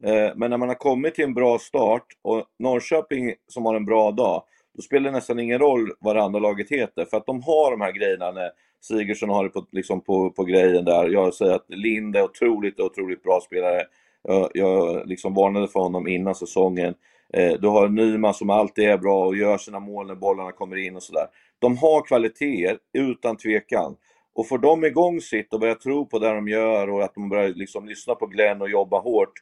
Eh, 0.04 0.32
men 0.36 0.50
när 0.50 0.58
man 0.58 0.68
har 0.68 0.76
kommit 0.76 1.16
till 1.16 1.24
en 1.24 1.34
bra 1.34 1.60
start 1.60 2.06
och 2.22 2.44
Norrköping 2.60 3.34
som 3.48 3.66
har 3.66 3.76
en 3.76 3.86
bra 3.86 4.12
dag, 4.12 4.44
då 4.76 4.82
spelar 4.82 5.10
det 5.10 5.16
nästan 5.16 5.40
ingen 5.40 5.60
roll 5.60 5.92
vad 6.00 6.16
det 6.16 6.24
andra 6.24 6.40
laget 6.40 6.72
heter. 6.72 7.06
För 7.06 7.18
att 7.18 7.26
de 7.26 7.44
har 7.44 7.72
de 7.72 7.82
här 7.82 7.92
grejerna 7.92 8.32
när 8.32 8.52
Sigurdsson 8.82 9.30
har 9.30 9.44
det 9.44 9.50
på, 9.50 9.66
liksom 9.72 10.02
på, 10.02 10.30
på 10.30 10.44
grejen 10.44 10.86
där. 10.86 11.10
Jag 11.10 11.34
säger 11.34 11.54
att 11.54 11.66
Lind 11.68 12.16
är 12.16 12.24
otroligt, 12.24 12.80
otroligt 12.80 13.24
bra 13.24 13.40
spelare. 13.42 13.82
Jag, 14.24 14.50
jag 14.54 15.08
liksom 15.08 15.34
varnade 15.34 15.68
för 15.68 15.80
honom 15.80 16.08
innan 16.08 16.36
säsongen. 16.36 16.94
Eh, 17.34 17.54
du 17.54 17.68
har 17.68 17.90
Nyman 17.90 18.34
som 18.34 18.50
alltid 18.50 18.86
är 18.90 18.98
bra 18.98 19.26
och 19.26 19.36
gör 19.36 19.58
sina 19.58 19.80
mål 19.80 20.08
när 20.08 20.16
bollarna 20.16 20.52
kommer 20.52 20.76
in 20.76 20.96
och 20.96 21.04
sådär. 21.04 21.28
De 21.60 21.78
har 21.78 22.02
kvaliteter, 22.06 22.78
utan 22.94 23.38
tvekan. 23.38 23.96
Och 24.34 24.48
får 24.48 24.58
de 24.58 24.86
igång 24.86 25.22
sitt 25.22 25.54
och 25.54 25.60
börjar 25.60 25.76
tro 25.76 26.06
på 26.06 26.20
det 26.20 26.30
de 26.30 26.48
gör 26.48 26.90
och 26.90 27.04
att 27.04 27.14
de 27.16 27.30
börjar 27.30 27.50
liksom 27.50 27.86
lyssna 27.88 28.16
på 28.16 28.26
Glenn 28.26 28.62
och 28.62 28.70
jobba 28.70 29.00
hårt, 29.00 29.34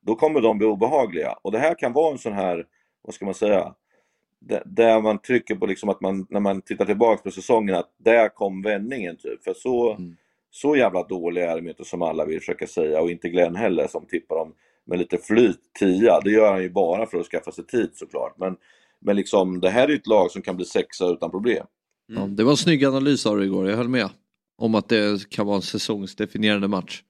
då 0.00 0.14
kommer 0.14 0.40
de 0.40 0.58
bli 0.58 0.66
obehagliga. 0.66 1.32
Och 1.42 1.52
det 1.52 1.58
här 1.58 1.74
kan 1.78 1.92
vara 1.92 2.12
en 2.12 2.18
sån 2.18 2.32
här, 2.32 2.66
vad 3.02 3.14
ska 3.14 3.24
man 3.24 3.34
säga, 3.34 3.74
där- 4.64 5.00
man 5.00 5.18
trycker 5.18 5.54
på 5.54 5.66
liksom 5.66 5.88
att 5.88 6.00
man, 6.00 6.26
när 6.30 6.40
man 6.40 6.62
tittar 6.62 6.84
tillbaka 6.84 7.22
på 7.22 7.30
säsongen, 7.30 7.74
att 7.74 7.90
där 7.98 8.28
kom 8.28 8.62
vändningen 8.62 9.16
typ. 9.16 9.44
För 9.44 9.54
så, 9.54 9.96
så 10.50 10.76
jävla 10.76 11.02
dåliga 11.02 11.52
är 11.52 11.56
de 11.60 11.68
inte 11.68 11.84
som 11.84 12.02
alla 12.02 12.24
vill 12.24 12.38
försöka 12.40 12.66
säga 12.66 13.00
och 13.00 13.10
inte 13.10 13.28
Glenn 13.28 13.56
heller 13.56 13.86
som 13.86 14.06
tippar 14.06 14.36
dem 14.36 14.54
med 14.86 14.98
lite 14.98 15.18
flyt, 15.18 15.60
tia. 15.78 16.20
Det 16.20 16.30
gör 16.30 16.52
han 16.52 16.62
ju 16.62 16.70
bara 16.70 17.06
för 17.06 17.18
att 17.18 17.26
skaffa 17.26 17.52
sig 17.52 17.66
tid 17.66 17.90
såklart. 17.94 18.38
Men, 18.38 18.56
men 19.00 19.16
liksom, 19.16 19.60
det 19.60 19.70
här 19.70 19.84
är 19.84 19.88
ju 19.88 19.96
ett 19.96 20.06
lag 20.06 20.30
som 20.30 20.42
kan 20.42 20.56
bli 20.56 20.64
sexa 20.64 21.06
utan 21.08 21.30
problem. 21.30 21.66
Ja, 22.06 22.26
det 22.26 22.44
var 22.44 22.50
en 22.50 22.56
snygg 22.56 22.84
analys 22.84 23.26
av 23.26 23.38
det 23.38 23.44
igår, 23.44 23.68
jag 23.68 23.76
höll 23.76 23.88
med. 23.88 24.08
Om 24.58 24.74
att 24.74 24.88
det 24.88 25.28
kan 25.30 25.46
vara 25.46 25.56
en 25.56 25.62
säsongsdefinierande 25.62 26.68
match. 26.68 27.02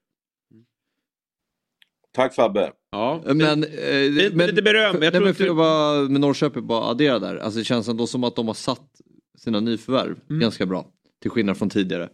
Tack 2.15 2.35
Fabbe. 2.35 2.73
Ja, 2.91 3.23
men, 3.25 3.65
eh, 3.65 4.33
men, 4.33 4.47
lite 4.47 4.63
beröm. 4.63 4.93
Jag 4.93 5.01
nej, 5.01 5.11
tror 5.11 5.25
men 5.25 5.35
för 5.35 5.49
att 5.49 5.57
bara 5.57 6.09
med 6.09 6.21
Norrköping 6.21 6.67
bara 6.67 6.85
addera 6.85 7.19
där. 7.19 7.37
Alltså 7.37 7.59
det 7.59 7.65
känns 7.65 7.89
ändå 7.89 8.07
som 8.07 8.25
att 8.25 8.37
de 8.37 8.47
har 8.47 8.55
satt 8.55 8.91
sina 9.39 9.61
nyförvärv 9.61 10.17
Mm. 10.31 10.41
ganska 10.41 10.67
bra. 10.67 10.87
Till 11.23 11.31
skillnad 11.31 11.57
från 11.57 11.71
tidigare. 11.71 12.09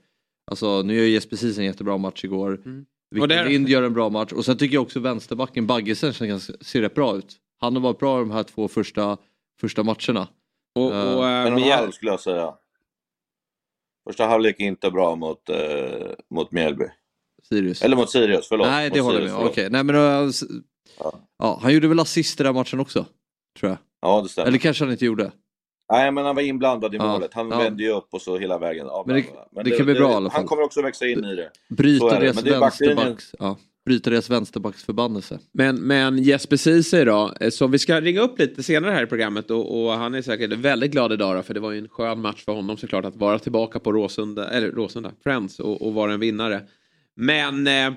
Alltså 0.50 0.82
nu 0.82 0.94
gör 0.94 1.04
ju 1.04 1.10
Jesper 1.10 1.36
Ceesay 1.36 1.64
en 1.64 1.70
jättebra 1.70 1.96
match 1.98 2.24
igår. 2.24 2.52
Och 2.52 2.58
Victor 3.10 3.26
där- 3.26 3.44
Lind 3.48 3.68
gör 3.68 3.82
en 3.82 3.92
bra 3.94 4.08
match. 4.08 4.32
Och 4.32 4.44
sen 4.44 4.56
tycker 4.58 4.74
jag 4.74 4.82
också 4.82 5.00
vänsterbacken 5.00 5.66
Baggesen 5.66 6.12
ser 6.60 6.80
rätt 6.80 6.94
bra 6.94 7.16
ut. 7.16 7.36
Han 7.60 7.74
har 7.76 7.82
varit 7.82 7.98
bra 7.98 8.18
de 8.18 8.30
här 8.30 8.42
två 8.42 8.68
första, 8.68 9.16
första 9.60 9.82
matcherna. 9.82 10.28
Och, 10.74 10.84
och, 10.86 10.94
En 10.94 11.46
äh, 11.46 11.52
och 11.54 11.60
en 11.60 11.70
halv 11.70 11.90
skulle 11.90 12.10
jag 12.10 12.20
säga. 12.20 12.54
Första 14.08 14.26
halvlek 14.26 14.60
inte 14.60 14.90
bra 14.90 15.14
mot, 15.16 15.48
eh, 15.48 15.56
mot 16.30 16.52
Mjällby. 16.52 16.84
Sirius. 17.42 17.82
Eller 17.82 17.96
mot 17.96 18.10
Sirius, 18.10 18.48
förlåt. 18.48 18.66
Nej 18.66 18.90
det 18.90 19.02
Mot 19.02 19.12
håller 19.12 19.26
jag 19.26 19.38
med. 19.38 19.46
Okej, 19.46 19.70
nej 19.70 19.84
men 19.84 19.96
uh, 19.96 20.28
s- 20.28 20.44
ja. 21.38 21.58
han 21.62 21.74
gjorde 21.74 21.88
väl 21.88 22.00
assist 22.00 22.40
i 22.40 22.42
den 22.42 22.54
matchen 22.54 22.80
också. 22.80 23.06
Tror 23.58 23.70
jag. 23.70 23.78
Ja, 24.00 24.20
det 24.22 24.28
stämmer. 24.28 24.48
Eller 24.48 24.58
kanske 24.58 24.84
han 24.84 24.92
inte 24.92 25.04
gjorde. 25.04 25.32
Nej, 25.92 26.12
men 26.12 26.24
han 26.24 26.34
var 26.34 26.42
inblandad 26.42 26.94
i 26.94 26.96
Ja, 26.96 27.12
målet. 27.12 27.34
Han 27.34 27.50
ja. 27.50 27.58
vände 27.58 27.82
ju 27.82 27.90
upp 27.90 28.08
och 28.10 28.22
så 28.22 28.38
hela 28.38 28.58
vägen. 28.58 28.86
Ja, 28.86 29.04
Men 29.06 29.16
det- 29.16 29.22
bla, 29.32 29.48
bla. 29.52 29.62
det 29.62 29.70
kan 29.70 29.86
bli 29.86 29.94
bra 29.94 30.10
i 30.10 30.14
alla 30.14 30.30
fall. 30.30 30.38
Han 30.40 30.46
kommer 30.48 30.62
också 30.62 30.82
växa 30.82 31.06
in 31.06 31.24
i 31.24 31.36
det. 31.36 31.50
Bryta 31.68 32.06
det. 32.10 32.20
deras, 32.20 32.34
Men 32.36 32.44
det 32.44 32.58
vänsterbacks, 32.60 33.34
ja, 33.38 33.58
bryta 33.86 34.10
deras 34.10 34.30
vänsterbacksförbannelse. 34.30 35.38
Men, 35.52 35.76
men 35.76 36.18
Jesper 36.22 36.56
Ceesay 36.56 37.04
då, 37.04 37.32
eh, 37.40 37.50
som 37.50 37.70
vi 37.70 37.78
ska 37.78 38.00
ringa 38.00 38.20
upp 38.20 38.38
lite 38.38 38.62
senare 38.62 38.92
här 38.92 39.02
i 39.02 39.06
programmet 39.06 39.50
och, 39.50 39.84
och 39.84 39.92
han 39.92 40.14
är 40.14 40.22
säkert 40.22 40.52
väldigt 40.52 40.90
glad 40.92 41.12
idag 41.12 41.36
då, 41.36 41.42
för 41.42 41.54
det 41.54 41.60
var 41.60 41.70
ju 41.72 41.78
en 41.78 41.88
skön 41.88 42.20
match 42.20 42.44
för 42.44 42.52
honom 42.52 42.76
såklart 42.76 43.04
att 43.04 43.16
vara 43.16 43.38
tillbaka 43.38 43.78
på 43.80 43.92
Råsunda, 43.92 44.48
eller 44.50 44.70
Råsunda, 44.70 45.12
Friends 45.22 45.60
och, 45.60 45.82
och 45.82 45.94
vara 45.94 46.12
en 46.12 46.20
vinnare. 46.20 46.62
Men 47.16 47.66
eh, 47.66 47.92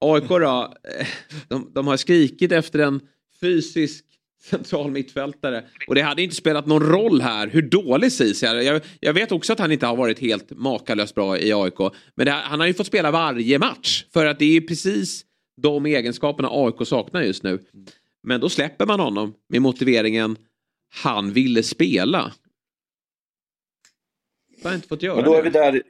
AIK 0.00 0.28
då, 0.28 0.74
eh, 0.98 1.06
de, 1.48 1.70
de 1.74 1.86
har 1.86 1.96
skrikit 1.96 2.52
efter 2.52 2.78
en 2.78 3.00
fysisk 3.40 4.04
central 4.42 4.90
mittfältare. 4.90 5.64
Och 5.86 5.94
det 5.94 6.00
hade 6.00 6.22
inte 6.22 6.36
spelat 6.36 6.66
någon 6.66 6.82
roll 6.82 7.20
här 7.20 7.46
hur 7.46 7.62
dålig 7.62 8.12
Ceesay 8.12 8.66
är. 8.66 8.72
Jag, 8.72 8.82
jag 9.00 9.12
vet 9.12 9.32
också 9.32 9.52
att 9.52 9.58
han 9.58 9.72
inte 9.72 9.86
har 9.86 9.96
varit 9.96 10.18
helt 10.18 10.50
makalöst 10.50 11.14
bra 11.14 11.38
i 11.38 11.52
AIK. 11.52 11.78
Men 12.14 12.26
det, 12.26 12.32
han 12.32 12.60
har 12.60 12.66
ju 12.66 12.74
fått 12.74 12.86
spela 12.86 13.10
varje 13.10 13.58
match. 13.58 14.04
För 14.12 14.26
att 14.26 14.38
det 14.38 14.56
är 14.56 14.60
precis 14.60 15.24
de 15.56 15.86
egenskaperna 15.86 16.48
AIK 16.52 16.86
saknar 16.86 17.22
just 17.22 17.42
nu. 17.42 17.58
Men 18.22 18.40
då 18.40 18.48
släpper 18.48 18.86
man 18.86 19.00
honom 19.00 19.34
med 19.48 19.62
motiveringen 19.62 20.36
han 21.02 21.32
ville 21.32 21.62
spela. 21.62 22.32
Han 24.62 24.70
har 24.70 24.74
inte 24.74 24.88
fått 24.88 25.02
göra 25.02 25.16
Men 25.16 25.24
då 25.24 25.34
är 25.34 25.42
det. 25.42 25.50
vi 25.50 25.50
där, 25.50 25.82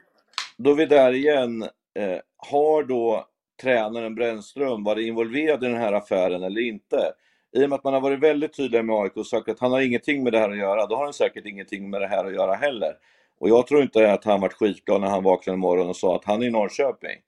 då 0.56 0.70
är 0.70 0.74
vi 0.74 0.86
där 0.86 1.12
igen. 1.12 1.62
Eh, 1.62 2.18
har 2.36 2.82
då 2.82 3.26
tränaren 3.62 4.14
Brännström 4.14 4.84
varit 4.84 5.06
involverad 5.06 5.64
i 5.64 5.66
den 5.66 5.76
här 5.76 5.92
affären 5.92 6.42
eller 6.42 6.60
inte? 6.60 7.12
I 7.56 7.64
och 7.64 7.68
med 7.68 7.76
att 7.76 7.84
man 7.84 7.94
har 7.94 8.00
varit 8.00 8.20
väldigt 8.20 8.56
tydlig 8.56 8.84
med 8.84 8.96
AIK 8.96 9.16
och 9.16 9.26
sagt 9.26 9.48
att 9.48 9.60
han 9.60 9.72
har 9.72 9.80
ingenting 9.80 10.22
med 10.22 10.32
det 10.32 10.38
här 10.38 10.50
att 10.50 10.58
göra, 10.58 10.86
då 10.86 10.96
har 10.96 11.04
han 11.04 11.12
säkert 11.12 11.46
ingenting 11.46 11.90
med 11.90 12.00
det 12.00 12.06
här 12.06 12.24
att 12.24 12.34
göra 12.34 12.54
heller. 12.54 12.94
Och 13.40 13.48
jag 13.48 13.66
tror 13.66 13.82
inte 13.82 14.12
att 14.12 14.24
han 14.24 14.40
varit 14.40 14.52
skitglad 14.52 15.00
när 15.00 15.08
han 15.08 15.22
vaknade 15.22 15.54
en 15.54 15.60
morgon 15.60 15.88
och 15.88 15.96
sa 15.96 16.16
att 16.16 16.24
han 16.24 16.42
är 16.42 16.46
i 16.46 16.50
Norrköping. 16.50 17.18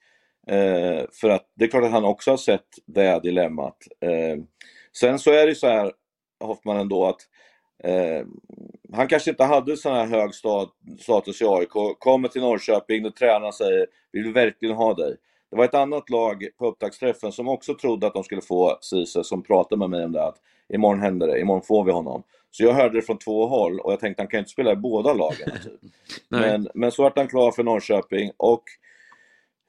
Eh, 0.47 1.05
för 1.12 1.29
att 1.29 1.47
det 1.55 1.64
är 1.64 1.68
klart 1.68 1.85
att 1.85 1.91
han 1.91 2.05
också 2.05 2.31
har 2.31 2.37
sett 2.37 2.66
det 2.87 3.21
dilemmat. 3.23 3.77
Eh, 4.01 4.43
sen 4.93 5.18
så 5.18 5.31
är 5.31 5.43
det 5.43 5.49
ju 5.49 5.55
så 5.55 5.68
här, 5.68 5.93
Hoffman 6.41 6.77
ändå, 6.77 7.07
att 7.07 7.21
Eh, 7.85 8.27
han 8.93 9.09
kanske 9.09 9.31
inte 9.31 9.45
hade 9.45 9.77
sån 9.77 9.95
här 9.95 10.07
hög 10.07 10.35
stat, 10.35 10.68
status 11.01 11.43
i 11.43 11.45
AIK, 11.45 11.99
kommer 11.99 12.29
till 12.29 12.41
Norrköping 12.41 13.07
och 13.07 13.16
tränaren 13.16 13.53
säger 13.53 13.87
vi 14.12 14.23
vill 14.23 14.33
verkligen 14.33 14.77
ha 14.77 14.95
dig. 14.95 15.16
Det 15.51 15.57
var 15.57 15.65
ett 15.65 15.75
annat 15.75 16.11
lag 16.11 16.49
på 16.59 16.67
upptaktsträffen 16.67 17.33
som 17.33 17.49
också 17.49 17.75
trodde 17.75 18.07
att 18.07 18.15
de 18.15 18.25
skulle 18.25 18.43
få 18.43 18.79
Ceesay 18.81 19.25
som 19.25 19.43
pratade 19.43 19.79
med 19.79 19.91
mig 19.91 20.05
om 20.05 20.13
det 20.13 20.25
att 20.25 20.37
imorgon 20.75 21.01
händer 21.01 21.27
det, 21.27 21.41
imorgon 21.41 21.63
får 21.63 21.85
vi 21.85 21.93
honom. 21.93 22.23
Så 22.51 22.65
jag 22.65 22.73
hörde 22.73 22.95
det 22.95 23.03
från 23.03 23.19
två 23.19 23.47
håll 23.47 23.81
och 23.81 23.93
jag 23.93 24.01
tänkte 24.01 24.23
han 24.23 24.29
kan 24.29 24.39
inte 24.39 24.51
spela 24.51 24.73
i 24.73 24.77
båda 24.77 25.13
lagen. 25.13 25.51
Typ. 25.65 25.81
men, 26.29 26.69
men 26.75 26.93
så 26.93 27.03
vart 27.03 27.19
han 27.19 27.29
klar 27.29 27.51
för 27.53 27.63
Norrköping 27.63 28.31
och 28.37 28.63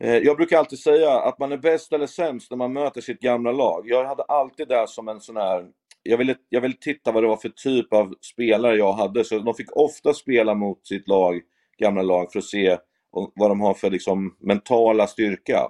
eh, 0.03 0.17
jag 0.17 0.37
brukar 0.37 0.57
alltid 0.57 0.79
säga 0.79 1.11
att 1.11 1.39
man 1.39 1.51
är 1.51 1.57
bäst 1.57 1.93
eller 1.93 2.07
sämst 2.07 2.51
när 2.51 2.57
man 2.57 2.73
möter 2.73 3.01
sitt 3.01 3.19
gamla 3.19 3.51
lag. 3.51 3.83
Jag 3.85 4.05
hade 4.05 4.23
alltid 4.23 4.67
det 4.67 4.87
som 4.87 5.07
en 5.07 5.21
sån 5.21 5.37
här 5.37 5.67
jag 6.03 6.17
ville, 6.17 6.35
jag 6.49 6.61
ville 6.61 6.77
titta 6.81 7.11
vad 7.11 7.23
det 7.23 7.27
var 7.27 7.37
för 7.37 7.49
typ 7.49 7.93
av 7.93 8.15
spelare 8.21 8.77
jag 8.77 8.93
hade, 8.93 9.23
så 9.23 9.39
de 9.39 9.53
fick 9.53 9.75
ofta 9.77 10.13
spela 10.13 10.53
mot 10.53 10.87
sitt 10.87 11.07
lag 11.07 11.41
gamla 11.77 12.01
lag 12.01 12.31
för 12.31 12.39
att 12.39 12.45
se 12.45 12.77
och 13.11 13.31
vad 13.35 13.49
de 13.51 13.61
har 13.61 13.73
för 13.73 13.89
liksom 13.89 14.35
mentala 14.39 15.07
styrka. 15.07 15.67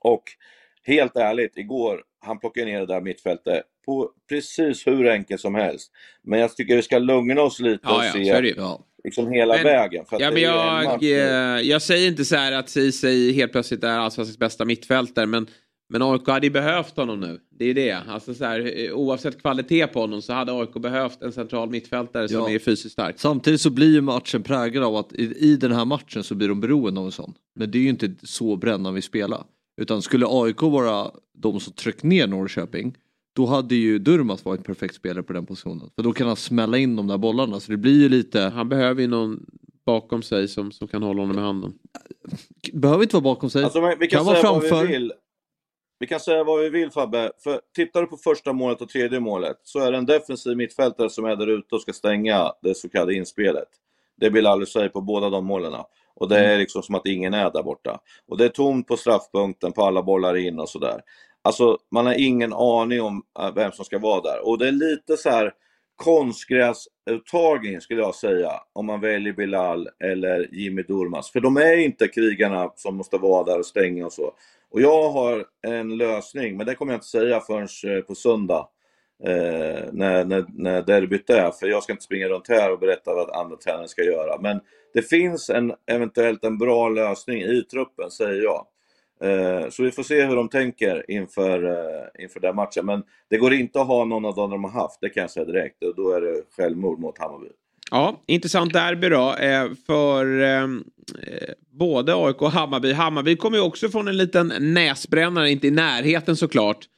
Och 0.00 0.22
helt 0.84 1.16
ärligt, 1.16 1.56
igår, 1.56 2.02
han 2.20 2.38
plockade 2.38 2.66
ner 2.66 2.80
det 2.80 2.86
där 2.86 3.00
mittfältet 3.00 3.62
på 3.86 4.10
precis 4.28 4.86
hur 4.86 5.08
enkelt 5.08 5.40
som 5.40 5.54
helst. 5.54 5.90
Men 6.22 6.40
jag 6.40 6.56
tycker 6.56 6.76
vi 6.76 6.82
ska 6.82 6.98
lugna 6.98 7.42
oss 7.42 7.60
lite 7.60 7.80
Ja, 7.82 7.96
och 7.98 8.04
ja, 8.04 8.12
se 8.12 8.18
ju. 8.18 8.54
liksom 9.04 9.32
hela 9.32 9.54
Men- 9.54 9.64
vägen. 9.64 10.04
För 10.06 10.16
att 10.16 10.22
Ja, 10.22 10.30
men 10.30 10.42
jag, 10.42 11.02
nu. 11.02 11.08
eh, 11.20 11.60
jag 11.60 11.82
säger 11.82 12.08
inte 12.08 12.24
så 12.24 12.36
här 12.36 12.52
att 12.52 12.68
Ceesay 12.68 13.32
helt 13.32 13.52
plötsligt 13.52 13.84
är 13.84 13.98
allsvenskans 13.98 14.38
bästa 14.38 14.64
mittfältare 14.64 15.26
men, 15.26 15.46
men 15.92 16.02
AIK 16.02 16.26
hade 16.26 16.46
ju 16.46 16.50
behövt 16.52 16.96
honom 16.96 17.20
nu. 17.20 17.40
Det 17.50 17.64
är 17.64 17.68
ju 17.68 17.74
det. 17.74 17.92
Alltså 18.08 18.34
så 18.34 18.44
här, 18.44 18.84
eh, 18.84 18.92
oavsett 18.92 19.40
kvalitet 19.40 19.86
på 19.86 20.00
honom 20.00 20.22
så 20.22 20.32
hade 20.32 20.52
AIK 20.52 20.72
behövt 20.74 21.22
en 21.22 21.32
central 21.32 21.70
mittfältare 21.70 22.28
som 22.28 22.38
Ja. 22.38 22.50
är 22.50 22.58
fysiskt 22.58 22.92
stark. 22.92 23.18
Samtidigt 23.18 23.60
så 23.60 23.70
blir 23.70 23.92
ju 23.92 24.00
matchen 24.00 24.42
präglad 24.42 24.84
av 24.84 24.96
att 24.96 25.12
i, 25.12 25.22
i 25.22 25.56
den 25.56 25.72
här 25.72 25.84
matchen 25.84 26.24
så 26.24 26.34
blir 26.34 26.48
de 26.48 26.60
beroende 26.60 27.00
av 27.00 27.06
en 27.06 27.12
sån. 27.12 27.34
Men 27.54 27.70
det 27.70 27.78
är 27.78 27.82
ju 27.82 27.88
inte 27.88 28.14
så 28.22 28.56
Brännan 28.56 28.94
vill 28.94 29.02
spela. 29.02 29.44
Utan 29.80 30.02
skulle 30.02 30.26
AIK 30.28 30.62
vara 30.62 31.10
de 31.34 31.60
som 31.60 31.72
tryckte 31.72 32.06
ner 32.06 32.26
Norrköping 32.26 32.96
då 33.36 33.46
hade 33.46 33.74
ju 33.74 33.98
Durmaz 33.98 34.44
varit 34.44 34.58
en 34.58 34.64
perfekt 34.64 34.94
spelare 34.94 35.22
på 35.22 35.32
den 35.32 35.46
positionen. 35.46 35.90
För 35.96 36.02
då 36.02 36.12
kan 36.12 36.26
han 36.26 36.36
smälla 36.36 36.78
in 36.78 36.96
de 36.96 37.06
där 37.06 37.18
bollarna 37.18 37.60
så 37.60 37.70
det 37.72 37.76
blir 37.78 38.02
ju 38.02 38.08
lite... 38.08 38.40
Han 38.40 38.68
behöver 38.68 39.02
ju 39.02 39.08
någon 39.08 39.46
bakom 39.86 40.22
sig 40.22 40.48
som, 40.48 40.72
som 40.72 40.88
kan 40.88 41.02
hålla 41.02 41.22
honom 41.22 41.38
i 41.38 41.40
handen. 41.40 41.72
Behöver 42.72 43.02
inte 43.02 43.16
vara 43.16 43.22
bakom 43.22 43.50
sig. 43.50 43.64
Alltså, 43.64 43.80
vi 44.00 44.06
kan, 44.06 44.18
kan 44.18 44.26
vara 44.26 44.36
säga 44.36 44.52
vad 44.52 44.62
framför. 44.68 44.86
vi 44.86 44.92
vill. 44.92 45.12
Vi 46.02 46.06
kan 46.06 46.20
säga 46.20 46.44
vad 46.44 46.60
vi 46.60 46.68
vill 46.68 46.90
Fabbe. 46.90 47.32
För 47.38 47.60
tittar 47.74 48.00
du 48.00 48.06
på 48.06 48.16
första 48.16 48.52
målet 48.52 48.80
och 48.80 48.88
tredje 48.88 49.20
målet 49.20 49.56
så 49.62 49.78
är 49.78 49.92
det 49.92 49.98
en 49.98 50.06
defensiv 50.06 50.56
mittfältare 50.56 51.10
som 51.10 51.24
är 51.24 51.36
där 51.36 51.46
ute 51.46 51.74
och 51.74 51.80
ska 51.80 51.92
stänga 51.92 52.52
det 52.62 52.74
så 52.74 52.88
kallade 52.88 53.14
inspelet. 53.14 53.68
Det 54.16 54.30
vill 54.30 54.46
aldrig 54.46 54.68
säga 54.68 54.88
på 54.88 55.00
båda 55.00 55.30
de 55.30 55.44
målen. 55.44 55.72
Och 56.14 56.28
det 56.28 56.38
är 56.38 56.58
liksom 56.58 56.82
som 56.82 56.94
att 56.94 57.06
ingen 57.06 57.34
är 57.34 57.50
där 57.50 57.62
borta. 57.62 58.00
Och 58.28 58.38
det 58.38 58.44
är 58.44 58.48
tomt 58.48 58.88
på 58.88 58.96
straffpunkten, 58.96 59.72
på 59.72 59.82
alla 59.82 60.02
bollar 60.02 60.36
in 60.36 60.60
och 60.60 60.68
sådär. 60.68 61.00
Alltså 61.42 61.78
man 61.90 62.06
har 62.06 62.14
ingen 62.14 62.52
aning 62.52 63.02
om 63.02 63.22
äh, 63.38 63.54
vem 63.54 63.72
som 63.72 63.84
ska 63.84 63.98
vara 63.98 64.20
där. 64.20 64.48
Och 64.48 64.58
det 64.58 64.68
är 64.68 64.72
lite 64.72 65.16
så 65.16 65.30
här 65.30 65.52
konstgräsuttagning 65.96 67.80
skulle 67.80 68.00
jag 68.00 68.14
säga. 68.14 68.52
Om 68.72 68.86
man 68.86 69.00
väljer 69.00 69.32
Bilal 69.32 69.88
eller 70.04 70.48
Jimmy 70.52 70.82
Durmaz. 70.82 71.30
För 71.30 71.40
de 71.40 71.56
är 71.56 71.76
inte 71.76 72.08
krigarna 72.08 72.72
som 72.76 72.96
måste 72.96 73.18
vara 73.18 73.44
där 73.44 73.58
och 73.58 73.66
stänga 73.66 74.06
och 74.06 74.12
så. 74.12 74.32
Och 74.72 74.80
jag 74.80 75.10
har 75.10 75.44
en 75.66 75.96
lösning, 75.96 76.56
men 76.56 76.66
det 76.66 76.74
kommer 76.74 76.92
jag 76.92 76.96
inte 76.96 77.06
säga 77.06 77.40
förrän 77.40 77.96
eh, 77.96 78.02
på 78.02 78.14
söndag. 78.14 78.68
Eh, 79.24 79.84
när, 79.92 80.24
när, 80.24 80.44
när 80.48 80.82
derbyt 80.82 81.30
är, 81.30 81.50
för 81.50 81.66
jag 81.66 81.82
ska 81.82 81.92
inte 81.92 82.04
springa 82.04 82.28
runt 82.28 82.48
här 82.48 82.72
och 82.72 82.78
berätta 82.78 83.14
vad 83.14 83.30
andra 83.30 83.56
tränare 83.56 83.88
ska 83.88 84.02
göra. 84.02 84.40
Men 84.40 84.60
det 84.94 85.02
finns 85.02 85.50
en, 85.50 85.72
eventuellt 85.86 86.44
en 86.44 86.58
bra 86.58 86.88
lösning 86.88 87.42
i 87.42 87.62
truppen, 87.62 88.10
säger 88.10 88.42
jag. 88.42 88.66
Eh, 89.22 89.68
så 89.68 89.82
vi 89.82 89.90
får 89.90 90.02
se 90.02 90.24
hur 90.24 90.36
de 90.36 90.48
tänker 90.48 91.10
inför, 91.10 91.64
eh, 91.64 92.22
inför 92.24 92.40
den 92.40 92.56
matchen. 92.56 92.86
Men 92.86 93.02
det 93.28 93.38
går 93.38 93.52
inte 93.52 93.80
att 93.80 93.86
ha 93.86 94.04
någon 94.04 94.24
av 94.24 94.34
dem 94.34 94.50
de 94.50 94.64
har 94.64 94.70
haft, 94.70 95.00
det 95.00 95.08
kan 95.08 95.20
jag 95.20 95.30
säga 95.30 95.46
direkt. 95.46 95.82
Och 95.82 95.94
då 95.94 96.10
är 96.10 96.20
det 96.20 96.42
självmord 96.56 96.98
mot 96.98 97.18
Hammarby. 97.18 97.48
Ja, 97.94 98.22
intressant 98.26 98.72
derby 98.72 99.08
då 99.08 99.34
eh, 99.34 99.70
för 99.86 100.40
eh, 100.40 100.62
eh, 100.62 101.54
både 101.70 102.14
AIK 102.14 102.42
och 102.42 102.50
Hammarby. 102.50 102.92
Hammarby 102.92 103.36
kommer 103.36 103.58
ju 103.58 103.64
också 103.64 103.88
från 103.88 104.08
en 104.08 104.16
liten 104.16 104.52
näsbrännare, 104.58 105.50
inte 105.50 105.66
i 105.66 105.70
närheten 105.70 106.36
såklart. 106.36 106.88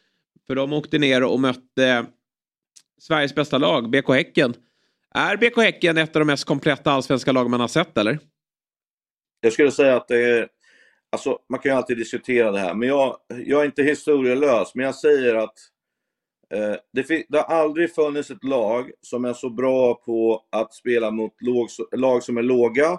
För 0.47 0.55
de 0.55 0.72
åkte 0.72 0.99
ner 0.99 1.22
och 1.22 1.40
mötte 1.40 2.07
Sveriges 3.01 3.34
bästa 3.34 3.59
lag, 3.59 3.90
BK 3.90 4.09
Häcken. 4.09 4.55
Är 5.14 5.36
BK 5.36 5.57
Häcken 5.57 5.99
ett 5.99 6.16
av 6.16 6.20
de 6.20 6.26
mest 6.26 6.45
kompletta 6.45 6.92
allsvenska 6.92 7.32
lag 7.32 7.51
man 7.51 7.61
har 7.61 7.68
sett 7.68 7.99
eller? 7.99 8.18
Jag 9.40 9.53
skulle 9.53 9.70
säga 9.70 9.97
att 9.97 10.09
det 10.09 10.22
är, 10.22 10.49
alltså 11.12 11.38
man 11.49 11.61
kan 11.61 11.72
ju 11.72 11.76
alltid 11.76 11.97
diskutera 11.97 12.51
det 12.51 12.59
här, 12.59 12.74
men 12.74 12.88
jag, 12.88 13.16
jag 13.28 13.61
är 13.61 13.66
inte 13.66 13.82
historielös, 13.82 14.74
men 14.74 14.84
jag 14.84 14.95
säger 14.95 15.34
att 15.34 15.55
Eh, 16.51 16.76
det, 16.92 17.26
det 17.28 17.38
har 17.38 17.57
aldrig 17.57 17.95
funnits 17.95 18.30
ett 18.30 18.45
lag 18.45 18.90
som 19.01 19.24
är 19.24 19.32
så 19.32 19.51
bra 19.51 19.95
på 19.95 20.42
att 20.51 20.74
spela 20.74 21.11
mot 21.11 21.42
låg, 21.42 21.68
lag 21.97 22.22
som 22.22 22.36
är 22.36 22.42
låga, 22.42 22.99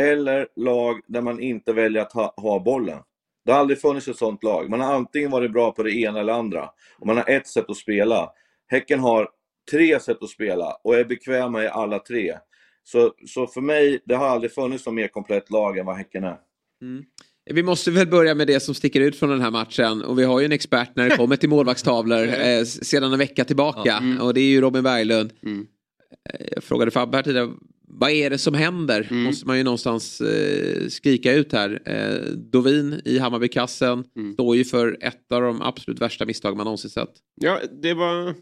eller 0.00 0.48
lag 0.56 1.00
där 1.06 1.20
man 1.22 1.40
inte 1.40 1.72
väljer 1.72 2.02
att 2.02 2.12
ha, 2.12 2.34
ha 2.36 2.58
bollen. 2.58 2.98
Det 3.44 3.52
har 3.52 3.60
aldrig 3.60 3.80
funnits 3.80 4.08
ett 4.08 4.16
sånt 4.16 4.42
lag. 4.42 4.70
Man 4.70 4.80
har 4.80 4.94
antingen 4.94 5.30
varit 5.30 5.52
bra 5.52 5.72
på 5.72 5.82
det 5.82 5.92
ena 5.92 6.20
eller 6.20 6.32
andra. 6.32 6.70
Och 6.98 7.06
man 7.06 7.16
har 7.16 7.30
ett 7.30 7.46
sätt 7.46 7.70
att 7.70 7.76
spela. 7.76 8.32
Häcken 8.66 9.00
har 9.00 9.30
tre 9.70 10.00
sätt 10.00 10.22
att 10.22 10.28
spela 10.28 10.76
och 10.84 10.94
är 10.94 11.04
bekväma 11.04 11.62
i 11.62 11.68
alla 11.68 11.98
tre. 11.98 12.38
Så, 12.84 13.12
så 13.26 13.46
för 13.46 13.60
mig, 13.60 14.02
det 14.04 14.14
har 14.14 14.26
aldrig 14.26 14.52
funnits 14.52 14.86
något 14.86 14.94
mer 14.94 15.08
komplett 15.08 15.50
lag 15.50 15.78
än 15.78 15.86
vad 15.86 15.96
Häcken 15.96 16.24
är. 16.24 16.38
Mm. 16.82 17.04
Vi 17.50 17.62
måste 17.62 17.90
väl 17.90 18.06
börja 18.06 18.34
med 18.34 18.46
det 18.46 18.60
som 18.60 18.74
sticker 18.74 19.00
ut 19.00 19.16
från 19.16 19.30
den 19.30 19.40
här 19.40 19.50
matchen. 19.50 20.02
Och 20.02 20.18
vi 20.18 20.24
har 20.24 20.40
ju 20.40 20.46
en 20.46 20.52
expert 20.52 20.90
när 20.96 21.08
det 21.08 21.16
kommer 21.16 21.36
till 21.36 21.48
målvaktstavlor 21.48 22.28
eh, 22.28 22.64
sedan 22.64 23.12
en 23.12 23.18
vecka 23.18 23.44
tillbaka. 23.44 24.02
Och 24.20 24.34
det 24.34 24.40
är 24.40 24.48
ju 24.48 24.60
Robin 24.60 24.82
Berglund. 24.82 25.32
Eh, 25.46 26.46
Jag 26.54 26.64
frågade 26.64 26.90
Fabbe 26.90 27.16
här 27.18 27.22
tidigare. 27.22 27.50
Vad 27.88 28.10
är 28.10 28.30
det 28.30 28.38
som 28.38 28.54
händer? 28.54 29.08
Måste 29.10 29.46
man 29.46 29.58
ju 29.58 29.64
någonstans 29.64 30.20
eh, 30.20 30.88
skrika 30.88 31.32
ut 31.32 31.52
här. 31.52 31.82
Eh, 31.86 32.32
Dovin 32.32 33.00
i 33.04 33.18
Hammarbykassen 33.18 34.04
står 34.34 34.56
ju 34.56 34.64
för 34.64 34.98
ett 35.00 35.32
av 35.32 35.42
de 35.42 35.62
absolut 35.62 36.00
värsta 36.00 36.24
misstag 36.24 36.56
man 36.56 36.64
någonsin 36.64 36.90
sett. 36.90 37.10
Ja, 37.40 37.60
det 37.82 37.94
var... 37.94 38.34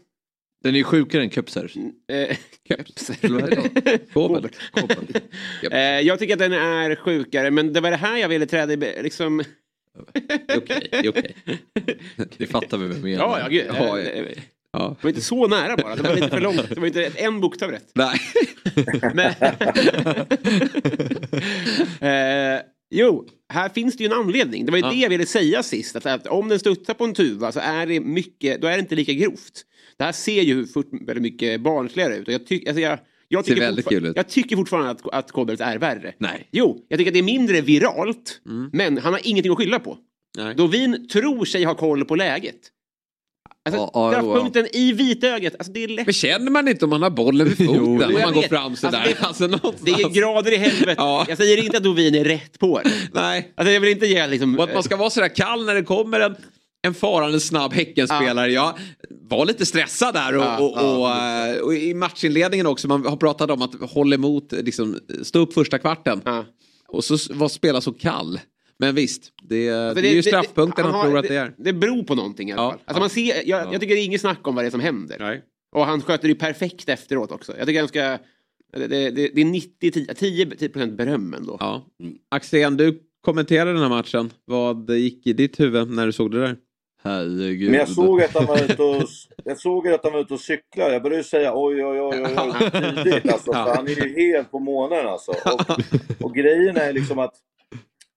Den 0.65 0.75
är 0.75 0.77
ju 0.79 0.83
sjukare 0.83 1.21
än 1.21 1.29
Köpser. 1.29 1.71
Kobel. 4.13 4.49
eh, 5.71 5.79
jag 5.79 6.19
tycker 6.19 6.33
att 6.33 6.39
den 6.39 6.53
är 6.53 6.95
sjukare, 6.95 7.51
men 7.51 7.73
det 7.73 7.81
var 7.81 7.91
det 7.91 7.97
här 7.97 8.17
jag 8.17 8.29
ville 8.29 8.45
träda 8.45 8.73
i... 8.73 9.03
Liksom... 9.03 9.43
Okej, 10.57 10.87
är 10.91 11.09
okej. 11.09 11.35
Det 12.37 12.47
fattar 12.47 12.77
vi 12.77 12.87
väl 12.87 12.97
mer. 13.03 13.17
Ja, 13.17 13.39
ja, 13.39 13.47
gud. 13.47 13.65
Ja, 13.67 13.99
ja. 13.99 14.09
eh, 14.09 14.25
Ja. 14.71 14.95
Det 14.99 15.03
var 15.03 15.09
inte 15.09 15.21
så 15.21 15.47
nära 15.47 15.77
bara, 15.77 15.95
det 15.95 16.01
var 16.03 16.15
lite 16.15 16.29
för 16.29 16.39
långt. 16.39 16.69
Det 16.69 16.79
var 16.79 16.87
inte 16.87 17.05
en 17.05 17.41
bokstav 17.41 17.71
rätt. 17.71 17.91
Nej. 17.93 18.19
Men... 19.13 19.31
eh, 22.55 22.61
jo, 22.89 23.27
här 23.53 23.69
finns 23.69 23.97
det 23.97 24.03
ju 24.03 24.07
en 24.07 24.13
anledning. 24.19 24.65
Det 24.65 24.71
var 24.71 24.77
ju 24.77 24.83
Ja. 24.85 24.89
det 24.89 24.95
jag 24.95 25.09
ville 25.09 25.25
säga 25.25 25.63
sist. 25.63 25.95
Att, 25.95 26.05
att 26.05 26.27
om 26.27 26.49
den 26.49 26.59
studsar 26.59 26.93
på 26.93 27.03
en 27.03 27.13
tuva 27.13 27.51
så 27.51 27.59
är 27.59 27.85
det 27.85 27.99
mycket, 27.99 28.61
då 28.61 28.67
är 28.67 28.73
det 28.73 28.79
inte 28.79 28.95
lika 28.95 29.13
grovt. 29.13 29.65
Det 29.97 30.03
här 30.03 30.11
ser 30.11 30.41
ju 30.41 30.67
fort, 30.67 30.89
väldigt 30.91 31.21
mycket 31.21 31.61
barnsligare 31.61 32.15
ut. 32.15 32.27
Och 32.27 32.33
jag, 32.33 32.45
tyck, 32.47 32.67
alltså 32.67 32.81
jag, 32.81 32.99
jag, 33.27 33.45
tycker 33.45 33.61
väldigt 33.61 33.87
kul 33.87 34.05
ut. 34.05 34.15
jag 34.15 34.27
tycker 34.29 34.55
fortfarande 34.55 34.89
att, 34.91 35.13
att 35.13 35.31
Kobelt 35.31 35.61
är 35.61 35.77
värre. 35.77 36.13
Nej. 36.17 36.47
Jo, 36.51 36.85
jag 36.89 36.99
tycker 36.99 37.11
att 37.11 37.13
det 37.13 37.19
är 37.19 37.23
mindre 37.23 37.61
viralt. 37.61 38.41
Men 38.73 38.97
han 38.97 39.13
har 39.13 39.21
ingenting 39.23 39.51
att 39.51 39.57
skylla 39.57 39.79
på. 39.79 39.91
Mm. 39.91 40.47
Nej. 40.47 40.55
Dovin 40.55 41.07
tror 41.07 41.45
sig 41.45 41.63
ha 41.63 41.75
koll 41.75 42.05
på 42.05 42.15
läget. 42.15 42.55
Alltså, 43.69 43.89
ja, 43.93 44.11
straffpunkten 44.11 44.67
i 44.75 44.91
vitögat, 44.91 45.53
alltså 45.57 45.71
det 45.73 45.83
är 45.83 45.87
lätt. 45.87 46.05
Men 46.07 46.13
känner 46.13 46.51
man 46.51 46.67
inte 46.67 46.85
om 46.85 46.89
man 46.89 47.01
har 47.01 47.09
bollen 47.09 47.47
vid 47.47 47.57
foten? 47.67 47.79
om 47.83 47.97
man 47.97 48.33
går 48.33 48.41
vet. 48.41 48.49
fram 48.49 48.75
sådär. 48.75 48.99
Alltså, 49.07 49.25
Alltså, 49.25 49.47
det- 49.47 49.51
någonstans. 49.51 49.81
Det 49.97 50.03
är 50.03 50.09
grader 50.09 50.51
i 50.53 50.57
helvetet. 50.57 50.95
Ja. 50.97 51.25
Jag 51.29 51.37
säger 51.37 51.63
inte 51.63 51.77
att 51.77 51.83
Dovin 51.83 52.15
är 52.15 52.23
rätt 52.23 52.59
på 52.59 52.81
det. 52.83 52.91
Nej. 53.13 53.53
Alltså 53.55 53.73
jag 53.73 53.81
vill 53.81 53.89
inte 53.91 54.05
ge 54.07 54.27
liksom... 54.27 54.57
Och 54.59 54.63
att 54.63 54.73
man 54.73 54.83
ska 54.83 54.95
vara 54.97 55.09
sådär 55.09 55.35
kall 55.35 55.65
när 55.65 55.75
det 55.75 55.83
kommer 55.83 56.19
en, 56.19 56.35
en 56.85 56.93
farande 56.93 57.39
snabb 57.39 57.73
Häckenspelare. 57.73 58.51
Jag 58.51 58.77
var 59.09 59.45
lite 59.45 59.65
stressad 59.65 60.13
där 60.13 60.35
och, 60.37 60.43
Ja, 60.43 60.59
och, 60.59 61.01
och, 61.01 61.11
eh, 61.11 61.57
och 61.57 61.73
i 61.75 61.93
matchinledningen 61.93 62.67
också. 62.67 62.87
Man 62.87 63.05
har 63.05 63.17
pratat 63.17 63.51
om 63.51 63.61
att 63.61 63.81
hålla 63.91 64.15
emot, 64.15 64.51
liksom, 64.51 64.99
stå 65.23 65.39
upp 65.39 65.53
första 65.53 65.77
kvarten. 65.77 66.21
Ja. 66.25 66.45
Och 66.87 67.03
så 67.03 67.17
var 67.33 67.49
spela 67.49 67.81
så 67.81 67.93
kall. 67.93 68.39
Men 68.79 68.95
visst, 68.95 69.31
det, 69.43 69.69
Alltså, 69.69 70.01
det 70.01 70.09
är 70.09 70.13
ju 70.13 70.23
straffpunkten 70.23 70.85
han, 70.85 71.05
tror 71.05 71.17
att 71.17 71.27
det 71.27 71.35
är. 71.35 71.53
Det 71.57 71.73
beror 71.73 72.03
på 72.03 72.15
någonting 72.15 72.49
i 72.49 72.53
alla 72.53 72.61
Ja. 72.61 72.71
fall. 72.71 72.79
Alltså 72.85 72.99
man 72.99 73.09
ser, 73.09 73.49
jag, 73.49 73.73
jag 73.73 73.81
tycker 73.81 73.95
det 73.95 74.01
är 74.01 74.05
inget 74.05 74.21
snack 74.21 74.47
om 74.47 74.55
vad 74.55 74.63
det 74.63 74.67
är 74.67 74.71
som 74.71 74.79
händer. 74.79 75.15
Nej. 75.19 75.41
Och 75.75 75.85
han 75.85 76.01
sköter 76.01 76.27
det 76.27 76.35
perfekt 76.35 76.89
efteråt 76.89 77.31
också. 77.31 77.57
Jag 77.57 77.67
tycker 77.67 77.79
han 77.79 77.87
ska... 77.87 78.17
Det, 78.77 78.87
det, 78.87 79.09
det 79.11 79.29
det 79.35 79.41
är 79.41 79.45
90, 79.45 79.91
10, 79.91 80.05
10 80.15 80.69
procent 80.69 80.97
beröm 80.97 81.33
ändå. 81.33 81.57
Ja. 81.59 81.85
Axén, 82.31 82.77
du 82.77 82.99
kommenterade 83.21 83.73
den 83.73 83.81
här 83.81 83.89
matchen. 83.89 84.31
Vad 84.45 84.97
gick 84.97 85.27
i 85.27 85.33
ditt 85.33 85.59
huvud 85.59 85.89
när 85.89 86.05
du 86.05 86.11
såg 86.11 86.31
det 86.31 86.39
där? 86.39 86.57
Herregud. 87.05 87.69
Men 87.69 87.79
jag 87.79 87.89
såg 87.89 88.21
att 88.21 88.33
han 88.33 88.45
var 88.45 88.63
ute 88.63 88.83
och, 88.83 89.03
jag 89.43 89.57
såg 89.57 89.87
att 89.87 90.03
han 90.03 90.13
var 90.13 90.19
ute 90.19 90.33
och 90.33 90.39
cyklade. 90.39 90.93
Jag 90.93 91.03
började 91.03 91.23
säga 91.23 91.51
oj, 91.55 91.85
oj, 91.85 92.01
oj, 92.01 92.23
oj, 92.23 92.35
oj 92.37 92.71
tidigt. 93.03 93.33
Alltså, 93.33 93.53
för 93.53 93.75
han 93.75 93.87
är 93.87 94.05
ju 94.05 94.15
helt 94.15 94.51
på 94.51 94.59
månen 94.59 95.07
alltså. 95.07 95.31
Och, 95.31 96.25
och 96.25 96.35
grejen 96.35 96.77
är 96.77 96.93
liksom 96.93 97.19
att 97.19 97.33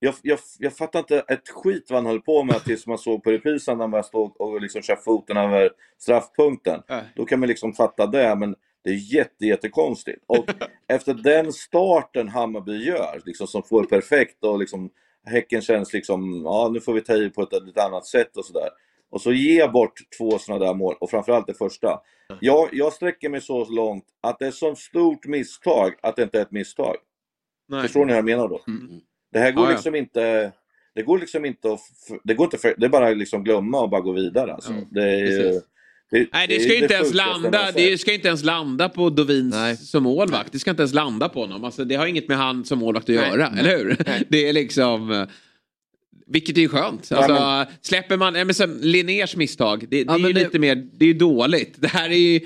jag, 0.00 0.14
jag, 0.22 0.38
jag 0.58 0.76
fattar 0.76 0.98
inte 0.98 1.18
ett 1.18 1.48
skit 1.48 1.86
vad 1.88 1.96
han 1.96 2.06
höll 2.06 2.20
på 2.20 2.44
med 2.44 2.64
tills 2.64 2.86
man 2.86 2.98
såg 2.98 3.24
på 3.24 3.30
reprisen 3.30 3.76
när 3.78 3.84
han 3.84 3.90
bara 3.90 4.02
stod 4.02 4.40
och 4.40 4.60
liksom 4.60 4.82
kör 4.82 4.96
foten 4.96 5.36
över 5.36 5.70
straffpunkten. 5.98 6.82
Äh. 6.88 6.98
Då 7.16 7.24
kan 7.24 7.40
man 7.40 7.48
liksom 7.48 7.72
fatta 7.72 8.06
det, 8.06 8.36
men 8.36 8.54
det 8.84 8.90
är 8.90 9.14
jätte, 9.14 9.46
jättekonstigt. 9.46 10.24
Och 10.26 10.44
efter 10.88 11.14
den 11.14 11.52
starten 11.52 12.28
Hammarby 12.28 12.84
gör, 12.84 13.20
liksom, 13.24 13.46
som 13.46 13.62
får 13.62 13.84
perfekt 13.84 14.44
och 14.44 14.58
liksom 14.58 14.90
Häcken 15.28 15.62
känns 15.62 15.92
liksom, 15.92 16.42
ja 16.44 16.70
nu 16.72 16.80
får 16.80 16.92
vi 16.92 17.00
ta 17.00 17.14
i 17.14 17.30
på 17.30 17.42
ett 17.42 17.64
lite 17.66 17.82
annat 17.82 18.06
sätt 18.06 18.36
och 18.36 18.44
sådär. 18.44 18.68
Och 19.10 19.20
så 19.20 19.32
ge 19.32 19.68
bort 19.68 19.92
två 20.18 20.38
sådana 20.38 20.64
där 20.64 20.74
mål, 20.74 20.96
och 21.00 21.10
framförallt 21.10 21.46
det 21.46 21.54
första. 21.54 22.00
Jag, 22.40 22.68
jag 22.72 22.92
sträcker 22.92 23.28
mig 23.28 23.40
så 23.40 23.64
långt 23.64 24.04
att 24.20 24.38
det 24.38 24.46
är 24.46 24.50
så 24.50 24.74
stort 24.74 25.26
misstag 25.26 25.94
att 26.02 26.16
det 26.16 26.22
inte 26.22 26.38
är 26.38 26.42
ett 26.42 26.50
misstag. 26.50 26.96
Nej. 27.68 27.82
Förstår 27.82 28.04
ni 28.04 28.12
vad 28.12 28.18
jag 28.18 28.24
menar 28.24 28.48
då? 28.48 28.60
Det 29.32 29.38
här 29.38 29.52
går 29.52 29.64
Ja, 29.64 29.70
ja. 29.70 29.74
liksom 29.74 29.94
inte... 29.94 30.52
Det 30.94 31.02
går 31.02 31.18
liksom 31.18 31.44
inte 31.44 31.72
att... 31.72 31.80
Det 32.24 32.34
går 32.34 32.44
inte 32.44 32.58
för, 32.58 32.74
det 32.78 32.86
är 32.86 32.90
bara 32.90 33.10
liksom 33.10 33.44
glömma 33.44 33.80
och 33.80 33.90
bara 33.90 34.00
gå 34.00 34.12
vidare. 34.12 34.54
Alltså. 34.54 34.72
Det 34.90 35.02
är 35.02 35.16
ju... 35.16 35.26
precis. 35.26 35.62
Det, 36.10 36.28
Nej, 36.32 36.46
det 36.48 36.60
ska 36.60 36.74
ju 36.74 36.82
inte 36.82 36.94
ens 36.94 37.14
landa. 37.14 37.72
Det 37.74 37.98
ska 37.98 38.12
inte 38.12 38.28
ens 38.28 38.44
landa 38.44 38.88
på 38.88 39.10
Dovins 39.10 39.90
som 39.90 40.02
målvakt. 40.02 40.52
Det 40.52 40.58
ska 40.58 40.70
inte 40.70 40.82
ens 40.82 40.94
landa 40.94 41.28
på 41.28 41.40
honom. 41.40 41.64
Alltså, 41.64 41.84
det 41.84 41.94
har 41.94 42.06
inget 42.06 42.28
med 42.28 42.36
han 42.36 42.64
som 42.64 42.78
målvakt 42.78 43.04
att 43.10 43.16
Nej, 43.16 43.28
göra, 43.30 43.50
nej, 43.50 43.60
eller 43.60 43.78
hur? 43.78 43.96
Det 44.28 44.48
är 44.48 44.52
liksom... 44.52 45.10
eh, 45.12 45.24
Vilket 46.26 46.56
är 46.56 46.60
ju 46.60 46.68
skönt. 46.68 47.06
Ja, 47.10 47.16
Alltså, 47.16 47.32
men- 47.32 47.66
Släpper 47.82 48.16
man... 48.16 48.34
Ja, 48.34 48.44
men 48.44 48.54
sen, 48.54 48.78
Linnés 48.82 49.36
misstag, 49.36 49.80
det, 49.80 49.86
det 50.04 50.04
Ja, 50.08 50.14
är 50.14 50.18
ju 50.18 50.32
lite 50.32 50.58
mer... 50.58 50.74
Det 50.74 51.04
är 51.04 51.06
ju 51.06 51.14
dåligt. 51.14 51.74
Det 51.78 51.88
här 51.88 52.10
är 52.10 52.14
ju... 52.16 52.40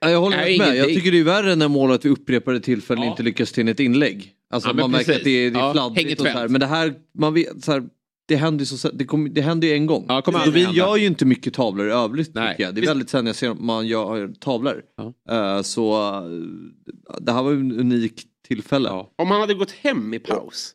Ja, 0.00 0.10
jag 0.10 0.20
håller 0.20 0.36
med. 0.36 0.50
Jag 0.50 0.74
ingenting. 0.74 0.94
tycker 0.94 1.12
det 1.12 1.18
är 1.18 1.24
värre 1.24 1.56
när 1.56 1.68
målet 1.68 2.04
vid 2.04 2.12
upprepade 2.12 2.60
tillfällen 2.60 3.04
inte 3.04 3.22
lyckas 3.22 3.52
till 3.52 3.68
ett 3.68 3.80
inlägg. 3.80 4.32
Alltså 4.50 4.68
Ja, 4.68 4.72
man 4.74 4.90
märker 4.90 5.04
precis. 5.04 5.18
att 5.20 5.24
det 5.24 5.30
är, 5.30 5.50
det 5.50 5.58
är 5.58 5.60
Ja, 5.62 5.72
fladdrigt 5.72 6.20
och 6.20 6.26
så 6.26 6.32
här. 6.32 6.48
Men 6.48 6.60
det 6.60 6.66
här, 6.66 6.94
man 7.18 7.34
vet, 7.34 7.64
så 7.64 7.72
här, 7.72 7.82
det 8.30 8.36
händer 8.36 8.64
ju 8.64 8.66
så, 8.66 8.88
det, 8.88 9.04
kom, 9.04 9.34
det 9.34 9.40
händer 9.40 9.68
ju 9.68 9.74
en 9.74 9.86
gång. 9.86 10.06
kommer 10.06 10.18
aldrig 10.18 10.44
Dovin 10.44 10.64
hända. 10.64 10.78
gör 10.78 10.96
ju 10.96 11.06
inte 11.06 11.24
mycket 11.24 11.54
tavlor 11.54 11.88
i 11.88 11.92
övrigt 11.92 12.26
tycker 12.26 12.54
jag. 12.58 12.74
Det 12.74 12.80
är 12.80 12.86
väldigt 12.86 13.10
sällan 13.10 13.26
jag 13.26 13.36
ser 13.36 13.54
man 13.54 13.86
gör 13.86 14.32
tavlor. 14.40 14.82
Eh, 15.30 15.62
så 15.62 16.14
eh, 16.16 17.20
det 17.20 17.32
här 17.32 17.42
var 17.42 17.50
ju 17.50 17.60
en 17.60 17.80
unik 17.80 18.22
tillfälle. 18.48 18.90
Om 18.90 19.30
han 19.30 19.40
hade 19.40 19.54
gått 19.54 19.70
hem 19.70 20.14
i 20.14 20.18
paus. 20.18 20.74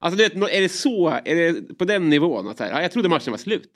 Alltså 0.00 0.16
du 0.16 0.22
vet, 0.22 0.52
är 0.52 0.60
det 0.60 0.68
så, 0.68 1.08
är 1.08 1.34
det 1.34 1.78
på 1.78 1.84
den 1.84 2.10
nivån? 2.10 2.48
Att 2.48 2.60
här, 2.60 2.70
ja, 2.70 2.82
jag 2.82 2.92
trodde 2.92 3.08
matchen 3.08 3.30
var 3.30 3.38
slut. 3.38 3.70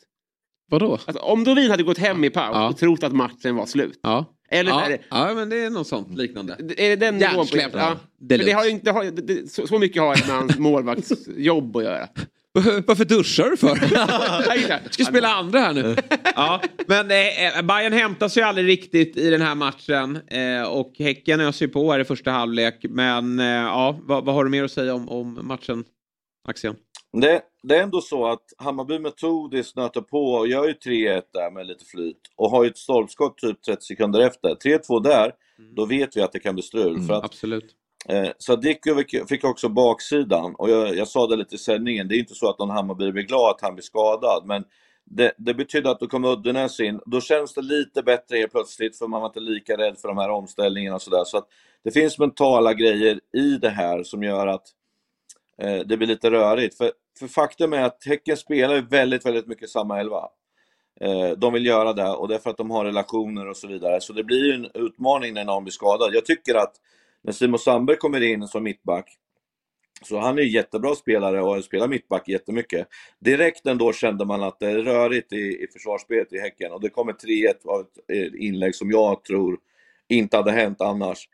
Vadå? 0.71 0.93
Alltså, 1.07 1.23
om 1.23 1.45
Dovin 1.45 1.71
hade 1.71 1.83
gått 1.83 1.99
hem 1.99 2.25
i 2.25 2.31
paus 2.31 2.73
och 2.73 2.79
trott 2.79 3.03
att 3.03 3.13
matchen 3.13 3.57
var 3.57 3.67
slut. 3.67 4.01
Ja. 4.03 4.25
Eller 4.49 4.71
ja. 4.71 4.89
det, 4.89 4.99
ja, 5.11 5.35
men 5.35 5.49
det 5.49 5.57
är 5.57 5.71
något 5.71 5.87
sånt 5.87 6.19
liknande. 6.19 6.57
är 6.77 6.89
det 6.89 6.97
den 6.97 7.19
nivån? 7.19 7.47
På, 7.47 7.57
ja. 7.57 7.97
Det 8.19 8.53
har 8.53 8.71
inte, 8.71 8.85
det 8.85 8.91
har, 8.91 9.05
det, 9.05 9.51
så, 9.51 9.67
så 9.67 9.79
mycket 9.79 10.03
har 10.03 10.17
det 10.17 10.27
med 10.27 10.37
hans 10.37 10.59
målvaktsjobb 10.59 11.77
att 11.77 11.85
göra. 11.85 12.09
Varför 12.87 13.05
duschar 13.05 13.51
du 13.51 13.57
för? 13.57 13.77
Ska 14.91 15.05
spela 15.05 15.29
andra 15.29 15.59
här 15.59 15.75
nu. 15.75 15.97
ja, 16.35 16.61
men 16.87 17.11
eh, 17.11 17.63
Bayern 17.63 17.93
hämtar 17.93 18.29
sig 18.29 18.43
aldrig 18.43 18.67
riktigt 18.67 19.17
i 19.17 19.31
den 19.31 19.41
här 19.41 19.55
matchen. 19.55 20.19
Eh, 20.27 20.63
och 20.63 20.93
Häcken 20.99 21.41
öser 21.41 21.67
ju 21.67 21.73
på 21.73 21.93
här 21.93 22.01
i 22.01 22.05
första 22.05 22.31
halvlek. 22.31 22.85
Men 22.89 23.41
eh, 23.41 23.47
ja, 23.47 23.99
vad, 24.03 24.25
vad 24.25 24.35
har 24.35 24.45
du 24.45 24.51
mer 24.51 24.65
att 24.65 24.73
säga 24.73 24.95
om, 24.95 25.09
om 25.09 25.39
matchen, 25.43 25.85
Axel? 26.49 26.75
Det, 27.13 27.43
det 27.63 27.77
är 27.77 27.83
ändå 27.83 28.01
så 28.01 28.27
att 28.27 28.45
Hammarby 28.59 28.99
metodiskt 28.99 29.77
nöter 29.77 30.01
på 30.01 30.19
och 30.19 30.49
gör 30.49 30.67
ju 30.67 30.73
3-1 30.73 31.23
där 31.33 31.51
med 31.51 31.67
lite 31.67 31.85
flyt 31.85 32.21
och 32.37 32.51
har 32.51 32.65
ju 32.65 32.71
ett 32.71 32.79
stolpskott 32.79 33.39
typ 33.39 33.63
30 33.63 33.83
sekunder 33.83 34.21
efter. 34.21 34.49
3-2 34.49 35.03
där, 35.03 35.33
då 35.77 35.87
vet 35.87 36.17
vi 36.17 36.23
att 36.23 36.33
det 36.33 36.39
kan 36.39 36.55
bli 36.55 36.63
strul. 36.63 37.01
för 37.01 37.15
att, 37.15 37.25
Absolut 37.25 37.75
eh, 38.09 38.29
Sadiku 38.39 39.05
fick- 39.29 39.45
också 39.45 39.69
baksidan 39.69 40.55
och 40.55 40.71
jag, 40.71 40.97
jag 40.97 41.09
sa 41.09 41.27
det 41.27 41.37
lite 41.37 41.55
i 41.55 41.59
sändningen, 41.59 42.09
det 42.09 42.15
är 42.15 42.19
inte 42.19 42.35
så 42.35 42.51
att 42.51 42.59
någon 42.59 42.71
Hammarby 42.71 43.13
blir 43.13 43.23
glad 43.23 43.51
att 43.51 43.61
han 43.61 43.75
blir 43.75 43.83
skadad 43.83 44.43
men 44.47 44.65
det, 45.11 45.33
det 45.39 45.55
betyder 45.55 45.91
att 45.91 46.01
då 46.01 46.07
kom 46.07 46.25
Uddenäs 46.25 46.81
in. 46.81 47.01
Då 47.07 47.21
känns 47.21 47.55
det 47.55 47.63
lite 47.63 48.03
bättre 48.03 48.37
helt 48.37 48.53
plötsligt 48.53 48.99
för 48.99 49.07
man 49.07 49.21
var 49.21 49.29
inte 49.29 49.41
lika 49.41 49.77
rädd 49.77 49.99
för 49.99 50.09
de 50.09 50.19
här 50.19 50.31
omställningarna 50.31 50.95
och 50.97 51.03
sådär. 51.03 51.25
Så 51.25 51.39
att 51.39 51.49
det 51.85 51.91
finns 51.91 52.19
mentala 52.19 52.75
grejer 52.75 53.21
i 53.33 53.57
det 53.57 53.69
här 53.69 54.03
som 54.03 54.23
gör 54.23 54.47
att 54.47 54.67
eh, 55.63 55.79
det 55.87 55.97
blir 55.97 56.09
lite 56.09 56.31
rörigt. 56.31 56.77
För, 56.77 56.93
för 57.19 57.27
faktum 57.27 57.73
är 57.73 57.83
att 57.83 58.05
Häcken 58.07 58.37
spelar 58.37 58.81
väldigt, 58.81 59.27
väldigt 59.27 59.47
mycket 59.47 59.71
samma 59.71 60.01
elva. 60.01 60.29
Eh, 61.01 61.31
de 61.31 61.53
vill 61.53 61.67
göra 61.67 61.93
det 61.93 62.09
och 62.09 62.29
det 62.29 62.35
är 62.35 62.39
för 62.39 62.51
att 62.51 62.57
de 62.57 62.71
har 62.71 62.85
relationer 62.85 63.49
och 63.49 63.57
så 63.57 63.69
vidare. 63.69 64.01
Så 64.01 64.13
det 64.13 64.25
blir 64.25 64.45
ju 64.45 64.53
en 64.53 64.71
utmaning 64.75 65.35
när 65.35 65.45
någon 65.45 65.65
blir 65.65 65.73
skadad. 65.73 66.11
Jag 66.15 66.25
tycker 66.25 66.55
att 66.55 66.73
när 67.27 67.33
Simon 67.33 67.59
Sandberg 67.59 67.97
kommer 67.97 68.23
in 68.23 68.49
som 68.49 68.63
mittback 68.63 69.19
så 70.03 70.19
han 70.19 70.39
är 70.39 70.43
ju 70.43 70.49
jättebra 70.49 70.95
spelare 70.95 71.43
och 71.43 71.65
spelar 71.65 71.89
mittback 71.89 72.29
jättemycket. 72.29 72.89
Direkt 73.19 73.67
ändå 73.67 73.93
kände 73.93 74.25
man 74.25 74.43
att 74.43 74.61
det 74.61 74.67
är 74.67 74.79
rörigt 74.79 75.33
i, 75.33 75.37
i 75.37 75.67
försvarsspelet 75.73 76.33
i 76.33 76.39
Häcken 76.39 76.73
och 76.73 76.81
det 76.81 76.89
kommer 76.89 77.13
3-1 77.13 77.67
av 77.67 77.81
ett 77.81 78.11
eh, 78.13 78.47
inlägg 78.47 78.75
som 78.75 78.91
jag 78.91 79.25
tror 79.25 79.59
inte 80.09 80.37
hade 80.37 80.51
hänt 80.51 80.81
annars. 80.81 81.29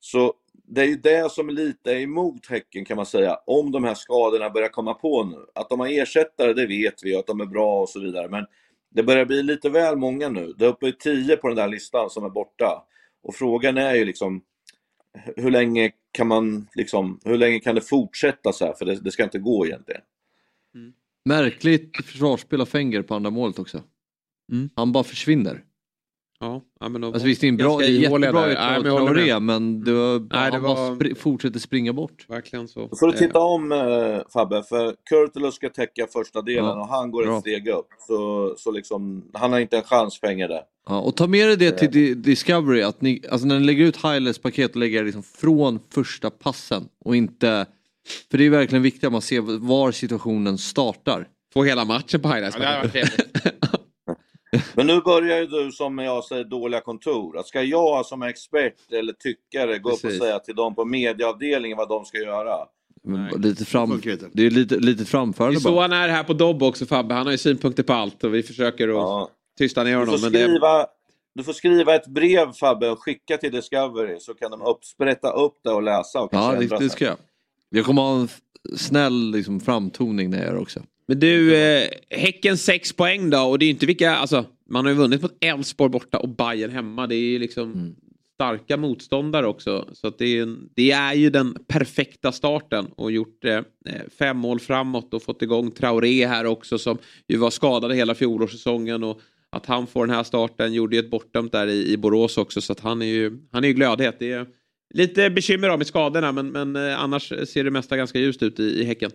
Så 0.00 0.34
det 0.52 0.80
är 0.80 0.86
ju 0.86 0.96
det 0.96 1.32
som 1.32 1.48
är 1.48 1.52
lite 1.52 1.92
emot 1.92 2.46
Häcken 2.46 2.84
kan 2.84 2.96
man 2.96 3.06
säga, 3.06 3.38
om 3.46 3.72
de 3.72 3.84
här 3.84 3.94
skadorna 3.94 4.50
börjar 4.50 4.68
komma 4.68 4.94
på 4.94 5.24
nu. 5.24 5.46
Att 5.54 5.68
de 5.68 5.80
har 5.80 5.88
ersättare, 5.88 6.52
det 6.52 6.66
vet 6.66 7.04
vi, 7.04 7.16
att 7.16 7.26
de 7.26 7.40
är 7.40 7.46
bra 7.46 7.80
och 7.80 7.88
så 7.88 8.00
vidare. 8.00 8.28
Men 8.28 8.46
det 8.90 9.02
börjar 9.02 9.24
bli 9.24 9.42
lite 9.42 9.70
väl 9.70 9.96
många 9.96 10.28
nu. 10.28 10.54
Det 10.58 10.64
är 10.64 10.68
uppe 10.68 10.86
i 10.86 10.92
10 10.92 11.36
på 11.36 11.48
den 11.48 11.56
där 11.56 11.68
listan 11.68 12.10
som 12.10 12.24
är 12.24 12.30
borta. 12.30 12.86
Och 13.22 13.34
frågan 13.34 13.78
är 13.78 13.94
ju 13.94 14.04
liksom, 14.04 14.42
hur 15.36 15.50
länge 15.50 15.90
kan 16.12 16.28
man 16.28 16.68
liksom, 16.74 17.20
hur 17.24 17.38
länge 17.38 17.60
kan 17.60 17.74
det 17.74 17.80
fortsätta 17.80 18.52
så 18.52 18.64
här? 18.64 18.72
För 18.72 18.84
det, 18.84 19.00
det 19.00 19.10
ska 19.10 19.24
inte 19.24 19.38
gå 19.38 19.66
egentligen. 19.66 20.00
Märkligt 21.24 21.96
försvarsspel 22.06 22.60
av 22.60 22.66
Fenger 22.66 23.02
på 23.02 23.14
andra 23.14 23.30
målet 23.30 23.58
också. 23.58 23.82
Han 24.76 24.92
bara 24.92 25.04
försvinner. 25.04 25.64
Ja, 26.40 26.62
ja, 26.80 26.88
men 26.88 27.04
Alltså 27.04 27.26
visst 27.26 27.40
det 27.40 27.46
är 27.46 27.48
en 27.48 27.56
bra, 27.56 27.78
det 27.78 27.84
är 27.84 27.88
jättebra 27.90 28.30
där. 28.40 28.50
ut 28.50 28.54
Nej, 28.58 28.76
av 28.76 28.82
men 28.82 28.92
jag 28.92 29.00
håller 29.00 29.14
Traoré 29.14 29.40
men 29.40 29.84
var, 29.84 30.18
Nej, 30.18 30.28
det 30.28 30.36
han 30.56 30.62
var- 30.62 30.74
bara 30.74 30.94
spri- 30.94 31.14
fortsätter 31.14 31.58
springa 31.60 31.92
bort. 31.92 32.26
Verkligen 32.28 32.68
så. 32.68 32.80
Då 32.90 32.96
får 32.96 33.06
du 33.06 33.12
titta 33.12 33.38
om 33.38 33.72
eh, 33.72 33.78
Fabbe, 34.32 34.62
för 34.62 34.94
Kurtulus 35.10 35.54
ska 35.54 35.68
täcka 35.68 36.06
första 36.12 36.42
delen 36.42 36.64
Ja, 36.64 36.80
och 36.80 36.88
han 36.88 37.10
går 37.10 37.24
bra. 37.24 37.34
ett 37.36 37.40
steg 37.40 37.68
upp. 37.68 37.86
Så, 38.06 38.54
så 38.58 38.70
liksom, 38.70 39.24
han 39.32 39.52
har 39.52 39.60
inte 39.60 39.76
en 39.76 39.82
chans 39.82 40.20
Fenger 40.20 40.48
där. 40.48 40.60
Ja, 40.88 41.00
och 41.00 41.16
ta 41.16 41.26
med 41.26 41.48
dig 41.48 41.56
det 41.56 41.70
till 41.78 41.90
Di- 41.90 42.14
Discovery, 42.14 42.82
att 42.82 43.00
ni, 43.00 43.22
alltså 43.30 43.46
när 43.46 43.58
ni 43.58 43.66
lägger 43.66 43.84
ut 43.84 43.96
highlights 43.96 44.38
paket 44.38 44.76
lägger 44.76 44.98
det 44.98 45.04
liksom 45.04 45.22
från 45.22 45.80
första 45.94 46.30
passen 46.30 46.88
och 47.04 47.16
inte... 47.16 47.66
För 48.30 48.38
det 48.38 48.46
är 48.46 48.50
verkligen 48.50 48.82
viktigt 48.82 49.04
att 49.04 49.12
man 49.12 49.22
ser 49.22 49.40
var 49.58 49.92
situationen 49.92 50.58
startar. 50.58 51.28
Få 51.54 51.64
hela 51.64 51.84
matchen 51.84 52.20
på 52.20 52.28
highlights. 52.28 52.56
Ja, 52.60 52.62
det 52.64 52.66
hade 52.66 52.78
varit 52.80 52.92
trevligt. 52.92 53.36
Men 54.74 54.86
nu 54.86 55.00
börjar 55.00 55.38
ju 55.40 55.46
du 55.46 55.72
som 55.72 55.98
jag 55.98 56.24
säger 56.24 56.44
dåliga 56.44 56.80
kontor. 56.80 57.38
Att 57.38 57.46
ska 57.46 57.62
jag 57.62 58.06
som 58.06 58.22
expert 58.22 58.92
eller 58.92 59.12
tyckare 59.12 59.78
gå 59.78 59.88
upp 59.88 59.94
och 59.94 60.00
Precis. 60.02 60.20
säga 60.20 60.38
till 60.38 60.54
dem 60.54 60.74
på 60.74 60.84
medieavdelningen 60.84 61.76
vad 61.78 61.88
de 61.88 62.04
ska 62.04 62.18
göra? 62.18 62.56
Men 63.06 63.28
Lite 63.42 63.64
fram, 63.64 64.00
det 64.32 64.46
är 64.46 64.50
lite, 64.50 64.76
lite 64.76 65.02
Det 65.02 65.02
är 65.02 65.04
framförande 65.06 65.60
så 65.60 65.72
bara. 65.72 65.80
han 65.82 65.92
är 65.92 66.08
här 66.08 66.24
på 66.24 66.32
Dobb 66.32 66.62
också 66.62 66.86
Fabbe. 66.86 67.14
Han 67.14 67.26
har 67.26 67.32
ju 67.32 67.38
synpunkter 67.38 67.82
på 67.82 67.92
allt 67.92 68.24
och 68.24 68.34
vi 68.34 68.42
försöker 68.42 68.88
att 69.22 69.30
tysta 69.58 69.84
ner 69.84 69.90
Du 69.92 69.96
honom. 69.98 70.14
får, 70.18 70.22
Men 70.22 70.32
det... 70.32 70.38
skriva, 70.44 70.86
du 71.34 71.44
får 71.44 71.52
skriva 71.52 71.94
ett 71.94 72.06
brev 72.06 72.52
Fabbe 72.52 72.90
och 72.90 73.02
skicka 73.02 73.36
till 73.36 73.52
Discovery 73.52 74.20
så 74.20 74.34
kan 74.34 74.50
de 74.50 74.62
upp, 74.62 74.84
sprätta 74.84 75.30
upp 75.32 75.54
det 75.64 75.70
och 75.70 75.82
läsa. 75.82 76.20
Och 76.22 76.30
kanske 76.30 76.52
Ja, 76.52 76.58
det, 76.58 76.64
ändra 76.64 76.78
det 76.78 76.90
ska 76.90 77.04
jag. 77.04 77.16
Jag 77.70 77.84
kommer 77.84 78.02
ha 78.02 78.16
en 78.18 78.24
f- 78.24 78.38
snäll 78.76 79.30
liksom, 79.30 79.60
framtoning 79.60 80.30
när 80.30 80.38
jag 80.38 80.46
gör 80.46 80.54
det 80.54 80.60
också. 80.60 80.80
Men 81.06 81.20
du, 81.20 81.56
eh, 81.56 81.88
Häcken 82.10 82.58
6 82.58 82.92
poäng 82.92 83.30
då 83.30 83.38
och 83.40 83.58
det 83.58 83.64
är 83.64 83.70
inte 83.70 83.86
vilka, 83.86 84.16
alltså 84.16 84.44
man 84.70 84.84
har 84.84 84.92
ju 84.92 84.98
vunnit 84.98 85.22
mot 85.22 85.36
Elfsborg 85.44 85.90
borta 85.90 86.18
och 86.18 86.28
Bayern 86.28 86.70
hemma. 86.70 87.06
Det 87.06 87.14
är 87.14 87.18
ju 87.30 87.38
liksom 87.38 87.72
Mm. 87.72 87.94
starka 88.34 88.76
motståndare 88.76 89.46
också. 89.46 89.88
Så 89.92 90.10
det, 90.10 90.24
är, 90.38 90.42
en- 90.42 90.68
det 90.74 90.90
är 90.90 91.14
ju 91.14 91.30
den 91.30 91.56
perfekta 91.68 92.32
starten 92.32 92.86
och 92.96 93.12
gjort 93.12 93.44
eh, 93.44 93.60
fem 94.18 94.36
mål 94.36 94.60
framåt 94.60 95.14
och 95.14 95.22
fått 95.22 95.42
igång 95.42 95.70
Traoré 95.70 96.26
här 96.26 96.46
också 96.46 96.78
som 96.78 96.98
ju 97.28 97.36
var 97.36 97.50
skadad 97.50 97.94
hela 97.94 98.14
fjolårssäsongen 98.14 99.04
och 99.04 99.20
att 99.50 99.66
han 99.66 99.86
får 99.86 100.06
den 100.06 100.16
här 100.16 100.22
starten 100.22 100.72
gjorde 100.72 100.96
ju 100.96 101.00
ett 101.00 101.10
bortdömt 101.10 101.52
där 101.52 101.66
i, 101.66 101.92
i 101.92 101.96
Borås 101.96 102.38
också 102.38 102.60
så 102.60 102.72
att 102.72 102.80
han 102.80 103.02
är 103.02 103.06
ju, 103.06 103.38
han 103.52 103.64
är 103.64 103.68
ju 103.68 103.74
glödhet. 103.74 104.16
Det 104.18 104.32
är 104.32 104.46
lite 104.94 105.30
bekymmer 105.30 105.68
då 105.68 105.76
med 105.76 105.86
skadorna 105.86 106.32
men, 106.32 106.48
men 106.50 106.76
eh, 106.76 107.00
annars 107.02 107.28
ser 107.48 107.64
det 107.64 107.70
mesta 107.70 107.96
ganska 107.96 108.18
ljust 108.18 108.42
ut 108.42 108.60
i, 108.60 108.62
i 108.80 108.84
Häcken. 108.84 109.10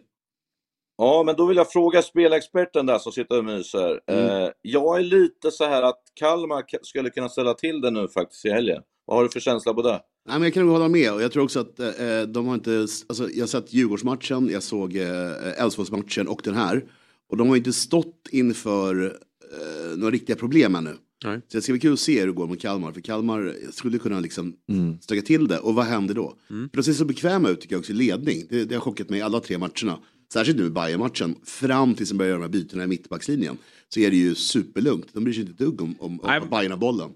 Ja, 1.01 1.23
men 1.26 1.35
då 1.35 1.45
vill 1.45 1.57
jag 1.57 1.71
fråga 1.71 2.01
spelexperten 2.01 2.85
där 2.85 2.97
som 2.99 3.11
sitter 3.11 3.38
och 3.38 3.45
myser. 3.45 3.99
Mm. 4.07 4.43
Eh, 4.43 4.49
jag 4.61 4.99
är 4.99 5.03
lite 5.03 5.51
så 5.51 5.63
här 5.63 5.81
att 5.84 5.99
Kalmar 6.13 6.61
ka- 6.61 6.80
skulle 6.84 7.09
kunna 7.09 7.30
ställa 7.30 7.53
till 7.53 7.81
det 7.81 7.91
nu 7.91 8.07
faktiskt 8.07 8.45
i 8.45 8.49
helgen. 8.49 8.81
Vad 9.05 9.17
har 9.17 9.23
du 9.23 9.30
för 9.30 9.39
känsla 9.39 9.73
på 9.73 9.81
det? 9.81 9.89
Nej, 10.30 10.39
men 10.39 10.43
jag 10.43 10.53
kan 10.53 10.63
nog 10.65 10.71
hålla 10.73 10.88
med 10.88 11.13
och 11.13 11.21
jag 11.21 11.31
tror 11.31 11.43
också 11.43 11.59
att 11.59 11.80
eh, 11.80 12.21
de 12.27 12.47
har 12.47 12.53
inte, 12.55 12.88
alltså, 13.07 13.30
jag 13.30 13.41
har 13.41 13.47
sett 13.47 13.73
Djurgårdsmatchen, 13.73 14.49
jag 14.51 14.63
såg 14.63 14.95
eh, 14.95 15.61
Elfsborgsmatchen 15.63 16.27
och 16.27 16.41
den 16.43 16.53
här. 16.55 16.85
Och 17.30 17.38
de 17.38 17.49
har 17.49 17.55
inte 17.55 17.73
stått 17.73 18.27
inför 18.31 19.05
eh, 19.05 19.97
några 19.97 20.11
riktiga 20.11 20.35
problem 20.35 20.76
ännu. 20.76 20.95
Nej. 21.26 21.41
Så 21.47 21.57
det 21.57 21.61
ska 21.61 21.71
bli 21.73 21.80
kul 21.80 21.93
att 21.93 21.99
se 21.99 22.19
hur 22.19 22.27
det 22.27 22.34
går 22.34 22.47
mot 22.47 22.61
Kalmar, 22.61 22.91
för 22.91 23.01
Kalmar 23.01 23.55
skulle 23.71 23.97
kunna 23.97 24.19
liksom 24.19 24.53
stöka 25.01 25.21
till 25.21 25.47
det. 25.47 25.59
Och 25.59 25.76
vad 25.76 25.85
händer 25.85 26.13
då? 26.13 26.34
För 26.47 26.69
de 26.77 26.84
ser 26.84 26.93
så 26.93 27.05
bekväma 27.05 27.49
ut 27.49 27.61
tycker 27.61 27.76
jag 27.76 27.80
också 27.80 27.91
i 27.91 27.95
ledning. 27.95 28.43
Det, 28.49 28.65
det 28.65 28.76
har 28.76 28.81
chockat 28.81 29.09
mig 29.09 29.21
alla 29.21 29.39
tre 29.39 29.57
matcherna. 29.57 29.99
Särskilt 30.34 30.57
nu 30.60 30.65
i 30.65 30.69
Bayern-matchen, 30.69 31.35
fram 31.45 31.95
tills 31.95 32.10
de 32.10 32.18
börjar 32.18 32.30
göra 32.30 32.39
de 32.39 32.43
här 32.43 32.49
bytena 32.51 32.84
i 32.84 32.88
mittbackslinjen. 32.88 33.57
Så 33.93 33.99
är 33.99 34.10
det 34.10 34.18
ju 34.18 34.35
superlugnt. 34.35 35.07
De 35.14 35.23
bryr 35.23 35.34
sig 35.34 35.41
inte 35.41 35.51
ett 35.51 35.57
dugg 35.57 35.81
om, 35.81 35.95
om, 35.99 36.19
om 36.19 36.49
Bayern 36.51 36.72
har 36.72 36.77
bollen. 36.77 37.10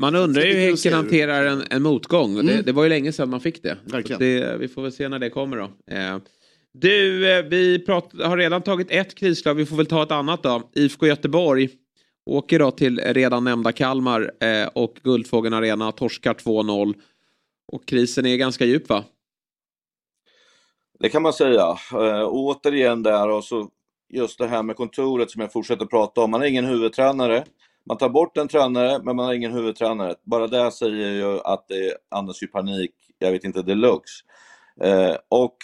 Man 0.00 0.14
undrar 0.14 0.42
ju 0.42 0.52
det 0.52 0.58
hur 0.60 0.70
Häcken 0.70 0.92
hanterar 0.92 1.44
en, 1.44 1.62
en 1.70 1.82
motgång. 1.82 2.34
Det, 2.34 2.40
Mm. 2.52 2.62
det 2.64 2.72
var 2.72 2.82
ju 2.82 2.88
länge 2.88 3.12
sedan 3.12 3.30
man 3.30 3.40
fick 3.40 3.62
det. 3.62 3.76
Det, 4.18 4.56
vi 4.60 4.68
får 4.68 4.82
väl 4.82 4.92
se 4.92 5.08
när 5.08 5.18
det 5.18 5.30
kommer 5.30 5.56
då. 5.56 5.64
Eh, 5.94 6.18
du, 6.74 7.30
eh, 7.32 7.44
vi 7.44 7.78
prat, 7.78 8.10
har 8.22 8.36
redan 8.36 8.62
tagit 8.62 8.86
ett 8.90 9.14
krislag. 9.14 9.54
Vi 9.54 9.66
får 9.66 9.76
väl 9.76 9.86
ta 9.86 10.02
ett 10.02 10.10
annat 10.10 10.42
då. 10.42 10.70
IFK 10.74 11.06
Göteborg 11.06 11.68
åker 12.26 12.58
då 12.58 12.70
till 12.70 12.98
redan 13.00 13.44
nämnda 13.44 13.72
Kalmar 13.72 14.30
eh, 14.40 14.66
och 14.74 14.94
Guldfågeln 15.04 15.54
Arena 15.54 15.92
torskar 15.92 16.34
2-0. 16.34 16.94
Och 17.72 17.86
krisen 17.86 18.26
är 18.26 18.36
ganska 18.36 18.64
djup 18.64 18.88
va? 18.88 19.04
Det 21.00 21.08
kan 21.08 21.22
man 21.22 21.32
säga. 21.32 21.76
Eh, 21.92 22.20
och 22.20 22.34
återigen 22.34 23.02
där 23.02 23.28
och 23.28 23.44
så 23.44 23.68
just 24.08 24.38
det 24.38 24.46
här 24.46 24.62
med 24.62 24.76
kontoret 24.76 25.30
som 25.30 25.42
jag 25.42 25.52
fortsätter 25.52 25.86
prata 25.86 26.20
om. 26.20 26.30
Man 26.30 26.40
har 26.40 26.48
ingen 26.48 26.64
huvudtränare. 26.64 27.44
Man 27.86 27.96
tar 27.96 28.08
bort 28.08 28.36
en 28.36 28.48
tränare, 28.48 29.00
men 29.02 29.16
man 29.16 29.26
har 29.26 29.34
ingen 29.34 29.52
huvudtränare. 29.52 30.14
Bara 30.24 30.46
det 30.46 30.70
säger 30.70 31.10
ju 31.12 31.40
att 31.44 31.68
det 31.68 31.96
andas 32.08 32.42
ju 32.42 32.46
panik, 32.46 32.90
jag 33.18 33.32
vet 33.32 33.44
inte, 33.44 33.62
deluxe. 33.62 34.24
Eh, 34.80 35.16
och 35.28 35.56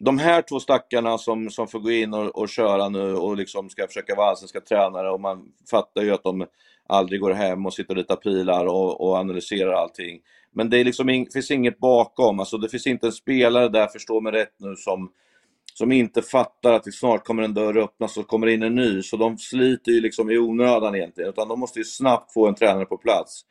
de 0.00 0.18
här 0.18 0.42
två 0.42 0.60
stackarna 0.60 1.18
som, 1.18 1.50
som 1.50 1.68
får 1.68 1.80
gå 1.80 1.90
in 1.90 2.14
och, 2.14 2.38
och 2.38 2.48
köra 2.48 2.88
nu 2.88 3.14
och 3.14 3.36
liksom 3.36 3.70
ska 3.70 3.86
försöka 3.86 4.14
vara 4.14 4.30
allsvenska 4.30 4.60
tränare 4.60 5.10
och 5.10 5.20
man 5.20 5.44
fattar 5.70 6.02
ju 6.02 6.10
att 6.10 6.22
de 6.22 6.46
aldrig 6.88 7.20
går 7.20 7.30
hem 7.30 7.66
och 7.66 7.74
sitter 7.74 7.90
och 7.90 7.96
ritar 7.96 8.16
pilar 8.16 8.66
och, 8.66 9.00
och 9.00 9.16
analyserar 9.16 9.72
allting. 9.72 10.20
Men 10.52 10.70
det 10.70 10.78
är 10.78 10.84
liksom 10.84 11.08
in, 11.08 11.26
finns 11.32 11.50
inget 11.50 11.78
bakom, 11.78 12.40
alltså 12.40 12.58
det 12.58 12.68
finns 12.68 12.86
inte 12.86 13.06
en 13.06 13.12
spelare 13.12 13.68
där, 13.68 13.86
förstå 13.86 14.20
mig 14.20 14.32
rätt 14.32 14.54
nu, 14.58 14.76
som, 14.76 15.12
som 15.74 15.92
inte 15.92 16.22
fattar 16.22 16.72
att 16.72 16.84
det 16.84 16.92
snart 16.92 17.24
kommer 17.24 17.42
en 17.42 17.54
dörr 17.54 17.76
öppnas 17.78 18.16
och 18.16 18.26
kommer 18.26 18.46
in 18.46 18.62
en 18.62 18.74
ny. 18.74 19.02
Så 19.02 19.16
de 19.16 19.38
sliter 19.38 19.92
ju 19.92 20.00
liksom 20.00 20.30
i 20.30 20.38
onödan 20.38 20.94
egentligen, 20.94 21.30
utan 21.30 21.48
de 21.48 21.60
måste 21.60 21.78
ju 21.78 21.84
snabbt 21.84 22.32
få 22.32 22.48
en 22.48 22.54
tränare 22.54 22.84
på 22.84 22.96
plats. 22.96 23.44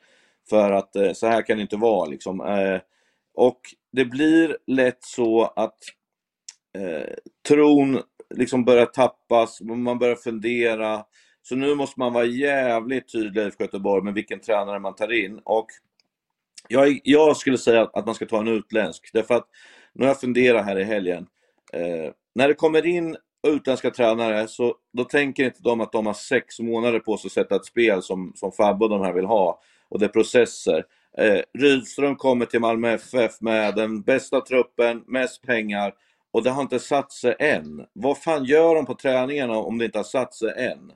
För 0.50 0.72
att 0.72 0.96
eh, 0.96 1.12
så 1.12 1.26
här 1.26 1.42
kan 1.42 1.56
det 1.56 1.62
inte 1.62 1.76
vara 1.76 2.08
liksom. 2.08 2.40
Eh, 2.40 2.80
och 3.34 3.60
det 3.92 4.04
blir 4.04 4.56
lätt 4.66 5.04
så 5.04 5.44
att 5.56 5.78
eh, 6.78 7.14
tron 7.48 8.00
liksom 8.34 8.64
börjar 8.64 8.86
tappas, 8.86 9.60
man 9.60 9.98
börjar 9.98 10.16
fundera. 10.16 11.04
Så 11.48 11.56
nu 11.56 11.74
måste 11.74 12.00
man 12.00 12.12
vara 12.12 12.24
jävligt 12.24 13.12
tydlig 13.12 13.42
i 13.42 13.50
Göteborg 13.58 14.04
med 14.04 14.14
vilken 14.14 14.40
tränare 14.40 14.78
man 14.78 14.94
tar 14.94 15.12
in. 15.12 15.40
Och 15.44 15.66
jag, 16.68 17.00
jag 17.04 17.36
skulle 17.36 17.58
säga 17.58 17.90
att 17.92 18.06
man 18.06 18.14
ska 18.14 18.26
ta 18.26 18.40
en 18.40 18.48
utländsk, 18.48 19.10
därför 19.12 19.34
att 19.34 19.46
nu 19.92 20.04
har 20.04 20.08
jag 20.08 20.20
funderat 20.20 20.64
här 20.64 20.78
i 20.78 20.84
helgen. 20.84 21.26
Eh, 21.72 22.12
när 22.34 22.48
det 22.48 22.54
kommer 22.54 22.86
in 22.86 23.16
utländska 23.46 23.90
tränare 23.90 24.48
så 24.48 24.74
då 24.92 25.04
tänker 25.04 25.44
inte 25.44 25.62
de 25.62 25.80
att 25.80 25.92
de 25.92 26.06
har 26.06 26.14
sex 26.14 26.60
månader 26.60 27.00
på 27.00 27.16
sig 27.16 27.28
att 27.28 27.32
sätta 27.32 27.56
ett 27.56 27.66
spel 27.66 28.02
som, 28.02 28.32
som 28.34 28.52
Fabbe 28.52 28.84
och 28.84 28.90
de 28.90 29.00
här 29.00 29.12
vill 29.12 29.26
ha. 29.26 29.60
Och 29.88 29.98
det 29.98 30.04
är 30.04 30.08
processer. 30.08 30.84
Eh, 31.18 31.40
Rydström 31.58 32.16
kommer 32.16 32.46
till 32.46 32.60
Malmö 32.60 32.92
FF 32.92 33.40
med 33.40 33.74
den 33.74 34.02
bästa 34.02 34.40
truppen, 34.40 35.04
mest 35.06 35.42
pengar 35.42 35.94
och 36.30 36.42
det 36.42 36.50
har 36.50 36.62
inte 36.62 36.78
satt 36.78 37.12
sig 37.12 37.36
än. 37.38 37.86
Vad 37.92 38.18
fan 38.18 38.44
gör 38.44 38.74
de 38.74 38.86
på 38.86 38.94
träningarna 38.94 39.58
om 39.58 39.78
det 39.78 39.84
inte 39.84 39.98
har 39.98 40.04
satt 40.04 40.34
sig 40.34 40.52
än? 40.56 40.92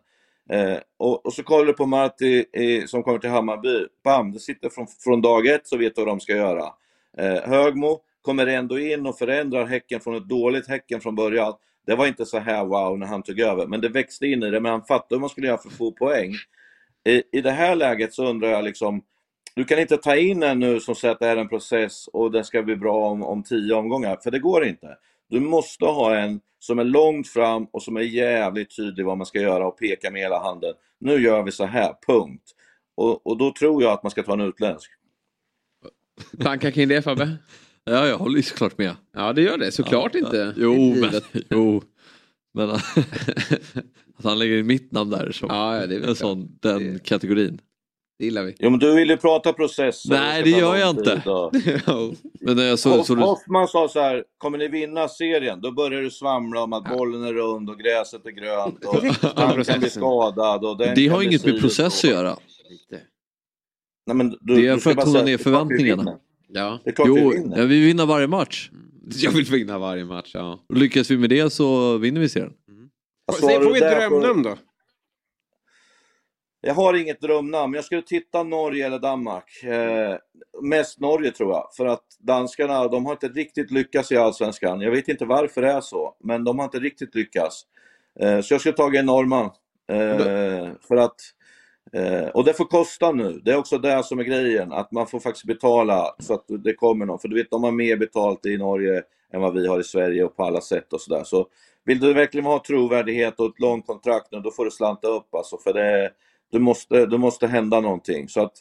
Eh, 0.51 0.79
och, 0.97 1.27
och, 1.27 1.33
så 1.33 1.43
kollar 1.43 1.67
du 1.67 1.73
på 1.73 1.87
Marti 1.87 2.45
eh, 2.53 2.85
som 2.87 3.03
kommer 3.03 3.19
till 3.19 3.31
Hammarby. 3.31 3.87
Bam, 4.05 4.33
det 4.33 4.41
sitter 4.41 4.69
från, 4.69 4.87
från 4.87 5.23
dag 5.23 5.47
ett 5.47 5.67
så 5.67 5.77
vet 5.77 5.95
du 5.95 6.01
vad 6.01 6.09
de 6.09 6.21
ska 6.21 6.37
göra. 6.37 6.65
Eh, 7.19 7.43
Högmo 7.51 8.01
kommer 8.23 8.47
ändå 8.47 8.79
in 8.79 9.07
och 9.07 9.19
förändrar 9.19 9.67
Häcken 9.67 10.01
från 10.01 10.17
ett 10.17 10.29
dåligt 10.29 10.69
Häcken 10.69 11.01
från 11.01 11.15
början. 11.15 11.53
Det 11.87 11.95
var 11.95 12.07
inte 12.07 12.27
så 12.27 12.39
här 12.39 12.65
wow 12.65 12.99
när 12.99 13.07
han 13.07 13.23
tog 13.23 13.41
över, 13.41 13.67
men 13.67 13.81
det 13.81 13.89
växte 13.89 14.27
in 14.27 14.43
i 14.43 14.51
det. 14.51 14.61
Men 14.61 14.73
han 14.73 14.85
fattade 14.85 15.15
hur 15.15 15.21
man 15.21 15.29
skulle 15.29 15.47
göra 15.47 15.59
för 15.59 15.69
att 15.69 15.75
få 15.75 15.93
poäng. 15.93 16.33
I, 17.05 17.23
I 17.33 17.41
det 17.41 17.51
här 17.51 17.75
läget 17.75 18.15
så 18.15 18.27
undrar 18.27 18.49
jag 18.49 18.65
liksom, 18.65 19.03
du 19.55 19.65
kan 19.65 19.79
inte 19.79 19.97
ta 19.97 20.17
in 20.17 20.43
en 20.43 20.59
nu 20.59 20.81
som 20.81 20.95
säger 20.95 21.13
att 21.13 21.21
det 21.21 21.27
är 21.27 21.37
en 21.37 21.49
process 21.49 22.09
och 22.09 22.31
den 22.33 22.45
ska 22.45 22.63
bli 22.63 22.77
bra 22.77 23.11
om, 23.11 23.23
om 23.23 23.43
tio 23.43 23.75
omgångar, 23.75 24.19
för 24.23 24.31
det 24.31 24.39
går 24.39 24.65
inte. 24.65 24.97
Du 25.29 25.41
måste 25.41 25.85
ha 25.85 26.17
en 26.17 26.41
som 26.63 26.79
är 26.79 26.85
långt 26.85 27.29
fram 27.29 27.65
och 27.65 27.83
som 27.83 27.97
är 27.97 28.01
jävligt 28.01 28.77
tydlig 28.77 29.07
vad 29.07 29.19
man 29.19 29.27
ska 29.27 29.41
göra 29.41 29.67
och 29.67 29.79
peka 29.79 30.11
med 30.11 30.21
hela 30.21 30.43
handen. 30.43 30.75
Nu 31.01 31.23
gör 31.23 31.43
vi 31.43 31.53
så 31.53 31.65
här, 31.65 31.95
punkt. 32.07 32.43
Och, 32.95 33.27
och 33.27 33.39
då 33.39 33.53
tror 33.53 33.83
jag 33.83 33.93
att 33.93 34.03
man 34.03 34.11
ska 34.11 34.23
ta 34.23 34.33
en 34.33 34.41
utländsk. 34.41 34.91
Tankar 36.41 36.71
kring 36.71 36.89
det 36.89 37.03
Fabbe? 37.03 37.37
Ja, 37.85 38.07
jag 38.07 38.19
håller 38.19 38.37
ju 38.37 38.43
såklart 38.43 38.79
med. 38.79 38.97
Ja, 39.13 39.33
det 39.33 39.43
gör 39.43 39.59
det. 39.59 39.73
Såklart 39.73 40.15
ja, 40.15 40.19
inte. 40.19 40.37
Ja. 40.37 40.53
Jo, 40.57 40.95
men, 40.95 41.45
jo, 41.51 41.83
men 42.55 42.71
att 42.71 44.25
han 44.25 44.39
lägger 44.39 44.63
mitt 44.63 44.93
namn 44.93 45.11
där 45.11 45.33
som 45.33 45.49
ja, 45.51 45.87
det 45.87 46.09
en 46.09 46.17
sån, 46.17 46.59
den 46.61 46.93
det... 46.93 47.05
kategorin. 47.05 47.61
Det 48.23 48.27
gillar 48.27 48.45
vi. 48.45 48.55
Jo 48.59 48.71
men 48.71 48.79
du 48.79 48.95
vill 48.95 49.11
ju 49.11 49.17
prata 49.17 49.53
process. 49.53 50.05
Nej 50.09 50.43
det 50.43 50.51
gör 50.51 50.77
jag 50.77 50.91
inte. 50.91 51.23
men 52.41 52.59
jag 52.59 52.79
så, 52.79 53.05
så 53.05 53.15
Hoffman 53.15 53.69
sa 53.69 53.89
så 53.89 54.01
här, 54.01 54.25
kommer 54.39 54.59
ni 54.59 54.69
vinna 54.69 55.09
serien 55.09 55.61
då 55.61 55.73
börjar 55.73 56.03
du 56.03 56.11
svamla 56.11 56.63
om 56.63 56.73
att 56.73 56.83
ja. 56.91 56.97
bollen 56.97 57.25
är 57.25 57.33
rund 57.33 57.71
och 57.71 57.79
gräset 57.79 58.27
är 58.27 58.31
grönt 58.31 58.85
och 58.85 59.03
han 59.37 59.65
kan 59.65 59.81
bli 59.81 59.91
skadad. 59.91 60.65
Och 60.65 60.79
det 60.79 61.09
har 61.09 61.23
inget 61.23 61.45
med 61.45 61.61
process 61.61 62.05
att 62.05 62.11
göra. 62.11 62.37
Nej, 64.07 64.17
men 64.17 64.37
du, 64.41 64.55
det 64.55 64.67
är 64.67 64.77
för 64.77 64.91
att 64.91 65.01
tona 65.01 65.23
ner 65.23 65.39
förväntningarna. 65.39 66.19
Ja. 66.49 66.79
Det 66.85 66.91
är 66.91 66.95
klart 66.95 67.09
jo, 67.09 67.15
vi 67.15 67.37
vinner. 67.37 67.59
Ja, 67.59 67.65
vi 67.65 67.87
vinner 67.87 68.07
varje 68.07 68.27
match. 68.27 68.71
Jag 69.23 69.31
vill 69.31 69.45
vinna 69.45 69.79
varje 69.79 70.05
match, 70.05 70.31
ja. 70.35 70.61
Lyckas 70.75 71.11
vi 71.11 71.17
med 71.17 71.31
det 71.31 71.51
så 71.51 71.99
vinner 71.99 72.21
vi 72.21 72.29
serien. 72.29 72.53
Mm. 72.69 72.89
Alltså, 73.27 73.49
får 73.49 73.73
vi 73.73 73.81
ett 73.81 74.11
drömnamn 74.11 74.43
då? 74.43 74.57
Jag 76.65 76.75
har 76.75 76.95
inget 76.95 77.21
drömnamn, 77.21 77.75
jag 77.75 77.85
skulle 77.85 78.03
titta 78.03 78.43
Norge 78.43 78.87
eller 78.87 78.99
Danmark. 78.99 79.63
Eh, 79.63 80.17
mest 80.63 81.01
Norge 81.01 81.31
tror 81.31 81.53
jag, 81.53 81.69
för 81.77 81.87
att 81.87 82.05
danskarna 82.19 82.89
de 82.89 83.07
har 83.07 83.13
inte 83.13 83.29
riktigt 83.29 83.71
lyckats 83.71 84.13
i 84.13 84.17
Allsvenskan. 84.17 84.81
Jag 84.81 84.91
vet 84.91 85.09
inte 85.09 85.25
varför 85.25 85.63
det 85.63 85.71
är 85.71 85.81
så, 85.81 86.17
men 86.21 86.45
de 86.45 86.59
har 86.59 86.65
inte 86.65 86.79
riktigt 86.79 87.15
lyckats. 87.15 87.63
Eh, 88.21 88.41
så 88.41 88.55
jag 88.55 88.61
skulle 88.61 88.77
tagit 88.77 88.99
en 88.99 89.07
norrman. 89.07 89.51
Eh, 89.89 90.69
för 90.89 90.97
att, 90.97 91.17
eh, 91.93 92.29
och 92.29 92.45
det 92.45 92.55
får 92.55 92.65
kosta 92.65 93.13
nu, 93.13 93.41
det 93.45 93.53
är 93.53 93.57
också 93.57 93.79
det 93.79 94.05
som 94.05 94.19
är 94.19 94.25
grejen, 94.25 94.73
att 94.73 94.93
man 94.93 95.07
får 95.07 95.21
faktiskt 95.21 95.47
betala 95.47 96.15
så 96.19 96.35
att 96.35 96.45
det 96.49 96.75
kommer 96.75 97.07
någon. 97.07 97.19
För 97.19 97.29
du 97.29 97.37
vet, 97.37 97.51
de 97.51 97.65
har 97.65 97.73
mer 97.73 97.97
betalt 97.97 98.47
i 98.47 98.57
Norge 98.57 99.03
än 99.33 99.41
vad 99.41 99.55
vi 99.55 99.67
har 99.67 99.81
i 99.81 99.85
Sverige 99.85 100.25
och 100.25 100.37
på 100.37 100.45
alla 100.45 100.61
sätt 100.61 100.93
och 100.93 101.01
sådär. 101.01 101.25
Så 101.25 101.47
vill 101.85 102.01
du 102.01 102.15
verkligen 102.15 102.47
ha 102.47 102.63
trovärdighet 102.67 103.41
och 103.41 103.47
ett 103.47 103.61
långt 103.61 103.87
kontrakt 103.87 104.29
nu, 104.33 104.41
då 104.41 104.51
får 104.51 104.65
du 104.65 104.71
slanta 104.71 105.09
upp 105.09 105.35
alltså, 105.35 105.59
för 105.59 105.73
det 105.73 106.11
det 106.53 106.59
måste, 106.59 107.07
det 107.07 107.19
måste 107.19 107.47
hända 107.47 107.81
någonting. 107.81 108.29
Så 108.29 108.41
att, 108.41 108.53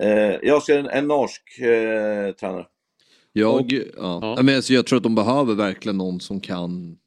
eh, 0.00 0.36
jag 0.42 0.62
ser 0.62 0.78
en, 0.78 0.86
en 0.86 1.08
norsk 1.08 1.58
eh, 1.58 2.34
tränare. 2.34 2.66
Jag, 3.32 3.54
och, 3.54 3.72
ja. 3.72 3.88
Ja. 3.96 4.42
Men 4.42 4.56
alltså, 4.56 4.72
jag 4.72 4.86
tror 4.86 4.96
att 4.96 5.02
de 5.02 5.14
behöver 5.14 5.54
verkligen 5.54 5.96
någon 5.98 6.20
som 6.20 6.40
kan 6.40 6.98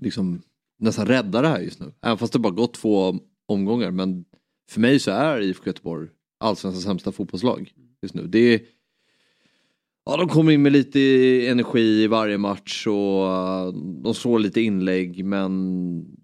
liksom, 0.00 0.42
nästan 0.78 1.06
rädda 1.06 1.42
det 1.42 1.48
här 1.48 1.60
just 1.60 1.80
nu. 1.80 1.92
Även 2.02 2.18
fast 2.18 2.32
det 2.32 2.38
bara 2.38 2.52
gått 2.52 2.74
två 2.74 3.18
omgångar. 3.46 3.90
Men 3.90 4.24
för 4.70 4.80
mig 4.80 4.98
så 4.98 5.10
är 5.10 5.40
IFK 5.40 5.66
Göteborg 5.66 6.08
allsvenskans 6.40 6.84
sämsta 6.84 7.12
fotbollslag 7.12 7.72
just 8.02 8.14
nu. 8.14 8.26
Det 8.26 8.38
är, 8.38 8.60
ja, 10.06 10.16
de 10.16 10.28
kommer 10.28 10.52
in 10.52 10.62
med 10.62 10.72
lite 10.72 11.00
energi 11.48 12.02
i 12.02 12.06
varje 12.06 12.38
match 12.38 12.86
och 12.86 13.24
uh, 13.24 13.74
de 14.02 14.14
slår 14.14 14.38
lite 14.38 14.60
inlägg 14.60 15.24
men 15.24 16.16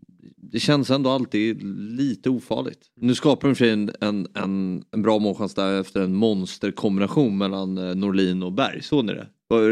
det 0.52 0.60
känns 0.60 0.90
ändå 0.90 1.10
alltid 1.10 1.62
lite 1.98 2.30
ofarligt. 2.30 2.90
Nu 2.96 3.14
skapar 3.14 3.48
de 3.48 3.54
sig 3.54 3.70
en, 3.70 3.90
en, 4.00 4.26
en, 4.34 4.84
en 4.90 5.02
bra 5.02 5.18
målchans 5.18 5.54
där 5.54 5.80
efter 5.80 6.00
en 6.00 6.14
monsterkombination 6.14 7.38
mellan 7.38 7.78
eh, 7.78 7.94
Norlin 7.94 8.42
och 8.42 8.52
Berg. 8.52 8.82
Så 8.82 9.00
är 9.00 9.04
det. 9.04 9.28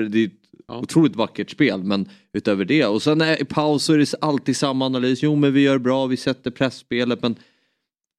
Det 0.09 0.19
är 0.19 0.27
ett 0.27 0.33
ja. 0.69 0.79
otroligt 0.79 1.17
vackert 1.17 1.51
spel 1.51 1.85
men 1.85 2.09
utöver 2.33 2.65
det. 2.65 2.87
Och 2.87 3.03
sen 3.03 3.21
är, 3.21 3.43
i 3.43 3.45
paus 3.45 3.85
så 3.85 3.93
är 3.93 3.99
det 3.99 4.15
alltid 4.21 4.57
samma 4.57 4.87
analys. 4.87 5.23
Jo 5.23 5.37
men 5.37 5.53
vi 5.53 5.61
gör 5.61 5.79
bra, 5.79 6.07
vi 6.07 6.17
sätter 6.17 6.51
pressspelet 6.51 7.23
men 7.23 7.37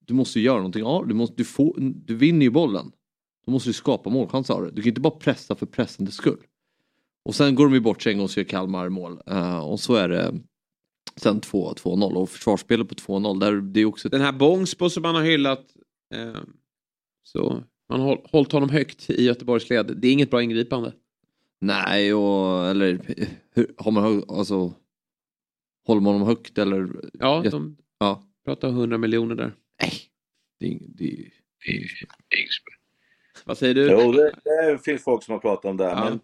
du 0.06 0.14
måste 0.14 0.40
göra 0.40 0.58
någonting 0.58 0.84
av 0.84 1.08
du, 1.08 1.14
måste, 1.14 1.36
du, 1.38 1.46
får, 1.46 1.76
du 1.80 2.16
vinner 2.16 2.46
ju 2.46 2.50
bollen. 2.50 2.92
Då 3.46 3.52
måste 3.52 3.70
du 3.70 3.74
skapa 3.74 4.10
målchanser 4.10 4.54
av 4.54 4.64
det. 4.64 4.72
Du 4.72 4.82
kan 4.82 4.90
inte 4.90 5.02
bara 5.02 5.20
pressa 5.20 5.56
för 5.56 5.66
pressandets 5.66 6.18
skull. 6.18 6.40
Och 7.26 7.36
sen 7.36 7.56
går 7.56 7.66
de 7.66 7.74
ju 7.74 7.80
bort 7.80 8.02
sig 8.02 8.12
en 8.12 8.18
gång 8.18 8.24
och 8.24 8.32
så 8.32 8.40
gör 8.40 8.46
Kalmar 8.46 8.90
mål. 8.90 9.20
Uh, 9.32 9.60
och 9.60 9.80
så 9.80 9.96
är 9.96 10.10
det 10.10 10.34
Sen 11.20 11.42
2-0 11.42 12.14
och 12.14 12.30
försvarsspelet 12.30 12.90
på 12.90 12.96
2-0. 12.96 13.62
det 13.62 13.82
är 13.82 13.86
också... 13.86 14.10
Den 14.10 14.22
här 14.22 14.32
Bångsbo 14.32 14.90
som 14.90 15.04
man 15.04 15.16
har 15.16 15.24
hyllat. 15.24 15.66
Eh, 16.16 16.42
så 17.24 17.64
man 17.90 18.00
har 18.00 18.22
hållit 18.32 18.52
honom 18.52 18.70
högt 18.70 19.10
i 19.10 19.24
Göteborgs 19.24 19.70
led. 19.70 19.98
Det 19.98 20.08
är 20.08 20.12
inget 20.12 20.32
bra 20.32 20.44
ingripande. 20.44 20.94
Nej, 21.62 22.14
och 22.14 22.70
eller 22.70 23.00
hur, 23.54 23.74
har 23.78 23.92
man 23.92 24.24
alltså 24.28 24.74
håller 25.88 26.02
man 26.02 26.14
honom 26.14 26.28
högt 26.28 26.58
eller? 26.58 26.90
Ja, 27.14 27.44
de 27.52 27.78
ja. 28.00 28.24
pratar 28.46 28.68
100 28.68 28.98
miljoner 28.98 29.36
där. 29.36 29.54
Nej, 29.82 29.92
det 30.60 30.68
är, 30.68 30.80
det 30.80 31.04
är, 31.04 31.32
det 32.30 32.36
är, 32.36 32.50
Vad 33.46 33.58
säger 33.58 33.74
du? 33.74 33.92
Jo, 33.92 34.12
det, 34.12 34.34
det 34.44 34.84
finns 34.86 35.04
folk 35.04 35.24
som 35.24 35.32
har 35.32 35.40
pratat 35.40 35.66
om 35.66 35.78
det. 35.78 35.84
Ja. 35.84 36.10
Men 36.10 36.20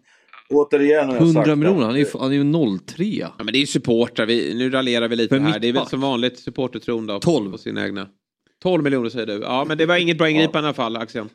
återigen 0.50 1.06
har 1.06 1.14
jag 1.14 1.22
100 1.22 1.44
sagt 1.44 1.58
miljoner, 1.58 1.86
han 1.86 1.94
är 1.94 1.98
ju, 1.98 2.06
han 2.20 2.32
är 2.32 2.36
ju 2.36 2.78
03. 2.78 3.04
Ja 3.04 3.30
men 3.38 3.46
det 3.46 3.58
är 3.58 3.60
ju 3.60 3.66
supportrar, 3.66 4.26
vi, 4.26 4.54
nu 4.54 4.70
raljerar 4.70 5.08
vi 5.08 5.16
lite 5.16 5.34
För 5.34 5.42
här. 5.42 5.58
Det 5.58 5.68
är 5.68 5.72
väl 5.72 5.86
som 5.86 6.00
vanligt 6.00 6.38
supportertron 6.38 7.06
då. 7.06 7.18
12. 7.20 7.50
På 7.52 7.58
sina 7.58 7.84
egna. 7.84 8.08
12 8.62 8.82
miljoner 8.84 9.08
säger 9.08 9.26
du. 9.26 9.40
Ja 9.42 9.64
men 9.68 9.78
det 9.78 9.86
var 9.86 9.96
inget 9.96 10.18
bra 10.18 10.30
ingripande 10.30 10.66
i 10.66 10.68
alla 10.68 10.74
fall, 10.74 10.96
Axel. 10.96 11.26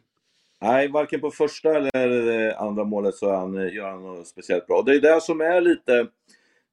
Nej, 0.62 0.88
varken 0.88 1.20
på 1.20 1.32
första 1.32 1.70
eller 1.78 2.10
det 2.10 2.58
andra 2.58 2.84
målet 2.84 3.16
så 3.16 3.36
han, 3.36 3.54
gör 3.54 3.90
han 3.90 4.02
något 4.04 4.28
speciellt 4.28 4.68
bra. 4.68 4.82
Det 4.86 4.96
är 4.96 5.02
det 5.02 5.22
som 5.22 5.42
är 5.42 5.62
lite 5.62 6.08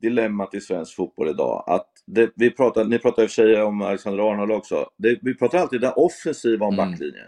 dilemmat 0.02 0.54
i 0.54 0.60
svensk 0.60 0.96
fotboll 0.96 1.28
idag. 1.28 1.64
Att 1.66 1.88
det, 2.06 2.30
vi 2.36 2.50
pratar, 2.50 2.84
ni 2.84 2.98
pratar 2.98 3.22
i 3.22 3.26
och 3.26 3.30
för 3.30 3.34
sig 3.34 3.62
om 3.62 3.82
Alexander 3.82 4.30
Arnold 4.32 4.52
också. 4.52 4.86
Det, 4.98 5.18
vi 5.22 5.34
pratar 5.34 5.58
alltid 5.58 5.80
det 5.80 5.92
offensiva 5.92 6.66
om 6.66 6.74
Mm. 6.74 6.90
backlinjen. 6.90 7.26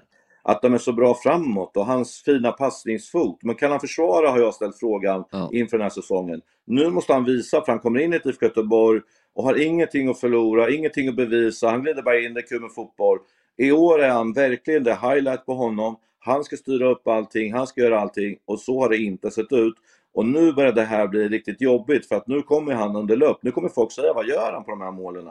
Att 0.50 0.62
de 0.62 0.74
är 0.74 0.78
så 0.78 0.92
bra 0.92 1.14
framåt 1.14 1.76
och 1.76 1.86
hans 1.86 2.22
fina 2.22 2.52
passningsfot. 2.52 3.38
Men 3.42 3.54
kan 3.54 3.70
han 3.70 3.80
försvara 3.80 4.30
har 4.30 4.38
jag 4.38 4.54
ställt 4.54 4.78
frågan 4.78 5.24
Ja. 5.30 5.50
inför 5.52 5.76
den 5.76 5.82
här 5.82 5.90
säsongen. 5.90 6.40
Nu 6.66 6.90
måste 6.90 7.12
han 7.12 7.24
visa, 7.24 7.60
för 7.64 7.72
han 7.72 7.78
kommer 7.80 8.00
in 8.00 8.12
i 8.12 8.16
ett 8.16 8.26
IFK 8.26 8.46
Göteborg 8.46 9.00
och 9.34 9.44
har 9.44 9.62
ingenting 9.62 10.08
att 10.08 10.20
förlora, 10.20 10.70
ingenting 10.70 11.08
att 11.08 11.16
bevisa. 11.16 11.68
Han 11.70 11.82
glider 11.82 12.02
bara 12.02 12.20
in, 12.20 12.34
det 12.34 12.40
är 12.40 12.46
kul 12.46 12.60
med 12.60 12.72
fotboll. 12.72 13.18
I 13.56 13.72
år 13.72 14.02
är 14.02 14.08
han 14.08 14.32
verkligen 14.32 14.84
det 14.84 14.94
highlight 14.94 15.46
på 15.46 15.54
honom. 15.54 15.96
Han 16.18 16.44
ska 16.44 16.56
styra 16.56 16.88
upp 16.90 17.08
allting, 17.08 17.52
han 17.52 17.66
ska 17.66 17.80
göra 17.80 18.00
allting 18.00 18.36
och 18.44 18.60
så 18.60 18.80
har 18.80 18.88
det 18.88 18.96
inte 18.98 19.30
sett 19.30 19.52
ut. 19.52 19.74
Och 20.14 20.26
nu 20.26 20.52
börjar 20.52 20.72
det 20.72 20.82
här 20.82 21.06
bli 21.08 21.28
riktigt 21.28 21.60
jobbigt 21.60 22.06
för 22.08 22.16
att 22.16 22.26
nu 22.26 22.42
kommer 22.42 22.72
han 22.74 22.96
under 22.96 23.16
lupp. 23.16 23.38
Nu 23.42 23.50
kommer 23.50 23.68
folk 23.68 23.92
säga 23.92 24.12
vad 24.12 24.26
gör 24.26 24.52
han 24.52 24.64
på 24.64 24.70
de 24.70 24.80
här 24.80 24.90
målen? 24.92 25.28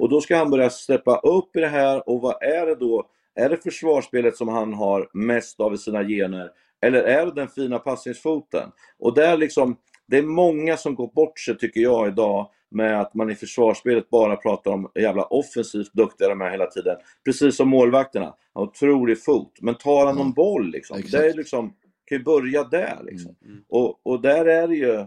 Och 0.00 0.08
då 0.08 0.20
ska 0.20 0.36
han 0.36 0.50
börja 0.50 0.70
steppa 0.70 1.16
upp 1.18 1.56
i 1.56 1.60
det 1.60 1.68
här 1.68 2.08
och 2.08 2.20
vad 2.20 2.42
är 2.42 2.66
det 2.66 2.74
då? 2.74 3.04
Är 3.34 3.48
det 3.48 3.56
försvarsspelet 3.56 4.36
som 4.36 4.48
han 4.48 4.72
har 4.72 5.10
mest 5.12 5.60
av 5.60 5.74
i 5.74 5.78
sina 5.78 6.04
gener? 6.04 6.50
Eller 6.82 7.02
är 7.02 7.26
det 7.26 7.32
den 7.32 7.48
fina 7.48 7.78
passningsfoten? 7.78 8.70
Och 8.98 9.14
där 9.14 9.36
liksom, 9.36 9.76
det 10.06 10.18
är 10.18 10.22
många 10.22 10.76
som 10.76 10.94
går 10.94 11.12
bort 11.14 11.38
sig 11.38 11.58
tycker 11.58 11.80
jag 11.80 12.08
idag 12.08 12.50
med 12.70 13.00
att 13.00 13.14
man 13.14 13.30
i 13.30 13.34
försvarsspelet 13.34 14.10
bara 14.10 14.36
pratar 14.36 14.70
om 14.70 14.90
jävla 14.94 15.24
offensivt 15.24 15.92
duktiga 15.92 16.28
de 16.28 16.40
är 16.40 16.50
hela 16.50 16.66
tiden. 16.66 16.96
Precis 17.24 17.56
som 17.56 17.68
målvakterna. 17.68 18.34
Har 18.54 18.62
otrolig 18.62 19.22
fot. 19.24 19.52
Men 19.60 19.74
tar 19.74 20.06
han 20.06 20.16
någon 20.16 20.32
boll 20.32 20.70
liksom? 20.70 20.98
Exakt. 20.98 21.12
Det 21.12 21.28
är 21.28 21.34
liksom, 21.34 21.74
kan 22.04 22.18
ju 22.18 22.24
börja 22.24 22.64
där 22.64 22.98
liksom. 23.02 23.36
Och, 23.68 24.06
och 24.06 24.22
där 24.22 24.44
är 24.46 24.68
det 24.68 24.76
ju 24.76 25.06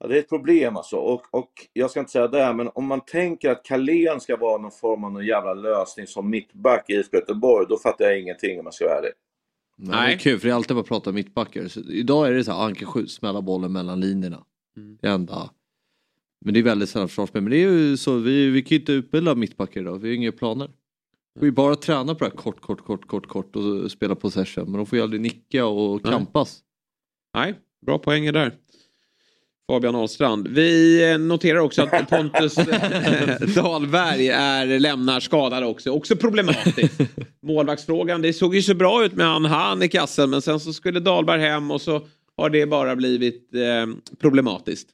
Ja, 0.00 0.06
det 0.06 0.16
är 0.16 0.18
ett 0.18 0.28
problem 0.28 0.76
alltså. 0.76 0.96
Och, 0.96 1.22
och 1.30 1.50
jag 1.72 1.90
ska 1.90 2.00
inte 2.00 2.12
säga 2.12 2.28
det, 2.28 2.54
men 2.54 2.70
om 2.74 2.86
man 2.86 3.00
tänker 3.00 3.50
att 3.50 3.64
Carlén 3.64 4.20
ska 4.20 4.36
vara 4.36 4.62
någon 4.62 4.70
form 4.70 5.04
av 5.04 5.12
någon 5.12 5.26
jävla 5.26 5.54
lösning 5.54 6.06
som 6.06 6.30
mittback 6.30 6.90
i 6.90 6.92
IFK 6.92 7.16
Göteborg, 7.16 7.66
då 7.68 7.78
fattar 7.78 8.04
jag 8.04 8.20
ingenting 8.20 8.58
om 8.58 8.64
jag 8.64 8.74
ska 8.74 8.84
vara 8.84 8.98
ärlig. 8.98 9.12
Nej. 9.76 10.08
Det 10.08 10.14
är 10.14 10.18
kul 10.18 10.38
för 10.38 10.48
det 10.48 10.52
är 10.52 10.56
alltid 10.56 10.76
bara 10.76 10.80
att 10.80 10.88
prata 10.88 11.12
mittbackar. 11.12 11.68
Så 11.68 11.80
idag 11.80 12.28
är 12.28 12.32
det 12.32 12.44
så 12.44 12.52
här, 12.52 12.64
Anke 12.64 12.84
skjut, 12.84 13.10
smälla 13.10 13.42
bollen 13.42 13.72
mellan 13.72 14.00
linjerna. 14.00 14.44
Mm. 14.76 14.98
Det 15.00 15.08
enda. 15.08 15.50
Men 16.44 16.54
det 16.54 16.60
är 16.60 16.64
väldigt 16.64 16.88
sällan 16.88 17.08
försvarsspel. 17.08 17.42
Men 17.42 17.50
det 17.50 17.56
är 17.56 17.70
ju 17.70 17.96
så, 17.96 18.16
vi, 18.16 18.50
vi 18.50 18.62
kan 18.62 18.68
ju 18.68 18.80
inte 18.80 18.92
utbilda 18.92 19.34
mittbackar 19.34 19.80
idag, 19.80 19.98
vi 19.98 20.08
har 20.08 20.16
inga 20.16 20.32
planer. 20.32 20.70
Vi 21.40 21.48
får 21.48 21.54
bara 21.54 21.74
träna 21.74 22.14
på 22.14 22.24
det 22.24 22.30
här 22.30 22.36
kort, 22.36 22.60
kort, 22.60 22.84
kort, 22.84 23.06
kort, 23.06 23.26
kort 23.26 23.56
och 23.56 23.90
spela 23.90 24.14
possession. 24.14 24.64
Men 24.64 24.72
de 24.72 24.86
får 24.86 24.98
ju 24.98 25.02
aldrig 25.02 25.20
nicka 25.20 25.66
och 25.66 26.00
Nej. 26.04 26.12
kampas. 26.12 26.60
Nej, 27.34 27.54
bra 27.86 27.98
poänger 27.98 28.32
där. 28.32 28.54
Fabian 29.70 29.94
Ahlstrand. 29.94 30.48
Vi 30.48 31.02
eh, 31.10 31.18
noterar 31.18 31.58
också 31.58 31.82
att 31.82 32.10
Pontus 32.10 32.54
Dahlberg 33.54 34.28
är, 34.28 34.78
lämnar 34.78 35.20
skadad 35.20 35.64
också. 35.64 35.90
Också 35.90 36.16
problematiskt. 36.16 37.00
Målvaktsfrågan, 37.42 38.22
det 38.22 38.32
såg 38.32 38.54
ju 38.54 38.62
så 38.62 38.74
bra 38.74 39.04
ut 39.04 39.12
med 39.12 39.26
han, 39.26 39.44
han 39.44 39.82
i 39.82 39.88
kassen 39.88 40.30
men 40.30 40.42
sen 40.42 40.60
så 40.60 40.72
skulle 40.72 41.00
Dahlberg 41.00 41.40
hem 41.40 41.70
och 41.70 41.80
så 41.80 42.06
har 42.36 42.50
det 42.50 42.66
bara 42.66 42.96
blivit 42.96 43.54
eh, 43.54 44.16
problematiskt. 44.20 44.88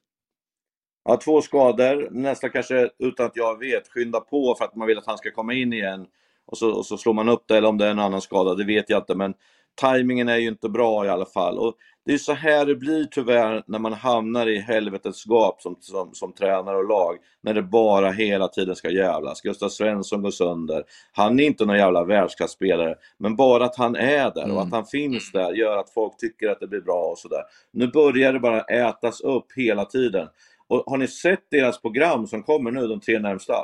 Ja, 1.05 1.17
två 1.17 1.43
skador, 1.43 2.09
nästan 2.11 2.51
kanske 2.51 2.91
utan 2.99 3.27
att 3.27 3.37
jag 3.37 3.59
vet, 3.59 3.89
skynda 3.89 4.21
på 4.21 4.55
för 4.59 4.65
att 4.65 4.77
man 4.77 4.87
vill 4.89 4.99
att 4.99 5.07
han 5.07 5.19
ska 5.19 5.31
komma 5.31 5.55
in 5.55 5.73
igen. 5.73 6.07
Och 6.47 6.59
så, 6.59 6.71
och 6.71 6.87
så 6.87 6.97
slår 6.97 7.13
man 7.13 7.29
upp 7.29 7.45
det, 7.47 7.57
eller 7.57 7.69
om 7.69 7.79
det 7.79 7.87
är 7.87 7.91
en 7.91 7.99
annan 7.99 8.21
skada, 8.21 8.55
det 8.55 8.65
vet 8.65 8.91
jag 8.91 8.99
inte. 8.99 9.15
Men 9.15 9.35
tajmingen 9.75 10.29
är 10.29 10.37
ju 10.37 10.49
inte 10.49 10.69
bra 10.69 11.07
i 11.07 11.09
alla 11.09 11.27
fall. 11.27 11.59
Och 11.59 11.75
det 12.07 12.13
är 12.13 12.19
så 12.19 12.33
här 12.33 12.67
det 12.67 12.75
blir 12.75 13.05
tyvärr 13.05 13.63
när 13.67 13.79
man 13.79 13.93
hamnar 13.93 14.47
i 14.47 14.59
helvetets 14.59 15.27
gap 15.27 15.63
som, 15.63 15.77
som, 15.81 16.15
som 16.15 16.33
tränare 16.33 16.77
och 16.77 16.89
lag. 16.89 17.17
När 17.43 17.55
det 17.55 17.63
bara 17.63 18.11
hela 18.11 18.49
tiden 18.49 18.77
ska 18.77 18.91
jävlas. 18.91 19.41
Gustav 19.41 19.69
Svensson 19.69 20.23
går 20.23 20.31
sönder. 20.31 20.85
Han 21.13 21.41
är 21.41 21.45
inte 21.45 21.65
någon 21.65 21.77
jävla 21.77 22.05
världsklasspelare. 22.05 22.95
Men 23.19 23.37
bara 23.37 23.65
att 23.65 23.77
han 23.77 23.97
är 23.97 24.31
där 24.35 24.55
och 24.55 24.63
att 24.63 24.73
han 24.73 24.87
finns 24.87 25.33
där 25.33 25.53
gör 25.53 25.77
att 25.77 25.91
folk 25.91 26.17
tycker 26.17 26.49
att 26.49 26.61
det 26.61 26.67
blir 26.67 26.81
bra 26.81 27.11
och 27.11 27.19
sådär. 27.19 27.43
Nu 27.73 27.87
börjar 27.87 28.33
det 28.33 28.41
bara 28.41 28.61
ätas 28.61 29.21
upp 29.21 29.47
hela 29.57 29.85
tiden. 29.85 30.29
Och 30.69 30.85
har 30.87 30.97
ni 30.97 31.09
sett 31.09 31.51
deras 31.51 31.81
program 31.81 32.27
som 32.27 32.43
kommer 32.43 32.71
nu, 32.71 32.87
de 32.87 33.01
tre 33.01 33.19
närmsta? 33.19 33.55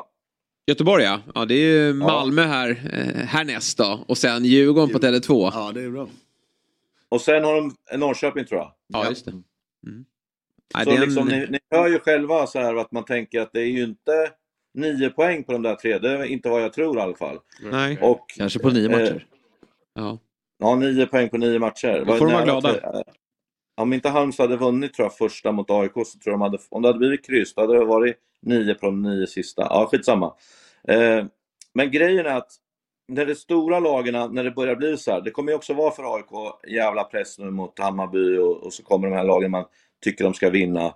Göteborg 0.70 1.04
ja. 1.04 1.20
ja 1.34 1.44
det 1.44 1.54
är 1.54 1.86
ju 1.86 1.92
Malmö 1.92 2.42
här 2.42 2.70
eh, 2.70 3.24
härnäst 3.26 3.78
då. 3.78 4.04
Och 4.08 4.18
sen 4.18 4.44
Djurgården 4.44 4.90
på 4.92 4.98
Tele2. 4.98 5.50
Ja, 5.54 5.72
det 5.74 5.82
är 5.82 5.90
bra. 5.90 6.08
Och 7.08 7.20
sen 7.20 7.44
har 7.44 7.54
de 7.54 7.98
Norrköping 7.98 8.44
tror 8.44 8.60
jag. 8.60 8.72
Ja, 8.86 9.08
just 9.08 9.24
det. 9.24 9.32
Nej, 10.74 10.84
Så 10.84 10.90
det 10.90 10.96
är 10.96 11.00
en- 11.02 11.08
liksom, 11.08 11.28
ni, 11.28 11.46
ni 11.50 11.58
hör 11.70 11.88
ju 11.88 11.98
själva 11.98 12.46
så 12.46 12.58
här 12.58 12.74
att 12.74 12.92
man 12.92 13.04
tänker 13.04 13.40
att 13.40 13.52
det 13.52 13.60
är 13.60 13.66
ju 13.66 13.82
inte 13.82 14.30
nio 14.74 15.10
poäng 15.10 15.44
på 15.44 15.52
de 15.52 15.62
där 15.62 15.74
tre. 15.74 15.98
Det 15.98 16.10
är 16.10 16.24
inte 16.24 16.48
vad 16.48 16.62
jag 16.62 16.72
tror 16.72 16.98
i 16.98 17.00
alla 17.00 17.14
fall. 17.16 17.38
Nej. 17.72 17.98
Och, 18.02 18.24
Kanske 18.36 18.58
på 18.58 18.70
nio 18.70 18.88
matcher. 18.88 19.26
Ja. 19.94 20.18
Ja, 20.58 20.74
nio 20.76 21.06
poäng 21.06 21.28
på 21.28 21.38
nio 21.38 21.58
matcher. 21.58 22.04
Då 22.06 22.16
får 22.16 22.26
de 22.26 22.32
vara 22.32 22.44
glada. 22.44 22.72
till- 22.72 22.82
Om 23.76 23.92
inte 23.92 24.08
Halmstad 24.08 24.50
hade 24.50 24.56
vunnit 24.64 24.94
tror 24.94 25.04
jag 25.06 25.16
första 25.16 25.52
mot 25.52 25.70
AIK 25.70 25.92
så 25.94 26.04
tror 26.04 26.20
jag 26.24 26.32
de 26.34 26.40
hade, 26.40 26.58
om 26.68 26.82
det 26.82 26.88
hade 26.88 26.98
blivit 26.98 27.26
kryss 27.26 27.54
då 27.54 27.60
hade 27.60 27.74
det 27.78 27.84
varit 27.84 28.16
nio 28.42 28.74
på 28.74 28.86
de 28.86 29.02
nio 29.02 29.26
sista. 29.26 29.62
Ja, 29.62 29.88
skitsamma. 29.92 30.34
Eh, 30.88 31.24
men 31.74 31.90
grejen 31.90 32.26
är 32.26 32.36
att 32.36 32.50
när 33.08 33.26
är 33.26 33.34
stora 33.34 33.80
lagen, 33.80 34.34
när 34.34 34.44
det 34.44 34.50
börjar 34.50 34.76
bli 34.76 34.96
så 34.96 35.10
här, 35.10 35.20
det 35.20 35.30
kommer 35.30 35.52
ju 35.52 35.56
också 35.56 35.74
vara 35.74 35.90
för 35.90 36.16
AIK 36.16 36.54
jävla 36.68 37.04
press 37.04 37.38
nu 37.38 37.50
mot 37.50 37.78
Hammarby 37.78 38.36
och, 38.36 38.56
och 38.56 38.72
så 38.72 38.82
kommer 38.82 39.08
de 39.08 39.16
här 39.16 39.24
lagen 39.24 39.50
man 39.50 39.64
tycker 40.04 40.24
de 40.24 40.34
ska 40.34 40.50
vinna. 40.50 40.94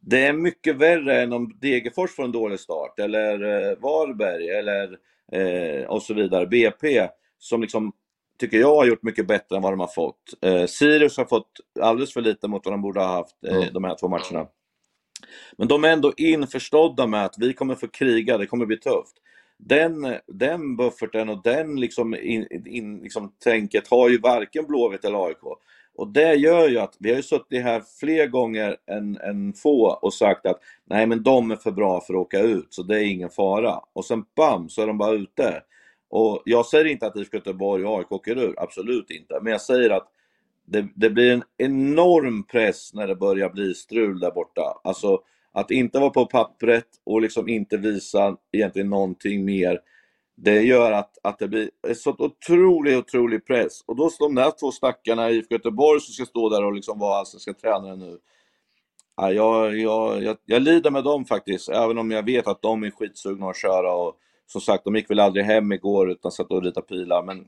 Det 0.00 0.26
är 0.26 0.32
mycket 0.32 0.76
värre 0.76 1.22
än 1.22 1.32
om 1.32 1.58
Degerfors 1.60 2.10
får 2.16 2.24
en 2.24 2.32
dålig 2.32 2.60
start 2.60 2.98
eller 2.98 3.32
eh, 3.42 3.78
Varberg 3.78 4.48
eller 4.48 4.98
eh, 5.32 5.86
och 5.86 6.02
så 6.02 6.14
vidare. 6.14 6.46
BP 6.46 7.08
som 7.38 7.60
liksom 7.60 7.92
tycker 8.38 8.58
jag 8.58 8.76
har 8.76 8.84
gjort 8.84 9.02
mycket 9.02 9.26
bättre 9.26 9.56
än 9.56 9.62
vad 9.62 9.72
de 9.72 9.80
har 9.80 9.86
fått. 9.86 10.34
Eh, 10.42 10.66
Sirius 10.66 11.16
har 11.16 11.24
fått 11.24 11.50
alldeles 11.80 12.12
för 12.12 12.20
lite 12.20 12.48
mot 12.48 12.64
vad 12.64 12.72
de 12.72 12.82
borde 12.82 13.00
ha 13.00 13.06
haft 13.06 13.44
eh, 13.46 13.72
de 13.72 13.84
här 13.84 13.96
två 14.00 14.08
matcherna. 14.08 14.46
Men 15.56 15.68
de 15.68 15.84
är 15.84 15.88
ändå 15.88 16.12
införstådda 16.16 17.06
med 17.06 17.24
att 17.24 17.34
vi 17.38 17.52
kommer 17.52 17.74
få 17.74 17.88
kriga, 17.88 18.38
det 18.38 18.46
kommer 18.46 18.66
bli 18.66 18.78
tufft. 18.78 19.16
Den, 19.66 20.16
den 20.26 20.76
bufferten 20.76 21.28
och 21.28 21.42
den 21.42 21.80
liksom, 21.80 22.14
in, 22.14 22.66
in, 22.66 22.98
liksom 22.98 23.32
tänket 23.44 23.88
har 23.88 24.08
ju 24.08 24.18
varken 24.18 24.66
Blåvitt 24.66 25.04
eller 25.04 25.26
AIK. 25.26 25.42
Och 25.96 26.08
det 26.08 26.34
gör 26.34 26.68
ju 26.68 26.78
att 26.78 26.96
vi 26.98 27.10
har 27.10 27.16
ju 27.16 27.22
suttit 27.22 27.62
här 27.62 27.82
fler 28.00 28.26
gånger 28.26 28.76
än, 28.86 29.16
än 29.16 29.52
få 29.52 29.98
och 30.02 30.14
sagt 30.14 30.46
att 30.46 30.60
nej 30.84 31.06
men 31.06 31.22
de 31.22 31.50
är 31.50 31.56
för 31.56 31.70
bra 31.70 32.00
för 32.00 32.14
att 32.14 32.20
åka 32.20 32.40
ut 32.40 32.66
så 32.70 32.82
det 32.82 32.98
är 32.98 33.04
ingen 33.04 33.30
fara. 33.30 33.80
Och 33.92 34.04
sen 34.04 34.24
bam 34.36 34.68
så 34.68 34.82
är 34.82 34.86
de 34.86 34.98
bara 34.98 35.12
ute. 35.12 35.62
Och 36.10 36.42
jag 36.44 36.66
säger 36.66 36.84
inte 36.84 37.06
att 37.06 37.16
IFK 37.16 37.36
Göteborg 37.36 37.84
och 37.84 37.98
AIK 37.98 38.12
åker 38.12 38.38
ur, 38.38 38.54
absolut 38.56 39.10
inte. 39.10 39.38
Men 39.42 39.52
jag 39.52 39.60
säger 39.60 39.90
att 39.90 40.08
det, 40.66 40.88
det 40.94 41.10
blir 41.10 41.32
en 41.32 41.42
enorm 41.56 42.42
press 42.42 42.94
när 42.94 43.06
det 43.06 43.16
börjar 43.16 43.48
bli 43.48 43.74
strul 43.74 44.20
där 44.20 44.30
borta. 44.30 44.80
Alltså 44.84 45.20
att 45.54 45.70
inte 45.70 45.98
vara 45.98 46.10
på 46.10 46.26
pappret 46.26 46.86
och 47.04 47.22
liksom 47.22 47.48
inte 47.48 47.76
visa 47.76 48.36
egentligen 48.52 48.90
någonting 48.90 49.44
mer. 49.44 49.80
Det 50.36 50.62
gör 50.62 50.92
att, 50.92 51.18
att 51.22 51.38
det 51.38 51.48
blir 51.48 51.70
en 51.88 51.94
så 51.94 52.10
otrolig, 52.18 52.98
otrolig 52.98 53.46
press. 53.46 53.80
Och 53.86 53.96
då 53.96 54.10
står 54.10 54.28
de 54.28 54.34
där 54.34 54.50
två 54.60 54.72
stackarna 54.72 55.30
i 55.30 55.34
IFK 55.34 55.54
Göteborg 55.54 56.00
som 56.00 56.12
ska 56.12 56.24
stå 56.24 56.48
där 56.48 56.64
och 56.64 56.72
liksom 56.72 56.98
vara 56.98 57.18
allsvenska 57.18 57.54
tränare 57.54 57.96
nu. 57.96 58.18
Ja, 59.16 59.32
jag, 59.32 59.78
jag, 59.78 60.22
jag, 60.22 60.36
jag 60.44 60.62
lider 60.62 60.90
med 60.90 61.04
dem 61.04 61.24
faktiskt, 61.24 61.68
även 61.68 61.98
om 61.98 62.10
jag 62.10 62.22
vet 62.22 62.46
att 62.46 62.62
de 62.62 62.82
är 62.82 62.90
skitsugna 62.90 63.50
att 63.50 63.56
köra. 63.56 63.94
Och 63.94 64.16
som 64.46 64.60
sagt, 64.60 64.84
de 64.84 64.96
gick 64.96 65.10
väl 65.10 65.20
aldrig 65.20 65.44
hem 65.44 65.72
igår 65.72 66.10
utan 66.10 66.32
satt 66.32 66.50
och 66.50 66.62
ritade 66.62 66.86
pilar. 66.86 67.22
Men 67.22 67.46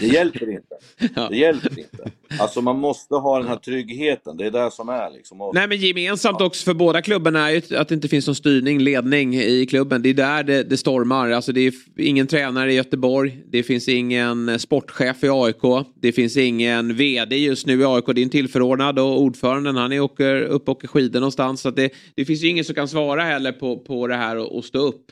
det 0.00 0.06
hjälper 0.06 0.50
inte. 0.50 0.74
Det 1.30 1.36
hjälper 1.36 1.78
inte. 1.78 2.10
Alltså 2.38 2.60
man 2.60 2.78
måste 2.78 3.14
ha 3.14 3.38
den 3.38 3.48
här 3.48 3.56
tryggheten. 3.56 4.36
Det 4.36 4.46
är 4.46 4.50
det 4.50 4.70
som 4.70 4.88
är 4.88 5.10
liksom. 5.10 5.40
Och, 5.40 5.54
Nej 5.54 5.68
men 5.68 5.78
gemensamt 5.78 6.40
också 6.40 6.64
för 6.64 6.74
båda 6.74 7.02
klubbarna 7.02 7.50
är 7.50 7.54
ju 7.54 7.76
att 7.76 7.88
det 7.88 7.94
inte 7.94 8.08
finns 8.08 8.26
någon 8.26 8.34
styrning, 8.36 8.78
ledning 8.78 9.34
i 9.34 9.66
klubben. 9.66 10.02
Det 10.02 10.08
är 10.08 10.14
där 10.14 10.42
det, 10.42 10.62
det 10.62 10.76
stormar. 10.76 11.30
Alltså 11.30 11.52
det 11.52 11.60
är 11.60 11.72
ingen 11.96 12.26
tränare 12.26 12.72
i 12.72 12.76
Göteborg. 12.76 13.42
Det 13.46 13.62
finns 13.62 13.88
ingen 13.88 14.58
sportchef 14.58 15.24
i 15.24 15.28
AIK. 15.28 15.86
Det 15.94 16.12
finns 16.12 16.36
ingen 16.36 16.96
VD 16.96 17.36
just 17.36 17.66
nu 17.66 17.80
i 17.80 17.84
AIK. 17.84 18.04
Det 18.06 18.20
är 18.20 18.22
en 18.22 18.30
tillförordnad 18.30 18.98
och 18.98 19.20
ordföranden 19.20 19.76
han 19.76 19.92
är 19.92 20.00
åker, 20.00 20.42
upp 20.42 20.68
och 20.68 20.76
åker 20.76 20.88
skidor 20.88 21.20
någonstans. 21.20 21.60
Så 21.60 21.70
det, 21.70 21.90
det 22.14 22.24
finns 22.24 22.44
ju 22.44 22.48
ingen 22.48 22.64
som 22.64 22.74
kan 22.74 22.88
svara 22.88 23.22
heller 23.22 23.52
på, 23.52 23.78
på 23.78 24.06
det 24.06 24.16
här 24.16 24.36
och, 24.36 24.56
och 24.56 24.64
stå 24.64 24.78
upp. 24.78 25.04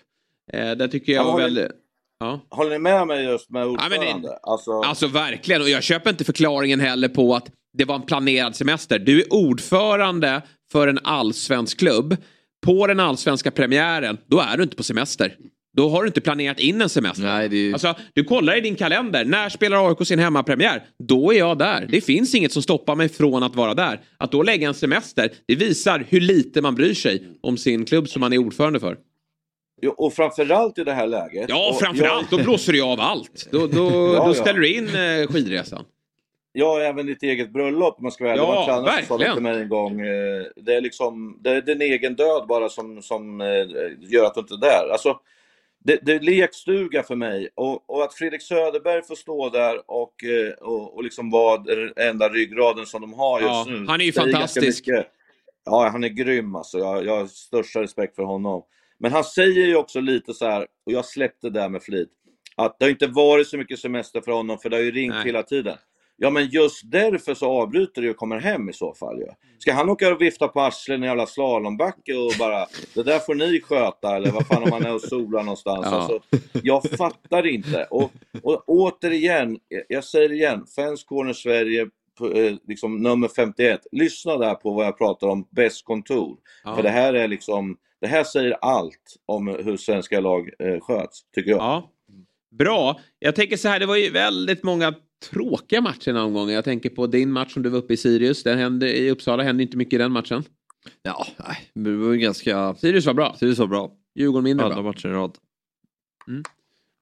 Eh, 0.53 0.70
det 0.70 0.89
tycker 0.89 1.12
jag 1.12 1.27
Ja, 1.27 1.33
var 1.33 1.39
väldigt... 1.41 1.69
Ja. 2.20 2.40
Håller 2.51 2.70
ni 2.70 2.78
med 2.78 3.07
mig 3.07 3.24
just 3.24 3.51
med 3.51 3.61
men 3.62 3.70
ordförande? 3.70 4.28
det- 4.28 4.39
alltså, 4.43 4.81
Alltså 4.81 5.07
verkligen, 5.07 5.62
och 5.62 5.69
jag 5.69 5.82
köper 5.82 6.11
inte 6.11 6.24
förklaringen 6.24 6.81
heller 6.81 7.09
på 7.09 7.35
att 7.35 7.47
det 7.78 7.85
var 7.85 7.95
en 7.95 8.03
planerad 8.03 8.57
semester. 8.57 8.99
Du 8.99 9.20
är 9.20 9.32
ordförande 9.32 10.43
för 10.73 10.89
en 10.89 10.99
allsvensk 11.05 11.78
klubb. 11.78 12.16
På 12.66 12.86
den 12.86 13.01
allsvenska 13.01 13.51
premiären, 13.51 14.19
då 14.27 14.40
är 14.40 14.57
du 14.57 14.62
inte 14.62 14.77
på 14.77 14.82
semester. 14.82 15.35
Då 15.77 15.89
har 15.89 16.03
du 16.03 16.07
inte 16.07 16.20
planerat 16.20 16.59
in 16.61 16.81
en 16.82 16.89
semester. 16.89 17.23
Nej, 17.23 17.49
det 17.49 17.57
är... 17.57 17.73
Alltså, 17.73 17.95
du 18.15 18.24
kollar 18.24 18.59
i 18.59 18.61
din 18.61 18.74
kalender. 18.77 19.24
När 19.24 19.49
spelar 19.49 19.89
AIK 19.90 20.07
sin 20.07 20.19
hemmapremiär? 20.19 20.82
Då 21.09 21.32
är 21.32 21.39
jag 21.39 21.59
där. 21.59 21.86
Det 21.90 22.01
finns 22.01 22.35
inget 22.35 22.53
som 22.53 22.62
stoppar 22.62 22.95
mig 22.95 23.09
från 23.09 23.43
att 23.43 23.55
vara 23.55 23.74
där. 23.74 24.01
Att 24.16 24.32
då 24.32 24.43
lägga 24.43 24.69
en 24.69 24.74
semester, 24.74 25.31
det 25.47 25.55
visar 25.55 26.05
hur 26.09 26.20
lite 26.20 26.61
man 26.62 26.74
bryr 26.74 26.95
sig 26.95 27.23
om 27.43 27.57
sin 27.57 27.85
klubb 27.85 28.09
som 28.09 28.20
man 28.20 28.32
är 28.32 28.39
ordförande 28.39 28.81
för. 28.81 28.97
Och 29.96 30.12
framförallt 30.14 30.78
i 30.78 30.84
det 30.84 30.92
här 30.92 31.06
läget. 31.06 31.46
Ja, 31.48 31.76
framförallt. 31.80 32.26
jag- 32.32 32.40
Då 32.40 32.44
blåser 32.44 32.72
du 32.72 32.82
av 32.82 33.00
allt. 33.00 33.48
Då, 33.52 33.66
då, 33.66 34.14
Ja, 34.14 34.26
då 34.26 34.34
ställer 34.34 34.60
du 34.60 34.72
in 34.74 34.86
eh, 34.86 35.26
skidresan. 35.32 35.84
Ja, 36.52 36.80
även 36.80 37.06
ditt 37.06 37.22
eget 37.22 37.50
bröllop 37.52 37.94
om 37.98 38.02
man 38.02 38.12
ska 38.12 38.24
vara 38.24 38.32
ärlig. 38.34 38.42
Ja, 38.44 38.64
som 38.66 38.84
det 38.84 38.90
verkligen. 38.90 39.32
till 39.34 39.42
mig 39.42 39.62
en 39.62 39.68
gång. 39.68 40.00
eh, 40.00 40.44
Det 40.56 40.74
är 40.74 40.80
liksom, 40.80 41.38
det 41.40 41.50
är 41.50 41.60
din 41.62 41.82
egen 41.82 42.14
död 42.14 42.46
bara 42.48 42.68
som, 42.68 43.02
som 43.02 43.40
eh, 43.40 43.46
gör 44.00 44.24
att 44.24 44.34
du 44.34 44.40
inte 44.40 44.55
är 44.55 44.59
där. 44.59 44.88
Alltså, 44.92 45.20
det, 45.84 45.98
det 46.02 46.12
är 46.12 46.20
lekstuga 46.20 47.02
för 47.02 47.14
mig. 47.16 47.48
Och, 47.55 47.90
och 47.90 48.02
att 48.05 48.14
Fredrik 48.14 48.42
Söderberg 48.42 49.02
får 49.02 49.14
stå 49.14 49.48
där 49.48 49.90
och, 49.90 50.24
eh, 50.24 50.52
och, 50.68 50.96
och 50.96 51.05
liksom 51.05 51.30
vara 51.30 51.59
den 51.59 51.92
enda 51.96 52.28
ryggraden 52.28 52.86
som 52.86 53.00
de 53.00 53.12
har 53.14 53.40
just 53.40 53.50
Ja, 53.52 53.64
nu. 53.68 53.84
han 53.88 54.00
är 54.00 54.05
ju 54.05 54.12
fantastisk. 54.12 54.88
Ja, 55.64 55.88
han 55.92 56.05
är 56.05 56.09
grym 56.09 56.55
alltså. 56.56 56.78
Jag, 56.78 57.05
jag 57.06 57.16
har 57.16 57.26
största 57.26 57.82
respekt 57.82 58.16
för 58.16 58.22
honom. 58.22 58.62
Men 59.01 59.12
han 59.12 59.25
säger 59.25 59.66
ju 59.66 59.77
också 59.77 60.01
lite 60.01 60.35
så 60.35 60.47
här, 60.47 60.66
och 60.87 60.93
jag 60.93 61.05
släppte 61.05 61.51
det 61.51 61.61
där 61.61 61.69
med 61.69 61.83
flit, 61.83 62.09
att 62.57 62.79
det 62.79 62.85
har 62.85 62.91
inte 62.91 63.07
varit 63.07 63.49
så 63.49 63.59
mycket 63.59 63.79
semester 63.79 64.20
för 64.20 64.33
honom 64.33 64.59
för 64.59 64.70
det 64.70 64.77
har 64.77 64.83
ju 64.83 64.91
ringt 64.91 65.15
Nej. 65.15 65.27
hela 65.27 65.43
tiden. 65.43 65.77
Ja 66.20 66.31
men 66.31 66.49
just 66.49 66.91
därför 66.91 67.35
så 67.35 67.47
avbryter 67.47 68.03
du 68.03 68.11
och 68.11 68.16
kommer 68.16 68.41
hem 68.41 68.69
i 68.69 68.73
så 68.73 68.95
fall 68.95 69.19
ju. 69.19 69.27
Ska 69.59 69.73
han 69.73 69.89
åka 69.89 70.15
och 70.15 70.20
vifta 70.20 70.49
på 70.49 70.61
arslet 70.61 70.95
i 70.95 71.01
en 71.01 71.03
jävla 71.03 71.27
slalombacke 71.27 72.15
och 72.15 72.33
bara 72.39 72.66
det 72.95 73.03
där 73.03 73.19
får 73.19 73.35
ni 73.35 73.61
sköta 73.61 74.16
eller 74.16 74.31
vad 74.31 74.47
fan 74.47 74.62
om 74.62 74.70
man 74.70 74.85
är 74.85 74.95
och 74.95 75.01
solar 75.01 75.43
någonstans. 75.43 75.87
Ja. 75.91 75.97
Alltså, 75.97 76.20
jag 76.62 76.91
fattar 76.91 77.47
inte. 77.47 77.85
Och, 77.85 78.12
och 78.43 78.62
återigen, 78.66 79.59
jag 79.89 80.05
säger 80.05 80.29
det 80.29 80.35
igen, 80.35 80.66
Fans 80.77 81.05
Corner 81.05 81.33
Sverige 81.33 81.83
eh, 82.35 82.55
liksom 82.69 83.03
nummer 83.03 83.29
51. 83.29 83.81
Lyssna 83.93 84.37
där 84.37 84.55
på 84.55 84.70
vad 84.70 84.87
jag 84.87 84.99
pratar 84.99 85.27
om, 85.27 85.49
bäst 85.51 85.85
kontor. 85.85 86.37
Ja. 86.65 86.77
För 86.77 86.83
det 86.83 86.91
här 86.91 87.15
är 87.15 87.29
liksom, 87.29 87.77
det 88.01 88.07
här 88.07 88.25
säger 88.25 88.57
allt 88.61 89.16
om 89.27 89.49
hur 89.49 89.77
svenska 89.77 90.20
lag 90.20 90.51
eh, 90.59 90.81
sköts, 90.81 91.23
tycker 91.35 91.51
jag. 91.51 91.61
Ja. 91.61 91.91
Bra. 92.59 93.01
Jag 93.19 93.35
tänker 93.37 93.57
så 93.57 93.69
här, 93.69 93.81
det 93.81 93.87
var 93.87 93.97
ju 93.97 94.11
väldigt 94.11 94.62
många 94.62 94.95
tråkiga 95.31 95.81
matcher 95.81 96.05
den 96.07 96.16
här 96.16 96.25
omgången. 96.25 96.55
Jag 96.55 96.65
tänker 96.65 96.91
på 96.91 97.07
din 97.07 97.33
match 97.33 97.53
som 97.53 97.62
du 97.62 97.69
var 97.69 97.79
uppe 97.79 97.95
i 97.95 97.97
Sirius. 97.97 98.43
Den 98.43 98.59
hände, 98.59 98.99
I 98.99 99.11
Uppsala 99.11 99.43
hände 99.43 99.62
inte 99.62 99.77
mycket 99.77 99.95
i 99.95 99.99
den 99.99 100.12
matchen. 100.12 100.45
Ja, 101.03 101.27
nej, 101.37 101.70
det 101.75 101.97
var 101.97 102.12
ju 102.12 102.19
ganska... 102.19 102.75
Sirius 102.75 103.07
var 103.07 103.15
bra. 103.15 103.37
Sirius 103.39 103.59
var 103.59 103.66
bra. 103.66 103.93
Djurgården 104.15 104.45
mindre 104.45 104.66
Alla 104.66 104.75
bra. 104.75 104.83
matcher 104.83 105.09
i 105.09 105.12
rad. 105.12 105.39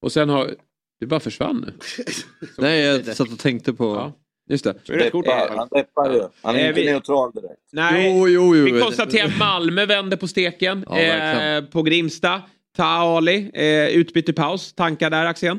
Och 0.01 0.13
sen 0.13 0.29
har... 0.29 0.55
Du 1.01 1.07
bara 1.07 1.21
försvann 1.21 1.61
nu. 1.67 1.73
Nej, 2.59 2.81
jag 2.81 3.17
satt 3.17 3.33
och 3.33 3.39
tänkte 3.39 3.73
på... 3.73 3.85
Ja, 3.85 4.13
just 4.49 4.65
det. 4.65 4.73
Deppar, 4.87 5.57
han 5.57 5.69
deppar 5.71 6.13
ju. 6.15 6.23
Han 6.43 6.55
är 6.57 6.61
Eh, 6.61 6.69
inte 6.69 6.81
vi- 6.81 6.87
neutral 6.93 7.33
direkt. 7.33 7.61
Nej, 7.73 8.19
Jo, 8.19 8.29
jo, 8.29 8.57
jo. 8.57 8.65
vi 8.65 8.81
konstaterar 8.81 9.27
att 9.27 9.39
Malmö 9.39 9.87
vände 9.87 10.17
på 10.17 10.29
steken 10.29 10.85
Ja, 10.89 10.99
eh, 10.99 11.65
på 11.65 11.83
Grimsta. 11.83 12.43
Ta 12.77 12.85
Ali, 12.85 13.51
eh, 13.55 13.89
utbyte 13.89 14.33
paus. 14.33 14.73
Tankar 14.73 15.11
där 15.11 15.25
Axén? 15.27 15.59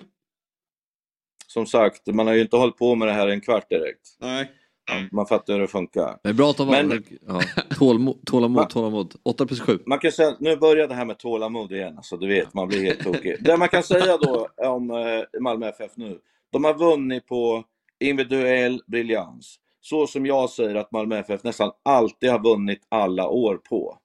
Som 1.47 1.65
sagt, 1.65 2.07
man 2.07 2.27
har 2.27 2.33
ju 2.33 2.41
inte 2.41 2.55
hållit 2.55 2.77
på 2.77 2.95
med 2.95 3.07
det 3.07 3.11
här 3.13 3.27
en 3.27 3.41
kvart 3.41 3.69
direkt. 3.69 4.07
Nej. 4.21 4.51
Man 5.11 5.25
fattar 5.27 5.53
hur 5.53 5.59
det 5.61 5.67
funkar. 5.67 6.17
Det 6.23 6.29
är 6.29 6.33
bra 6.33 6.49
att 6.49 6.57
de 6.57 6.67
Men-. 6.67 7.03
Ja, 7.27 7.41
tålmod, 7.77 8.25
tålamod, 8.25 8.69
tålamod. 8.69 9.13
8 9.23 9.45
plus 9.45 9.59
7. 9.61 9.79
Man 9.85 9.99
kan 9.99 10.11
säga, 10.11 10.35
nu 10.39 10.55
börjar 10.55 10.87
det 10.87 10.93
här 10.95 11.05
med 11.05 11.17
tålamod 11.19 11.71
igen, 11.71 11.97
alltså 11.97 12.17
du 12.17 12.27
vet, 12.27 12.53
man 12.53 12.67
blir 12.67 12.83
helt 12.83 13.03
tokig. 13.03 13.35
Det 13.39 13.57
man 13.57 13.69
kan 13.69 13.83
säga 13.83 14.17
då 14.17 14.47
om 14.57 14.91
eh, 14.91 15.41
Malmö 15.41 15.67
FF 15.69 15.91
nu, 15.95 16.17
de 16.51 16.63
har 16.63 16.73
vunnit 16.73 17.27
på 17.27 17.63
individuell 17.99 18.81
briljans. 18.87 19.59
Så 19.81 20.07
som 20.07 20.25
jag 20.25 20.49
säger 20.49 20.75
att 20.75 20.91
Malmö 20.91 21.17
FF 21.17 21.43
nästan 21.43 21.71
alltid 21.83 22.29
har 22.29 22.43
vunnit 22.43 22.81
alla 22.89 23.27
år 23.27 23.57
på. 23.69 23.97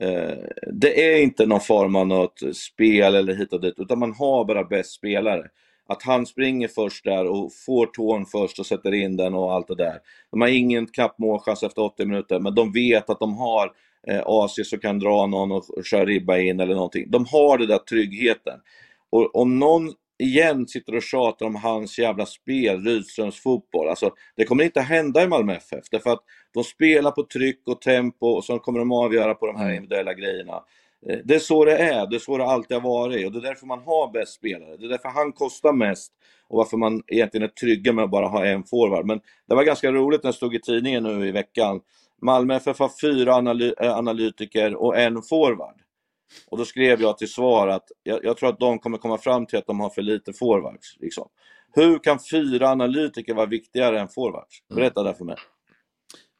Eh, 0.00 0.38
det 0.72 1.12
är 1.14 1.22
inte 1.22 1.46
någon 1.46 1.60
form 1.60 1.96
av 1.96 2.06
något 2.06 2.40
spel 2.56 3.14
eller 3.14 3.34
hit 3.34 3.52
och 3.52 3.60
dit, 3.60 3.74
utan 3.78 3.98
man 3.98 4.12
har 4.12 4.44
bara 4.44 4.64
bäst 4.64 4.92
spelare. 4.92 5.42
Att 5.88 6.02
han 6.02 6.26
springer 6.26 6.68
först 6.68 7.04
där 7.04 7.26
och 7.26 7.52
får 7.66 7.86
tån 7.86 8.26
först 8.26 8.58
och 8.58 8.66
sätter 8.66 8.94
in 8.94 9.16
den 9.16 9.34
och 9.34 9.52
allt 9.52 9.68
det 9.68 9.74
där. 9.74 9.98
De 10.30 10.40
har 10.40 10.48
ingen 10.48 10.86
knappt 10.86 11.18
målchans 11.18 11.62
efter 11.62 11.82
80 11.82 12.06
minuter, 12.06 12.40
men 12.40 12.54
de 12.54 12.72
vet 12.72 13.10
att 13.10 13.20
de 13.20 13.36
har 13.36 13.72
eh, 14.06 14.22
AC 14.24 14.58
som 14.64 14.78
kan 14.78 14.98
dra 14.98 15.26
någon 15.26 15.52
och 15.52 15.64
köra 15.84 16.04
ribba 16.04 16.38
in 16.38 16.60
eller 16.60 16.74
någonting. 16.74 17.10
De 17.10 17.26
har 17.30 17.58
den 17.58 17.68
där 17.68 17.78
tryggheten. 17.78 18.60
Och 19.10 19.36
om 19.36 19.58
någon 19.58 19.92
igen 20.18 20.68
sitter 20.68 20.94
och 20.96 21.02
tjatar 21.02 21.46
om 21.46 21.54
hans 21.54 21.98
jävla 21.98 22.26
spel, 22.26 22.84
Rydströms 22.84 23.42
fotboll, 23.42 23.88
alltså 23.88 24.10
det 24.36 24.44
kommer 24.44 24.64
inte 24.64 24.80
hända 24.80 25.22
i 25.22 25.28
Malmö 25.28 25.54
FF. 25.54 25.84
Därför 25.90 26.10
att 26.10 26.22
de 26.54 26.64
spelar 26.64 27.10
på 27.10 27.22
tryck 27.22 27.62
och 27.68 27.80
tempo 27.80 28.26
och 28.26 28.44
så 28.44 28.58
kommer 28.58 28.78
de 28.78 28.92
avgöra 28.92 29.34
på 29.34 29.46
de 29.46 29.56
här 29.56 29.70
individuella 29.72 30.14
grejerna. 30.14 30.62
Eh, 31.08 31.18
Det 31.24 31.34
är 31.34 31.38
så 31.38 31.64
det 31.64 31.78
är, 31.78 32.06
det 32.06 32.16
är 32.16 32.20
så 32.20 32.38
det 32.38 32.44
alltid 32.44 32.76
har 32.76 32.82
varit 32.90 33.26
och 33.26 33.32
det 33.32 33.38
är 33.38 33.42
därför 33.42 33.66
man 33.66 33.78
har 33.80 34.12
bäst 34.12 34.34
spelare. 34.34 34.76
Det 34.76 34.84
är 34.84 34.88
därför 34.88 35.08
han 35.08 35.32
kostar 35.32 35.72
mest 35.72 36.12
och 36.48 36.56
varför 36.58 36.76
man 36.76 37.02
egentligen 37.06 37.44
är 37.44 37.48
trygga 37.48 37.92
med 37.92 38.04
att 38.04 38.10
bara 38.10 38.26
ha 38.26 38.44
en 38.46 38.64
forward. 38.64 39.06
Men 39.06 39.20
det 39.48 39.54
var 39.54 39.64
ganska 39.64 39.92
roligt 39.92 40.22
när 40.22 40.30
det 40.30 40.36
stod 40.36 40.54
i 40.54 40.60
tidningen 40.60 41.02
nu 41.02 41.28
i 41.28 41.32
veckan. 41.32 41.80
Malmö 42.22 42.54
FF 42.56 42.78
har 42.78 42.90
fyra 43.00 43.32
analy- 43.34 43.74
eh, 43.80 43.96
analytiker 43.96 44.74
och 44.74 44.98
en 44.98 45.22
forward. 45.22 45.74
Och 46.46 46.58
då 46.58 46.64
skrev 46.64 47.00
jag 47.00 47.18
till 47.18 47.32
svar 47.32 47.68
att 47.68 47.84
jag, 48.02 48.24
jag 48.24 48.36
tror 48.36 48.48
att 48.48 48.60
de 48.60 48.78
kommer 48.78 48.98
komma 48.98 49.18
fram 49.18 49.46
till 49.46 49.58
att 49.58 49.66
de 49.66 49.80
har 49.80 49.90
för 49.90 50.02
lite 50.02 50.32
forwards. 50.32 50.96
Liksom. 51.00 51.28
Hur 51.74 51.98
kan 51.98 52.18
fyra 52.30 52.68
analytiker 52.68 53.34
vara 53.34 53.46
viktigare 53.46 54.00
än 54.00 54.08
forwards? 54.08 54.62
Berätta 54.74 55.02
det 55.02 55.14
för 55.14 55.24
mig. 55.24 55.36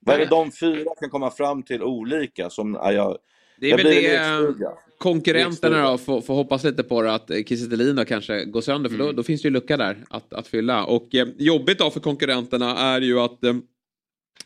Vad 0.00 0.14
är 0.14 0.18
det 0.18 0.26
de 0.26 0.52
fyra 0.52 0.90
kan 1.00 1.10
komma 1.10 1.30
fram 1.30 1.62
till 1.62 1.82
olika 1.82 2.50
som 2.50 2.74
ja, 2.74 2.92
jag... 2.92 3.18
Det 3.60 3.66
är 3.66 3.70
jag 3.70 3.76
väl 3.76 3.86
det 3.86 4.02
lekstuga. 4.02 4.70
konkurrenterna 4.98 5.90
då 5.90 5.98
får, 5.98 6.20
får 6.20 6.34
hoppas 6.34 6.64
lite 6.64 6.82
på 6.82 7.02
det, 7.02 7.14
att 7.14 7.30
eh, 7.30 7.42
Kiese 7.44 8.04
kanske 8.08 8.44
går 8.44 8.60
sönder 8.60 8.90
för 8.90 8.98
då, 8.98 9.12
då 9.12 9.22
finns 9.22 9.42
det 9.42 9.48
ju 9.48 9.52
lucka 9.52 9.76
där 9.76 10.04
att, 10.10 10.32
att 10.32 10.46
fylla. 10.46 10.84
Och 10.84 11.14
eh, 11.14 11.28
jobbigt 11.38 11.78
då 11.78 11.90
för 11.90 12.00
konkurrenterna 12.00 12.78
är 12.78 13.00
ju 13.00 13.20
att 13.20 13.44
eh, 13.44 13.54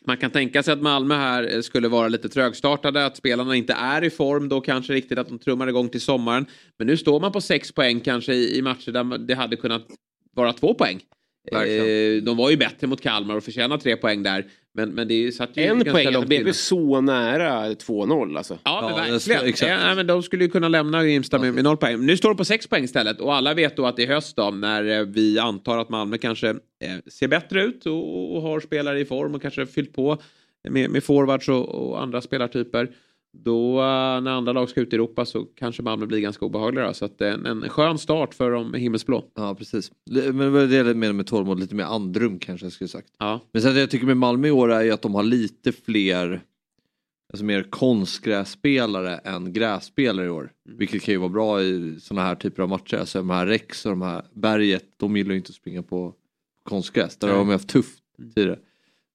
man 0.05 0.17
kan 0.17 0.31
tänka 0.31 0.63
sig 0.63 0.73
att 0.73 0.81
Malmö 0.81 1.15
här 1.15 1.55
eh, 1.55 1.61
skulle 1.61 1.87
vara 1.87 2.07
lite 2.07 2.29
trögstartade, 2.29 3.05
att 3.05 3.17
spelarna 3.17 3.55
inte 3.55 3.73
är 3.73 4.03
i 4.03 4.09
form 4.09 4.49
då 4.49 4.61
kanske 4.61 4.93
riktigt 4.93 5.17
att 5.17 5.29
de 5.29 5.39
trummar 5.39 5.67
igång 5.67 5.89
till 5.89 6.01
sommaren. 6.01 6.45
Men 6.77 6.87
nu 6.87 6.97
står 6.97 7.19
man 7.19 7.31
på 7.31 7.41
sex 7.41 7.71
poäng 7.71 7.99
kanske 7.99 8.33
i, 8.33 8.57
i 8.57 8.61
matcher 8.61 8.91
där 8.91 9.17
det 9.17 9.33
hade 9.33 9.55
kunnat 9.55 9.87
vara 10.33 10.53
två 10.53 10.73
poäng. 10.73 11.01
Eh, 11.51 12.23
de 12.23 12.37
var 12.37 12.49
ju 12.49 12.57
bättre 12.57 12.87
mot 12.87 13.01
Kalmar 13.01 13.35
och 13.35 13.43
förtjänar 13.43 13.77
tre 13.77 13.95
poäng 13.97 14.23
där. 14.23 14.45
Men, 14.73 14.89
men 14.89 15.07
det 15.07 15.13
är 15.13 15.17
ju- 15.17 15.31
satt 15.31 15.57
ju 15.57 15.63
En 15.63 15.83
poäng, 15.83 16.11
långt 16.11 16.29
det 16.29 16.43
blev 16.43 16.53
så 16.53 17.01
nära 17.01 17.69
2-0 17.73 18.37
alltså. 18.37 18.57
Ja, 18.63 18.81
men 18.97 19.05
Ja, 19.07 19.13
verkligen. 19.13 19.45
exakt. 19.45 19.71
Ja, 19.71 19.95
men 19.95 20.07
de 20.07 20.23
skulle 20.23 20.43
ju 20.43 20.49
kunna 20.49 20.67
lämna 20.67 21.03
Grimsta 21.03 21.39
med, 21.39 21.53
med 21.53 21.63
noll 21.63 21.77
poäng. 21.77 22.05
Nu 22.05 22.17
står 22.17 22.29
det 22.29 22.35
på 22.35 22.45
sex 22.45 22.67
poäng 22.67 22.83
istället 22.83 23.19
och 23.21 23.35
alla 23.35 23.53
vet 23.53 23.77
då 23.77 23.85
att 23.85 23.95
det 23.97 24.03
är 24.03 24.07
höst 24.07 24.35
då 24.35 24.49
när 24.51 24.99
eh, 24.99 25.05
vi 25.05 25.39
antar 25.39 25.77
att 25.77 25.89
Malmö 25.89 26.17
kanske 26.17 26.49
eh, 26.49 26.55
ser 27.11 27.27
bättre 27.27 27.63
ut 27.63 27.85
och, 27.85 28.35
och 28.35 28.41
har 28.41 28.59
spelare 28.59 28.99
i 28.99 29.05
form 29.05 29.35
och 29.35 29.41
kanske 29.41 29.65
fyllt 29.65 29.93
på 29.93 30.17
med, 30.69 30.89
med 30.89 31.03
forwards 31.03 31.49
och, 31.49 31.69
och 31.69 32.01
andra 32.01 32.21
spelartyper. 32.21 32.89
Då 33.33 33.79
eh, 33.79 34.21
när 34.21 34.31
andra 34.31 34.53
lag 34.53 34.69
ska 34.69 34.81
ut 34.81 34.93
i 34.93 34.95
Europa 34.95 35.25
så 35.25 35.43
kanske 35.43 35.83
Malmö 35.83 36.05
blir 36.05 36.19
ganska 36.19 36.45
obehagliga. 36.45 36.93
Så 36.93 37.05
att 37.05 37.21
en, 37.21 37.45
en 37.45 37.69
skön 37.69 37.97
start 37.97 38.33
för 38.33 38.51
de 38.51 38.73
himmelsblå. 38.73 39.25
Ja, 39.35 39.55
precis. 39.55 39.91
Men 40.05 40.37
det 40.37 40.49
var 40.49 40.61
det 40.61 40.75
jag 40.75 40.85
menade 40.85 41.13
med 41.13 41.27
tålamod, 41.27 41.59
lite 41.59 41.75
mer 41.75 41.83
andrum 41.83 42.39
kanske 42.39 42.65
jag 42.65 42.73
skulle 42.73 42.87
sagt. 42.87 43.13
Ja. 43.19 43.39
Men 43.51 43.61
sen 43.61 43.73
det 43.73 43.79
jag 43.79 43.89
tycker 43.89 44.05
med 44.05 44.17
Malmö 44.17 44.47
i 44.47 44.51
år 44.51 44.71
är 44.71 44.81
ju 44.81 44.91
att 44.91 45.01
de 45.01 45.15
har 45.15 45.23
lite 45.23 45.71
fler 45.71 46.41
alltså 47.33 47.45
mer 47.45 47.63
konstgrässpelare 47.63 49.17
än 49.17 49.53
grässpelare 49.53 50.25
i 50.25 50.29
år. 50.29 50.51
Vilket 50.69 51.01
kan 51.01 51.13
ju 51.13 51.17
vara 51.17 51.29
bra 51.29 51.61
i 51.61 51.99
sådana 51.99 52.27
här 52.27 52.35
typer 52.35 52.63
av 52.63 52.69
matcher. 52.69 52.97
Alltså 52.97 53.19
de 53.19 53.29
här 53.29 53.47
Rex 53.47 53.85
och 53.85 53.91
de 53.91 54.01
här 54.01 54.25
Berget, 54.33 54.85
de 54.97 55.17
gillar 55.17 55.31
ju 55.31 55.37
inte 55.37 55.49
att 55.49 55.55
springa 55.55 55.83
på 55.83 56.13
konstgräs. 56.63 57.17
Där 57.17 57.27
har 57.27 57.37
de 57.37 57.47
ju 57.47 57.53
haft 57.53 57.69
tufft 57.69 58.03
tidigare. 58.33 58.59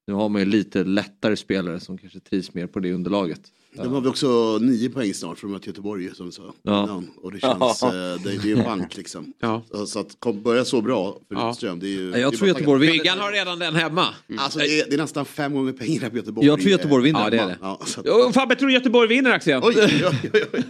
Nu 0.07 0.13
har 0.13 0.29
man 0.29 0.41
ju 0.41 0.45
lite 0.45 0.83
lättare 0.83 1.35
spelare 1.35 1.79
som 1.79 1.97
kanske 1.97 2.19
trivs 2.19 2.53
mer 2.53 2.67
på 2.67 2.79
det 2.79 2.93
underlaget. 2.93 3.51
De 3.73 3.87
har 3.93 4.01
väl 4.01 4.09
också 4.09 4.57
nio 4.61 4.89
poäng 4.89 5.13
snart 5.13 5.39
för 5.39 5.47
de 5.47 5.53
möter 5.53 5.67
Göteborg 5.67 6.15
som 6.15 6.31
sa. 6.31 6.41
Ja. 6.63 7.03
Och 7.23 7.31
det 7.31 7.39
känns, 7.39 7.83
eh, 7.83 7.89
det, 8.23 8.29
är 8.29 8.45
ju 8.45 8.57
en 8.57 8.63
bank 8.63 8.97
liksom. 8.97 9.33
Ja. 9.39 9.61
Så- 9.85 9.99
att 9.99 10.15
kom, 10.19 10.41
börja 10.43 10.65
så 10.65 10.81
bra 10.81 11.17
för 11.27 11.35
Ja. 11.35 11.75
Det 11.75 11.87
är 11.87 11.89
ju... 11.89 12.03
Jag 12.09 12.13
det 12.13 12.21
är 12.35 12.37
tror 12.37 12.47
Göteborg 12.47 12.79
vinner. 12.81 12.93
Byggan 12.93 13.19
har 13.19 13.31
redan 13.31 13.59
den 13.59 13.75
hemma. 13.75 14.05
Alltså 14.39 14.59
det 14.59 14.79
är, 14.79 14.89
det 14.89 14.93
är 14.95 14.97
nästan 14.97 15.25
fem 15.25 15.53
gånger 15.53 15.73
pengarna 15.73 16.09
på 16.09 16.17
Göteborg. 16.17 16.47
Jag 16.47 16.59
tror 16.59 16.71
Göteborg 16.71 17.03
vinner. 17.03 17.19
Ja, 17.23 17.29
det 17.29 17.37
är 17.37 17.47
det. 17.47 17.57
Ja, 17.61 17.79
så 17.85 18.27
att, 18.27 18.33
Fabbe, 18.33 18.55
tror 18.55 18.67
du 18.67 18.73
Göteborg 18.73 19.07
vinner 19.07 19.31
Axel? 19.31 19.61
oj, 19.63 19.75
oj, 19.77 20.03
oj, 20.33 20.43
oj. 20.53 20.63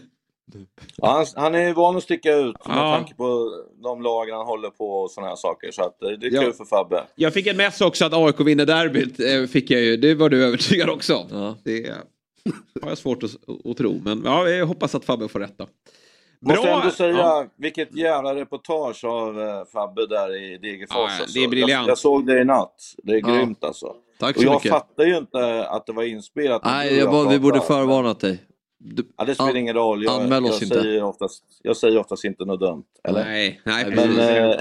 Ja, 0.96 1.26
han, 1.36 1.44
han 1.44 1.56
är 1.56 1.74
van 1.74 1.98
att 1.98 2.04
sticka 2.04 2.36
ut 2.36 2.68
med 2.68 2.78
Ja. 2.78 2.96
tanke 2.98 3.14
på 3.16 3.52
de 3.84 4.02
lagen 4.02 4.36
han 4.36 4.46
håller 4.46 4.70
på 4.70 4.90
och 4.92 5.12
sådana 5.12 5.30
här 5.30 5.36
saker. 5.36 5.72
Så 5.72 5.82
att, 5.84 6.04
eh, 6.04 6.10
det 6.10 6.28
är 6.28 6.32
Ja. 6.32 6.42
kul 6.42 6.54
för 6.54 6.66
Fabbe. 6.66 7.04
Jag 7.16 7.34
fick 7.34 7.48
en 7.48 7.58
mess 7.58 7.82
också 7.82 8.06
att 8.06 8.14
AIK 8.14 8.40
vinner 8.40 8.66
derbyt. 8.66 9.20
eh, 9.20 9.44
Fick 9.48 9.72
jag 9.72 9.82
ju. 9.82 9.98
Det 9.98 10.16
var 10.16 10.30
du 10.30 10.46
övertygad 10.46 10.90
också. 10.90 11.28
Ja. 11.32 11.58
Det 11.64 11.92
har 12.82 12.90
jag 12.90 12.98
svårt 12.98 13.24
att, 13.24 13.32
att 13.70 13.78
tro. 13.78 14.02
Men 14.06 14.22
ja, 14.26 14.50
jag 14.50 14.66
hoppas 14.66 14.96
att 14.96 15.06
Fabbe 15.06 15.28
får 15.28 15.40
rätt 15.40 15.58
då. 15.58 15.68
Måste 16.42 16.70
ändå 16.70 16.92
säga, 16.92 17.18
Ja. 17.18 17.46
vilket 17.58 17.96
jävla 17.96 18.36
reportage 18.36 19.04
av 19.06 19.42
eh, 19.42 19.66
Fabbe 19.74 20.08
där 20.08 20.36
i 20.44 20.58
Degerfors. 20.58 20.96
Ja, 20.98 21.10
alltså. 21.20 21.40
det 21.40 21.44
är 21.46 21.50
briljant. 21.50 21.72
Jag, 21.88 21.90
jag 21.92 21.98
såg 21.98 22.26
det 22.28 22.42
i 22.42 22.46
natt. 22.46 22.76
Det 23.04 23.12
är 23.12 23.22
Ja. 23.28 23.36
grymt 23.36 23.64
alltså. 23.64 23.96
Tack 24.20 24.36
Och 24.36 24.42
så 24.42 24.48
jag 24.48 24.54
mycket. 24.54 24.72
fattar 24.72 25.04
ju 25.04 25.18
inte 25.18 25.68
att 25.68 25.86
det 25.86 25.94
var 25.94 26.04
inspelat. 26.04 26.62
Nej, 26.66 26.98
jag 26.98 27.12
bara, 27.12 27.30
vi 27.30 27.40
borde 27.40 27.62
förvarnat 27.62 28.20
dig. 28.20 28.44
Ja, 29.18 29.26
det 29.26 29.34
spelar 29.36 29.50
An- 29.50 29.58
ingen 29.58 29.76
roll. 29.76 30.04
Jag, 30.04 30.22
anmäl 30.22 30.46
oss 30.46 30.52
jag, 30.62 30.64
inte. 30.64 30.82
Säger 30.82 31.04
oftast, 31.04 31.44
jag 31.64 31.78
säger 31.78 31.98
oftast 32.00 32.24
inte 32.26 32.46
något 32.46 32.60
dumt. 32.60 32.84
Eller? 33.04 33.24
Nej, 33.26 33.62
nej 33.66 33.86
Men, 33.86 33.94
precis. 33.96 34.20
eh, 34.20 34.56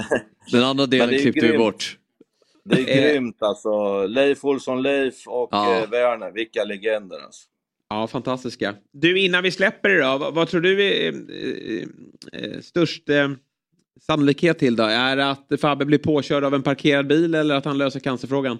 Den 0.51 0.63
andra 0.63 0.85
delen 0.95 1.09
klippte 1.19 1.47
vi 1.47 1.57
bort. 1.57 1.97
Det 2.65 2.75
är 2.81 2.97
Eh. 3.05 3.11
grymt 3.11 3.37
alltså. 3.43 4.03
Leif 4.07 4.45
Olsson 4.45 4.81
Leif 4.81 5.27
och 5.27 5.49
Ja. 5.51 5.75
eh, 5.77 5.89
Werner, 5.89 6.31
vilka 6.31 6.63
legender 6.63 7.19
alltså. 7.25 7.47
Ja, 7.89 8.07
fantastiska. 8.07 8.75
Du, 8.91 9.19
innan 9.19 9.43
vi 9.43 9.51
släpper 9.51 9.89
det 9.89 10.01
då, 10.01 10.17
vad, 10.17 10.33
vad 10.33 10.47
tror 10.47 10.61
du 10.61 10.83
är 10.83 11.13
eh, 11.13 11.87
eh, 12.33 12.61
störst 12.61 13.09
eh, 13.09 13.31
sannolikhet 14.01 14.59
till 14.59 14.75
då? 14.75 14.83
Är 14.83 15.15
det 15.15 15.29
att 15.29 15.47
Fabbe 15.61 15.85
blir 15.85 15.97
påkörd 15.97 16.43
av 16.43 16.53
en 16.53 16.63
parkerad 16.63 17.07
bil 17.07 17.35
eller 17.35 17.55
att 17.55 17.65
han 17.65 17.77
löser 17.77 17.99
cancerfrågan? 17.99 18.57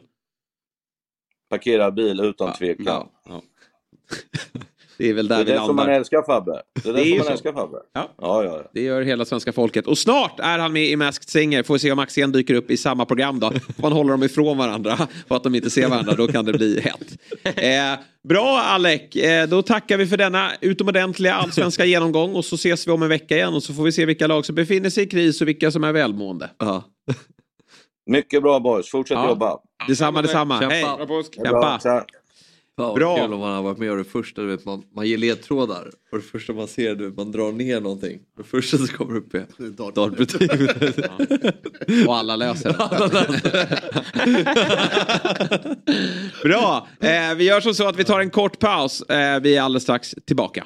Parkerad 1.50 1.94
bil 1.94 2.20
utan 2.20 2.54
tvekan. 2.54 2.86
Ja, 2.86 3.12
ja. 3.26 3.44
Det 4.98 5.10
är 5.10 5.14
väl 5.14 5.28
Det 5.28 5.34
där 5.36 5.42
är 5.42 5.46
vi 5.46 5.52
det 5.52 5.58
som 5.58 5.68
man 5.68 5.76
landar. 5.76 5.94
älskar 6.00 6.24
Fabbe. 6.24 6.62
Det 6.84 6.90
är 6.90 6.94
Det 6.94 7.00
är 7.02 7.04
det 7.04 7.10
som 7.10 7.18
man 7.18 7.26
så. 7.26 7.32
älskar 7.32 7.54
Fabbe. 7.54 7.78
Ja. 7.94 8.10
Ja, 8.22 8.44
ja, 8.44 8.52
ja. 8.64 8.70
Det 8.74 8.82
gör 8.82 9.02
hela 9.02 9.26
svenska 9.26 9.54
folket. 9.54 9.88
Och 9.88 9.98
snart 9.98 10.40
är 10.40 10.60
han 10.60 10.74
med 10.74 10.86
i 10.90 10.96
Masked 10.96 11.30
Singer. 11.30 11.64
Får 11.64 11.74
vi 11.74 11.80
se 11.80 11.92
om 11.92 12.00
Axén 12.00 12.32
dyker 12.32 12.54
upp 12.54 12.72
i 12.72 12.78
samma 12.78 13.06
program 13.06 13.40
då. 13.40 13.52
Man 13.78 13.92
hålla 13.92 14.12
dem 14.12 14.24
ifrån 14.24 14.58
varandra 14.58 14.98
för 15.28 15.36
att 15.36 15.44
de 15.44 15.56
inte 15.56 15.70
ser 15.70 15.88
varandra. 15.90 16.14
Då 16.16 16.28
kan 16.28 16.46
det 16.46 16.54
bli 16.54 16.80
hett. 16.82 17.18
Eh, 17.44 18.00
bra 18.30 18.60
Alec, 18.66 19.16
eh, 19.16 19.48
då 19.48 19.62
tackar 19.62 19.98
vi 19.98 20.08
för 20.08 20.18
denna 20.18 20.52
utomordentliga 20.62 21.34
allsvenska 21.34 21.86
genomgång. 21.96 22.36
Och 22.36 22.46
så 22.46 22.56
ses 22.56 22.88
vi 22.88 22.92
om 22.92 23.04
en 23.04 23.10
vecka 23.10 23.36
igen 23.36 23.54
och 23.54 23.64
så 23.64 23.74
får 23.74 23.84
vi 23.84 23.92
se 23.92 24.06
vilka 24.06 24.28
lag 24.28 24.46
som 24.46 24.56
befinner 24.56 24.90
sig 24.90 25.04
i 25.04 25.08
kris 25.08 25.42
och 25.42 25.48
vilka 25.48 25.72
som 25.72 25.84
är 25.84 25.92
välmående. 25.94 26.50
Ja. 26.58 26.84
Mycket 28.10 28.42
bra 28.44 28.60
boys, 28.60 28.90
fortsätt 28.92 29.16
Ja. 29.18 29.28
jobba. 29.30 29.58
Detsamma, 29.88 30.22
detsamma. 30.22 30.60
Kämpa. 30.60 30.76
Hej! 30.76 30.86
Kämpa! 31.46 31.80
Bra, 32.78 32.86
Fan, 32.88 32.96
Bra. 32.96 33.16
Kul 33.18 33.34
om 33.34 33.40
man 33.40 33.56
har 33.56 33.64
varit 33.64 33.78
med 33.78 33.92
om 33.92 33.98
det 33.98 34.04
första, 34.04 34.42
du 34.42 34.48
vet, 34.48 34.66
man, 34.66 34.84
man 34.96 35.08
ger 35.08 35.18
ledtrådar. 35.18 35.92
Och 36.12 36.18
det 36.18 36.24
första 36.24 36.54
man 36.54 36.68
ser, 36.68 36.96
du 36.96 37.06
vet, 37.06 37.18
man 37.18 37.32
drar 37.32 37.52
ner 37.52 37.82
någonting. 37.82 38.20
Det 38.38 38.44
första 38.44 38.78
som 38.78 38.88
kommer 38.88 39.16
upp 39.18 39.34
är 39.34 39.46
Dart. 39.70 39.96
dartbetyg. 39.96 40.50
Och 42.08 42.16
alla 42.16 42.36
löser 42.36 42.70
det. 42.70 43.82
Bra! 46.44 46.88
Eh, 47.00 47.36
vi 47.38 47.44
gör 47.44 47.62
som 47.62 47.74
så 47.74 47.88
att 47.88 48.00
vi 48.00 48.04
tar 48.04 48.20
en 48.20 48.30
kort 48.30 48.60
paus. 48.60 49.02
Eh, 49.02 49.40
vi 49.40 49.56
är 49.58 49.62
alldeles 49.62 49.84
strax 49.84 50.16
tillbaka. 50.26 50.66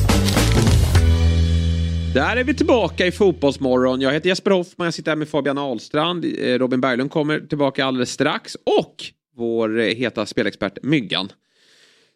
Där 2.13 2.37
är 2.37 2.43
vi 2.43 2.53
tillbaka 2.53 3.07
i 3.07 3.11
Fotbollsmorgon. 3.11 4.01
Jag 4.01 4.13
heter 4.13 4.29
Jesper 4.29 4.51
Hoffman, 4.51 4.85
jag 4.85 4.93
sitter 4.93 5.11
här 5.11 5.15
med 5.15 5.29
Fabian 5.29 5.57
Ahlstrand. 5.57 6.25
Eh, 6.25 6.59
Robin 6.59 6.81
Berglund 6.81 7.11
kommer 7.11 7.39
tillbaka 7.39 7.85
alldeles 7.85 8.11
strax. 8.11 8.55
Och 8.55 8.95
vår 9.35 9.79
eh, 9.79 9.85
heta 9.85 10.25
spelexpert 10.25 10.77
Myggan. 10.83 11.31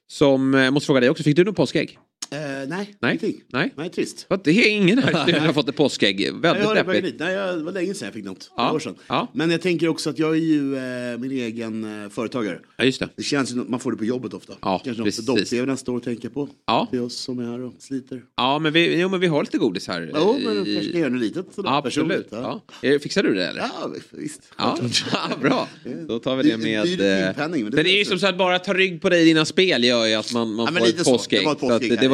Som, 0.07 0.53
eh, 0.53 0.71
måste 0.71 0.85
fråga 0.85 0.99
dig 0.99 1.09
också, 1.09 1.23
fick 1.23 1.35
du 1.35 1.43
något 1.43 1.55
påskägg? 1.55 1.99
Eh, 2.31 2.37
nej, 2.39 2.67
Nej. 2.67 2.95
ingenting. 3.01 3.41
Nej. 3.47 3.73
Nej, 3.77 3.89
trist. 3.89 4.25
För 4.27 4.35
att 4.35 4.43
Det 4.43 4.51
är 4.51 4.69
ingen 4.69 4.97
här 4.97 5.11
som 5.37 5.45
har 5.45 5.53
fått 5.53 5.69
ett 5.69 5.75
påskägg. 5.75 6.33
Väldigt 6.33 6.63
jag 6.63 6.75
det 6.85 6.93
deppigt. 6.93 7.19
Nej, 7.19 7.33
jag, 7.33 7.57
det 7.57 7.63
var 7.63 7.71
länge 7.71 7.93
sedan 7.93 8.05
jag 8.05 8.13
fick 8.13 8.25
något. 8.25 8.51
Ja. 8.57 8.71
År 8.73 8.79
sedan. 8.79 8.95
Ja. 9.07 9.31
Men 9.33 9.51
jag 9.51 9.61
tänker 9.61 9.87
också 9.87 10.09
att 10.09 10.19
jag 10.19 10.31
är 10.31 10.39
ju 10.39 10.75
eh, 10.77 11.17
min 11.17 11.31
egen 11.31 12.03
eh, 12.03 12.09
företagare. 12.09 12.59
Ja, 12.77 12.83
just 12.83 12.99
det. 12.99 13.09
Det 13.15 13.23
känns 13.23 13.51
ju, 13.51 13.55
man 13.55 13.79
får 13.79 13.91
det 13.91 13.97
på 13.97 14.05
jobbet 14.05 14.33
ofta. 14.33 14.53
Ja, 14.61 14.81
Kanske 14.83 15.01
något 15.01 15.07
precis. 15.07 15.25
för 15.25 15.33
dock-tv 15.35 15.65
nästa 15.65 15.91
år 15.91 15.99
tänker 15.99 16.29
på. 16.29 16.49
Ja. 16.65 16.87
Det 16.91 16.97
är 16.97 17.01
oss 17.03 17.15
som 17.15 17.39
är 17.39 17.43
här 17.51 17.61
och 17.61 17.73
sliter. 17.79 18.21
Ja, 18.37 18.59
men 18.59 18.73
vi, 18.73 18.99
jo, 19.01 19.09
men 19.09 19.19
vi 19.19 19.27
har 19.27 19.43
lite 19.43 19.57
godis 19.57 19.87
här. 19.87 20.11
Jo, 20.15 20.37
men 20.45 20.67
i- 20.67 20.73
kanske 20.73 20.89
ska 20.89 20.97
göra 20.99 21.09
något 21.09 21.21
litet 21.21 21.45
sådär 21.55 21.69
Absolut. 21.77 22.27
Ja. 22.31 22.63
Eh, 22.81 22.99
Fixar 22.99 23.23
du 23.23 23.33
det 23.33 23.47
eller? 23.47 23.61
Ja, 23.61 23.91
visst. 24.11 24.41
Ja, 24.57 24.77
ja, 25.11 25.19
bra. 25.41 25.67
Då 26.07 26.19
tar 26.19 26.35
vi 26.35 26.43
det 26.43 26.49
Det- 26.49 26.57
med... 26.57 26.97
det 26.97 27.19
eh, 27.37 27.49
men 27.49 27.51
det 27.51 27.57
Men 27.63 27.71
det 27.83 27.89
är 27.89 27.97
ju 27.97 28.05
som 28.05 28.19
så 28.19 28.27
att 28.27 28.37
bara 28.37 28.59
ta 28.59 28.73
rygg 28.73 29.01
på 29.01 29.09
dig 29.09 29.21
i 29.21 29.25
dina 29.25 29.45
spel 29.45 29.83
gör 29.83 30.05
ju 30.05 30.13
att 30.13 30.33
man, 30.33 30.53
man 30.53 30.73
Ja, 30.73 30.79
får 30.79 30.87
ett 30.87 31.03
påskägg. 31.05 31.45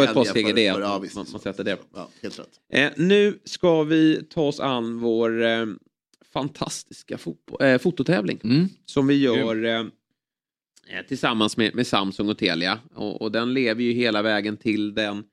Var 0.02 0.08
ett 0.12 0.16
jag 0.16 0.26
påskägg 0.28 0.50
i 0.50 0.54
det. 0.54 0.74
för- 0.74 0.82
ja, 0.82 1.00
visst. 1.00 1.16
man, 1.16 1.26
man 1.32 1.42
sätter 1.42 1.64
det. 1.64 1.78
Ja, 1.96 2.10
helt 2.22 2.40
rätt. 2.40 2.50
Eh, 2.74 2.90
nu 2.98 3.40
ska 3.44 3.84
vi 3.84 4.24
ta 4.30 4.42
oss 4.42 4.60
an 4.60 5.00
vår 5.00 5.44
eh, 5.44 5.66
fantastiska 6.34 7.18
fotbo- 7.18 7.64
eh, 7.64 7.78
fototävling. 7.78 8.40
Mm. 8.44 8.68
Som 8.86 9.08
vi 9.08 9.16
gör 9.16 9.66
eh, 9.66 9.80
eh, 9.80 9.86
tillsammans 11.08 11.58
med, 11.58 11.76
med 11.76 11.88
Samsung 11.88 12.30
och 12.30 12.38
Telia. 12.38 12.80
Och, 12.96 13.22
och 13.22 13.32
den 13.32 13.54
lever 13.54 13.84
ju 13.84 13.92
hela 13.92 14.22
vägen 14.22 14.58
till 14.58 14.94
den 14.94 15.24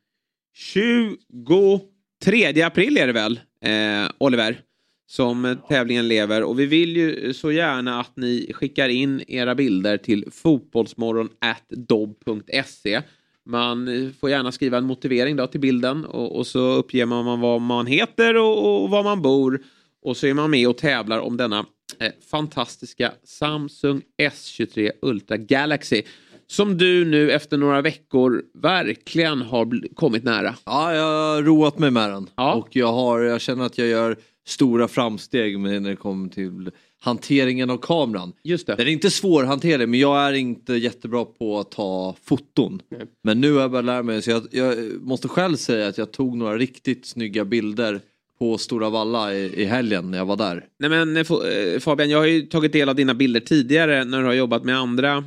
23 0.54 2.62
april 2.62 2.96
är 2.98 3.06
det 3.06 3.12
väl, 3.12 3.40
eh, 3.64 4.10
Oliver? 4.18 4.60
Som 5.06 5.56
tävlingen 5.68 6.08
lever. 6.08 6.42
Och 6.42 6.58
vi 6.60 6.66
vill 6.66 6.96
ju 6.96 7.34
så 7.34 7.52
gärna 7.52 8.00
att 8.00 8.16
ni 8.16 8.50
skickar 8.54 8.88
in 8.88 9.22
era 9.28 9.54
bilder 9.54 9.96
till 9.96 10.24
fotbollsmorgon.dobb.se. 10.32 13.02
Man 13.48 14.12
får 14.20 14.30
gärna 14.30 14.52
skriva 14.52 14.78
en 14.78 14.84
motivering 14.84 15.36
då 15.36 15.46
till 15.46 15.60
bilden 15.60 16.04
och, 16.04 16.36
och 16.36 16.46
så 16.46 16.60
uppger 16.60 17.06
man 17.06 17.40
vad 17.40 17.60
man 17.60 17.86
heter 17.86 18.36
och, 18.36 18.82
och 18.82 18.90
var 18.90 19.02
man 19.02 19.22
bor. 19.22 19.60
Och 20.02 20.16
så 20.16 20.26
är 20.26 20.34
man 20.34 20.50
med 20.50 20.68
och 20.68 20.76
tävlar 20.76 21.18
om 21.18 21.36
denna 21.36 21.66
eh, 21.98 22.12
fantastiska 22.30 23.12
Samsung 23.24 24.02
S23 24.22 24.90
Ultra 25.02 25.36
Galaxy. 25.36 26.02
Som 26.46 26.78
du 26.78 27.04
nu 27.04 27.30
efter 27.30 27.56
några 27.56 27.82
veckor 27.82 28.42
verkligen 28.54 29.42
har 29.42 29.94
kommit 29.94 30.24
nära. 30.24 30.54
Ja, 30.64 30.94
jag 30.94 31.02
har 31.02 31.42
roat 31.42 31.78
mig 31.78 31.90
med 31.90 32.10
den. 32.10 32.30
Ja. 32.36 32.54
Och 32.54 32.76
jag, 32.76 32.92
har, 32.92 33.20
jag 33.20 33.40
känner 33.40 33.64
att 33.64 33.78
jag 33.78 33.88
gör 33.88 34.16
stora 34.46 34.88
framsteg 34.88 35.58
med 35.58 35.82
när 35.82 35.90
det 35.90 35.96
kommer 35.96 36.28
till 36.28 36.70
hanteringen 37.00 37.70
av 37.70 37.76
kameran. 37.76 38.32
Just 38.42 38.66
det. 38.66 38.74
Den 38.74 38.86
är 38.86 38.90
inte 38.90 39.10
svårhanterlig 39.10 39.88
men 39.88 40.00
jag 40.00 40.18
är 40.18 40.32
inte 40.32 40.74
jättebra 40.74 41.24
på 41.24 41.58
att 41.58 41.70
ta 41.70 42.16
foton. 42.22 42.82
Men 43.24 43.40
nu 43.40 43.52
har 43.52 43.60
jag 43.60 43.70
börjat 43.70 43.84
lära 43.84 44.02
mig 44.02 44.22
så 44.22 44.30
jag, 44.30 44.42
jag 44.50 44.76
måste 45.02 45.28
själv 45.28 45.56
säga 45.56 45.88
att 45.88 45.98
jag 45.98 46.12
tog 46.12 46.36
några 46.36 46.58
riktigt 46.58 47.06
snygga 47.06 47.44
bilder 47.44 48.00
på 48.38 48.58
Stora 48.58 48.90
Valla 48.90 49.34
i, 49.34 49.62
i 49.62 49.64
helgen 49.64 50.10
när 50.10 50.18
jag 50.18 50.26
var 50.26 50.36
där. 50.36 50.66
Nej 50.78 50.90
men 50.90 51.16
eh, 51.16 51.22
eh, 51.22 51.80
Fabian, 51.80 52.10
jag 52.10 52.18
har 52.18 52.26
ju 52.26 52.42
tagit 52.42 52.72
del 52.72 52.88
av 52.88 52.94
dina 52.94 53.14
bilder 53.14 53.40
tidigare 53.40 54.04
när 54.04 54.18
du 54.18 54.24
har 54.24 54.34
jobbat 54.34 54.64
med 54.64 54.78
andra 54.78 55.24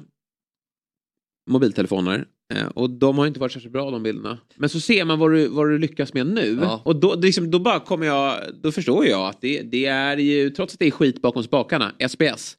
mobiltelefoner. 1.50 2.26
Eh, 2.52 2.66
Och 2.68 2.90
de 2.90 3.18
har 3.18 3.28
inte 3.28 3.40
varit 3.40 3.52
särskilt 3.52 3.74
bra 3.74 3.92
de 3.92 4.04
bilderna. 4.04 4.38
Men 4.56 4.70
så 4.70 4.80
ser 4.80 5.06
man 5.06 5.20
vad 5.20 5.32
du, 5.32 5.48
vad 5.48 5.70
du 5.70 5.78
lyckas 5.78 6.14
med 6.14 6.28
nu. 6.28 6.60
Ja. 6.62 6.82
Och 6.86 6.96
då, 6.96 7.16
det 7.16 7.22
liksom, 7.28 7.52
då 7.52 7.60
bara 7.60 7.80
kommer 7.80 8.06
jag, 8.06 8.36
då 8.64 8.72
förstår 8.72 9.06
jag 9.06 9.28
att 9.30 9.42
det, 9.42 9.62
det 9.62 9.86
är 9.86 10.18
ju, 10.18 10.50
trots 10.50 10.74
att 10.74 10.80
det 10.80 10.88
är 10.88 10.92
skit 10.92 11.22
bakom 11.22 11.44
spakarna, 11.44 11.92
SBS. 12.10 12.58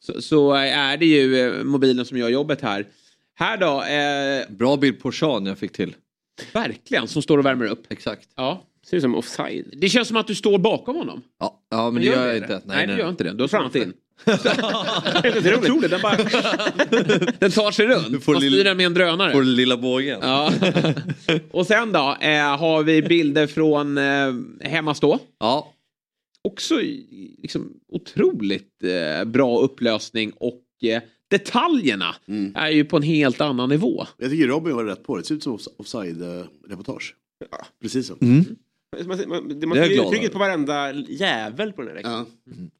Så, 0.00 0.22
så 0.22 0.52
är 0.54 0.96
det 0.96 1.06
ju 1.06 1.38
eh, 1.40 1.64
mobilen 1.64 2.04
som 2.04 2.18
gör 2.18 2.28
jobbet 2.28 2.60
här. 2.60 2.86
Här 3.34 3.56
då, 3.56 3.82
eh, 3.82 4.56
Bra 4.56 4.76
bild 4.76 5.00
på 5.00 5.12
Sean 5.12 5.46
jag 5.46 5.58
fick 5.58 5.72
till. 5.72 5.94
verkligen, 6.52 7.08
som 7.08 7.22
står 7.22 7.38
och 7.38 7.46
värmer 7.46 7.66
upp. 7.66 7.82
Exakt. 7.88 8.28
Ja. 8.36 8.64
Ser 8.86 8.96
ut 8.96 9.02
som 9.02 9.14
offside. 9.14 9.64
Det 9.76 9.88
känns 9.88 10.08
som 10.08 10.16
att 10.16 10.26
du 10.26 10.34
står 10.34 10.58
bakom 10.58 10.96
honom. 10.96 11.22
Ja, 11.40 11.60
ja 11.70 11.90
men 11.90 12.02
det 12.02 12.08
gör 12.08 12.26
jag 12.26 12.36
inte. 12.36 12.60
Nej, 12.64 12.86
du 12.86 12.96
gör 12.98 13.08
inte 13.08 13.24
det. 13.24 13.32
Du 13.32 13.42
har 13.56 13.76
in. 13.76 13.92
Det 14.24 15.46
är 15.46 15.58
otroligt. 15.58 15.90
Den, 15.90 16.00
bara... 16.02 16.16
den 17.38 17.50
tar 17.50 17.70
sig 17.70 17.86
runt. 17.86 18.24
får 18.24 18.32
Man 18.32 18.40
styr 18.42 18.64
den 18.64 18.76
med 18.76 18.86
en 18.86 18.94
drönare. 18.94 19.32
Den 19.32 19.54
lilla 19.54 19.76
bågen. 19.76 20.18
Ja. 20.22 20.52
Och 21.50 21.66
sen 21.66 21.92
då 21.92 22.16
eh, 22.20 22.56
har 22.58 22.82
vi 22.82 23.02
bilder 23.02 23.46
från 23.46 23.98
eh, 23.98 24.34
Hemmastå. 24.60 25.18
Ja. 25.38 25.72
Också 26.42 26.74
liksom, 27.42 27.72
otroligt 27.92 28.84
eh, 28.84 29.24
bra 29.24 29.60
upplösning 29.60 30.32
och 30.36 30.62
eh, 30.82 31.02
detaljerna 31.30 32.14
är 32.54 32.68
ju 32.70 32.84
på 32.84 32.96
en 32.96 33.02
helt 33.02 33.40
annan 33.40 33.68
nivå. 33.68 34.06
Jag 34.18 34.30
tycker 34.30 34.46
Robin 34.48 34.76
var 34.76 34.84
rätt 34.84 35.02
på 35.04 35.16
det. 35.16 35.22
Det 35.22 35.26
ser 35.26 35.34
ut 35.34 35.42
som 35.42 35.52
off- 35.52 35.68
offside-reportage. 35.78 37.14
Ja, 37.50 37.66
precis 37.82 38.06
så. 38.06 38.16
Mm. 38.20 38.44
Man, 39.06 39.18
man, 39.18 39.28
man, 39.28 39.48
Det 39.60 39.64
är 39.64 39.66
man 39.66 39.78
ser 39.78 40.06
uttrycket 40.06 40.32
på 40.32 40.38
varenda 40.38 40.92
jävel 40.92 41.72
på 41.72 41.82
den 41.82 41.88
här 41.88 41.96
räkningen. 41.96 42.26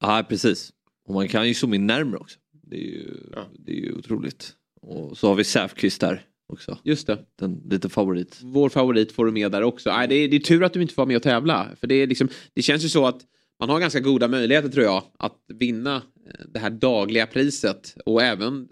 Ja. 0.01 0.17
Ja, 0.19 0.25
precis. 0.29 0.73
Och 1.11 1.15
man 1.15 1.29
kan 1.29 1.49
ju 1.49 1.55
zooma 1.55 1.75
in 1.75 1.87
närmare 1.87 2.21
också. 2.21 2.39
Det 2.63 2.77
är 2.77 2.89
ju, 2.89 3.15
det 3.59 3.73
är 3.73 3.77
ju 3.77 3.93
otroligt. 3.93 4.53
Och 4.81 5.19
så 5.19 5.29
har 5.29 5.35
vi 5.35 5.45
Säfqvist 5.45 6.01
där 6.01 6.23
också. 6.49 6.79
Just 6.85 7.07
det. 7.07 7.19
Den, 7.39 7.63
lite 7.71 7.89
favorit. 7.89 8.41
Vår 8.43 8.69
favorit 8.69 9.13
får 9.13 9.27
du 9.27 9.33
med 9.33 9.53
där 9.53 9.63
också. 9.63 9.91
Nej, 9.91 10.09
det, 10.09 10.15
är, 10.15 10.29
det 10.29 10.37
är 10.37 10.41
tur 10.41 10.65
att 10.65 10.73
du 10.73 10.83
inte 10.83 10.95
får 10.95 11.03
vara 11.03 11.09
med 11.09 11.17
och 11.17 11.23
tävla. 11.23 11.69
För 11.81 11.87
det, 11.87 11.95
är 11.95 12.07
liksom, 12.07 12.29
det 12.55 12.63
känns 12.63 12.85
ju 12.85 12.89
så 12.89 13.07
att 13.07 13.21
man 13.61 13.69
har 13.69 13.81
ganska 13.81 14.01
goda 14.01 14.29
möjligheter 14.29 14.69
tror 14.69 14.85
jag 14.85 15.03
att 15.19 15.37
vinna 15.49 15.97
eh, 15.97 16.47
det 16.53 16.59
här 16.59 16.71
dagliga 16.71 17.27
priset 17.27 17.97
och 18.05 18.23
även 18.23 18.61
eh, 18.61 18.67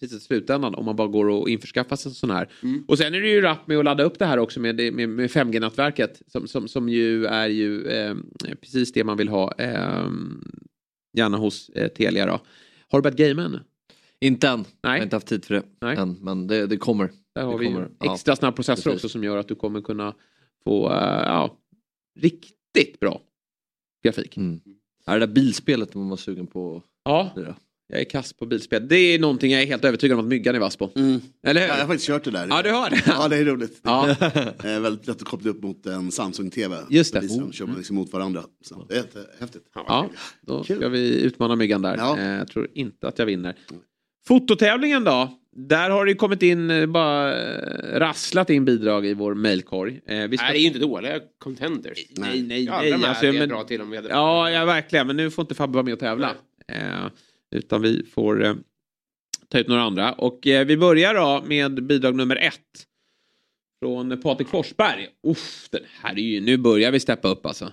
priset 0.00 0.18
i 0.18 0.24
slutändan 0.24 0.74
om 0.74 0.84
man 0.84 0.96
bara 0.96 1.08
går 1.08 1.28
och 1.28 1.50
införskaffar 1.50 1.96
sig 1.96 2.10
en 2.10 2.14
sån 2.14 2.30
här. 2.30 2.48
Och 2.88 2.98
sen 2.98 3.14
är 3.14 3.20
det 3.20 3.28
ju 3.28 3.40
rapp 3.40 3.66
med 3.66 3.78
att 3.78 3.84
ladda 3.84 4.04
upp 4.04 4.18
det 4.18 4.26
här 4.26 4.38
också 4.38 4.60
med, 4.60 4.94
med, 4.94 5.08
med 5.08 5.30
5G-nätverket 5.30 6.22
som, 6.26 6.48
som, 6.48 6.68
som 6.68 6.88
ju 6.88 7.26
är 7.26 7.48
ju 7.48 7.86
eh, 7.86 8.14
precis 8.60 8.92
det 8.92 9.04
man 9.04 9.16
vill 9.16 9.28
ha. 9.28 9.54
Eh, 9.58 10.06
gärna 11.12 11.36
hos 11.36 11.68
eh, 11.68 11.88
Telia 11.88 12.26
då. 12.26 12.40
Har 12.88 12.98
du 12.98 13.02
börjat 13.02 13.18
gamea 13.18 13.44
ännu? 13.44 13.60
Inte 14.20 14.48
än. 14.48 14.58
Nej. 14.58 14.66
Jag 14.82 14.90
har 14.90 15.02
inte 15.02 15.16
haft 15.16 15.26
tid 15.26 15.44
för 15.44 15.54
det 15.54 15.86
än. 15.86 16.18
Men 16.20 16.46
det, 16.46 16.66
det 16.66 16.76
kommer. 16.76 17.10
Där 17.34 17.42
har 17.44 17.52
det 17.52 17.58
vi 17.58 17.66
kommer. 17.66 17.90
extra 18.00 18.36
snabb 18.36 18.56
processor 18.56 18.90
precis. 18.90 19.04
också 19.04 19.08
som 19.08 19.24
gör 19.24 19.36
att 19.36 19.48
du 19.48 19.54
kommer 19.54 19.80
kunna 19.80 20.14
få 20.64 20.90
eh, 20.90 21.22
ja, 21.24 21.56
riktigt 22.20 23.00
bra 23.00 23.20
grafik. 24.04 24.36
Mm. 24.36 24.60
Är 25.06 25.18
det 25.18 25.26
där 25.26 25.34
bilspelet 25.34 25.94
man 25.94 26.08
var 26.08 26.16
sugen 26.16 26.46
på? 26.46 26.82
Ja, 27.04 27.30
jag 27.88 28.00
är 28.00 28.04
kass 28.04 28.32
på 28.32 28.46
bilspel. 28.46 28.88
Det 28.88 28.96
är 28.96 29.18
någonting 29.18 29.52
jag 29.52 29.62
är 29.62 29.66
helt 29.66 29.84
övertygad 29.84 30.18
om 30.18 30.24
att 30.24 30.28
Myggan 30.28 30.54
är 30.54 30.58
vass 30.58 30.76
på. 30.76 30.90
Eller 30.94 31.60
hur? 31.60 31.68
Ja, 31.68 31.74
jag 31.74 31.74
har 31.74 31.86
faktiskt 31.86 32.06
kört 32.06 32.24
det 32.24 32.30
där. 32.30 32.46
Ja, 32.50 32.62
du 32.62 32.70
har 32.70 32.90
det? 32.90 33.02
Ja, 33.06 33.28
det 33.28 33.36
är 33.36 33.44
roligt. 33.44 33.80
Ja. 33.82 34.16
Det 34.62 34.68
är 34.68 34.80
väldigt 34.80 35.06
lätt 35.06 35.16
att 35.16 35.28
koppla 35.28 35.50
upp 35.50 35.62
mot 35.62 35.86
en 35.86 36.10
Samsung-TV. 36.10 36.76
Just 36.90 37.12
det. 37.14 37.20
Så 37.20 37.26
visar 37.26 37.40
de- 37.40 37.52
kör 37.52 37.66
man 37.66 37.76
liksom 37.76 37.96
mot 37.96 38.12
varandra. 38.12 38.42
Så 38.64 38.86
det 38.88 38.94
är 38.94 38.98
jättehäftigt. 38.98 39.64
Ja, 39.74 40.10
då 40.40 40.64
ska 40.64 40.88
vi 40.88 41.22
utmana 41.22 41.56
Myggan 41.56 41.82
där. 41.82 42.18
Eh, 42.18 42.24
jag 42.38 42.48
tror 42.48 42.68
inte 42.74 43.08
att 43.08 43.18
jag 43.18 43.26
vinner. 43.26 43.54
Fototävlingen 44.26 45.04
då? 45.04 45.38
Där 45.56 45.90
har 45.90 46.04
det 46.04 46.10
ju 46.10 46.16
kommit 46.16 46.42
in, 46.42 46.70
eh, 46.70 46.86
bara 46.86 47.34
eh, 47.42 47.98
rasslat 47.98 48.50
in 48.50 48.64
bidrag 48.64 49.06
i 49.06 49.14
vår 49.14 49.34
mailkorg. 49.34 50.00
Eh, 50.06 50.16
vi 50.16 50.16
Nej, 50.16 50.28
det 50.38 50.44
är 50.44 50.54
ju 50.60 50.66
inte 50.66 50.78
dåliga 50.78 51.20
contenders. 51.38 51.98
Nej, 52.16 52.42
nej, 52.42 52.64
Ja, 52.64 52.80
nej. 52.80 52.92
här 52.92 53.08
alltså, 53.08 53.26
är 53.26 53.32
men- 53.32 53.48
bra 53.48 53.64
till 53.64 53.80
om 53.80 53.90
vi 53.90 53.96
hade... 53.96 54.08
Ja, 54.08 54.50
ja, 54.50 54.64
verkligen. 54.64 55.06
Men 55.06 55.16
nu 55.16 55.30
får 55.30 55.42
inte 55.42 55.54
Fabbe 55.54 55.72
vara 55.74 55.82
med 55.84 55.92
och 55.94 56.00
tävla. 56.00 56.30
Eh, 56.68 56.76
utan 57.52 57.82
vi 57.82 58.06
får 58.06 58.44
eh, 58.44 58.54
ta 59.48 59.58
ut 59.58 59.68
några 59.68 59.82
andra. 59.82 60.12
Och 60.12 60.46
eh, 60.46 60.66
vi 60.66 60.76
börjar 60.76 61.14
då 61.14 61.42
med 61.46 61.86
bidrag 61.86 62.14
nummer 62.14 62.36
ett. 62.36 62.86
Från 63.82 64.20
Patrik 64.20 64.48
Forsberg. 64.48 65.08
Uff, 65.26 65.68
den 65.70 65.82
här 66.02 66.12
är 66.12 66.22
ju, 66.22 66.40
nu 66.40 66.56
börjar 66.56 66.90
vi 66.90 67.00
steppa 67.00 67.28
upp 67.28 67.46
alltså. 67.46 67.72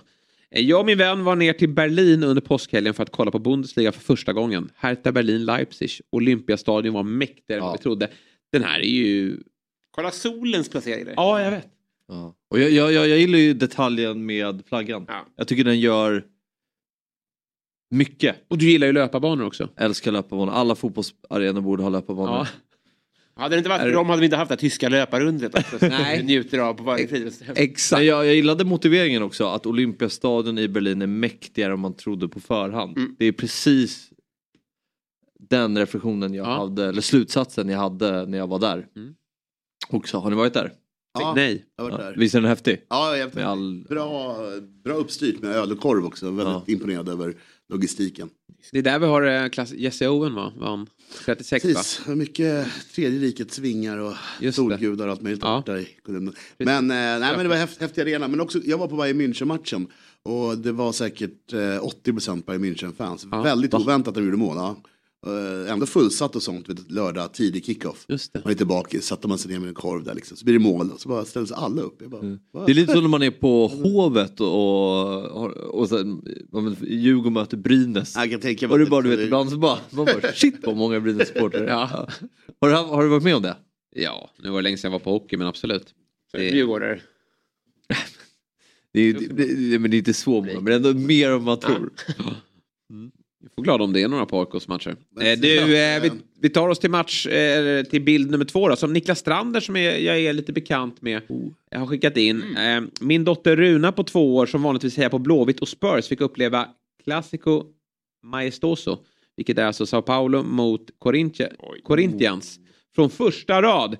Eh, 0.50 0.62
Jag 0.62 0.80
och 0.80 0.86
min 0.86 0.98
vän 0.98 1.24
var 1.24 1.36
ner 1.36 1.52
till 1.52 1.68
Berlin 1.68 2.22
under 2.24 2.42
påskhelgen 2.42 2.94
för 2.94 3.02
att 3.02 3.10
kolla 3.12 3.30
på 3.30 3.38
Bundesliga 3.38 3.92
för 3.92 4.00
första 4.00 4.32
gången. 4.32 4.70
Hertha 4.76 5.12
Berlin-Leipzig. 5.12 5.90
Olympiastadion 6.10 6.94
var 6.94 7.02
mäktigare 7.02 7.60
än 7.60 7.66
vad 7.66 7.78
vi 7.78 7.82
trodde. 7.82 8.10
Den 8.52 8.62
här 8.64 8.80
är 8.80 8.84
ju... 8.84 9.36
Kolla 9.90 10.10
solens 10.10 10.68
placering. 10.68 11.14
Ja, 11.16 11.42
jag 11.42 11.50
vet. 11.50 11.68
Ja. 12.08 12.34
Och 12.48 12.58
jag, 12.60 12.70
jag, 12.70 12.92
jag, 12.92 13.08
jag 13.08 13.18
gillar 13.18 13.38
ju 13.38 13.54
detaljen 13.54 14.26
med 14.26 14.62
flaggan. 14.66 15.06
Jag 15.36 15.48
tycker 15.48 15.64
den 15.64 15.80
gör 15.80 16.24
mycket. 17.90 18.36
Och 18.48 18.58
du 18.58 18.70
gillar 18.70 18.86
ju 18.86 18.92
löparbanor 18.92 19.46
också. 19.46 19.68
Älskar 19.76 20.12
löparbanor. 20.12 20.52
Alla 20.52 20.74
fotbollsarenor 20.74 21.60
borde 21.60 21.82
ha 21.82 21.90
löparbanor. 21.90 22.36
Ja. 22.36 22.46
Hade 23.34 23.54
det 23.54 23.58
inte 23.58 23.68
varit 23.68 23.82
för 23.82 23.92
dem 23.92 24.08
hade 24.08 24.20
vi 24.20 24.24
inte 24.24 24.36
haft 24.36 24.48
det 24.48 24.54
här 24.54 24.60
tyska 24.60 24.88
löparrundet 24.88 25.54
också. 25.54 25.78
som 25.78 25.88
vi 25.88 26.22
njuter 26.22 26.58
av 26.58 26.74
på 26.74 26.82
varje 26.82 27.08
friluftshem. 27.08 27.54
Men 27.92 28.06
jag, 28.06 28.26
jag 28.26 28.34
gillade 28.34 28.64
motiveringen 28.64 29.22
också 29.22 29.46
att 29.46 29.66
Olympiastadion 29.66 30.58
i 30.58 30.68
Berlin 30.68 31.02
är 31.02 31.06
mäktigare 31.06 31.72
än 31.72 31.80
man 31.80 31.94
trodde 31.94 32.28
på 32.28 32.40
förhand. 32.40 32.96
Mm. 32.98 33.16
Det 33.18 33.24
är 33.24 33.32
precis 33.32 34.10
den 35.38 35.78
reflektionen 35.78 36.34
jag 36.34 36.44
hade, 36.44 36.84
eller 36.86 37.02
slutsatsen 37.02 37.68
jag 37.68 37.78
hade 37.78 38.26
när 38.26 38.38
jag 38.38 38.46
var 38.46 38.58
där. 38.58 38.86
Mm. 38.96 39.14
Också, 39.88 40.18
har 40.18 40.30
ni 40.30 40.36
varit 40.36 40.54
där? 40.54 40.72
Ja, 41.18 41.32
Nej. 41.36 41.64
Jag 41.76 41.84
har 41.84 41.90
varit 41.90 42.00
Ja, 42.00 42.06
där. 42.06 42.16
Visst 42.16 42.34
är 42.34 42.40
den 42.40 42.48
häftig? 42.48 42.86
Ja, 42.88 43.16
jag 43.16 43.38
all... 43.38 43.84
bra, 43.88 44.36
bra 44.84 44.94
uppstyrt 44.94 45.40
med 45.42 45.50
öl 45.50 45.72
och 45.72 45.80
korv 45.80 46.04
också. 46.04 46.30
Väldigt 46.30 46.68
imponerad 46.68 47.08
över 47.08 47.34
logistiken. 47.70 48.30
Det 48.72 48.78
är 48.78 48.82
där 48.82 48.98
vi 48.98 49.06
har 49.06 49.22
eh, 49.22 49.48
klass 49.48 49.72
Jesse 49.72 50.08
Owen 50.08 50.34
va? 50.34 50.52
Vann 50.56 50.86
36 51.24 51.64
va? 51.64 51.70
Precis, 51.70 52.06
mycket 52.06 52.66
tredje 52.94 53.20
rikets 53.20 53.58
vingar 53.58 53.98
och 53.98 54.14
solgudar 54.54 55.06
och 55.06 55.12
allt 55.12 55.22
möjligt. 55.22 55.40
Där 55.66 55.78
i 55.78 55.88
kolumnen. 56.02 56.34
Men, 56.58 56.90
eh, 56.90 56.96
nej, 56.96 57.20
men 57.20 57.38
det 57.38 57.48
var 57.48 57.56
häft, 57.56 57.80
häftig 57.80 58.02
arena. 58.02 58.28
Men 58.28 58.40
också, 58.40 58.58
jag 58.64 58.78
var 58.78 58.88
på 58.88 58.96
Bayern 58.96 59.20
München-matchen. 59.20 59.86
Och 60.22 60.58
det 60.58 60.72
var 60.72 60.92
säkert 60.92 61.52
eh, 61.52 61.58
80% 61.58 62.44
Bayern 62.44 62.64
München-fans. 62.64 63.44
Väldigt 63.44 63.74
oväntat 63.74 64.08
att 64.08 64.14
de 64.14 64.24
gjorde 64.24 64.36
mål. 64.36 64.56
Ja. 64.56 64.76
Eh, 65.26 65.72
ändå 65.72 65.86
fullsatt 65.86 66.36
och 66.36 66.42
sånt, 66.42 66.68
vet, 66.68 66.88
du, 66.88 66.94
lördag, 66.94 67.32
tidig 67.34 67.64
kickoff. 67.64 68.04
Just 68.08 68.32
det. 68.32 68.40
Man 68.44 68.50
är 68.52 68.56
tillbaka, 68.56 69.00
satte 69.00 69.28
man 69.28 69.38
sig 69.38 69.52
ner 69.52 69.58
med 69.58 69.68
en 69.68 69.74
korv 69.74 70.04
där 70.04 70.14
liksom. 70.14 70.36
Så 70.36 70.44
blir 70.44 70.54
det 70.54 70.60
mål 70.60 70.90
och 70.90 71.00
så 71.00 71.08
bara 71.08 71.24
ställer 71.24 71.46
sig 71.46 71.56
alla 71.60 71.82
upp. 71.82 71.96
Jag 72.02 72.10
bara, 72.10 72.38
"Va?" 72.52 72.66
Det 72.66 72.72
är 72.72 72.74
lite 72.74 72.92
som 72.92 73.02
när 73.02 73.08
man 73.08 73.22
är 73.22 73.30
på 73.30 73.66
Hovet 73.68 74.40
och, 74.40 75.24
och, 75.24 75.50
och 75.56 75.88
sen 75.88 76.22
Djurgården 76.88 77.32
möter 77.32 77.56
Brynäs. 77.56 78.16
Jag 78.16 78.30
kan 78.30 78.40
tänka 78.40 78.66
mig 78.68 78.72
och 78.72 78.78
det 78.78 78.84
är 78.84 78.90
bara, 78.90 79.02
du 79.02 79.08
vet, 79.08 79.20
ibland 79.20 79.50
så 79.50 79.56
bara, 79.58 79.78
man 79.90 80.04
bara 80.04 80.32
shit 80.32 80.54
vad 80.66 80.76
många 80.76 81.00
Brynäs-supportrar 81.00 81.66
ja. 81.68 82.08
har, 82.60 82.68
du, 82.68 82.74
har 82.74 83.02
du 83.02 83.08
varit 83.08 83.22
med 83.22 83.36
om 83.36 83.42
det? 83.42 83.56
Ja, 83.94 84.30
nu 84.42 84.50
var 84.50 84.58
det 84.58 84.62
länge 84.62 84.76
sedan 84.76 84.92
jag 84.92 84.98
var 84.98 85.04
på 85.04 85.10
hockey 85.10 85.36
men 85.36 85.46
absolut. 85.46 85.94
Det- 86.32 86.50
Djurgårdare. 86.50 87.00
Det 88.92 89.00
är, 89.00 89.12
det, 89.14 89.26
det, 89.70 89.78
men 89.78 89.90
det 89.90 89.96
är 89.96 89.98
inte 89.98 90.14
så 90.14 90.30
många, 90.30 90.60
men 90.60 90.72
ändå 90.72 90.94
mer 90.94 91.30
än 91.30 91.42
man 91.42 91.58
tror. 91.60 91.90
Jag 93.42 93.52
får 93.54 93.62
glad 93.62 93.82
om 93.82 93.92
det 93.92 94.02
är 94.02 94.08
några 94.08 94.26
på 94.26 94.40
AIKs 94.40 94.68
matcher. 94.68 94.96
Eh, 95.20 95.38
du, 95.38 95.78
eh, 95.78 96.02
vi, 96.02 96.10
vi 96.40 96.48
tar 96.48 96.68
oss 96.68 96.78
till 96.78 96.90
match, 96.90 97.26
eh, 97.26 97.82
till 97.84 98.02
bild 98.02 98.30
nummer 98.30 98.44
två 98.44 98.68
då, 98.68 98.76
som 98.76 98.92
Niklas 98.92 99.18
Strander 99.18 99.60
som 99.60 99.76
är, 99.76 99.98
jag 99.98 100.20
är 100.20 100.32
lite 100.32 100.52
bekant 100.52 101.02
med 101.02 101.22
jag 101.70 101.78
har 101.78 101.86
skickat 101.86 102.16
in. 102.16 102.56
Eh, 102.56 102.80
min 103.00 103.24
dotter 103.24 103.56
Runa 103.56 103.92
på 103.92 104.04
två 104.04 104.36
år 104.36 104.46
som 104.46 104.62
vanligtvis 104.62 104.96
hejar 104.96 105.10
på 105.10 105.18
Blåvitt 105.18 105.60
och 105.60 105.68
Spurs 105.68 106.08
fick 106.08 106.20
uppleva 106.20 106.68
Classico 107.04 107.64
Maestoso, 108.22 108.98
vilket 109.36 109.58
är 109.58 109.64
alltså 109.64 109.86
Sao 109.86 110.02
Paulo 110.02 110.42
mot 110.42 110.90
Corinthians, 110.98 111.52
Corinthians 111.84 112.58
från 112.94 113.10
första 113.10 113.62
rad. 113.62 113.96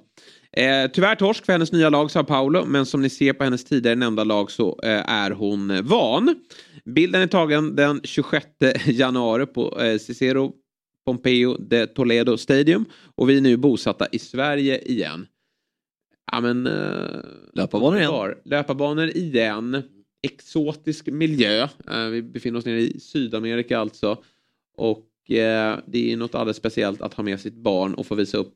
Eh, 0.52 0.90
tyvärr 0.92 1.14
torsk 1.14 1.46
för 1.46 1.52
hennes 1.52 1.72
nya 1.72 1.90
lag 1.90 2.10
Sao 2.10 2.24
Paulo, 2.24 2.64
men 2.64 2.86
som 2.86 3.02
ni 3.02 3.10
ser 3.10 3.32
på 3.32 3.44
hennes 3.44 3.64
tidigare 3.64 3.96
nämnda 3.96 4.24
lag 4.24 4.50
så 4.50 4.80
eh, 4.82 5.10
är 5.10 5.30
hon 5.30 5.70
eh, 5.70 5.82
van. 5.82 6.34
Bilden 6.90 7.22
är 7.22 7.26
tagen 7.26 7.76
den 7.76 8.00
26 8.04 8.46
januari 8.86 9.46
på 9.46 9.80
eh, 9.80 9.98
Cicero 9.98 10.52
Pompeo 11.06 11.56
de 11.58 11.86
Toledo 11.86 12.36
Stadium 12.36 12.84
och 13.14 13.30
vi 13.30 13.36
är 13.36 13.40
nu 13.40 13.56
bosatta 13.56 14.06
i 14.12 14.18
Sverige 14.18 14.78
igen. 14.78 15.26
Ja 16.32 16.40
men... 16.40 16.66
Eh, 16.66 17.20
Löparbanor 17.52 17.98
igen. 17.98 18.34
Löparbanor 18.44 19.08
igen. 19.08 19.82
Exotisk 20.22 21.06
miljö. 21.06 21.68
Eh, 21.90 22.04
vi 22.04 22.22
befinner 22.22 22.58
oss 22.58 22.64
nere 22.64 22.80
i 22.80 23.00
Sydamerika 23.00 23.78
alltså. 23.78 24.22
Och 24.76 25.30
eh, 25.30 25.78
det 25.86 26.12
är 26.12 26.16
något 26.16 26.34
alldeles 26.34 26.56
speciellt 26.56 27.00
att 27.02 27.14
ha 27.14 27.24
med 27.24 27.40
sitt 27.40 27.54
barn 27.54 27.94
och 27.94 28.06
få 28.06 28.14
visa 28.14 28.38
upp 28.38 28.54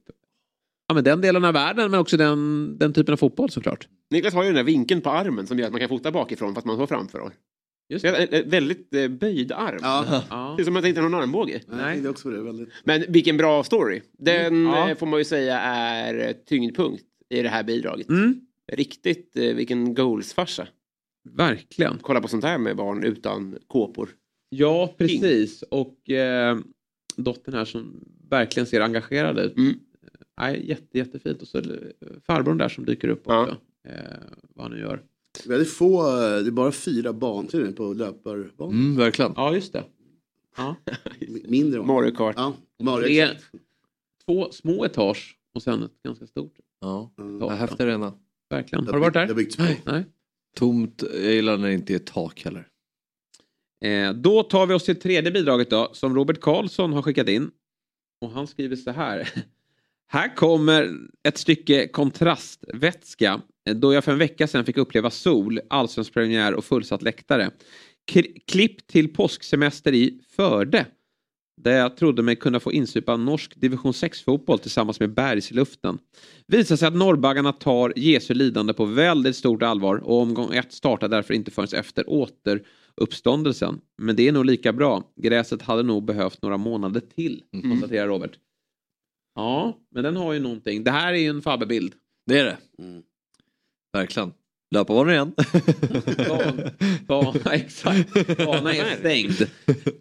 ja, 0.88 0.94
men 0.94 1.04
den 1.04 1.20
delen 1.20 1.44
av 1.44 1.54
världen 1.54 1.90
men 1.90 2.00
också 2.00 2.16
den, 2.16 2.78
den 2.78 2.92
typen 2.92 3.12
av 3.12 3.16
fotboll 3.16 3.50
såklart. 3.50 3.88
Niklas 4.10 4.34
har 4.34 4.42
ju 4.42 4.48
den 4.48 4.56
där 4.56 4.64
vinkeln 4.64 5.00
på 5.00 5.10
armen 5.10 5.46
som 5.46 5.58
gör 5.58 5.66
att 5.66 5.72
man 5.72 5.80
kan 5.80 5.88
fota 5.88 6.12
bakifrån 6.12 6.54
fast 6.54 6.66
man 6.66 6.76
står 6.76 6.86
framför. 6.86 7.18
Då. 7.18 7.30
Just 7.88 8.02
det. 8.02 8.08
är 8.08 8.42
en 8.42 8.50
väldigt 8.50 8.94
eh, 8.94 9.08
böjd 9.08 9.52
arm. 9.52 9.78
Ja. 9.82 10.54
Det 10.56 10.62
är 10.62 10.64
som 10.64 10.76
att 10.76 10.82
man 10.82 10.88
inte 10.88 11.00
har 11.00 11.08
någon 11.08 11.22
armbåge. 11.22 11.60
Nej, 11.66 12.00
det 12.00 12.06
är 12.06 12.10
också 12.10 12.30
det. 12.30 12.42
Väldigt... 12.42 12.68
Men 12.84 13.04
vilken 13.08 13.36
bra 13.36 13.64
story. 13.64 14.00
Den 14.18 14.46
Mm, 14.46 14.66
ja. 14.66 14.90
eh, 14.90 14.96
får 14.96 15.06
man 15.06 15.18
ju 15.20 15.24
säga 15.24 15.60
är 15.60 16.32
tyngdpunkt 16.46 17.04
i 17.30 17.42
det 17.42 17.48
här 17.48 17.62
bidraget. 17.64 18.08
Mm. 18.08 18.40
Riktigt, 18.72 19.36
eh, 19.36 19.54
vilken 19.54 19.94
goalsfarsa. 19.94 20.68
Verkligen. 21.30 21.98
Kolla 22.02 22.20
på 22.20 22.28
sånt 22.28 22.44
här 22.44 22.58
med 22.58 22.76
barn 22.76 23.04
utan 23.04 23.58
kåpor. 23.66 24.08
Ja, 24.48 24.94
precis. 24.98 25.62
Och 25.62 26.10
eh, 26.10 26.58
dottern 27.16 27.54
här 27.54 27.64
som 27.64 28.04
verkligen 28.30 28.66
ser 28.66 28.80
engagerad 28.80 29.38
ut. 29.38 29.56
Mm. 29.56 29.74
Nej, 30.40 30.68
jätte, 30.68 30.98
jättefint. 30.98 31.42
Och 31.42 31.48
så 31.48 31.62
farbrorn 32.26 32.58
där 32.58 32.68
som 32.68 32.84
dyker 32.84 33.08
upp 33.08 33.28
också. 33.28 33.56
Eh, 33.88 33.94
vad 34.54 34.64
han 34.64 34.72
nu 34.72 34.80
gör. 34.80 35.02
Väldigt 35.46 35.72
få, 35.72 36.02
det 36.16 36.46
är 36.46 36.50
bara 36.50 36.72
fyra 36.72 37.12
banor 37.12 37.72
på 37.72 37.92
löparbanan. 37.92 38.74
Mm, 38.74 38.96
verkligen. 38.96 39.32
Ja, 39.36 39.54
just 39.54 39.72
det. 39.72 39.84
Ja. 40.56 40.76
Mindre. 41.44 41.82
Mario 41.82 42.10
Kart. 42.16 42.34
Ja, 42.38 42.54
Mario 42.82 43.04
Tre, 43.06 43.28
två 44.26 44.50
små 44.52 44.84
etage 44.84 45.38
och 45.54 45.62
sen 45.62 45.82
ett 45.82 46.02
ganska 46.04 46.26
stort. 46.26 46.54
Ja, 46.80 47.12
Ja, 47.40 47.48
häftig 47.48 47.84
arena. 47.84 48.14
Verkligen. 48.50 48.86
Har 48.86 48.92
du 48.92 48.98
varit 48.98 49.14
där? 49.14 49.34
Nej. 49.58 49.80
Nej. 49.84 50.04
Tomt, 50.56 51.02
jag 51.12 51.32
gillar 51.32 51.56
när 51.58 51.68
det 51.68 51.74
inte 51.74 51.94
är 51.94 51.98
tak 51.98 52.44
heller. 52.44 52.68
Eh, 53.84 54.12
då 54.12 54.42
tar 54.42 54.66
vi 54.66 54.74
oss 54.74 54.84
till 54.84 55.00
tredje 55.00 55.30
bidraget 55.30 55.70
då, 55.70 55.90
som 55.92 56.14
Robert 56.14 56.40
Karlsson 56.40 56.92
har 56.92 57.02
skickat 57.02 57.28
in. 57.28 57.50
Och 58.20 58.30
han 58.30 58.46
skriver 58.46 58.76
så 58.76 58.90
här. 58.90 59.28
Här 60.06 60.36
kommer 60.36 60.90
ett 61.28 61.38
stycke 61.38 61.88
kontrastvätska. 61.88 63.40
Då 63.74 63.92
jag 63.94 64.04
för 64.04 64.12
en 64.12 64.18
vecka 64.18 64.46
sedan 64.46 64.64
fick 64.64 64.76
uppleva 64.78 65.10
sol, 65.10 65.60
allsvensk 65.70 66.12
premiär 66.14 66.54
och 66.54 66.64
fullsatt 66.64 67.02
läktare. 67.02 67.50
K- 68.12 68.20
klipp 68.46 68.86
till 68.86 69.14
påsksemester 69.14 69.92
i 69.94 70.20
Förde. 70.36 70.86
Där 71.62 71.76
jag 71.76 71.96
trodde 71.96 72.22
mig 72.22 72.36
kunna 72.36 72.60
få 72.60 72.72
insupa 72.72 73.16
norsk 73.16 73.52
division 73.60 73.92
6-fotboll 73.92 74.58
tillsammans 74.58 75.00
med 75.00 75.14
bergsluften. 75.14 75.98
Visar 76.46 76.76
sig 76.76 76.88
att 76.88 76.94
norrbaggarna 76.96 77.52
tar 77.52 77.92
Jesu 77.96 78.34
lidande 78.34 78.72
på 78.72 78.84
väldigt 78.84 79.36
stort 79.36 79.62
allvar 79.62 79.96
och 79.96 80.20
omgång 80.20 80.54
ett 80.54 80.72
startar 80.72 81.08
därför 81.08 81.34
inte 81.34 81.50
förrän 81.50 81.78
efter 81.80 82.10
åter 82.10 82.62
uppståndelsen. 82.96 83.80
Men 83.98 84.16
det 84.16 84.28
är 84.28 84.32
nog 84.32 84.44
lika 84.44 84.72
bra. 84.72 85.12
Gräset 85.22 85.62
hade 85.62 85.82
nog 85.82 86.04
behövt 86.04 86.42
några 86.42 86.56
månader 86.56 87.00
till, 87.00 87.42
Mm. 87.52 87.70
konstaterar 87.70 88.06
Robert. 88.08 88.38
Ja, 89.34 89.78
men 89.90 90.04
den 90.04 90.16
har 90.16 90.32
ju 90.32 90.40
någonting. 90.40 90.84
Det 90.84 90.90
här 90.90 91.12
är 91.12 91.18
ju 91.18 91.28
en 91.28 91.42
Fabbe-bild. 91.42 91.94
Det 92.26 92.38
är 92.38 92.44
det. 92.44 92.56
Verkligen. 93.92 94.32
Löparbanor 94.70 95.12
igen. 95.12 95.34
Ja, 97.08 97.34
exakt. 97.52 98.36
Banan 98.38 98.66
är 98.66 98.96
stängd. 98.96 99.50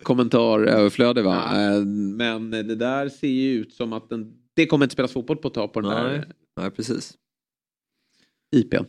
Kommentar 0.03 0.59
överflödig 0.59 1.23
va? 1.23 1.61
Eh, 1.63 1.85
Men 1.85 2.51
det 2.51 2.75
där 2.75 3.09
ser 3.09 3.27
ju 3.27 3.53
ut 3.53 3.73
som 3.73 3.93
att 3.93 4.09
den, 4.09 4.33
det 4.53 4.65
kommer 4.65 4.85
inte 4.85 4.93
spelas 4.93 5.11
fotboll 5.13 5.37
på 5.37 5.47
ett 5.47 5.53
tag 5.53 5.73
på 5.73 5.81
den 5.81 5.91
Nej. 5.91 6.17
här 6.17 6.27
Nej, 6.61 6.71
precis. 6.71 7.13
IPn. 8.55 8.83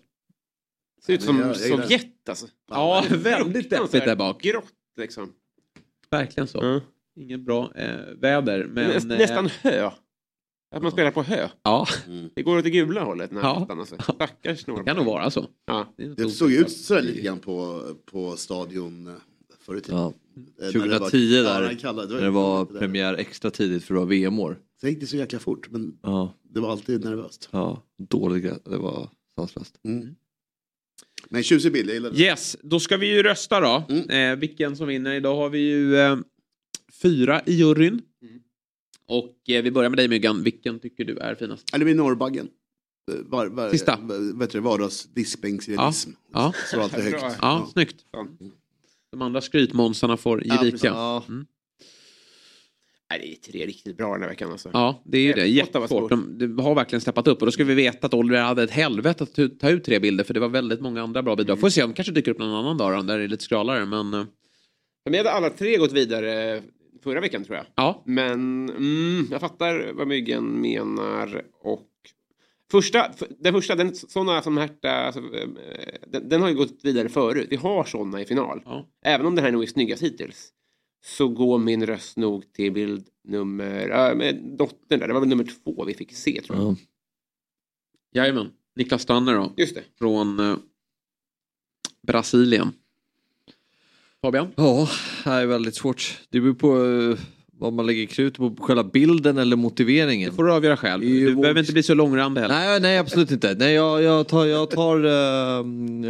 Ser 1.03 1.13
ut 1.15 1.23
som 1.23 1.39
Jag-. 1.39 1.57
Sovjet 1.57 2.29
alltså. 2.29 2.47
Ja, 2.71 3.05
väldigt 3.11 3.71
deppigt 3.71 3.93
där 4.05 4.17
bak. 4.17 4.43
Grått 4.43 4.73
liksom. 4.97 5.33
Verkligen 6.11 6.47
så. 6.47 6.81
Inget 7.17 7.41
bra 7.41 7.73
eh, 7.75 7.97
väder. 8.17 8.65
Men, 8.65 8.89
Näst, 8.89 9.11
eh, 9.11 9.19
nästan 9.19 9.47
hö. 9.63 9.91
Att 10.77 10.83
man 10.83 10.93
spelar 10.93 11.11
på 11.11 11.23
hö. 11.23 11.49
Ja. 11.63 11.87
Det 12.35 12.43
går 12.43 12.59
åt 12.59 12.65
det 12.65 12.71
gula 12.71 13.05
hållet. 13.05 13.31
Ja. 13.35 13.59
Nästan, 13.59 13.81
alltså. 13.81 13.97
Stackars 14.15 14.65
Det 14.65 14.85
kan 14.85 14.97
nog 14.97 15.07
vara 15.07 15.31
så. 15.31 15.47
Ja. 15.67 15.95
Det 16.17 16.29
såg 16.31 16.53
ut 16.53 16.71
sådär 16.71 17.03
lite 17.03 17.21
grann 17.21 17.39
på, 17.39 17.83
på 18.05 18.37
stadion 18.37 19.07
eh, 19.07 19.13
förr 19.61 19.77
i 19.77 19.81
tiden. 19.81 19.99
Ja. 20.01 20.13
Eh, 20.61 20.65
när 20.65 20.73
2010 20.73 21.31
det 21.37 21.43
var- 21.43 21.51
där, 21.51 21.55
Ja, 21.55 21.61
när 21.61 21.69
det 21.69 21.77
kallade- 21.77 22.15
när 22.15 22.23
det 22.23 22.31
var 22.31 22.73
där. 22.73 22.79
premiär 22.79 23.15
extra 23.15 23.51
tidigt 23.51 23.85
för 23.85 23.95
att 23.95 23.99
vara 23.99 24.09
VM-år. 24.09 24.59
Sen 24.81 24.91
gick 24.91 25.01
det 25.01 25.07
så 25.07 25.17
jäkla 25.17 25.39
fort 25.39 25.71
men 25.71 25.99
Ja. 26.03 26.35
det 26.55 26.61
var 26.61 26.71
alltid 26.73 27.05
nervöst. 27.05 27.49
Ja, 27.51 27.83
dålig 28.09 28.43
grej. 28.43 28.59
Det 28.65 28.77
var 28.77 29.09
sanslöst. 29.39 29.75
Mm. 29.85 30.15
Men 31.29 31.43
tjusig 31.43 31.73
bild, 31.73 31.89
jag 31.89 31.95
gillar 31.95 32.11
det. 32.11 32.19
Yes, 32.19 32.57
då 32.63 32.81
ska 32.81 32.97
vi 32.97 33.15
ju 33.17 33.23
rösta 33.23 33.61
då. 33.61 33.95
Eh, 34.15 34.37
vilken 34.37 34.77
som 34.77 34.87
vinner. 34.89 35.15
Idag 35.15 35.37
har 35.37 35.49
vi 35.51 35.59
ju 35.59 35.97
eh, 35.97 36.17
fyra 37.03 37.43
i 37.47 37.53
juryn. 37.53 38.03
Och 39.09 39.51
eh, 39.51 39.63
vi 39.63 39.71
börjar 39.71 39.91
med 39.91 39.97
dig 39.99 40.09
Myggan. 40.09 40.43
Vilken 40.43 40.79
tycker 40.81 41.05
du 41.05 41.19
är 41.19 41.35
finast? 41.35 41.69
Ja, 41.73 41.79
det 41.79 41.85
blir 41.85 41.95
Norrbaggen. 41.95 42.49
Eh, 43.13 43.19
Var, 43.27 43.47
var, 43.47 43.71
Sista. 43.71 43.99
Vad 44.03 44.43
heter 44.43 44.59
det? 44.59 44.61
Vardagsdiskbänksrealism. 44.61 46.11
Ja. 46.33 46.53
Så 46.71 46.81
alltid 46.81 47.05
högt. 47.05 47.19
Ja, 47.23 47.35
Ja. 47.41 47.69
snyggt. 47.73 47.97
De 49.13 49.23
andra 49.23 49.41
skrytmånsarna 49.41 50.17
får 50.17 50.43
ge 50.45 50.49
Ja, 50.55 50.61
vika. 50.63 50.87
Ja. 50.87 51.25
Mm. 51.29 51.47
Nej, 53.11 53.21
det 53.21 53.33
är 53.49 53.53
tre 53.53 53.67
riktigt 53.67 53.97
bra 53.97 54.13
den 54.13 54.23
här 54.23 54.29
veckan 54.29 54.51
alltså. 54.53 54.71
Ja, 54.73 55.03
det 55.07 55.19
är 55.19 55.23
ju 55.23 55.33
det. 55.33 55.47
Jättesvårt. 55.47 56.11
De, 56.11 56.39
de 56.39 56.59
har 56.59 56.75
verkligen 56.75 57.01
steppat 57.01 57.29
upp. 57.29 57.41
Och 57.43 57.47
då 57.47 57.53
ska 57.53 57.65
vi 57.65 57.75
veta 57.75 58.07
att 58.07 58.15
Oliver 58.15 58.43
hade 58.43 58.63
ett 58.63 58.71
helvete 58.71 59.25
att 59.25 59.59
ta- 59.61 59.71
ut 59.71 59.85
tre 59.85 59.99
bilder. 59.99 60.25
För 60.25 60.35
det 60.35 60.41
var 60.41 60.49
väldigt 60.49 60.81
många 60.81 61.03
andra 61.03 61.23
bra 61.23 61.37
bidrag. 61.37 61.61
Får 61.61 61.69
se 61.71 61.83
om 61.83 61.93
kanske 61.95 62.13
dyker 62.13 62.31
upp 62.31 62.39
någon 62.39 62.51
annan 62.55 62.77
dag 62.79 62.93
då, 62.99 63.03
där 63.03 63.19
det 63.19 63.25
är 63.25 63.29
lite 63.29 63.45
skralare. 63.45 63.87
Men 63.87 64.15
eh, 64.15 64.25
Men 65.05 65.15
hade 65.15 65.31
alla 65.31 65.51
tre 65.51 65.77
gått 65.77 65.93
vidare 65.93 66.63
förra 67.05 67.21
veckan 67.21 67.45
tror 67.45 67.57
jag. 67.57 67.67
Ja. 67.75 68.03
Men 68.07 68.69
mm, 68.69 69.29
jag 69.31 69.41
fattar 69.41 69.93
vad 69.93 70.09
Myggen 70.09 70.61
menar. 70.61 71.45
Och 71.63 71.91
första, 72.71 73.11
den 73.39 73.53
första, 73.53 73.75
den, 73.75 73.95
sådana 73.95 74.43
som 74.43 74.57
Herta, 74.57 74.91
alltså, 74.91 75.21
eh, 75.21 75.49
den, 76.07 76.29
den 76.29 76.43
har 76.43 76.49
ju 76.49 76.55
gått 76.55 76.79
vidare 76.83 77.09
förut. 77.09 77.47
Vi 77.51 77.57
har 77.57 77.85
sådana 77.85 78.21
i 78.21 78.25
final. 78.25 78.63
Även 79.05 79.27
om 79.27 79.35
den 79.35 79.45
här 79.45 79.53
nog 79.53 79.63
är 79.63 79.67
snyggast 79.67 80.03
hittills. 80.03 80.51
Så 81.05 81.29
går 81.29 81.59
min 81.59 81.87
röst 81.87 82.17
nog 82.17 82.53
till 82.53 82.73
bild 82.73 83.09
nummer, 83.25 84.09
äh, 84.11 84.17
med 84.17 84.57
dottern 84.59 85.01
där, 85.01 85.07
det 85.09 85.13
var 85.15 85.21
väl 85.21 85.29
nummer 85.29 85.45
två 85.65 85.85
vi 85.85 85.95
fick 85.95 86.13
se 86.13 86.41
tror 86.43 86.59
jag. 86.59 86.77
jajamän. 88.13 88.51
Niklas 88.77 89.03
Stanner 89.03 89.35
då. 89.35 89.53
Just 89.57 89.75
det. 89.75 89.85
Från 89.99 90.41
eh, 90.41 90.57
Brasilien. 92.07 92.73
Fabian? 94.25 94.49
Ja, 94.57 94.89
det 95.25 95.31
är 95.31 95.47
väldigt 95.47 95.75
svårt. 95.75 96.21
Det 96.31 96.41
beror 96.41 96.55
på 96.55 96.85
eh, 96.85 97.19
vad 97.59 97.73
man 97.73 97.87
lägger 97.87 98.07
krut 98.07 98.37
på, 98.37 98.57
själva 98.61 98.85
bilden 98.85 99.39
eller 99.39 99.57
motiveringen. 99.57 100.31
Det 100.31 100.37
får 100.37 100.45
du 100.45 100.53
avgöra 100.53 100.77
själv. 100.77 101.03
Du 101.03 101.35
behöver 101.37 101.61
inte 101.61 101.73
bli 101.73 101.83
så 101.83 101.95
långrandig 101.95 102.41
heller. 102.41 102.55
Nej, 102.55 102.81
nej 102.81 102.99
absolut 102.99 103.31
inte. 103.31 103.55
Nej, 103.59 103.75
jag, 103.75 104.03
jag 104.03 104.29
tar, 104.29 104.45
jag 104.47 104.71
tar 104.71 105.05
eh, 105.05 105.59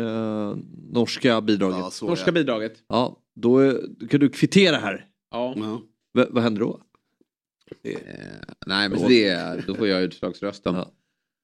eh, 0.02 0.56
norska 0.92 1.40
bidraget. 1.40 2.02
Norska 2.02 2.32
bidraget. 2.32 2.74
Ja, 2.88 3.16
då, 3.36 3.58
är- 3.58 3.80
då 4.00 4.06
kan 4.06 4.20
du 4.20 4.28
kvittera 4.28 4.76
här. 4.76 5.04
Ja. 5.30 5.54
V- 6.14 6.26
vad 6.30 6.42
händer 6.42 6.60
då? 6.60 6.80
Eh, 7.84 7.98
nej, 8.66 8.88
men 8.88 8.98
det, 9.08 9.66
då 9.66 9.74
får 9.74 9.88
jag 9.88 10.02
utslagsrösten. 10.02 10.74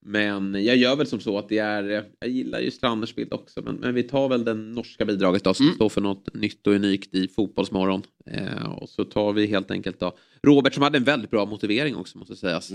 Men 0.02 0.64
jag 0.64 0.76
gör 0.76 0.96
väl 0.96 1.06
som 1.06 1.20
så 1.20 1.38
att 1.38 1.48
det 1.48 1.58
är, 1.58 2.04
jag 2.20 2.30
gillar 2.30 2.60
ju 2.60 2.70
Stranders 2.70 3.14
bild 3.14 3.32
också, 3.32 3.62
men, 3.62 3.74
men 3.76 3.94
vi 3.94 4.02
tar 4.02 4.28
väl 4.28 4.44
den 4.44 4.72
norska 4.72 5.04
bidraget 5.04 5.44
då 5.44 5.54
som 5.54 5.72
står 5.74 5.88
för 5.88 6.00
något 6.00 6.34
nytt 6.34 6.66
och 6.66 6.72
unikt 6.72 7.14
i 7.14 7.28
Fotbollsmorgon. 7.28 8.02
Eh, 8.26 8.72
och 8.72 8.88
så 8.88 9.04
tar 9.04 9.32
vi 9.32 9.46
helt 9.46 9.70
enkelt 9.70 10.00
då 10.00 10.12
Robert 10.42 10.74
som 10.74 10.82
hade 10.82 10.98
en 10.98 11.04
väldigt 11.04 11.30
bra 11.30 11.46
motivering 11.46 11.96
också 11.96 12.18
måste 12.18 12.36
sägas. 12.36 12.72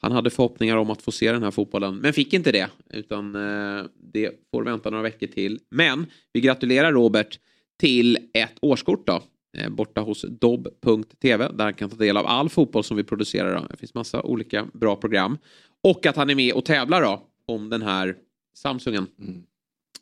Han 0.00 0.12
hade 0.12 0.30
förhoppningar 0.30 0.76
om 0.76 0.90
att 0.90 1.02
få 1.02 1.12
se 1.12 1.32
den 1.32 1.42
här 1.42 1.50
fotbollen, 1.50 1.96
men 1.96 2.12
fick 2.12 2.32
inte 2.32 2.52
det. 2.52 2.68
Utan 2.90 3.34
eh, 3.34 3.84
det 4.12 4.30
får 4.50 4.64
vänta 4.64 4.90
några 4.90 5.02
veckor 5.02 5.26
till. 5.26 5.58
Men 5.70 6.06
vi 6.32 6.40
gratulerar 6.40 6.92
Robert 6.92 7.38
till 7.80 8.18
ett 8.32 8.54
årskort 8.60 9.06
då. 9.06 9.22
Eh, 9.56 9.68
borta 9.68 10.00
hos 10.00 10.24
dobb.tv 10.28 11.48
där 11.52 11.64
han 11.64 11.74
kan 11.74 11.90
ta 11.90 11.96
del 11.96 12.16
av 12.16 12.26
all 12.26 12.48
fotboll 12.48 12.84
som 12.84 12.96
vi 12.96 13.04
producerar. 13.04 13.54
Då. 13.54 13.66
Det 13.70 13.76
finns 13.76 13.94
massa 13.94 14.22
olika 14.22 14.66
bra 14.72 14.96
program. 14.96 15.38
Och 15.82 16.06
att 16.06 16.16
han 16.16 16.30
är 16.30 16.34
med 16.34 16.54
och 16.54 16.64
tävlar 16.64 17.02
då 17.02 17.22
om 17.46 17.70
den 17.70 17.82
här 17.82 18.16
Samsungen. 18.54 19.06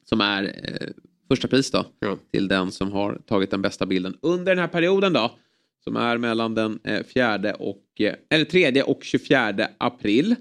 Som 0.05 0.21
är 0.21 0.45
eh, 0.45 0.89
första 1.29 1.49
pris 1.49 1.71
då. 1.71 1.85
Till 2.31 2.49
den 2.49 2.73
som 2.73 2.93
har 2.93 3.15
tagit 3.27 3.51
den 3.51 3.63
bästa 3.63 3.87
bilden 3.87 4.19
under 4.23 4.55
den 4.55 4.59
här 4.59 4.69
perioden 4.69 5.13
då. 5.13 5.39
Som 5.85 5.97
är 5.97 6.19
mellan 6.19 6.55
den 6.55 6.81
eh, 6.85 7.03
fjärde 7.05 7.53
och, 7.53 8.01
eh, 8.01 8.15
eller 8.31 8.45
tredje 8.45 8.83
och 8.83 9.05
24 9.05 9.69
april. 9.79 10.37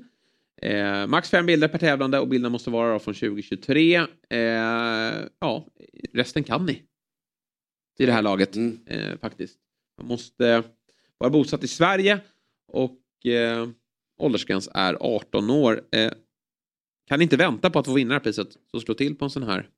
Eh, 0.61 1.07
max 1.07 1.29
fem 1.29 1.45
bilder 1.45 1.67
per 1.67 1.77
tävlande 1.77 2.19
och 2.19 2.27
bilderna 2.27 2.49
måste 2.49 2.69
vara 2.69 2.99
från 2.99 3.13
2023. 3.13 3.95
Eh, 3.95 4.07
ja, 5.39 5.65
resten 6.13 6.43
kan 6.43 6.65
ni. 6.65 6.81
I 7.99 8.05
det 8.05 8.11
här 8.11 8.21
laget 8.21 8.55
eh, 8.85 9.17
faktiskt. 9.21 9.57
Man 9.97 10.07
måste 10.07 10.63
vara 11.17 11.29
bosatt 11.29 11.63
i 11.63 11.67
Sverige 11.67 12.19
och 12.67 13.25
eh, 13.25 13.67
åldersgräns 14.17 14.69
är 14.73 14.97
18 14.99 15.49
år. 15.49 15.81
Eh, 15.91 16.11
kan 17.07 17.21
inte 17.21 17.37
vänta 17.37 17.69
på 17.69 17.79
att 17.79 17.85
få 17.85 17.93
vinna 17.93 18.09
det 18.09 18.15
här 18.15 18.19
priset 18.19 18.47
så 18.71 18.79
slå 18.79 18.93
till 18.93 19.15
på 19.15 19.25
en 19.25 19.31
sån 19.31 19.43
här 19.43 19.69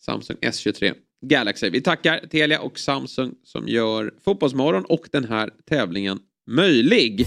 Samsung 0.00 0.36
S23 0.40 0.94
Galaxy. 1.26 1.70
Vi 1.70 1.80
tackar 1.80 2.18
Telia 2.18 2.60
och 2.60 2.78
Samsung 2.78 3.34
som 3.42 3.68
gör 3.68 4.14
Fotbollsmorgon 4.24 4.84
och 4.84 5.08
den 5.12 5.24
här 5.24 5.50
tävlingen 5.68 6.18
möjlig. 6.46 7.26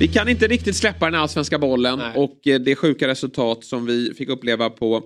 Vi 0.00 0.08
kan 0.08 0.28
inte 0.28 0.46
riktigt 0.46 0.76
släppa 0.76 1.04
den 1.04 1.14
allsvenska 1.14 1.58
bollen 1.58 2.00
och 2.16 2.46
eh, 2.46 2.60
det 2.60 2.76
sjuka 2.76 3.08
resultat 3.08 3.64
som 3.64 3.86
vi 3.86 4.14
fick 4.14 4.28
uppleva 4.28 4.70
på 4.70 5.02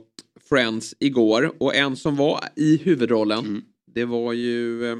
Friends 0.49 0.95
igår. 1.01 1.53
Och 1.61 1.75
en 1.75 1.97
som 1.97 2.17
var 2.17 2.41
i 2.57 2.77
huvudrollen, 2.77 3.63
det 3.95 4.05
var 4.05 4.33
ju 4.33 4.91
eh, 4.91 4.97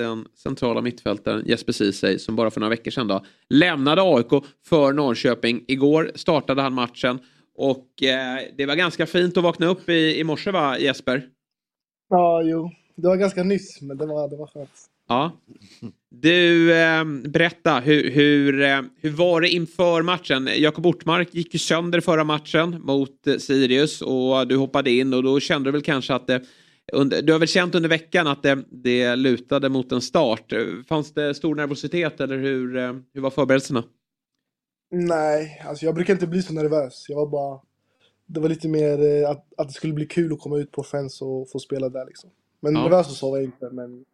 den 0.00 0.26
centrala 0.34 0.80
mittfältaren 0.80 1.42
Jesper 1.46 1.72
Ceesay 1.72 2.18
som 2.18 2.36
bara 2.36 2.50
för 2.50 2.60
några 2.60 2.70
veckor 2.70 2.90
sedan 2.90 3.08
då, 3.08 3.24
lämnade 3.48 4.02
AIK 4.02 4.44
för 4.66 4.92
Norrköping. 4.92 5.64
Igår 5.68 6.10
startade 6.14 6.62
han 6.62 6.74
matchen 6.74 7.18
och 7.54 8.02
eh, 8.02 8.38
det 8.56 8.66
var 8.66 8.74
ganska 8.74 9.06
fint 9.06 9.36
att 9.36 9.42
vakna 9.42 9.66
upp 9.66 9.88
i, 9.88 10.18
i 10.20 10.24
morse 10.24 10.50
va 10.50 10.78
Jesper? 10.78 11.28
Ja, 12.08 12.42
jo. 12.42 12.70
Det 12.96 13.08
var 13.08 13.16
ganska 13.16 13.42
nyss, 13.42 13.80
men 13.80 13.96
det 13.96 14.06
var, 14.06 14.28
det 14.28 14.36
var 14.36 14.46
skönt. 14.46 14.70
Ja. 15.08 15.32
Du, 16.10 16.72
eh, 16.74 17.04
berätta, 17.04 17.80
hur, 17.80 18.10
hur, 18.10 18.62
eh, 18.62 18.80
hur 19.00 19.10
var 19.10 19.40
det 19.40 19.48
inför 19.48 20.02
matchen? 20.02 20.48
Jakob 20.56 20.86
Ortmark 20.86 21.34
gick 21.34 21.54
ju 21.54 21.58
sönder 21.58 22.00
förra 22.00 22.24
matchen 22.24 22.80
mot 22.80 23.26
eh, 23.26 23.36
Sirius 23.36 24.02
och 24.02 24.48
du 24.48 24.56
hoppade 24.56 24.90
in 24.90 25.14
och 25.14 25.22
då 25.22 25.40
kände 25.40 25.68
du 25.68 25.72
väl 25.72 25.82
kanske 25.82 26.14
att 26.14 26.26
det, 26.26 26.40
under, 26.92 27.22
du 27.22 27.32
har 27.32 27.38
väl 27.38 27.48
känt 27.48 27.74
under 27.74 27.88
veckan 27.88 28.26
att 28.26 28.42
det, 28.42 28.64
det 28.70 29.16
lutade 29.16 29.68
mot 29.68 29.92
en 29.92 30.00
start. 30.00 30.52
Fanns 30.88 31.14
det 31.14 31.34
stor 31.34 31.54
nervositet 31.54 32.20
eller 32.20 32.38
hur, 32.38 32.76
eh, 32.76 32.92
hur 33.14 33.20
var 33.20 33.30
förberedelserna? 33.30 33.84
Nej, 34.90 35.62
alltså 35.68 35.84
jag 35.84 35.94
brukar 35.94 36.12
inte 36.12 36.26
bli 36.26 36.42
så 36.42 36.52
nervös. 36.52 37.06
Jag 37.08 37.16
var 37.16 37.26
bara... 37.26 37.60
Det 38.26 38.40
var 38.40 38.48
lite 38.48 38.68
mer 38.68 39.22
eh, 39.22 39.30
att, 39.30 39.46
att 39.56 39.68
det 39.68 39.74
skulle 39.74 39.92
bli 39.92 40.06
kul 40.06 40.32
att 40.32 40.40
komma 40.40 40.58
ut 40.58 40.72
på 40.72 40.82
Friends 40.82 41.22
och 41.22 41.50
få 41.50 41.58
spela 41.58 41.88
där 41.88 42.06
liksom. 42.06 42.30
Men 42.60 42.74
Ja. 42.74 42.82
nervös 42.82 43.08
och 43.08 43.16
så 43.16 43.30
var 43.30 43.36
jag 43.36 43.44
inte, 43.44 43.70
men 43.72 44.04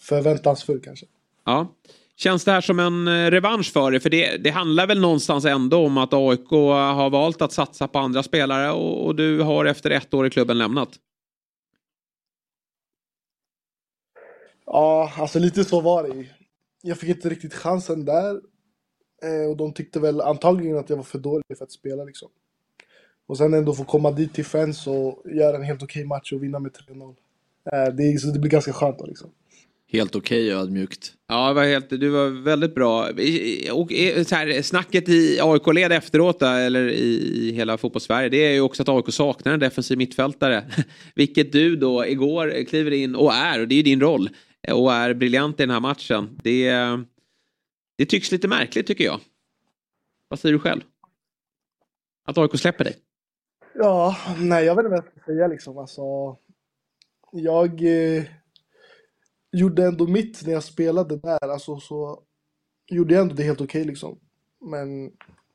förväntansfull 0.00 0.80
kanske. 0.80 1.06
Ja. 1.44 1.74
Känns 2.16 2.44
det 2.44 2.52
här 2.52 2.60
som 2.60 2.78
en 2.78 3.08
eh, 3.08 3.30
revansch 3.30 3.72
för 3.72 3.90
dig? 3.90 4.00
För 4.00 4.10
det, 4.10 4.36
det 4.36 4.50
handlar 4.50 4.86
väl 4.86 5.00
någonstans 5.00 5.44
ändå 5.44 5.86
om 5.86 5.98
att 5.98 6.12
AIK 6.14 6.50
har 6.50 7.10
valt 7.10 7.42
att 7.42 7.52
satsa 7.52 7.88
på 7.88 7.98
andra 7.98 8.22
spelare 8.22 8.70
och, 8.72 9.06
och 9.06 9.14
du 9.14 9.40
har 9.40 9.64
efter 9.64 9.90
ett 9.90 10.14
år 10.14 10.26
i 10.26 10.30
klubben 10.30 10.58
lämnat. 10.58 10.88
Ja, 14.70 15.12
alltså 15.16 15.38
lite 15.38 15.64
så 15.64 15.80
var 15.80 16.02
det 16.02 16.14
ju. 16.14 16.26
Jag 16.82 16.98
fick 16.98 17.08
inte 17.08 17.28
riktigt 17.28 17.54
chansen 17.54 18.04
där. 18.04 18.40
Eh, 19.22 19.50
och 19.50 19.56
de 19.56 19.72
tyckte 19.72 20.00
väl 20.00 20.20
antagligen 20.20 20.78
att 20.78 20.90
jag 20.90 20.96
var 20.96 21.04
för 21.04 21.18
dålig 21.18 21.44
för 21.58 21.64
att 21.64 21.72
spela 21.72 22.04
liksom. 22.04 22.28
Och 23.26 23.38
sen 23.38 23.54
ändå 23.54 23.74
få 23.74 23.84
komma 23.84 24.10
dit 24.10 24.34
till 24.34 24.44
Friends 24.44 24.86
och 24.86 25.22
göra 25.24 25.56
en 25.56 25.62
helt 25.62 25.82
okej 25.82 26.04
match 26.04 26.32
och 26.32 26.42
vinna 26.42 26.58
med 26.58 26.72
3-0. 26.72 27.14
Eh, 27.72 27.94
det, 27.94 28.20
så 28.20 28.26
det 28.26 28.38
blir 28.38 28.50
ganska 28.50 28.72
skönt 28.72 28.98
då 28.98 29.06
liksom. 29.06 29.30
Helt 29.92 30.16
okej 30.16 30.46
okay, 30.46 30.62
ödmjukt. 30.62 31.12
Ja, 31.28 31.48
det 31.48 31.54
var 31.54 31.64
helt, 31.64 31.90
du 31.90 32.08
var 32.08 32.42
väldigt 32.42 32.74
bra. 32.74 33.08
Och 33.72 33.90
så 34.26 34.34
här, 34.34 34.62
snacket 34.62 35.08
i 35.08 35.40
AIK-led 35.40 35.92
efteråt, 35.92 36.42
eller 36.42 36.88
i 36.88 37.52
hela 37.52 37.78
fotbollssverige, 37.78 38.28
det 38.28 38.46
är 38.46 38.52
ju 38.52 38.60
också 38.60 38.82
att 38.82 38.88
AIK 38.88 39.14
saknar 39.14 39.52
en 39.52 39.60
defensiv 39.60 39.98
mittfältare. 39.98 40.64
Vilket 41.14 41.52
du 41.52 41.76
då 41.76 42.06
igår 42.06 42.64
kliver 42.64 42.90
in 42.90 43.14
och 43.14 43.34
är, 43.34 43.60
och 43.60 43.68
det 43.68 43.74
är 43.74 43.76
ju 43.76 43.82
din 43.82 44.00
roll, 44.00 44.30
och 44.72 44.92
är 44.92 45.14
briljant 45.14 45.60
i 45.60 45.62
den 45.62 45.70
här 45.70 45.80
matchen. 45.80 46.40
Det, 46.42 46.70
det 47.98 48.06
tycks 48.06 48.32
lite 48.32 48.48
märkligt 48.48 48.86
tycker 48.86 49.04
jag. 49.04 49.20
Vad 50.28 50.38
säger 50.38 50.52
du 50.52 50.58
själv? 50.58 50.80
Att 52.24 52.38
AIK 52.38 52.58
släpper 52.58 52.84
dig? 52.84 52.96
Ja, 53.74 54.16
nej 54.38 54.64
jag 54.64 54.74
vet 54.74 54.84
inte 54.84 54.96
vad 54.96 55.04
jag 55.04 55.12
ska 55.12 55.32
säga 55.32 55.46
liksom. 55.46 55.78
Alltså, 55.78 56.36
jag 57.32 57.82
eh, 57.82 58.24
gjorde 59.52 59.84
ändå 59.84 60.06
mitt 60.06 60.46
när 60.46 60.52
jag 60.52 60.64
spelade 60.64 61.16
där. 61.16 61.48
Alltså, 61.48 61.80
så 61.80 62.22
gjorde 62.86 63.14
jag 63.14 63.22
ändå 63.22 63.34
det 63.34 63.42
helt 63.42 63.60
okej 63.60 63.80
okay, 63.80 63.90
liksom. 63.90 64.18
Men 64.60 65.12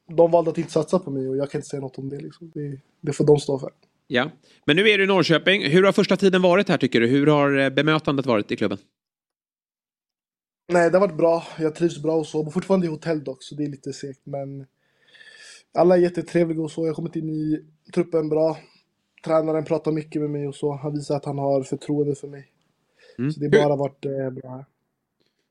de 0.07 0.31
valde 0.31 0.51
att 0.51 0.57
inte 0.57 0.71
satsa 0.71 0.99
på 0.99 1.11
mig 1.11 1.29
och 1.29 1.37
jag 1.37 1.51
kan 1.51 1.59
inte 1.59 1.69
säga 1.69 1.81
något 1.81 1.97
om 1.97 2.09
det. 2.09 2.19
Liksom. 2.19 2.51
Det, 2.53 2.79
det 3.01 3.13
får 3.13 3.25
de 3.25 3.39
stå 3.39 3.59
för. 3.59 3.71
Ja, 4.07 4.31
men 4.65 4.75
nu 4.75 4.89
är 4.89 4.97
du 4.97 5.03
i 5.03 5.07
Norrköping. 5.07 5.69
Hur 5.69 5.83
har 5.83 5.91
första 5.91 6.17
tiden 6.17 6.41
varit 6.41 6.69
här 6.69 6.77
tycker 6.77 7.01
du? 7.01 7.07
Hur 7.07 7.27
har 7.27 7.57
eh, 7.57 7.69
bemötandet 7.69 8.25
varit 8.25 8.51
i 8.51 8.55
klubben? 8.55 8.77
Nej, 10.71 10.89
det 10.89 10.97
har 10.97 11.07
varit 11.07 11.17
bra. 11.17 11.43
Jag 11.59 11.75
trivs 11.75 12.01
bra 12.01 12.15
och 12.15 12.27
så. 12.27 12.37
Jag 12.37 12.53
fortfarande 12.53 12.87
i 12.87 12.89
hotell 12.89 13.23
dock, 13.23 13.43
så 13.43 13.55
det 13.55 13.63
är 13.63 13.69
lite 13.69 13.93
segt. 13.93 14.21
Men 14.23 14.65
alla 15.73 15.97
är 15.97 16.01
jättetrevliga 16.01 16.61
och 16.61 16.71
så. 16.71 16.81
Jag 16.81 16.89
har 16.89 16.95
kommit 16.95 17.15
in 17.15 17.29
i 17.29 17.59
truppen 17.93 18.29
bra. 18.29 18.57
Tränaren 19.25 19.65
pratar 19.65 19.91
mycket 19.91 20.21
med 20.21 20.29
mig 20.29 20.47
och 20.47 20.55
så. 20.55 20.75
Han 20.75 20.93
visar 20.93 21.15
att 21.15 21.25
han 21.25 21.37
har 21.37 21.63
förtroende 21.63 22.15
för 22.15 22.27
mig. 22.27 22.47
Mm. 23.17 23.31
Så 23.31 23.39
det 23.39 23.57
har 23.57 23.67
bara 23.67 23.75
varit 23.75 24.05
eh, 24.05 24.29
bra 24.29 24.49
här. 24.49 24.65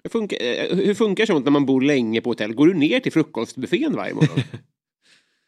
Hur 0.03 0.11
funkar, 0.11 0.37
eh, 0.41 0.77
hur 0.77 0.95
funkar 0.95 1.27
sånt 1.27 1.45
när 1.45 1.53
man 1.53 1.67
bor 1.67 1.81
länge 1.81 2.21
på 2.21 2.31
hotell? 2.31 2.55
Går 2.55 2.67
du 2.67 2.75
ner 2.75 3.01
till 3.01 3.13
frukostbuffén 3.13 3.97
varje 3.97 4.15
morgon? 4.15 4.39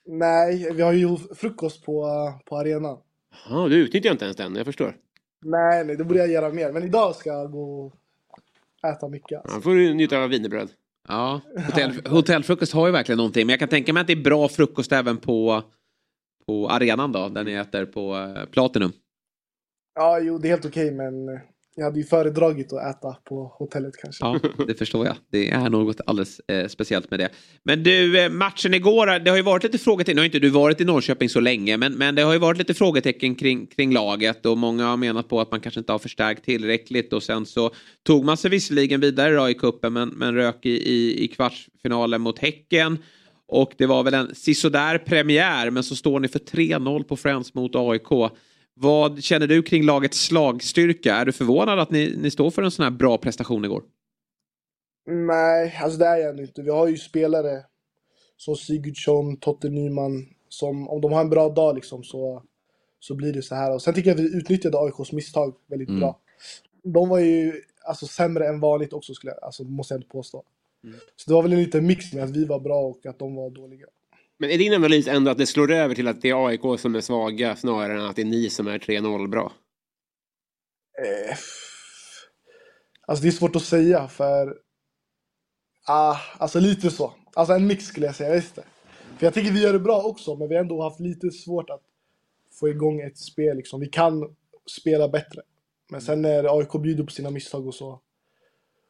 Nej, 0.06 0.72
vi 0.72 0.82
har 0.82 0.93
ju 0.93 1.16
frukost 1.16 1.85
på, 1.85 2.06
på 2.44 2.56
arenan. 2.56 2.98
Ja, 3.48 3.68
du 3.68 3.76
utnyttjar 3.76 4.10
inte 4.10 4.24
ens 4.24 4.36
den, 4.36 4.56
jag 4.56 4.66
förstår. 4.66 4.97
Nej, 5.44 5.85
nej, 5.85 5.97
det 5.97 6.05
borde 6.05 6.18
jag 6.18 6.31
göra 6.31 6.51
mer. 6.51 6.72
Men 6.72 6.82
idag 6.82 7.16
ska 7.16 7.31
jag 7.31 7.52
gå 7.52 7.86
och 7.86 7.94
äta 8.89 9.09
mycket. 9.09 9.39
Alltså. 9.39 9.56
Ja, 9.56 9.60
får 9.60 9.74
du 9.74 9.94
njuta 9.94 10.18
av 10.18 10.28
wienerbröd. 10.28 10.68
Ja, 11.09 11.40
hotell, 11.66 12.06
hotellfrukost 12.06 12.72
har 12.72 12.86
ju 12.86 12.93
verkligen 12.93 13.16
någonting. 13.16 13.47
Men 13.47 13.52
jag 13.52 13.60
kan 13.60 13.68
tänka 13.68 13.93
mig 13.93 14.01
att 14.01 14.06
det 14.06 14.12
är 14.12 14.22
bra 14.22 14.48
frukost 14.48 14.93
även 14.93 15.16
på, 15.16 15.62
på 16.47 16.68
arenan 16.68 17.12
då, 17.12 17.28
där 17.28 17.44
ni 17.44 17.52
äter 17.52 17.86
på 17.86 18.16
eh, 18.16 18.44
Platinum. 18.51 18.93
Ja, 19.94 20.18
jo, 20.18 20.39
det 20.39 20.48
är 20.48 20.51
helt 20.51 20.64
okej, 20.64 20.90
men 20.90 21.40
jag 21.76 21.84
hade 21.84 21.98
ju 21.98 22.05
föredragit 22.05 22.72
att 22.72 22.96
äta 22.96 23.16
på 23.24 23.55
hotellet 23.59 23.96
kanske. 23.96 24.24
Ja, 24.24 24.40
det 24.66 24.74
förstår 24.74 25.06
jag. 25.06 25.16
Det 25.30 25.51
är 25.51 25.70
något 25.70 26.01
alldeles 26.06 26.40
eh, 26.40 26.68
speciellt 26.68 27.10
med 27.10 27.20
det. 27.20 27.28
Men 27.62 27.82
du, 27.82 28.20
eh, 28.20 28.30
matchen 28.30 28.74
igår, 28.74 29.18
det 29.18 29.30
har 29.30 29.36
ju 29.36 29.42
varit 29.42 29.62
lite 29.62 29.78
frågetecken. 29.78 30.16
Nu 30.16 30.20
har 30.20 30.26
inte 30.26 30.38
du 30.38 30.48
varit 30.48 30.80
i 30.80 30.84
Norrköping 30.84 31.28
så 31.28 31.40
länge, 31.40 31.76
men, 31.76 31.92
men 31.92 32.14
det 32.14 32.22
har 32.22 32.32
ju 32.32 32.38
varit 32.38 32.59
lite 32.59 32.74
frågetecken 32.74 33.34
kring, 33.34 33.66
kring 33.66 33.92
laget 33.92 34.46
och 34.46 34.59
många 34.59 34.86
har 34.86 34.96
menat 34.96 35.28
på 35.28 35.40
att 35.40 35.51
man 35.51 35.60
kanske 35.60 35.80
inte 35.80 35.92
har 35.92 35.98
förstärkt 35.98 36.44
tillräckligt 36.44 37.12
och 37.12 37.22
sen 37.22 37.46
så 37.46 37.70
tog 38.02 38.24
man 38.24 38.36
sig 38.36 38.51
visserligen 38.51 39.01
vidare 39.01 39.34
då 39.34 39.48
i 39.48 39.55
kuppen 39.55 39.92
men, 39.92 40.09
men 40.09 40.34
rök 40.34 40.66
i, 40.66 40.70
i, 40.70 41.24
i 41.24 41.28
kvartsfinalen 41.28 42.20
mot 42.20 42.38
Häcken. 42.38 42.98
Och 43.46 43.72
det 43.78 43.86
var 43.86 44.02
väl 44.02 44.14
en 44.14 44.34
sisådär 44.34 44.98
premiär, 44.98 45.70
men 45.70 45.82
så 45.82 45.96
står 45.96 46.20
ni 46.20 46.28
för 46.28 46.38
3-0 46.38 47.02
på 47.02 47.16
Friends 47.16 47.55
mot 47.55 47.76
AIK. 47.76 48.32
Vad 48.74 49.22
känner 49.22 49.46
du 49.46 49.62
kring 49.62 49.82
lagets 49.82 50.18
slagstyrka? 50.18 51.14
Är 51.14 51.24
du 51.24 51.32
förvånad 51.32 51.78
att 51.78 51.90
ni, 51.90 52.16
ni 52.16 52.30
står 52.30 52.51
för 52.51 52.62
en 52.62 52.70
sån 52.70 52.82
här 52.82 52.90
bra 52.90 53.18
prestation 53.18 53.64
igår? 53.64 53.82
Nej, 55.06 55.78
alltså 55.82 55.98
det 55.98 56.06
är 56.06 56.16
jag 56.16 56.40
inte. 56.40 56.62
Vi 56.62 56.70
har 56.70 56.88
ju 56.88 56.96
spelare 56.96 57.62
som 58.36 58.56
Sigurdsson, 58.56 59.36
Totte 59.36 59.68
Nyman, 59.68 60.26
som 60.48 60.88
om 60.88 61.01
de 61.01 61.12
har 61.12 61.20
en 61.20 61.30
bra 61.30 61.48
dag 61.48 61.74
liksom 61.74 62.05
så, 62.05 62.42
så 63.01 63.14
blir 63.14 63.32
det 63.32 63.42
så 63.42 63.55
här. 63.55 63.74
Och 63.74 63.82
sen 63.82 63.94
tycker 63.94 64.10
jag 64.10 64.20
att 64.20 64.24
vi 64.24 64.36
utnyttjade 64.36 64.78
AIKs 64.78 65.12
misstag 65.12 65.55
väldigt 65.66 65.88
mm. 65.88 66.01
bra. 66.01 66.20
De 66.82 67.09
var 67.09 67.18
ju 67.18 67.62
alltså 67.84 68.06
sämre 68.06 68.48
än 68.48 68.60
vanligt 68.60 68.92
också, 68.92 69.14
skulle 69.14 69.32
jag, 69.32 69.44
alltså, 69.44 69.64
måste 69.64 69.94
jag 69.94 69.96
ändå 69.96 70.09
påstå. 70.09 70.42
Mm. 70.84 70.96
Så 71.16 71.30
det 71.30 71.34
var 71.34 71.42
väl 71.42 71.52
en 71.52 71.62
liten 71.62 71.86
mix 71.86 72.12
med 72.12 72.24
att 72.24 72.30
vi 72.30 72.44
var 72.44 72.60
bra 72.60 72.80
och 72.80 73.06
att 73.06 73.18
de 73.18 73.34
var 73.34 73.51
dåliga. 73.51 73.86
Men 74.45 74.51
är 74.51 74.59
din 74.59 74.75
analys 74.75 75.09
ändå 75.09 75.31
att 75.31 75.39
det 75.39 75.47
slår 75.47 75.73
över 75.73 75.95
till 75.95 76.09
att 76.09 76.23
det 76.23 76.31
är 76.31 76.47
AIK 76.47 76.81
som 76.81 76.95
är 76.95 77.01
svaga 77.01 77.57
snarare 77.57 77.99
än 77.99 78.07
att 78.07 78.16
det 78.16 78.23
är 78.23 78.27
ni 78.27 78.51
som 78.51 78.66
är 78.66 78.79
3-0 78.79 79.29
bra? 79.29 79.53
Eh, 81.05 81.37
alltså 83.07 83.23
det 83.23 83.29
är 83.29 83.33
svårt 83.33 83.57
att 83.57 83.62
säga 83.62 84.09
för... 84.09 84.57
Ah, 85.87 86.16
alltså 86.39 86.61
lite 86.61 86.91
så. 86.91 87.15
Alltså 87.35 87.55
en 87.55 87.66
mix 87.66 87.85
skulle 87.85 88.07
jag 88.07 88.15
säga, 88.15 88.35
visst 88.35 88.55
det. 88.55 88.65
För 89.19 89.27
jag 89.27 89.35
tycker 89.35 89.53
vi 89.53 89.62
gör 89.62 89.73
det 89.73 89.79
bra 89.79 90.03
också, 90.03 90.37
men 90.37 90.49
vi 90.49 90.55
har 90.55 90.62
ändå 90.62 90.83
haft 90.83 91.01
lite 91.01 91.31
svårt 91.31 91.71
att 91.71 91.83
få 92.61 92.69
igång 92.69 93.01
ett 93.01 93.19
spel 93.19 93.57
liksom. 93.57 93.81
Vi 93.81 93.87
kan 93.89 94.37
spela 94.81 95.09
bättre. 95.09 95.43
Men 95.91 96.01
sen 96.01 96.23
när 96.23 96.59
AIK 96.59 96.73
bjuder 96.83 97.05
på 97.05 97.11
sina 97.11 97.31
misstag 97.31 97.66
och 97.66 97.75
så. 97.75 98.01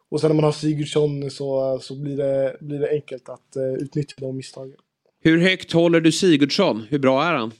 Och 0.09 0.21
sen 0.21 0.29
när 0.29 0.35
man 0.35 0.45
har 0.45 0.53
Sigurdsson 0.53 1.31
så, 1.31 1.79
så 1.79 2.01
blir, 2.01 2.17
det, 2.17 2.57
blir 2.61 2.79
det 2.79 2.91
enkelt 2.91 3.29
att 3.29 3.57
uh, 3.57 3.75
utnyttja 3.75 4.15
de 4.19 4.37
misstagen. 4.37 4.77
Hur 5.25 5.39
högt 5.39 5.73
håller 5.73 6.01
du 6.01 6.13
Sigurdsson? 6.13 6.81
Hur 6.81 6.99
bra 6.99 7.25
är 7.25 7.35
han? 7.35 7.53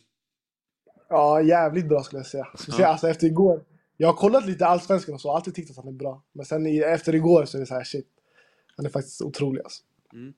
Ja, 1.09 1.43
jävligt 1.43 1.89
bra 1.89 2.03
skulle 2.03 2.19
jag 2.19 2.27
säga. 2.27 2.47
Speciellt 2.55 2.81
ja. 2.81 2.87
alltså, 2.87 3.09
efter 3.09 3.27
igår. 3.27 3.63
Jag 3.97 4.09
har 4.09 4.15
kollat 4.15 4.47
lite 4.47 4.67
allsvenskan 4.67 5.15
och 5.15 5.21
så, 5.21 5.33
alltid 5.33 5.55
tyckt 5.55 5.71
att 5.71 5.77
han 5.77 5.89
är 5.89 5.93
bra. 5.93 6.23
Men 6.33 6.47
sen 6.47 6.83
efter 6.83 7.15
igår 7.15 7.45
så 7.45 7.57
är 7.57 7.61
det 7.61 7.67
så 7.67 7.75
här 7.75 7.85
shit. 7.85 8.07
Han 8.77 8.87
är 8.87 8.91
faktiskt 8.91 9.23
otrolig 9.23 9.63
alltså. 9.65 9.83
Mm. 10.13 10.33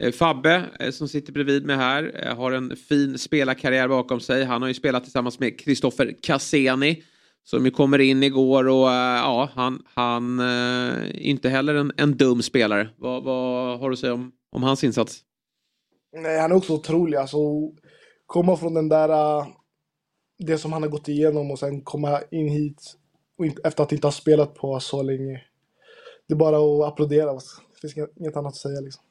Eh, 0.00 0.12
Fabbe 0.12 0.64
eh, 0.80 0.90
som 0.90 1.08
sitter 1.08 1.32
bredvid 1.32 1.66
mig 1.66 1.76
här 1.76 2.26
eh, 2.26 2.36
har 2.36 2.52
en 2.52 2.76
fin 2.76 3.18
spelarkarriär 3.18 3.88
bakom 3.88 4.20
sig. 4.20 4.44
Han 4.44 4.62
har 4.62 4.68
ju 4.68 4.74
spelat 4.74 5.02
tillsammans 5.02 5.40
med 5.40 5.60
Kristoffer 5.60 6.14
Cassini 6.22 7.02
som 7.44 7.64
ju 7.64 7.70
kommer 7.70 7.98
in 7.98 8.22
igår 8.22 8.68
och 8.68 8.88
ja, 8.88 9.50
han, 9.54 9.82
han 9.94 10.40
är 10.40 11.16
inte 11.16 11.48
heller 11.48 11.74
en, 11.74 11.92
en 11.96 12.16
dum 12.16 12.42
spelare. 12.42 12.88
Vad, 12.96 13.24
vad 13.24 13.78
har 13.80 13.90
du 13.90 13.92
att 13.92 13.98
säga 13.98 14.14
om, 14.14 14.32
om 14.52 14.62
hans 14.62 14.84
insats? 14.84 15.24
Nej, 16.12 16.40
han 16.40 16.50
är 16.50 16.56
också 16.56 16.72
otrolig. 16.72 17.16
Alltså, 17.16 17.38
komma 18.26 18.56
från 18.56 18.74
den 18.74 18.88
där... 18.88 19.08
Uh, 19.08 19.46
det 20.38 20.58
som 20.58 20.72
han 20.72 20.82
har 20.82 20.88
gått 20.90 21.08
igenom 21.08 21.50
och 21.50 21.58
sen 21.58 21.80
komma 21.80 22.20
in 22.30 22.48
hit 22.48 22.96
och 23.38 23.46
inte, 23.46 23.62
efter 23.64 23.82
att 23.82 23.92
inte 23.92 24.06
ha 24.06 24.12
spelat 24.12 24.54
på 24.54 24.80
så 24.80 25.02
länge. 25.02 25.42
Det 26.28 26.34
är 26.34 26.38
bara 26.38 26.56
att 26.56 26.92
applådera. 26.92 27.32
Det 27.32 27.40
finns 27.80 28.08
inget 28.20 28.36
annat 28.36 28.52
att 28.52 28.56
säga 28.56 28.80
liksom. 28.80 29.02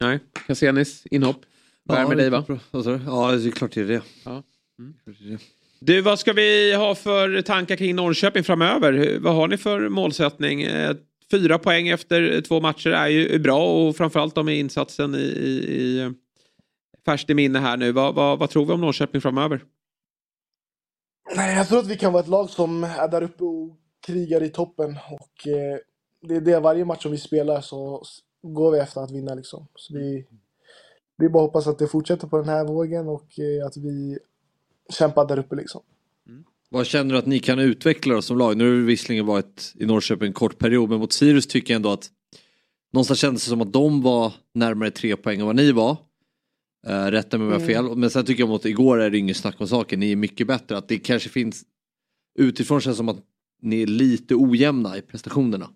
Nej, 0.00 0.20
Cassianis 0.46 1.06
inhopp. 1.10 1.36
Värmer 1.84 2.10
ja, 2.10 2.16
dig 2.16 2.30
va? 2.30 2.44
Ja, 2.46 3.32
det 3.32 3.48
är 3.48 3.50
klart 3.50 3.72
det 3.72 3.80
är 3.80 3.84
det. 3.84 4.02
Ja. 4.24 4.42
Mm. 4.78 5.38
Du, 5.80 6.00
vad 6.00 6.18
ska 6.18 6.32
vi 6.32 6.74
ha 6.74 6.94
för 6.94 7.42
tankar 7.42 7.76
kring 7.76 7.96
Norrköping 7.96 8.44
framöver? 8.44 9.18
Vad 9.20 9.34
har 9.34 9.48
ni 9.48 9.56
för 9.56 9.88
målsättning? 9.88 10.62
Eh, 10.62 10.96
fyra 11.30 11.58
poäng 11.58 11.88
efter 11.88 12.40
två 12.40 12.60
matcher 12.60 12.90
är 12.90 13.08
ju 13.08 13.38
bra 13.38 13.66
och 13.66 13.96
framförallt 13.96 14.44
med 14.44 14.58
insatsen 14.58 15.14
i, 15.14 15.18
i, 15.18 15.76
i 15.76 16.12
färskt 17.06 17.30
i 17.30 17.34
minne 17.34 17.58
här 17.58 17.76
nu. 17.76 17.92
Vad, 17.92 18.14
vad, 18.14 18.38
vad 18.38 18.50
tror 18.50 18.66
vi 18.66 18.72
om 18.72 18.80
Norrköping 18.80 19.20
framöver? 19.20 19.64
Nej, 21.36 21.56
jag 21.56 21.68
tror 21.68 21.78
att 21.78 21.86
vi 21.86 21.96
kan 21.96 22.12
vara 22.12 22.22
ett 22.22 22.28
lag 22.28 22.50
som 22.50 22.84
är 22.84 23.08
där 23.08 23.22
uppe 23.22 23.44
och 23.44 23.76
krigar 24.06 24.42
i 24.42 24.48
toppen. 24.48 24.90
Och 24.90 25.48
eh, 25.48 25.78
det 26.22 26.36
är 26.36 26.40
det, 26.40 26.60
varje 26.60 26.84
match 26.84 27.02
som 27.02 27.12
vi 27.12 27.18
spelar 27.18 27.60
så 27.60 28.02
går 28.42 28.72
vi 28.72 28.78
efter 28.78 29.00
att 29.00 29.10
vinna 29.10 29.34
liksom. 29.34 29.66
Så 29.74 29.94
vi, 29.94 30.26
det 31.18 31.24
är 31.24 31.28
bara 31.28 31.44
att 31.44 31.48
hoppas 31.48 31.66
att 31.66 31.78
det 31.78 31.88
fortsätter 31.88 32.26
på 32.26 32.36
den 32.36 32.48
här 32.48 32.64
vågen 32.64 33.08
och 33.08 33.38
eh, 33.38 33.66
att 33.66 33.76
vi 33.76 34.18
kämpar 34.98 35.28
där 35.28 35.38
uppe 35.38 35.56
liksom. 35.56 35.82
Mm. 36.28 36.44
Vad 36.68 36.86
känner 36.86 37.12
du 37.12 37.18
att 37.18 37.26
ni 37.26 37.38
kan 37.38 37.58
utveckla 37.58 38.14
då 38.14 38.22
som 38.22 38.38
lag? 38.38 38.56
Nu 38.56 38.64
har 38.64 38.70
du 38.70 38.84
visserligen 38.84 39.26
varit 39.26 39.72
i 39.74 39.86
Norrköping 39.86 40.26
en 40.26 40.32
kort 40.32 40.58
period, 40.58 40.90
men 40.90 40.98
mot 40.98 41.12
Sirius 41.12 41.46
tycker 41.46 41.74
jag 41.74 41.76
ändå 41.76 41.92
att 41.92 42.10
någonstans 42.92 43.18
kändes 43.20 43.44
det 43.44 43.48
som 43.48 43.60
att 43.60 43.72
de 43.72 44.02
var 44.02 44.32
närmare 44.54 44.90
tre 44.90 45.16
poäng 45.16 45.40
än 45.40 45.46
vad 45.46 45.56
ni 45.56 45.72
var. 45.72 45.96
Uh, 46.88 47.10
rätta 47.10 47.38
mig 47.38 47.46
om 47.46 47.52
jag 47.52 47.60
har 47.60 47.70
mm. 47.70 47.88
fel. 47.88 47.96
Men 47.96 48.10
sen 48.10 48.24
tycker 48.24 48.42
jag 48.42 48.48
mot 48.48 48.64
igår 48.64 49.00
är 49.00 49.10
det 49.10 49.18
inget 49.18 49.36
snack 49.36 49.60
om 49.60 49.68
saken. 49.68 50.00
Ni 50.00 50.12
är 50.12 50.16
mycket 50.16 50.46
bättre. 50.46 50.78
Att 50.78 50.88
det 50.88 50.98
kanske 50.98 51.28
finns 51.28 51.64
utifrån 52.38 52.80
känns 52.80 52.96
som 52.96 53.08
att 53.08 53.18
ni 53.62 53.82
är 53.82 53.86
lite 53.86 54.34
ojämna 54.34 54.96
i 54.96 55.02
prestationerna. 55.02 55.70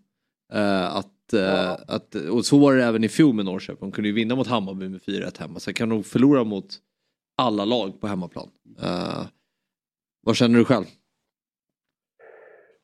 Uh, 0.55 0.97
att, 0.97 1.35
uh, 1.35 1.41
ja. 1.41 1.79
att, 1.89 2.15
och 2.15 2.47
så 2.47 2.59
var 2.59 2.75
det 2.75 2.85
även 2.85 3.05
i 3.05 3.09
fjol 3.09 3.35
med 3.35 3.45
Norrköping. 3.45 3.91
De 3.91 3.93
kunde 3.93 4.09
ju 4.09 4.15
vinna 4.15 4.35
mot 4.35 4.47
Hammarby 4.47 4.89
med 4.89 5.01
4-1 5.01 5.41
hemma. 5.41 5.61
Sen 5.61 5.75
kan 5.75 5.89
de 5.89 6.05
förlora 6.05 6.45
mot 6.45 6.79
alla 7.37 7.65
lag 7.65 8.01
på 8.01 8.07
hemmaplan. 8.07 8.51
Uh, 8.83 9.27
vad 10.23 10.37
känner 10.37 10.59
du 10.59 10.65
själv? 10.65 10.85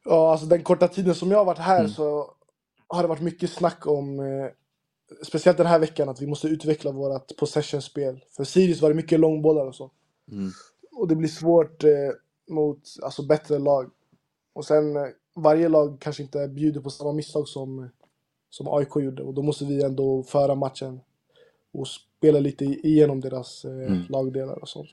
Ja, 0.05 0.33
alltså 0.33 0.47
den 0.47 0.63
korta 0.63 0.89
tiden 0.89 1.15
som 1.15 1.31
jag 1.31 1.39
har 1.39 1.45
varit 1.45 1.59
här 1.59 1.81
mm. 1.81 1.91
så 1.91 2.33
har 2.89 3.03
det 3.03 3.09
varit 3.09 3.23
mycket 3.23 3.51
snack 3.51 3.87
om 3.87 4.21
speciellt 5.23 5.59
den 5.59 5.67
här 5.67 5.79
veckan, 5.79 6.09
att 6.09 6.23
vi 6.23 6.27
måste 6.27 6.49
utveckla 6.49 6.91
vårt 6.93 7.37
possession-spel. 7.37 8.25
För 8.31 8.45
Sirius 8.45 8.83
var 8.83 8.89
det 8.89 8.95
mycket 8.95 9.21
långbollar 9.21 9.67
och 9.67 9.75
så. 9.75 9.91
Mm. 10.33 10.51
Och 10.93 11.09
det 11.09 11.17
blir 11.17 11.29
svårt 11.29 11.85
eh, 11.85 11.91
mot 12.49 12.79
alltså, 13.03 13.27
bättre 13.27 13.59
lag. 13.59 13.91
Och 14.53 14.65
sen 14.65 14.97
eh, 14.97 15.03
varje 15.37 15.69
lag 15.69 16.01
kanske 16.01 16.23
inte 16.23 16.49
bjuder 16.49 16.81
på 16.81 16.91
samma 16.91 17.13
misstag 17.13 17.49
som, 17.49 17.89
som 18.51 18.69
AIK 18.69 18.97
gjorde 18.97 19.23
och 19.23 19.35
då 19.35 19.43
måste 19.43 19.65
vi 19.65 19.83
ändå 19.85 20.23
föra 20.23 20.55
matchen 20.55 21.01
och 21.73 21.89
spela 21.89 22.41
lite 22.41 22.65
igenom 22.65 23.21
deras 23.21 23.65
eh, 23.65 23.71
Mm. 23.71 24.03
lagdelar 24.09 24.59
och 24.59 24.69
sånt. 24.69 24.89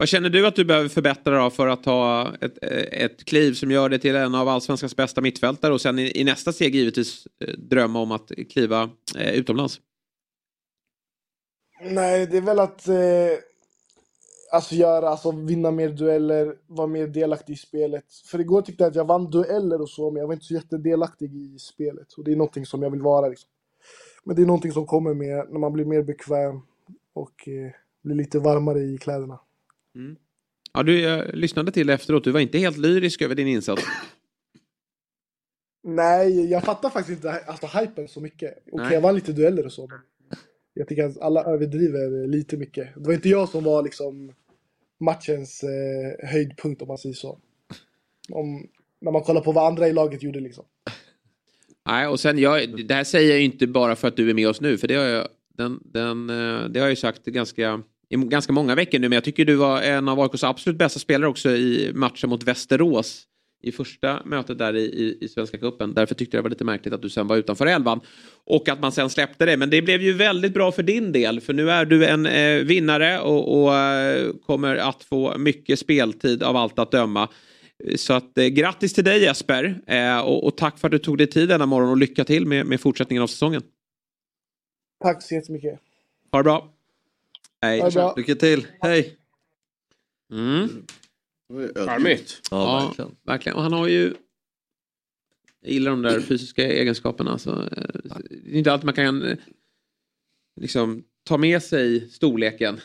Vad 0.00 0.08
känner 0.08 0.30
du 0.30 0.46
att 0.46 0.54
du 0.54 0.64
behöver 0.64 0.88
förbättra 0.88 1.44
då 1.44 1.50
för 1.50 1.68
att 1.68 1.82
ta 1.82 2.32
ett, 2.40 2.58
ett 2.92 3.24
kliv 3.24 3.52
som 3.52 3.70
gör 3.70 3.88
dig 3.88 3.98
till 3.98 4.16
en 4.16 4.34
av 4.34 4.48
allsvenskans 4.48 4.96
bästa 4.96 5.20
mittfältare 5.20 5.72
och 5.72 5.80
sen 5.80 5.98
i, 5.98 6.20
i 6.20 6.24
nästa 6.24 6.52
steg 6.52 6.74
givetvis 6.74 7.26
eh, 7.40 7.54
drömma 7.54 8.00
om 8.00 8.12
att 8.12 8.32
kliva 8.50 8.90
eh, 9.18 9.34
utomlands? 9.34 9.80
Nej, 11.80 12.26
det 12.26 12.36
är 12.36 12.40
väl 12.40 12.58
att 12.60 12.88
eh, 12.88 12.94
alltså 14.52 14.74
göra, 14.74 15.08
alltså 15.08 15.30
vinna 15.30 15.70
mer 15.70 15.88
dueller, 15.88 16.54
vara 16.66 16.86
mer 16.86 17.06
delaktig 17.06 17.52
i 17.52 17.56
spelet. 17.56 18.04
För 18.30 18.40
igår 18.40 18.62
tyckte 18.62 18.82
jag 18.84 18.90
att 18.90 18.96
jag 18.96 19.06
vann 19.06 19.30
dueller 19.30 19.80
och 19.80 19.90
så, 19.90 20.10
men 20.10 20.20
jag 20.20 20.26
var 20.26 20.34
inte 20.34 20.46
så 20.46 20.54
jättedelaktig 20.54 21.34
i 21.34 21.58
spelet. 21.58 22.12
Och 22.12 22.24
det 22.24 22.32
är 22.32 22.36
någonting 22.36 22.66
som 22.66 22.82
jag 22.82 22.90
vill 22.90 23.02
vara 23.02 23.28
liksom. 23.28 23.50
Men 24.24 24.36
det 24.36 24.42
är 24.42 24.46
någonting 24.46 24.72
som 24.72 24.86
kommer 24.86 25.14
med 25.14 25.46
när 25.50 25.58
man 25.58 25.72
blir 25.72 25.84
mer 25.84 26.02
bekväm 26.02 26.60
och 27.12 27.48
eh, 27.48 27.72
blir 28.02 28.14
lite 28.14 28.38
varmare 28.38 28.80
i 28.80 28.98
kläderna. 28.98 29.40
Ja, 30.72 30.82
du 30.82 31.00
jag 31.00 31.34
lyssnade 31.34 31.72
till 31.72 31.90
efteråt. 31.90 32.24
Du 32.24 32.30
var 32.30 32.40
inte 32.40 32.58
helt 32.58 32.76
lyrisk 32.76 33.22
över 33.22 33.34
din 33.34 33.48
insats. 33.48 33.82
Nej, 35.82 36.50
jag 36.50 36.64
fattar 36.64 36.90
faktiskt 36.90 37.16
inte 37.16 37.32
alltså, 37.32 37.66
hypen 37.78 38.08
så 38.08 38.20
mycket. 38.20 38.58
Okej, 38.72 38.84
Nej. 38.84 38.94
jag 38.94 39.00
vann 39.00 39.14
lite 39.14 39.32
dueller 39.32 39.66
och 39.66 39.72
så, 39.72 39.86
men 39.86 39.98
jag 40.74 40.88
tycker 40.88 41.04
att 41.04 41.18
alla 41.18 41.44
överdriver 41.44 42.26
lite 42.26 42.56
mycket. 42.56 42.94
Det 42.94 43.06
var 43.06 43.12
inte 43.12 43.28
jag 43.28 43.48
som 43.48 43.64
var 43.64 43.82
liksom 43.82 44.32
matchens 45.00 45.62
eh, 45.62 46.28
höjdpunkt 46.28 46.82
om 46.82 46.88
man 46.88 46.98
säger 46.98 47.14
så. 47.14 47.38
Om, 48.32 48.68
när 49.00 49.12
man 49.12 49.22
kollar 49.22 49.40
på 49.40 49.52
vad 49.52 49.66
andra 49.66 49.88
i 49.88 49.92
laget 49.92 50.22
gjorde 50.22 50.40
liksom. 50.40 50.64
Nej, 51.86 52.06
och 52.06 52.20
sen 52.20 52.38
jag, 52.38 52.86
det 52.86 52.94
här 52.94 53.04
säger 53.04 53.30
jag 53.30 53.42
inte 53.42 53.66
bara 53.66 53.96
för 53.96 54.08
att 54.08 54.16
du 54.16 54.30
är 54.30 54.34
med 54.34 54.48
oss 54.48 54.60
nu, 54.60 54.78
för 54.78 54.88
det 54.88 54.94
har 54.94 55.04
jag, 55.04 55.28
den, 55.54 55.80
den, 55.84 56.30
eh, 56.30 56.64
det 56.68 56.80
har 56.80 56.86
jag 56.86 56.90
ju 56.90 56.96
sagt 56.96 57.24
ganska, 57.24 57.82
i 58.10 58.16
ganska 58.16 58.52
många 58.52 58.74
veckor 58.74 58.98
nu, 58.98 59.08
men 59.08 59.16
jag 59.16 59.24
tycker 59.24 59.44
du 59.44 59.54
var 59.54 59.82
en 59.82 60.08
av 60.08 60.20
AIKs 60.20 60.44
absolut 60.44 60.78
bästa 60.78 61.00
spelare 61.00 61.30
också 61.30 61.50
i 61.50 61.92
matchen 61.94 62.30
mot 62.30 62.42
Västerås 62.42 63.24
i 63.62 63.72
första 63.72 64.22
mötet 64.24 64.58
där 64.58 64.76
i, 64.76 64.80
i, 64.80 65.18
i 65.20 65.28
Svenska 65.28 65.58
Cupen. 65.58 65.94
Därför 65.94 66.14
tyckte 66.14 66.36
jag 66.36 66.44
det 66.44 66.44
var 66.44 66.50
lite 66.50 66.64
märkligt 66.64 66.94
att 66.94 67.02
du 67.02 67.10
sen 67.10 67.26
var 67.26 67.36
utanför 67.36 67.66
elvan 67.66 68.00
och 68.44 68.68
att 68.68 68.80
man 68.80 68.92
sen 68.92 69.10
släppte 69.10 69.46
det. 69.46 69.56
Men 69.56 69.70
det 69.70 69.82
blev 69.82 70.02
ju 70.02 70.12
väldigt 70.12 70.54
bra 70.54 70.72
för 70.72 70.82
din 70.82 71.12
del, 71.12 71.40
för 71.40 71.52
nu 71.52 71.70
är 71.70 71.84
du 71.84 72.06
en 72.06 72.26
eh, 72.26 72.64
vinnare 72.64 73.20
och, 73.20 73.62
och 73.62 73.76
eh, 73.76 74.32
kommer 74.46 74.76
att 74.76 75.04
få 75.04 75.38
mycket 75.38 75.78
speltid 75.78 76.42
av 76.42 76.56
allt 76.56 76.78
att 76.78 76.90
döma. 76.90 77.28
Så 77.96 78.12
att 78.12 78.38
eh, 78.38 78.46
grattis 78.46 78.94
till 78.94 79.04
dig 79.04 79.22
Jesper 79.22 79.80
eh, 79.86 80.20
och, 80.20 80.44
och 80.44 80.56
tack 80.56 80.78
för 80.78 80.88
att 80.88 80.92
du 80.92 80.98
tog 80.98 81.18
dig 81.18 81.26
tid 81.26 81.48
denna 81.48 81.66
morgon 81.66 81.90
och 81.90 81.96
lycka 81.96 82.24
till 82.24 82.46
med, 82.46 82.66
med 82.66 82.80
fortsättningen 82.80 83.22
av 83.22 83.26
säsongen. 83.26 83.62
Tack 85.02 85.22
så 85.22 85.34
jättemycket. 85.34 85.80
Ha 86.32 86.38
det 86.38 86.44
bra. 86.44 86.77
Bra. 87.60 88.14
Lycka 88.16 88.34
till, 88.34 88.66
hej! 88.80 89.16
Mm. 90.32 90.68
Charmigt. 91.74 92.40
Ja, 92.50 92.86
verkligen. 92.86 93.16
verkligen. 93.22 93.56
Och 93.56 93.62
han 93.62 93.72
har 93.72 93.88
ju... 93.88 94.14
Jag 95.60 95.72
gillar 95.72 95.90
de 95.90 96.02
där 96.02 96.20
fysiska 96.20 96.62
egenskaperna. 96.62 97.38
Så, 97.38 97.50
eh, 97.62 97.66
det 98.30 98.50
är 98.50 98.58
inte 98.58 98.72
alltid 98.72 98.84
man 98.84 98.94
kan 98.94 99.22
eh, 99.22 99.36
liksom, 100.60 101.04
ta 101.24 101.38
med 101.38 101.62
sig 101.62 102.10
storleken 102.10 102.80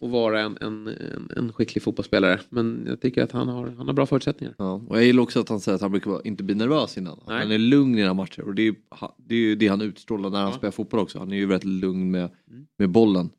och 0.00 0.10
vara 0.10 0.40
en, 0.40 0.58
en, 0.60 0.88
en, 0.88 1.30
en 1.36 1.52
skicklig 1.52 1.82
fotbollsspelare. 1.82 2.40
Men 2.48 2.84
jag 2.86 3.00
tycker 3.00 3.22
att 3.22 3.32
han 3.32 3.48
har, 3.48 3.66
han 3.66 3.86
har 3.86 3.94
bra 3.94 4.06
förutsättningar. 4.06 4.54
Ja, 4.58 4.72
och 4.88 4.96
jag 4.96 5.04
gillar 5.04 5.22
också 5.22 5.40
att 5.40 5.48
han 5.48 5.60
säger 5.60 5.76
att 5.76 5.82
han 5.82 5.90
brukar 5.90 6.26
inte 6.26 6.42
bli 6.42 6.54
nervös 6.54 6.98
innan. 6.98 7.20
Nej. 7.28 7.38
Han 7.42 7.52
är 7.52 7.58
lugn 7.58 7.94
i 7.94 7.98
den 7.98 8.06
här 8.06 8.14
matcher 8.14 8.40
och 8.42 8.54
det 8.54 8.62
är, 8.68 8.74
det 9.16 9.34
är 9.34 9.38
ju 9.38 9.54
det 9.54 9.68
han 9.68 9.80
utstrålar 9.80 10.30
när 10.30 10.42
han 10.42 10.52
spelar 10.52 10.70
fotboll 10.72 11.00
också. 11.00 11.18
Han 11.18 11.32
är 11.32 11.36
ju 11.36 11.46
väldigt 11.46 11.68
lugn 11.82 12.10
med, 12.10 12.30
Mm. 12.50 12.66
med 12.78 12.90
bollen. 12.90 13.30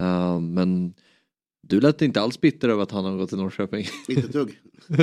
Uh, 0.00 0.40
men 0.40 0.94
du 1.70 1.80
lät 1.80 2.02
inte 2.02 2.20
alls 2.20 2.40
bitter 2.40 2.68
över 2.68 2.82
att 2.82 2.90
han 2.90 3.04
har 3.04 3.16
gått 3.16 3.28
till 3.28 3.38
Norrköping. 3.38 3.86
Inte 4.08 4.26
ett 4.26 4.32
dugg. 4.32 4.58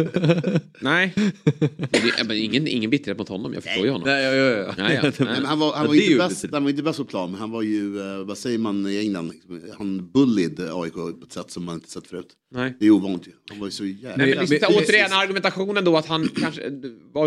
Nej, 0.82 1.14
men 1.16 1.90
det, 1.92 2.28
men 2.28 2.38
ingen, 2.38 2.68
ingen 2.68 2.90
bitterhet 2.90 3.18
mot 3.18 3.30
honom. 3.30 3.54
Jag 3.54 3.64
förstår 3.64 3.86
ju 3.86 3.92
honom. 3.92 4.08
Nej, 4.08 4.24
ja, 4.24 4.34
ja, 4.34 4.46
ja. 4.46 4.74
Ja, 4.78 4.94
ja. 4.94 5.02
Nej, 5.02 5.12
men 5.20 5.46
han 5.46 5.60
var, 5.60 5.74
han 5.74 5.88
var 5.88 5.94
inte 5.94 6.12
ju 6.12 6.18
bäst, 6.18 6.46
han 6.52 6.64
var 6.64 6.70
inte 6.70 6.84
bäst 6.84 7.00
på 7.00 7.06
plan, 7.06 7.32
men 7.32 7.40
han 7.40 7.52
var 7.52 7.62
ju, 7.62 8.00
eh, 8.00 8.26
vad 8.26 8.38
säger 8.38 8.58
man 8.58 8.88
i 8.88 9.00
England, 9.00 9.34
han 9.78 10.12
bullied 10.12 10.60
AIK 10.60 10.94
på 10.94 11.20
ett 11.26 11.34
sätt 11.34 11.52
som 11.52 11.66
man 11.66 11.76
inte 11.76 11.90
sett 11.90 12.08
förut. 12.08 12.28
Nej. 12.52 12.76
Det 12.80 12.86
är 12.86 12.92
ovanligt 12.92 13.28
ju. 13.28 13.32
Han 13.50 13.60
var 13.60 13.68
ju 13.68 13.72
så 13.72 13.86
jävla... 13.86 14.26
Nej, 14.26 14.36
men 14.36 14.46
liksom, 14.46 14.76
återigen 14.76 15.14
argumentationen 15.14 15.86
då 15.86 15.98
att 15.98 16.06
han 16.06 16.28
kanske, 16.28 16.62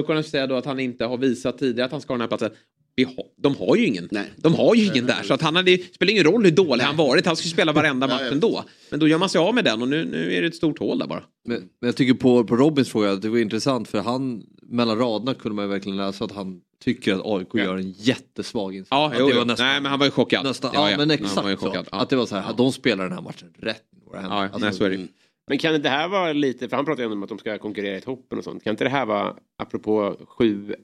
kan 0.07 0.25
säga 0.25 0.47
då 0.47 0.55
att 0.55 0.67
han 0.67 0.81
inte 0.81 1.05
har 1.05 1.19
visat 1.19 1.59
tidigare 1.59 1.87
att 1.87 1.93
han 1.93 2.01
ska 2.01 2.13
ha 2.13 2.19
den 2.19 2.21
här 2.21 2.29
platsen. 2.29 2.51
Vi 2.97 3.05
har, 3.05 3.15
de 3.37 3.57
har 3.57 3.77
ju 3.77 3.87
ingen. 3.87 4.09
De 4.37 4.55
har 4.55 4.75
ju 4.75 4.85
ingen 4.85 5.07
där 5.07 5.23
så 5.23 5.35
att 5.35 5.43
han 5.43 5.57
hade, 5.57 5.77
det 5.77 5.95
spelar 5.95 6.11
ingen 6.13 6.25
roll 6.25 6.45
hur 6.45 6.51
dålig 6.51 6.85
han 6.85 6.97
varit. 6.97 7.27
Han 7.27 7.37
skulle 7.37 7.53
spela 7.53 7.73
varenda 7.73 8.07
match 8.07 8.33
ändå. 8.33 8.65
Men 8.91 9.01
då 9.01 9.09
gör 9.09 9.19
man 9.19 9.29
sig 9.29 9.39
av 9.39 9.55
med 9.55 9.65
den 9.65 9.83
och 9.83 9.89
nu, 9.89 10.05
nu 10.05 10.35
är 10.35 10.41
det 10.43 10.47
ett 10.49 10.55
stort 10.55 10.79
hål 10.79 10.99
där 10.99 11.07
bara. 11.07 11.23
Men, 11.45 11.57
men 11.81 11.89
jag 11.89 11.97
tycker 11.97 12.15
på, 12.15 12.45
på 12.45 12.57
Robins 12.57 12.89
fråga 12.91 13.15
det 13.15 13.29
var 13.29 13.39
intressant 13.39 13.89
för 13.89 13.99
han 13.99 14.43
mellan 14.63 14.99
raderna 14.99 15.35
kunde 15.35 15.57
man 15.57 15.65
ju 15.65 15.69
verkligen 15.71 15.97
läsa 15.97 16.25
att 16.25 16.33
han 16.33 16.61
tycker 16.85 17.15
att 17.15 17.21
AIK 17.25 17.55
gör 17.55 17.77
en 17.77 17.91
jättesvag 17.91 18.75
insats. 18.75 18.89
Ja, 18.91 19.07
Att 19.07 19.17
jo, 19.19 19.29
det 19.29 19.35
var 19.35 19.45
nästan, 19.45 19.67
Nej, 19.67 19.81
men 19.81 19.91
han 19.91 19.99
var 19.99 20.07
ju 20.07 20.11
chockad. 20.11 20.45
Nästan, 20.45 20.71
Ja, 20.75 20.91
ja, 20.91 20.97
men 20.97 21.11
exakt 21.11 21.35
han 21.35 21.45
var 21.45 21.51
ju 21.51 21.57
så. 21.57 21.85
Att 21.91 22.11
det 22.11 22.17
var 22.17 22.27
så 22.27 22.37
här, 22.37 22.55
de 22.57 22.73
spelar 22.73 23.05
den 23.05 23.13
här 23.13 23.23
matchen 23.23 23.49
rätt. 23.59 23.83
Ja, 24.13 24.19
Alltså, 24.19 24.59
nej, 24.59 24.73
så 24.73 24.85
är 24.85 24.91
det 24.91 24.97
ju. 24.97 25.09
Men 25.49 25.59
kan 25.59 25.83
det 25.83 25.89
här 25.89 26.09
vara 26.09 26.33
lite, 26.33 26.69
för 26.69 26.77
han 26.77 26.85
pratar 26.85 27.03
ju 27.03 27.13
om 27.13 27.23
att 27.23 27.29
de 27.29 27.39
ska 27.39 27.59
konkurrera 27.59 27.97
i 27.97 28.01
toppen 28.01 28.39
och 28.39 28.45
sånt. 28.45 28.65
Kan 28.65 28.71
inte 28.71 28.85
det 28.85 28.91
här 28.91 29.07
vara, 29.07 29.35
apropå 29.59 30.17
7 30.29 30.75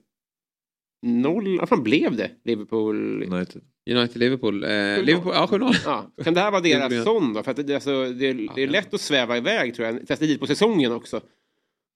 0 1.03 1.59
vad 1.59 1.69
fan 1.69 1.83
blev 1.83 2.17
det? 2.17 2.31
Liverpool? 2.45 3.23
United. 3.23 3.63
United 3.91 4.17
Liverpool. 4.17 4.65
Eh, 4.65 5.03
Liverpool, 5.03 5.33
ja 5.35 5.49
7-0. 5.51 5.75
Ja. 5.85 6.11
Kan 6.25 6.35
det 6.35 6.41
här 6.41 6.51
vara 6.51 6.61
deras 6.61 7.05
sån 7.05 7.33
då? 7.33 7.43
För 7.43 7.51
att 7.51 7.67
det, 7.67 7.75
alltså, 7.75 8.13
det, 8.13 8.33
det 8.33 8.63
är 8.63 8.69
lätt 8.69 8.95
att 8.95 9.01
sväva 9.01 9.37
iväg 9.37 9.75
tror 9.75 9.87
jag. 9.89 10.09
Fast 10.09 10.21
tidigt 10.21 10.41
på 10.41 10.47
säsongen 10.47 10.93
också. 10.93 11.21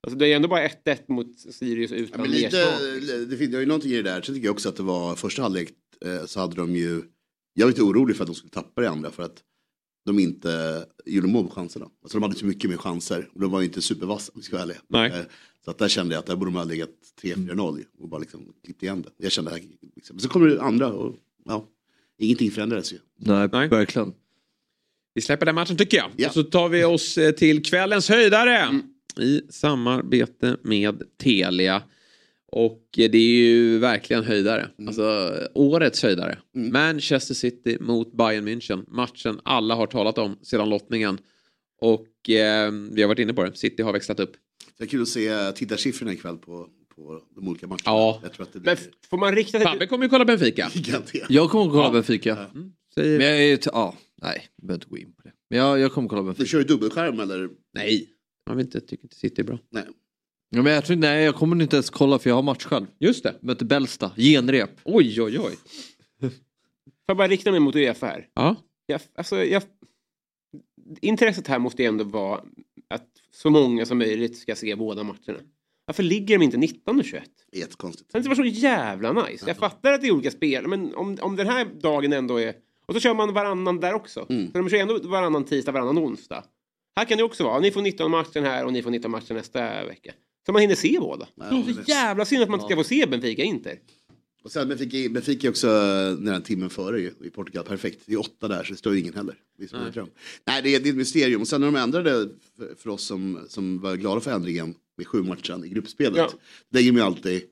Alltså, 0.03 0.19
det 0.19 0.27
är 0.27 0.37
ändå 0.37 0.49
bara 0.49 0.69
1-1 0.69 0.99
mot 1.09 1.39
Sirius 1.39 1.91
Ja, 1.91 1.97
utan 1.97 2.21
men 2.21 2.31
lite, 2.31 3.27
det 3.31 3.37
finns 3.37 3.55
ju 3.55 3.67
någonting 3.67 3.91
i 3.91 3.97
det 3.97 4.03
där. 4.03 4.23
Sen 4.23 4.35
tycker 4.35 4.47
jag 4.47 4.53
också 4.53 4.69
att 4.69 4.77
det 4.77 4.83
var 4.83 5.17
första 5.17 5.43
halvlek 5.43 5.71
eh, 6.05 6.25
så 6.27 6.41
hade 6.41 6.57
de 6.57 6.77
ju, 6.77 7.03
jag 7.55 7.67
var 7.67 7.71
lite 7.71 7.83
orolig 7.83 8.17
för 8.17 8.25
att 8.25 8.29
de 8.29 8.35
skulle 8.35 8.51
tappa 8.51 8.81
det 8.81 8.91
andra 8.91 9.11
för 9.11 9.23
att 9.23 9.43
de 10.07 10.19
inte 10.19 10.85
gjorde 11.07 11.29
mål 11.29 11.49
på 11.49 11.55
chanserna. 11.55 11.87
Alltså 12.03 12.19
de 12.19 12.23
hade 12.23 12.35
så 12.35 12.47
mycket 12.47 12.71
mer 12.71 12.77
chanser 12.77 13.29
och 13.35 13.41
de 13.41 13.51
var 13.51 13.61
ju 13.61 13.67
inte 13.67 13.83
supervassa 13.83 14.33
om 14.35 14.41
vi 14.41 14.45
ska 14.45 14.57
vara 14.57 14.63
ärliga. 14.63 14.79
Nej. 14.89 15.11
Eh, 15.11 15.25
Så 15.65 15.71
att 15.71 15.79
där 15.79 15.89
kände 15.89 16.15
jag 16.15 16.21
att 16.21 16.27
där 16.27 16.37
borde 16.37 16.51
de 16.51 16.57
ha 16.57 16.65
legat 16.65 16.91
3-4-0 17.23 17.85
och 17.99 18.09
bara 18.09 18.19
liksom 18.21 18.53
klippt 18.65 18.83
igen 18.83 19.03
det. 19.03 19.11
Jag 19.25 19.33
kände, 19.33 19.61
liksom. 19.97 20.17
Men 20.17 20.21
så 20.21 20.29
kommer 20.29 20.47
det 20.49 20.63
andra 20.63 20.93
och 20.93 21.17
ja, 21.45 21.67
ingenting 22.19 22.51
förändrades 22.51 22.93
ju. 22.93 22.99
Nej, 23.17 23.49
verkligen. 23.49 24.13
Vi 25.15 25.21
släpper 25.21 25.47
den 25.47 25.55
matchen 25.55 25.77
tycker 25.77 25.97
jag. 25.97 26.11
Ja. 26.17 26.29
Och 26.29 26.35
så 26.35 26.43
tar 26.43 26.69
vi 26.69 26.85
oss 26.85 27.19
eh, 27.19 27.31
till 27.33 27.63
kvällens 27.65 28.09
höjdare. 28.09 28.81
I 29.19 29.41
samarbete 29.51 30.57
med 30.63 31.03
Telia. 31.19 31.83
Och 32.53 32.83
eh, 32.99 33.11
det 33.11 33.19
är 33.19 33.37
ju 33.43 33.79
verkligen 33.79 34.25
höjdare. 34.25 34.69
Alltså 34.87 35.33
årets 35.55 36.03
höjdare. 36.03 36.39
Manchester 36.55 37.35
City 37.35 37.77
mot 37.81 38.13
Bayern 38.13 38.49
München. 38.49 38.85
Matchen 38.89 39.41
alla 39.45 39.75
har 39.75 39.87
talat 39.87 40.19
om 40.19 40.39
sedan 40.43 40.69
lottningen. 40.69 41.19
Och 41.81 42.31
eh, 42.31 42.73
vi 42.93 43.03
har 43.03 43.09
varit 43.09 43.19
inne 43.19 43.35
på 43.35 43.45
det. 43.45 43.57
City 43.57 43.83
har 43.83 43.93
växlat 43.93 44.21
upp. 44.21 44.33
Det 44.79 44.85
är 44.85 44.89
kul 44.89 45.03
att 45.03 45.09
se 45.09 45.53
tittarsiffrorna 45.53 46.13
ikväll 46.13 46.37
på, 46.39 46.69
på 46.97 47.23
de 47.37 47.49
olika 47.49 47.67
matcherna. 47.67 47.81
Ja. 47.85 48.21
Jag 48.23 48.33
tror 48.33 48.47
att 48.47 48.53
det 48.53 48.59
Men 48.59 48.77
blir 48.77 49.09
får 49.11 49.19
man 49.19 49.35
rikta 49.35 49.61
Fabbe 49.61 49.87
kommer 49.87 50.05
ju 50.05 50.09
kolla 50.09 50.25
Benfica. 50.25 50.71
gigantiskt. 50.75 51.27
Jag 51.31 51.51
kommer 51.51 51.65
att 51.67 51.73
kolla 51.73 51.91
Benfica. 51.91 52.47
Säger... 52.95 53.19
Men 53.19 53.27
jag 53.27 53.43
är, 53.45 53.57
t- 53.57 53.71
ja, 53.73 53.97
nej, 54.23 54.49
jag 54.57 54.67
behöver 54.67 54.75
inte 54.85 54.91
gå 54.91 54.99
in 54.99 55.13
på 55.13 55.23
det. 55.23 55.33
Men 55.51 55.59
jag, 55.59 55.79
jag 55.79 55.93
kommer 55.93 56.07
att 56.07 56.11
kolla 56.11 56.23
Du 56.23 56.27
Benfica. 56.27 56.47
kör 56.49 56.59
ju 56.59 56.65
dubbelskärm 56.65 57.21
eller? 57.21 57.49
Nej, 57.75 58.09
jag 58.47 58.55
vet 58.57 58.65
inte, 58.65 58.81
tycker 58.81 59.05
inte 59.05 59.17
City 59.17 59.41
är 59.43 59.47
bra. 59.47 59.59
Nej. 59.71 59.85
Ja, 60.51 60.63
men 60.63 60.73
jag 60.73 60.85
tror, 60.85 60.97
nej, 60.97 61.25
jag 61.25 61.35
kommer 61.35 61.63
inte 61.63 61.77
ens 61.77 61.91
kolla 61.91 62.19
för 62.19 62.31
jag 62.31 62.35
har 62.35 62.43
match 62.43 62.65
själv. 62.65 62.87
Just 62.99 63.23
det. 63.23 63.35
Möter 63.41 63.65
Bällsta, 63.65 64.11
genrep. 64.17 64.71
Oj, 64.85 65.23
oj, 65.23 65.39
oj. 65.39 65.57
Får 66.21 66.31
jag 67.07 67.17
bara 67.17 67.29
rikta 67.29 67.51
mig 67.51 67.61
mot 67.61 67.77
Uefa 67.77 68.07
här? 68.07 68.29
Ja. 68.35 68.57
Jag, 68.87 69.01
alltså, 69.15 69.45
jag, 69.45 69.63
intresset 71.01 71.47
här 71.47 71.59
måste 71.59 71.83
ju 71.83 71.89
ändå 71.89 72.05
vara 72.05 72.41
att 72.89 73.09
så 73.33 73.51
många 73.51 73.87
som 73.87 73.99
möjligt 73.99 74.39
ska 74.39 74.55
se 74.55 74.77
båda 74.77 75.03
matcherna. 75.03 75.39
Varför 75.85 76.03
ligger 76.03 76.39
de 76.39 76.45
inte 76.45 76.57
19 76.57 76.99
och 76.99 77.05
21? 77.05 77.23
Jättekonstigt. 77.53 78.13
Det 78.13 78.29
var 78.29 78.35
så 78.35 78.45
jävla 78.45 79.13
nice. 79.13 79.45
Jag 79.47 79.57
fattar 79.57 79.93
att 79.93 80.01
det 80.01 80.07
är 80.07 80.13
olika 80.13 80.31
spel, 80.31 80.67
men 80.67 80.95
om, 80.95 81.19
om 81.21 81.37
den 81.37 81.47
här 81.47 81.65
dagen 81.65 82.13
ändå 82.13 82.41
är... 82.41 82.55
Och 82.87 82.95
så 82.95 83.01
kör 83.01 83.15
man 83.15 83.33
varannan 83.33 83.81
där 83.81 83.95
också. 83.95 84.27
Mm. 84.29 84.53
Så 84.53 84.59
de 84.59 84.69
kör 84.69 84.79
ändå 84.79 84.99
varannan 84.99 85.45
tisdag, 85.45 85.73
varannan 85.73 85.99
onsdag. 85.99 86.45
Här 86.97 87.05
kan 87.05 87.19
det 87.19 87.25
också 87.25 87.45
vara. 87.45 87.61
Ni 87.61 87.71
får 87.71 87.83
19 87.83 88.11
matcher 88.11 88.41
här 88.41 88.65
och 88.65 88.73
ni 88.73 88.83
får 88.83 88.91
19 88.91 89.11
matcher 89.11 89.35
nästa 89.35 89.85
vecka. 89.85 90.13
Så 90.51 90.53
man 90.53 90.61
hinner 90.63 90.75
se 90.75 90.99
båda. 91.01 91.29
Ja, 91.35 91.45
det 91.45 91.57
är 91.71 91.75
så 91.75 91.81
det- 91.81 91.89
jävla 91.89 92.25
synd 92.25 92.43
att 92.43 92.49
man 92.49 92.61
inte 92.61 92.67
ska 92.69 92.77
få 92.77 92.85
se 92.85 93.07
Benfica 93.07 93.43
Inter. 93.43 93.79
Och 94.45 94.53
sen 94.53 94.69
Benfica, 94.69 95.13
Benfica 95.13 95.47
är 95.47 95.51
också 95.51 95.67
eh, 95.69 96.13
den 96.13 96.29
här 96.29 96.41
timmen 96.41 96.71
före 96.71 97.01
ju, 97.01 97.13
i 97.25 97.31
Portugal, 97.31 97.65
perfekt. 97.65 98.03
Det 98.07 98.13
är 98.13 98.21
åtta 98.21 98.49
där 98.49 98.65
så 98.65 98.73
det 98.73 98.79
står 98.79 98.95
ju 98.95 99.01
ingen 99.01 99.15
heller. 99.15 99.35
Det 99.59 99.73
är, 99.73 99.77
en 99.77 99.93
Nej. 99.95 100.05
Nej, 100.47 100.63
det, 100.63 100.75
är, 100.75 100.81
det 100.81 100.89
är 100.89 100.91
ett 100.91 100.97
mysterium. 100.97 101.41
Och 101.41 101.49
sen 101.49 101.61
när 101.61 101.69
de 101.69 101.77
ändrade 101.77 102.29
för, 102.57 102.75
för 102.79 102.91
oss 102.91 103.03
som, 103.03 103.41
som 103.49 103.81
var 103.81 103.97
glada 103.97 104.21
för 104.21 104.31
ändringen 104.31 104.75
med 104.97 105.07
sju 105.07 105.23
matcher 105.23 105.65
i 105.65 105.69
gruppspelet. 105.69 106.17
Ja. 106.17 106.31
Lägger 106.71 106.93
man 106.93 107.01
ju 107.01 107.07
alltid 107.07 107.43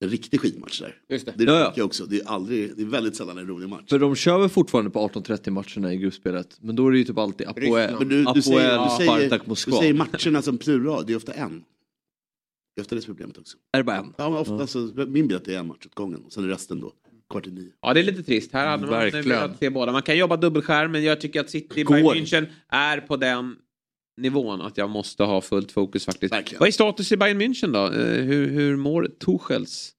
en 0.00 0.08
riktig 0.08 0.40
skitmatch 0.40 0.80
där. 0.80 0.94
Just 1.08 1.26
det. 1.26 1.32
Det 1.36 1.44
Ja, 1.44 1.58
ja. 1.60 1.68
tycker 1.68 1.80
jag 1.80 1.86
också. 1.86 2.06
Det 2.06 2.20
är, 2.20 2.26
aldrig, 2.28 2.76
det 2.76 2.82
är 2.82 2.86
väldigt 2.86 3.16
sällan 3.16 3.38
en 3.38 3.46
rolig 3.46 3.68
match. 3.68 3.84
För 3.88 3.98
de 3.98 4.16
kör 4.16 4.38
väl 4.38 4.48
fortfarande 4.48 4.90
på 4.90 5.08
18.30 5.08 5.50
matcherna 5.50 5.94
i 5.94 5.96
gruppspelet. 5.96 6.56
Men 6.60 6.76
då 6.76 6.86
är 6.86 6.92
det 6.92 6.98
ju 6.98 7.04
typ 7.04 7.18
alltid 7.18 7.46
Apoel, 7.48 7.96
du, 7.98 8.04
du, 8.04 8.22
Apoel 8.28 8.42
säger, 8.42 8.84
du, 8.84 8.96
säger, 8.96 9.28
Spartak, 9.28 9.44
du 9.44 9.48
Moskva. 9.48 9.78
säger 9.78 9.94
matcherna 9.94 10.42
som 10.42 10.58
plural, 10.58 11.04
det 11.06 11.12
är 11.12 11.16
ofta 11.16 11.32
en. 11.32 11.64
Det 12.78 12.80
är 12.80 12.84
ofta 12.84 12.94
det 12.94 13.02
som 13.02 13.10
är 13.10 13.14
problemet 13.14 13.38
också. 13.38 13.56
Är 13.72 13.78
det 13.78 13.84
bara 13.84 13.96
en? 13.96 14.14
Ja, 14.18 14.38
ofta, 14.40 14.54
alltså, 14.54 14.78
min 14.94 15.12
bild 15.12 15.32
är 15.32 15.36
att 15.36 15.44
det 15.44 15.54
är 15.54 15.58
en 15.58 15.66
match 15.66 15.86
åt 15.86 15.94
gången 15.94 16.22
och 16.24 16.32
sen 16.32 16.44
är 16.44 16.48
resten 16.48 16.80
då 16.80 16.92
kvart 17.30 17.46
i 17.46 17.50
nio. 17.50 17.72
Ja, 17.82 17.94
det 17.94 18.00
är 18.00 18.04
lite 18.04 18.22
trist. 18.22 18.52
Här 18.52 18.66
hade 18.66 18.86
man 18.86 19.10
velat 19.24 19.58
se 19.58 19.70
båda. 19.70 19.92
Man 19.92 20.02
kan 20.02 20.18
jobba 20.18 20.36
dubbelskärm, 20.36 20.92
men 20.92 21.04
jag 21.04 21.20
tycker 21.20 21.40
att 21.40 21.50
City 21.50 21.82
Går. 21.82 21.94
Bayern 21.94 22.16
München 22.24 22.46
är 22.68 23.00
på 23.00 23.16
den 23.16 23.56
nivån 24.20 24.60
att 24.60 24.76
jag 24.78 24.90
måste 24.90 25.22
ha 25.24 25.40
fullt 25.40 25.72
fokus 25.72 26.04
faktiskt. 26.04 26.34
Verkligen. 26.34 26.58
Vad 26.60 26.66
är 26.68 26.72
status 26.72 27.12
i 27.12 27.16
Bayern 27.16 27.42
München 27.42 27.72
då? 27.72 27.86
Eh, 27.86 28.24
Hur, 28.24 28.48
hur 28.48 28.76
mår 28.76 29.10
Tuchels 29.24 29.92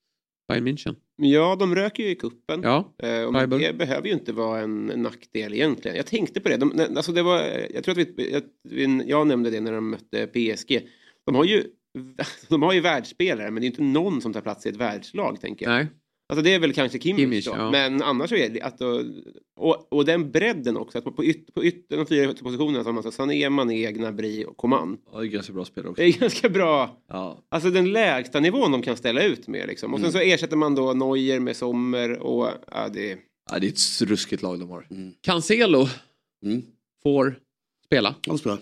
Bayern 0.47 0.67
München? 0.67 0.95
Ja, 1.21 1.55
de 1.59 1.75
röker 1.75 2.03
ju 2.03 2.09
i 2.09 2.15
kuppen. 2.15 2.61
Ja, 2.63 2.95
Eh, 3.03 3.23
och 3.23 3.33
det 3.33 3.73
behöver 3.77 4.07
ju 4.07 4.13
inte 4.13 4.31
vara 4.33 4.59
en 4.59 4.85
nackdel 4.85 5.53
egentligen. 5.53 5.97
Jag 5.97 6.05
tänkte 6.05 6.39
på 6.39 6.49
det. 6.49 6.57
De, 6.57 6.87
alltså 6.97 7.11
det 7.11 7.21
var, 7.23 7.41
jag 7.73 7.83
tror 7.83 7.99
att 7.99 8.07
vi, 8.17 8.35
att 8.35 8.45
vi, 8.69 9.03
jag 9.07 9.27
nämnde 9.27 9.49
det 9.49 9.59
när 9.61 9.71
de 9.71 9.89
mötte 9.89 10.27
PSG. 10.27 10.87
De 11.25 11.35
har 11.35 11.45
ju, 11.45 11.63
de 12.49 12.61
har 12.61 12.73
ju 12.73 12.79
världsspelare 12.81 13.51
men 13.51 13.61
det 13.61 13.65
är 13.65 13.69
inte 13.69 13.81
någon 13.81 14.21
som 14.21 14.33
tar 14.33 14.41
plats 14.41 14.65
i 14.65 14.69
ett 14.69 14.75
världslag 14.75 15.41
tänker 15.41 15.65
jag. 15.65 15.73
Nej. 15.75 15.87
Alltså 16.31 16.43
det 16.43 16.53
är 16.53 16.59
väl 16.59 16.73
kanske 16.73 16.99
Kimmich, 16.99 17.21
Kimmich, 17.23 17.45
då. 17.45 17.51
ja. 17.57 17.71
Men 17.71 18.01
annars 18.01 18.29
så 18.29 18.35
är 18.35 18.49
det 18.49 18.61
att 18.61 18.77
då, 18.77 19.03
och, 19.59 19.93
och 19.93 20.05
den 20.05 20.31
bredden 20.31 20.77
också. 20.77 20.97
Att 20.97 21.15
på, 21.15 21.25
yt, 21.25 21.53
på 21.53 21.63
yt, 21.63 21.89
de 21.89 22.05
fyra 22.05 22.33
positionerna 22.33 22.83
så 22.83 22.87
har 22.87 22.93
man 22.93 23.03
så 23.03 23.11
Sané, 23.11 23.49
Mané, 23.49 23.91
Gnabry 23.91 24.45
och 24.45 24.57
Coman. 24.57 24.97
Ja, 25.11 25.19
det 25.19 25.25
är 25.25 25.29
ganska 25.29 25.53
bra 25.53 25.65
spel 25.65 25.87
också. 25.87 26.01
Det 26.01 26.07
är 26.07 26.19
ganska 26.19 26.49
bra. 26.49 26.97
Ja. 27.07 27.43
Alltså 27.49 27.69
den 27.69 27.91
lägsta 27.91 28.39
nivån 28.39 28.71
de 28.71 28.81
kan 28.81 28.97
ställa 28.97 29.23
ut 29.23 29.47
med 29.47 29.67
liksom. 29.67 29.93
Och 29.93 29.99
sen 29.99 30.11
så 30.11 30.19
ersätter 30.19 30.55
man 30.57 30.75
då 30.75 30.93
Neuer 30.93 31.39
med 31.39 31.55
Sommer 31.55 32.19
och 32.19 32.49
ja, 32.71 32.89
det 32.93 33.17
Ja, 33.51 33.59
det 33.59 33.67
är 33.67 33.71
ett 33.71 34.09
ruskigt 34.09 34.41
lag 34.41 34.59
de 34.59 34.69
har. 34.69 34.87
Cancelo 35.21 35.87
Mm. 36.45 36.61
får 37.03 37.39
spela. 37.85 38.15
Det 38.21 38.37
spelar. 38.37 38.57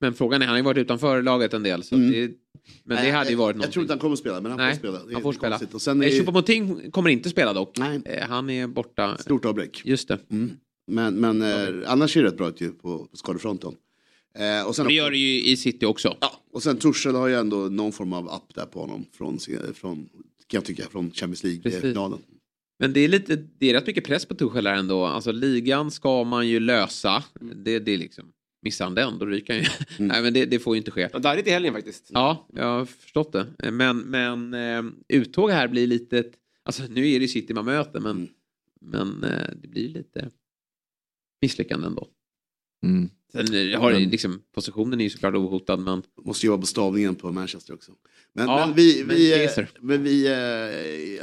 Men 0.00 0.14
frågan 0.14 0.42
är, 0.42 0.46
han 0.46 0.52
har 0.52 0.58
ju 0.58 0.64
varit 0.64 0.78
utanför 0.78 1.22
laget 1.22 1.54
en 1.54 1.62
del. 1.62 1.82
Så 1.82 1.94
Mm. 1.94 2.10
det, 2.10 2.18
men 2.84 2.96
det 2.96 3.02
Nej, 3.02 3.10
hade 3.10 3.30
ju 3.30 3.36
varit 3.36 3.56
Jag 3.56 3.62
tror 3.72 3.82
någonting. 3.82 3.82
inte 3.82 3.92
han 3.92 3.98
kommer 3.98 4.12
att 4.12 4.18
spela, 4.18 4.40
men 4.40 4.50
han 4.52 4.58
Nej, 4.60 4.72
får 4.72 4.78
spela. 4.78 5.04
Det 5.04 5.12
han 5.12 5.22
får 5.22 5.32
spela. 5.32 5.58
konstigt. 5.58 5.74
Och 5.74 5.82
sen 5.82 6.02
är 6.02 6.06
Eh, 6.06 6.12
Choupo-Moting 6.12 6.90
kommer 6.90 7.10
inte 7.10 7.30
spela 7.30 7.52
dock. 7.52 7.78
Nej. 7.78 8.00
Eh, 8.04 8.28
Han 8.28 8.50
är 8.50 8.66
borta. 8.66 9.16
stort 9.18 9.44
avbräck. 9.44 9.82
Just 9.84 10.08
det. 10.08 10.18
Mm. 10.30 10.50
Men, 10.86 11.14
men 11.14 11.42
eh, 11.42 11.90
annars 11.92 12.12
ser 12.12 12.22
det 12.22 12.28
rätt 12.28 12.36
bra 12.36 12.48
ut 12.48 12.60
ju 12.60 12.72
på, 12.72 12.98
på 12.98 13.16
skadefronten. 13.16 13.72
Eh, 14.38 14.66
och 14.68 14.76
sen, 14.76 14.86
Det 14.86 14.92
gör 14.92 15.10
det 15.10 15.16
ju 15.18 15.42
i 15.44 15.56
City 15.56 15.86
också. 15.86 16.16
Ja, 16.20 16.32
och 16.52 16.62
sen 16.62 16.76
Torshäll 16.76 17.14
har 17.14 17.28
ju 17.28 17.34
ändå 17.34 17.56
någon 17.56 17.92
form 17.92 18.12
av 18.12 18.28
app 18.30 18.54
där 18.54 18.66
på 18.66 18.80
honom 18.80 19.04
från, 19.12 19.38
från 19.74 19.96
kan 20.46 20.58
jag 20.58 20.64
tycka, 20.64 20.82
från 20.92 21.10
Champions. 21.10 21.44
League-finalen. 21.44 22.18
Men 22.78 22.92
det 22.92 23.00
är, 23.00 23.08
lite, 23.08 23.36
det 23.58 23.70
är 23.70 23.74
rätt 23.74 23.86
mycket 23.86 24.04
press 24.04 24.26
på 24.26 24.34
här 24.50 24.74
ändå. 24.74 25.04
Alltså 25.06 25.32
ligan 25.32 25.90
ska 25.90 26.24
man 26.24 26.48
ju 26.48 26.60
lösa. 26.60 27.24
Det, 27.54 27.78
det 27.78 27.92
är 27.92 27.98
liksom, 27.98 28.24
missar 28.62 28.84
han 28.84 28.94
den 28.94 29.18
då 29.18 29.26
ryker 29.26 29.54
han 29.54 29.62
ju. 29.62 29.68
Nej 30.06 30.22
men 30.22 30.32
det, 30.34 30.44
det 30.46 30.58
får 30.58 30.74
ju 30.74 30.78
inte 30.78 30.90
ske. 30.90 31.08
Ja, 31.12 31.18
darrigt 31.18 31.48
i 31.48 31.50
helgen 31.50 31.74
faktiskt. 31.74 32.06
Ja, 32.12 32.48
jag 32.54 32.64
har 32.64 32.84
förstått 32.84 33.32
det. 33.32 33.70
Men, 33.70 33.98
men 33.98 34.54
eh, 34.54 34.82
uttåg 35.08 35.50
här 35.50 35.68
blir 35.68 35.86
lite... 35.86 36.24
Alltså 36.62 36.82
nu 36.90 37.08
är 37.10 37.20
det 37.20 37.28
City 37.28 37.54
man 37.54 37.64
möter 37.64 38.00
men, 38.00 38.28
men 38.80 39.24
eh, 39.24 39.48
det 39.62 39.68
blir 39.68 39.88
lite 39.88 40.30
misslyckande 41.42 41.86
ändå. 41.86 42.08
Mm. 42.86 43.10
Sen 43.32 43.54
eh, 43.72 43.80
har 43.80 43.92
Men- 43.92 44.02
liksom, 44.10 44.42
positionen 44.54 45.00
är 45.00 45.04
ju 45.04 45.10
såklart 45.10 45.34
ohotad 45.34 45.76
men... 45.80 46.02
Måste 46.24 46.46
jobba 46.46 46.60
på 46.60 46.66
stavningen 46.66 47.14
på 47.14 47.32
Manchester 47.32 47.74
också. 47.74 47.92
Men, 48.32 48.46
Ja, 48.46 48.66
men 48.66 48.76
vi, 48.76 49.04
men 49.06 49.16
vi, 49.16 49.30
Caesar. 49.32 49.68
men 49.80 50.02
vi 50.02 50.26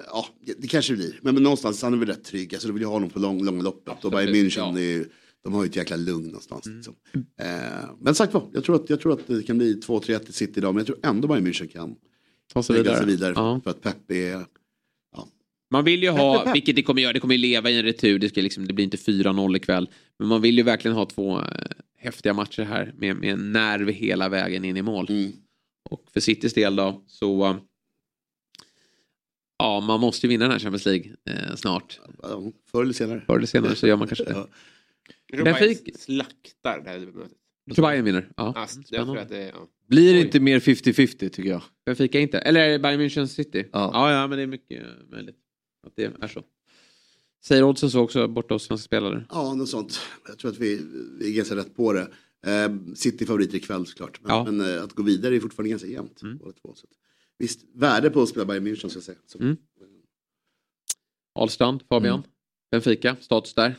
ja 0.08 0.28
det 0.58 0.68
kanske 0.68 0.94
det 0.94 0.98
blir. 0.98 1.20
Men, 1.22 1.34
men 1.34 1.44
någonstans 1.44 1.82
han 1.82 1.94
är 1.94 1.98
väl 1.98 2.08
rätt 2.08 2.24
trygg. 2.24 2.54
Alltså, 2.54 2.68
då 2.68 2.74
vill 2.74 2.82
jag 2.82 2.90
ha 2.90 2.96
honom 2.96 3.10
på 3.10 3.20
lång, 3.20 3.44
långa 3.46 3.62
loppet. 3.64 4.06
Och 4.06 4.12
Bayern 4.12 4.34
München, 4.36 4.58
ja. 4.60 4.72
det 4.76 4.82
är, 4.82 4.94
ju- 4.98 5.10
de 5.48 5.54
har 5.54 5.64
ju 5.64 5.70
ett 5.70 5.76
jäkla 5.76 5.96
lugn 5.96 6.26
någonstans. 6.26 6.66
Mm. 6.66 6.78
Liksom. 6.78 6.96
Eh, 7.40 7.90
men 8.00 8.16
sagt 8.16 8.34
vad, 8.34 8.50
jag 8.54 8.64
tror, 8.64 8.76
att, 8.76 8.90
jag 8.90 9.00
tror 9.02 9.14
att 9.14 9.28
det 9.28 9.44
kan 9.44 9.58
bli 9.58 9.74
2-3-1 9.80 10.20
till 10.20 10.34
City 10.34 10.54
idag. 10.58 10.74
Men 10.76 10.80
jag 10.80 10.88
tror 10.88 11.00
ändå 11.04 11.28
Bayern 11.28 11.48
München 11.48 11.68
kan 11.68 11.96
Ta 12.54 12.64
sig 12.64 12.78
vidare. 12.78 12.98
sig 12.98 13.06
vidare. 13.06 13.34
Ja. 13.36 13.62
För 13.64 13.72
att 13.72 13.82
Pep 13.82 14.12
är... 14.12 14.46
Man 15.72 15.84
vill 15.86 16.04
ju 16.04 16.10
ha, 16.10 16.36
pepp, 16.38 16.46
pepp. 16.46 16.56
vilket 16.56 16.76
det 16.76 16.84
kommer 16.84 17.02
göra, 17.02 17.14
det 17.14 17.20
kommer 17.20 17.34
ju 17.36 17.42
leva 17.42 17.70
i 17.70 17.78
en 17.78 17.84
retur. 17.84 18.20
Det, 18.20 18.30
ska 18.30 18.42
liksom, 18.42 18.68
det 18.68 18.74
blir 18.74 18.86
inte 18.86 18.98
4-0 18.98 19.58
ikväll. 19.58 19.90
Men 20.20 20.28
man 20.28 20.42
vill 20.42 20.58
ju 20.58 20.64
verkligen 20.64 20.98
ha 20.98 21.06
två 21.06 21.40
eh, 21.40 21.46
häftiga 21.98 22.34
matcher 22.34 22.64
här 22.64 22.94
med, 22.98 23.16
med 23.18 23.40
nerv 23.40 23.90
hela 23.90 24.30
vägen 24.30 24.66
in 24.66 24.78
i 24.78 24.82
mål. 24.82 25.06
Mm. 25.10 25.32
Och 25.90 26.04
för 26.14 26.20
Citys 26.20 26.54
del 26.54 26.76
då 26.76 27.04
så... 27.08 27.46
eh, 27.46 27.56
Ja, 29.60 29.80
man 29.80 30.00
måste 30.00 30.26
ju 30.28 30.30
vinna 30.30 30.46
den 30.46 30.52
här 30.52 30.60
Champions 30.60 30.86
League 30.86 31.12
eh, 31.30 31.56
snart. 31.56 32.00
Ja, 32.24 32.52
förr 32.72 32.84
eller 32.84 32.94
senare. 32.94 33.24
Förr 33.28 33.38
eller 33.38 33.48
senare 33.48 33.76
så 33.76 33.88
gör 33.88 33.96
man 33.96 34.08
kanske 34.08 34.24
det. 34.24 34.48
Benfica- 35.34 35.98
slaktar 35.98 36.82
det 36.84 36.90
här 36.90 37.00
mötet. 37.00 37.38
Jag 37.66 37.76
tror 37.76 37.88
Bayern 37.88 38.06
vinner. 38.06 38.32
Ja. 38.38 38.54
Jag 38.56 38.70
Spännande. 38.70 39.14
tror 39.14 39.22
att 39.22 39.30
det, 39.30 39.48
ja. 39.48 39.68
Blir 39.88 40.14
det 40.14 40.20
inte 40.22 40.40
mer 40.40 40.60
50-50 40.60 41.30
tycker 41.30 41.50
jag. 41.50 41.62
Benfica 41.86 42.20
inte. 42.20 42.40
Eller 42.40 42.80
Bayern 42.80 43.02
München 43.02 43.26
City. 43.28 43.66
Ja. 43.72 43.90
Ja, 43.94 44.12
ja, 44.12 44.28
men 44.28 44.38
det 44.38 44.44
är 44.44 44.48
mycket 44.48 44.84
möjligt 45.10 45.36
att 45.88 45.96
det 45.96 46.04
är 46.22 46.28
så. 46.28 46.44
Säger 47.44 47.64
oddsen 47.64 47.92
så 47.92 48.00
också 48.02 48.28
borta 48.28 48.54
hos 48.56 48.64
svenska 48.64 48.86
spelare? 48.86 49.26
Ja, 49.30 49.54
något 49.54 49.70
sånt. 49.70 50.00
Jag 50.28 50.38
tror 50.40 50.52
att 50.52 50.58
vi, 50.58 50.82
vi 51.20 51.30
är 51.32 51.36
ganska 51.36 51.56
rätt 51.56 51.76
på 51.76 51.94
det. 51.94 52.08
Eh, 52.48 52.76
City 52.96 53.26
favoriter 53.26 53.56
ikväll 53.58 53.86
såklart. 53.86 54.20
Men, 54.22 54.32
Ja. 54.36 54.42
Mm. 54.42 54.58
men 54.58 54.78
eh, 54.78 54.84
att 54.84 54.94
gå 54.94 55.04
vidare 55.04 55.36
är 55.36 55.40
fortfarande 55.40 55.70
ganska 55.70 55.88
jämnt. 55.88 56.22
båda 56.22 56.52
två. 56.52 56.74
Så 56.76 56.86
att, 56.86 56.98
visst, 57.38 57.60
värde 57.74 58.10
på 58.10 58.22
att 58.22 58.30
spela 58.30 58.46
Bayern 58.46 58.68
München 58.68 58.88
ska 58.90 58.98
jag 58.98 59.04
säga. 59.04 59.18
Så, 59.26 59.40
Mm. 59.40 59.58
Ahlstrand, 61.36 61.84
Fabian. 61.90 62.20
Mm. 62.20 62.30
Benfica, 62.72 63.16
status 63.20 63.54
där. 63.54 63.76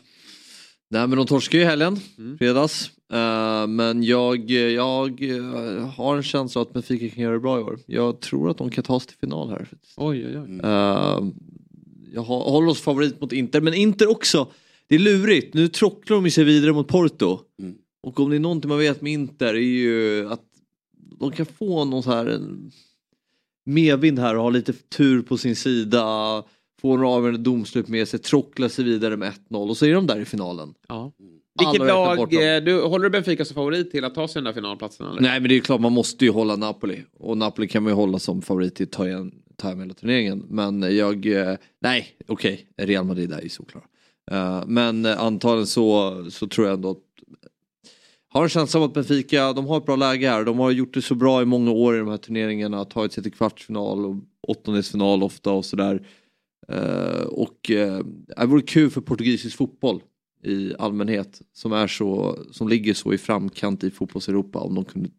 Nej 0.90 1.06
men 1.06 1.16
de 1.18 1.26
torskar 1.26 1.58
ju 1.58 1.64
i 1.64 1.66
helgen, 1.66 1.98
Mm. 2.18 2.38
fredags. 2.38 2.90
Eh, 3.12 3.66
men 3.66 4.02
jag, 4.02 4.50
jag 4.50 5.22
eh, 5.22 5.88
har 5.96 6.16
en 6.16 6.22
känsla 6.22 6.62
att 6.62 6.72
Benfica 6.72 7.14
kan 7.14 7.22
göra 7.24 7.32
det 7.34 7.40
bra 7.40 7.58
i 7.60 7.62
år. 7.62 7.78
Jag 7.86 8.20
tror 8.20 8.50
att 8.50 8.58
de 8.58 8.70
kan 8.70 8.84
ta 8.84 9.00
sig 9.00 9.08
till 9.08 9.16
final 9.18 9.50
här. 9.50 9.68
Oj, 9.96 10.26
oj, 10.26 10.38
oj. 10.38 10.60
Eh, 10.62 11.22
jag 12.14 12.22
har, 12.22 12.50
håller 12.50 12.68
oss 12.68 12.80
favorit 12.80 13.20
mot 13.20 13.32
Inter, 13.32 13.60
men 13.60 13.74
Inter 13.74 14.10
också. 14.10 14.48
Det 14.86 14.94
är 14.94 14.98
lurigt, 14.98 15.54
nu 15.54 15.68
trocklar 15.68 16.22
de 16.22 16.30
sig 16.30 16.44
vidare 16.44 16.72
mot 16.72 16.88
Porto. 16.88 17.38
Mm. 17.62 17.74
Och 18.02 18.20
om 18.20 18.30
det 18.30 18.36
är 18.36 18.40
någonting 18.40 18.68
man 18.68 18.78
vet 18.78 19.00
med 19.02 19.12
Inter 19.12 19.54
är 19.54 19.58
ju 19.58 20.28
att 20.32 20.42
de 21.18 21.32
kan 21.32 21.46
få 21.46 21.84
någon 21.84 22.02
så 22.02 22.10
här 22.10 22.40
medvind 23.66 24.18
här 24.18 24.36
och 24.36 24.42
ha 24.42 24.50
lite 24.50 24.72
tur 24.72 25.22
på 25.22 25.36
sin 25.38 25.56
sida. 25.56 26.04
Få 26.80 26.94
en 26.94 27.04
avgörande 27.04 27.38
domslut 27.38 27.88
med 27.88 28.08
sig, 28.08 28.20
trockla 28.20 28.68
sig 28.68 28.84
vidare 28.84 29.16
med 29.16 29.32
1-0 29.50 29.68
och 29.68 29.76
så 29.76 29.86
är 29.86 29.94
de 29.94 30.06
där 30.06 30.20
i 30.20 30.24
finalen. 30.24 30.74
Ja. 30.88 31.12
Vilket 31.58 31.86
lag, 31.86 32.34
eh, 32.34 32.62
du, 32.62 32.82
håller 32.82 33.04
du 33.04 33.10
Benfica 33.10 33.44
som 33.44 33.54
favorit 33.54 33.90
till 33.90 34.04
att 34.04 34.14
ta 34.14 34.28
sig 34.28 34.34
den 34.34 34.44
där 34.44 34.52
finalplatsen? 34.52 35.06
Eller? 35.06 35.20
Nej 35.20 35.40
men 35.40 35.48
det 35.48 35.56
är 35.56 35.60
klart 35.60 35.80
man 35.80 35.92
måste 35.92 36.24
ju 36.24 36.30
hålla 36.30 36.56
Napoli. 36.56 37.04
Och 37.18 37.38
Napoli 37.38 37.68
kan 37.68 37.82
man 37.82 37.90
ju 37.92 37.96
hålla 37.96 38.18
som 38.18 38.42
favorit 38.42 38.74
till 38.74 38.84
att 38.84 38.92
ta, 38.92 39.06
igen, 39.06 39.32
ta 39.56 39.74
hela 39.74 39.94
turneringen. 39.94 40.44
Men 40.48 40.96
jag, 40.96 41.26
eh, 41.26 41.56
nej 41.80 42.06
okej, 42.26 42.66
Real 42.76 43.04
Madrid 43.04 43.32
är 43.32 43.42
ju 43.42 43.48
såklart. 43.48 43.84
Uh, 44.32 44.62
men 44.66 45.04
eh, 45.04 45.22
antagligen 45.22 45.66
så, 45.66 46.26
så 46.30 46.46
tror 46.46 46.66
jag 46.66 46.74
ändå 46.74 46.90
att 46.90 46.98
har 48.30 48.42
en 48.42 48.48
känsla 48.48 48.80
av 48.80 48.86
att 48.86 48.94
Benfica, 48.94 49.52
de 49.52 49.66
har 49.66 49.78
ett 49.78 49.86
bra 49.86 49.96
läge 49.96 50.30
här. 50.30 50.44
De 50.44 50.58
har 50.58 50.70
gjort 50.70 50.94
det 50.94 51.02
så 51.02 51.14
bra 51.14 51.42
i 51.42 51.44
många 51.44 51.70
år 51.70 51.96
i 51.96 51.98
de 51.98 52.08
här 52.08 52.16
turneringarna. 52.16 52.84
Tagit 52.84 53.12
sig 53.12 53.22
till 53.22 53.32
kvartsfinal 53.32 54.06
och 54.06 54.16
åttondelsfinal 54.48 55.22
ofta 55.22 55.50
och 55.50 55.64
sådär. 55.64 56.06
Eh, 56.72 57.22
och 57.22 57.70
uh, 57.70 58.00
det 58.36 58.46
vore 58.46 58.62
kul 58.62 58.90
för 58.90 59.00
portugisisk 59.00 59.56
fotboll 59.56 60.02
i 60.44 60.74
allmänhet 60.78 61.42
som 61.52 61.72
är 61.72 61.86
så, 61.86 62.38
som 62.52 62.68
ligger 62.68 62.94
så 62.94 63.12
i 63.12 63.18
framkant 63.18 63.84
i 63.84 63.90
fotbolls-Europa 63.90 64.58
om 64.58 64.74
de 64.74 64.84
kunde 64.84 65.10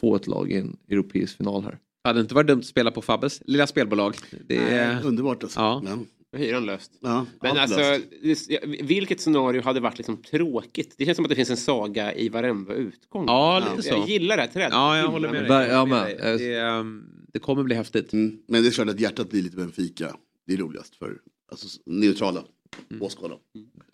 få 0.00 0.16
ett 0.16 0.26
lag 0.26 0.50
i 0.52 0.56
en 0.56 0.76
europeisk 0.88 1.36
final 1.36 1.62
här. 1.62 1.78
Hade 2.04 2.20
inte 2.20 2.34
varit 2.34 2.46
dumt 2.46 2.58
att 2.58 2.64
spela 2.64 2.90
på 2.90 3.02
Fabbes 3.02 3.42
lilla 3.46 3.66
spelbolag. 3.66 4.14
Det 4.46 4.56
är... 4.56 4.94
Nej, 4.94 5.04
underbart 5.04 5.42
alltså. 5.42 5.60
Ja. 5.60 5.80
Men, 5.84 6.06
Hyran 6.36 6.66
löst. 6.66 6.92
ja, 7.00 7.26
Men 7.40 7.50
allt 7.50 7.60
alltså, 7.60 7.80
löst. 8.22 8.48
det- 8.48 8.82
vilket 8.82 9.20
scenario 9.20 9.62
hade 9.62 9.80
varit 9.80 9.98
liksom 9.98 10.16
tråkigt? 10.16 10.94
Det 10.98 11.04
känns 11.04 11.16
som 11.16 11.24
att 11.24 11.28
det 11.28 11.34
finns 11.34 11.50
en 11.50 11.56
saga 11.56 12.14
i 12.14 12.28
varenda 12.28 12.74
utgång. 12.74 13.24
Ja, 13.26 13.62
lite 13.70 13.88
så. 13.88 13.94
Jag 13.94 14.08
gillar 14.08 14.36
det 14.36 14.42
här 14.42 14.48
trädet. 14.48 14.72
Ja, 14.72 14.98
jag 14.98 15.08
håller 15.08 15.30
med 15.30 15.48
dig. 15.48 15.86
Men, 15.86 15.90
dig. 15.90 16.16
Det, 16.38 16.54
ehm, 16.60 17.04
det 17.32 17.38
kommer 17.38 17.62
bli 17.62 17.74
häftigt. 17.74 18.12
Mm. 18.12 18.38
Men 18.48 18.62
det 18.62 18.68
är 18.68 18.70
klart 18.70 18.88
att 18.88 19.00
hjärtat 19.00 19.30
blir 19.30 19.42
lite 19.42 19.56
Benfica. 19.56 20.16
Det 20.46 20.52
är 20.52 20.56
roligast 20.56 20.96
för 20.96 21.20
alltså, 21.52 21.80
neutrala 21.86 22.44
Mm. 22.90 23.02
åskådare. 23.02 23.38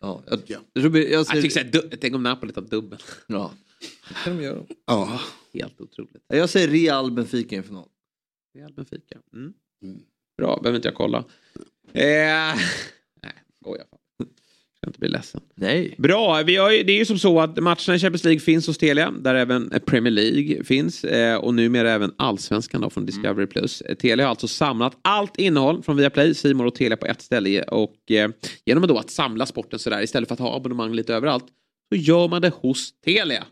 Ja, 0.01 0.23
jag, 0.27 0.41
Ja. 0.47 0.59
jag, 0.73 0.83
tror- 0.83 0.99
jag, 0.99 1.27
tycker 1.29 1.51
så 1.51 1.59
här, 1.59 1.71
du- 1.73 1.97
tänk 1.97 2.15
om 2.15 2.23
Napoli 2.23 2.53
tar 2.53 2.63
dubbel. 2.63 2.99
ja. 3.27 3.53
Det 4.09 4.15
kan 4.25 4.37
de 4.37 4.43
göra. 4.43 4.67
Ja. 4.87 5.21
Helt 5.55 5.81
otroligt. 5.81 6.17
Jag 6.27 6.51
säger 6.51 6.69
Real 6.69 7.11
Benfica 7.13 7.55
i 7.55 7.59
en 7.59 7.65
final. 7.65 7.89
Real 8.59 8.73
Benfica. 8.73 9.19
Mm. 9.33 9.53
Mm. 9.83 10.01
Bra, 10.39 10.61
behöver 10.63 10.77
inte 10.79 10.89
jag 10.89 10.95
kolla. 10.95 11.19
Eh, 11.93 12.55
nej, 13.23 13.35
skojar. 13.61 13.87
fan. 13.91 14.29
Ska 14.77 14.87
inte 14.87 14.99
bli 14.99 15.09
ledsen. 15.21 15.41
Nej. 15.55 15.95
Bra, 15.99 16.43
vi 16.47 16.57
har, 16.57 16.71
ju- 16.71 16.83
det 16.83 16.93
är 16.93 16.99
ju 16.99 17.05
som 17.05 17.19
så 17.19 17.41
att 17.41 17.57
matcherna 17.57 17.95
i 17.95 17.99
Champions 17.99 18.25
League 18.25 18.41
finns 18.41 18.67
hos 18.67 18.79
Telia, 18.79 19.11
där 19.11 19.35
även 19.35 19.73
Premier 19.87 20.11
League 20.13 20.65
finns 20.65 21.05
eh, 21.05 21.37
och 21.37 21.55
numera 21.55 21.91
även 21.93 22.13
Allsvenskan 22.17 22.81
då 22.81 22.91
från 22.91 23.07
Discovery+. 23.07 23.47
Plus. 23.47 23.81
Eh, 23.81 23.95
Telia 23.95 24.25
har 24.27 24.31
alltså 24.31 24.49
samlat 24.49 24.97
allt 25.03 25.37
innehåll 25.39 25.83
från 25.83 25.97
Viaplay, 25.97 26.35
More 26.55 26.69
och 26.69 26.75
Telia 26.75 26.97
på 26.97 27.07
ett 27.07 27.23
ställe 27.23 27.63
och 27.63 28.11
eh, 28.11 28.31
genom 28.67 28.87
då 28.87 28.99
att 28.99 29.11
samla 29.11 29.47
sporten 29.47 29.79
sådär 29.79 30.03
istället 30.03 30.29
för 30.29 30.35
att 30.35 30.41
ha 30.41 30.57
abonnemang 30.57 30.93
lite 30.95 31.15
överallt 31.15 31.45
så 31.93 31.97
gör 31.97 32.29
man 32.29 32.43
det 32.43 32.53
hos 32.55 32.93
Telia. 33.05 33.45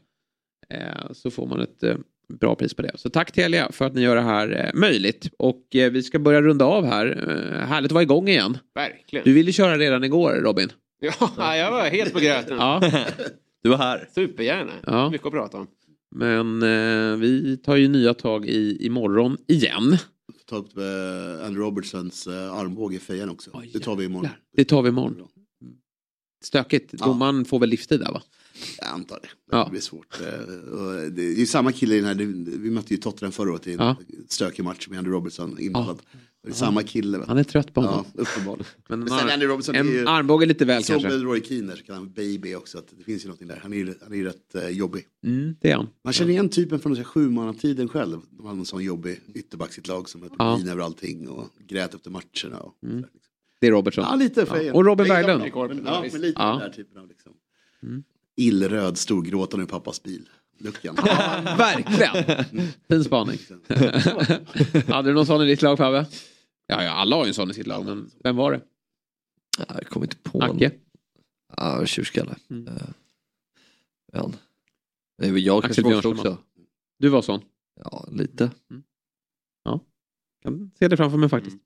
Eh, 0.75 1.13
så 1.13 1.31
får 1.31 1.47
man 1.47 1.61
ett 1.61 1.83
eh, 1.83 1.97
bra 2.41 2.55
pris 2.55 2.75
på 2.75 2.83
det. 2.83 2.93
Så 2.95 3.11
tack 3.11 3.33
Telia 3.33 3.69
för 3.73 3.85
att 3.85 3.95
ni 3.95 4.01
gör 4.03 4.17
det 4.17 4.23
här 4.23 4.65
eh, 4.75 4.81
möjligt. 4.81 5.31
Och 5.39 5.77
eh, 5.77 5.91
vi 5.91 6.03
ska 6.03 6.19
börja 6.19 6.43
runda 6.43 6.65
av 6.65 6.85
här. 6.87 7.07
Eh, 7.29 7.67
härligt 7.67 7.89
att 7.89 7.93
vara 7.95 8.03
igång 8.03 8.29
igen. 8.29 8.59
Verkligen. 8.75 9.25
Du 9.25 9.33
ville 9.33 9.53
köra 9.53 9.79
redan 9.79 10.05
igår 10.05 10.31
Robin. 10.43 10.69
Ja, 11.01 11.31
jag 11.57 11.71
var 11.71 11.85
helt 11.91 12.13
på 12.13 12.19
gröten. 12.21 12.57
Ja. 12.59 12.81
Du 13.63 13.69
var 13.71 13.77
här. 13.77 14.09
Supergärna. 14.15 14.73
Ja. 14.87 15.11
Mycket 15.11 15.27
att 15.27 15.33
prata 15.33 15.59
om. 15.59 15.67
Men 16.11 16.63
eh, 16.63 17.17
vi 17.17 17.57
tar 17.57 17.77
ju 17.77 17.89
nya 17.89 18.15
tag 18.15 18.47
i 18.47 18.87
imorgon 18.87 19.37
igen. 19.47 19.97
Ta 20.49 20.57
upp 20.57 20.77
eh, 20.77 20.83
Andrew 21.47 21.61
Robertsons 21.67 22.27
eh, 22.27 22.53
armbåge 22.55 22.97
i 22.97 22.99
fejan 22.99 23.31
också. 23.31 23.51
det 23.73 23.79
tar 23.81 23.97
vi 23.97 24.05
imorgon. 24.05 24.31
Det 24.57 24.65
tar 24.65 24.83
vi 24.83 24.89
imorgon. 24.89 25.29
Stökigt. 26.41 26.95
Ja. 26.99 27.07
Domaren 27.07 27.45
får 27.45 27.59
väl 27.59 27.69
livstid 27.69 28.01
där 28.01 28.13
va? 28.13 28.23
Jag 28.79 28.89
antar 28.89 29.19
det. 29.23 29.29
Ja. 29.51 29.65
Det 29.65 29.71
blir 29.71 29.81
svårt. 29.81 30.21
Eh, 30.21 30.27
Det 31.11 31.23
är 31.23 31.39
ju 31.39 31.47
samma 31.47 31.73
kille 31.73 31.95
i 31.95 32.01
den 32.01 32.07
här, 32.07 32.15
vi 32.59 32.71
mötte 32.71 32.95
ju 32.95 33.01
Tottenham 33.01 33.33
förra 33.33 33.53
året 33.53 33.67
i 33.67 33.73
en 33.73 33.79
Ja. 33.79 33.97
stökig 34.29 34.63
match 34.65 34.89
med 34.89 34.99
Andrew 34.99 35.17
Robertson 35.19 35.57
inblandad. 35.61 35.99
Det 36.43 36.49
är 36.49 36.51
Ja. 36.51 36.55
samma 36.57 36.83
kille. 36.83 37.25
Han 37.27 37.39
är 37.39 37.45
trött 37.45 37.75
på 37.75 37.81
honom. 37.81 38.05
Ja, 38.17 38.23
uppenbarligen. 38.23 38.67
Men 38.89 38.99
Men, 38.99 39.13
en 39.13 39.19
sen 39.19 39.31
Andy 39.31 39.47
Robertson 39.47 39.75
en 39.75 39.89
är 39.89 39.93
ju... 39.93 40.07
armbåge 40.09 40.47
lite 40.47 40.65
väl 40.65 40.85
som 40.85 40.93
kanske. 40.95 41.09
med 41.09 41.23
Roy 41.23 41.41
Keane 41.45 41.77
så 41.77 41.83
kan 41.85 41.95
han 41.95 42.13
baby 42.13 42.55
också. 42.55 42.79
Att 42.79 42.87
det 42.99 43.05
finns 43.05 43.25
ju 43.25 43.27
någonting 43.29 43.49
där. 43.49 43.59
Han 43.63 43.73
är 43.73 43.77
ju, 43.77 43.95
han 44.03 44.13
är 44.13 44.17
ju 44.17 44.25
rätt 44.25 44.55
eh, 44.55 44.69
jobbig. 44.69 45.05
Mm, 45.27 45.55
det 45.61 45.71
är 45.71 45.77
han. 45.77 45.87
Man 46.05 46.13
känner 46.13 46.31
igen 46.31 46.49
typen 46.49 46.81
från 46.81 47.05
sjumannatiden 47.05 47.89
själv. 47.89 48.19
De 48.31 48.47
hade 48.47 48.59
en 48.59 48.65
sån 48.65 48.85
jobbig 48.85 49.21
ytterback 49.35 49.73
sitt 49.73 49.89
lag 49.89 50.09
som 50.09 50.23
hade 50.23 50.35
Ja. 50.39 50.57
vin 50.57 50.69
över 50.69 50.83
allting 50.83 51.29
och 51.29 51.49
grät 51.69 51.95
efter 51.95 52.11
matcherna. 52.11 52.59
Och, 52.61 52.75
Mm. 52.83 53.05
Det 53.61 53.67
är 53.67 53.71
Robertson. 53.71 54.05
Ja, 54.05 54.15
lite 54.15 54.47
fejan. 54.47 54.75
Och 54.75 54.85
Robin 54.85 55.09
Berglund. 55.09 55.43
Men, 55.43 55.85
ja, 55.87 56.05
men 56.13 56.21
lite 56.21 56.43
Ja. 56.43 56.51
den 56.51 56.59
där 56.59 56.71
typen 56.71 56.99
av 57.03 57.09
liksom. 57.09 57.33
Mm. 57.83 58.05
Illröd, 58.37 58.99
storgråtande 58.99 59.65
i 59.65 59.69
pappas 59.69 60.03
bil. 60.03 60.29
Luckan. 60.59 60.95
Verkligen. 61.59 62.69
Fin 62.89 63.05
spaning. 63.05 63.39
Hade 64.89 65.09
du 65.11 65.15
någon 65.15 65.27
sån 65.27 65.43
i 65.43 65.47
ditt 65.47 65.63
lag 65.63 65.79
Fabbe? 65.79 66.07
Ja, 66.67 66.83
ja, 66.85 66.91
alla 66.91 67.17
har 67.17 67.25
ju 67.25 67.29
en 67.29 67.35
sån 67.35 67.51
i 67.51 67.55
sitt 67.55 67.67
lag. 67.67 67.85
Men 67.85 68.11
vem 68.25 68.37
var 68.37 68.53
det? 68.53 68.61
Jag 69.69 69.87
kommer 69.87 70.07
inte 70.07 70.17
på 70.17 70.39
någon. 70.39 70.57
Acke? 70.57 70.71
Ja, 71.57 71.87
tjurskalle. 71.87 72.37
Mm. 72.51 72.67
Eh, 72.69 72.75
Men. 74.13 74.37
Det 75.19 75.27
är 75.29 75.33
väl 75.33 75.45
jag 75.47 75.65
Axel 75.65 75.85
kanske 75.85 76.09
också. 76.09 76.39
Du 76.99 77.09
var 77.09 77.23
sån? 77.23 77.41
Ja, 77.85 78.09
lite. 78.13 78.51
Ja, 79.65 79.81
kan 80.43 80.71
se 80.79 80.89
det 80.89 80.97
framför 80.97 81.19
mig 81.19 81.29
faktiskt. 81.29 81.57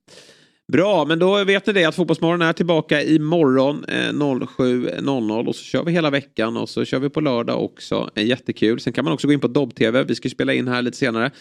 Bra, 0.71 1.05
men 1.05 1.19
då 1.19 1.43
vet 1.43 1.67
ni 1.67 1.73
det 1.73 1.85
att 1.85 1.95
Fotbollsmorgon 1.95 2.41
är 2.41 2.53
tillbaka 2.53 3.03
imorgon 3.03 3.85
eh, 3.87 4.11
07.00 4.11 5.47
och 5.47 5.55
så 5.55 5.63
kör 5.63 5.83
vi 5.83 5.91
hela 5.91 6.09
veckan 6.09 6.57
och 6.57 6.69
så 6.69 6.85
kör 6.85 6.99
vi 6.99 7.09
på 7.09 7.21
lördag 7.21 7.63
också. 7.63 8.09
Eh, 8.15 8.25
jättekul. 8.25 8.79
Sen 8.79 8.93
kan 8.93 9.05
man 9.05 9.13
också 9.13 9.27
gå 9.27 9.33
in 9.33 9.39
på 9.39 9.47
Dobb-TV. 9.47 10.03
Vi 10.03 10.15
ska 10.15 10.29
spela 10.29 10.53
in 10.53 10.67
här 10.67 10.81
lite 10.81 10.97
senare 10.97 11.31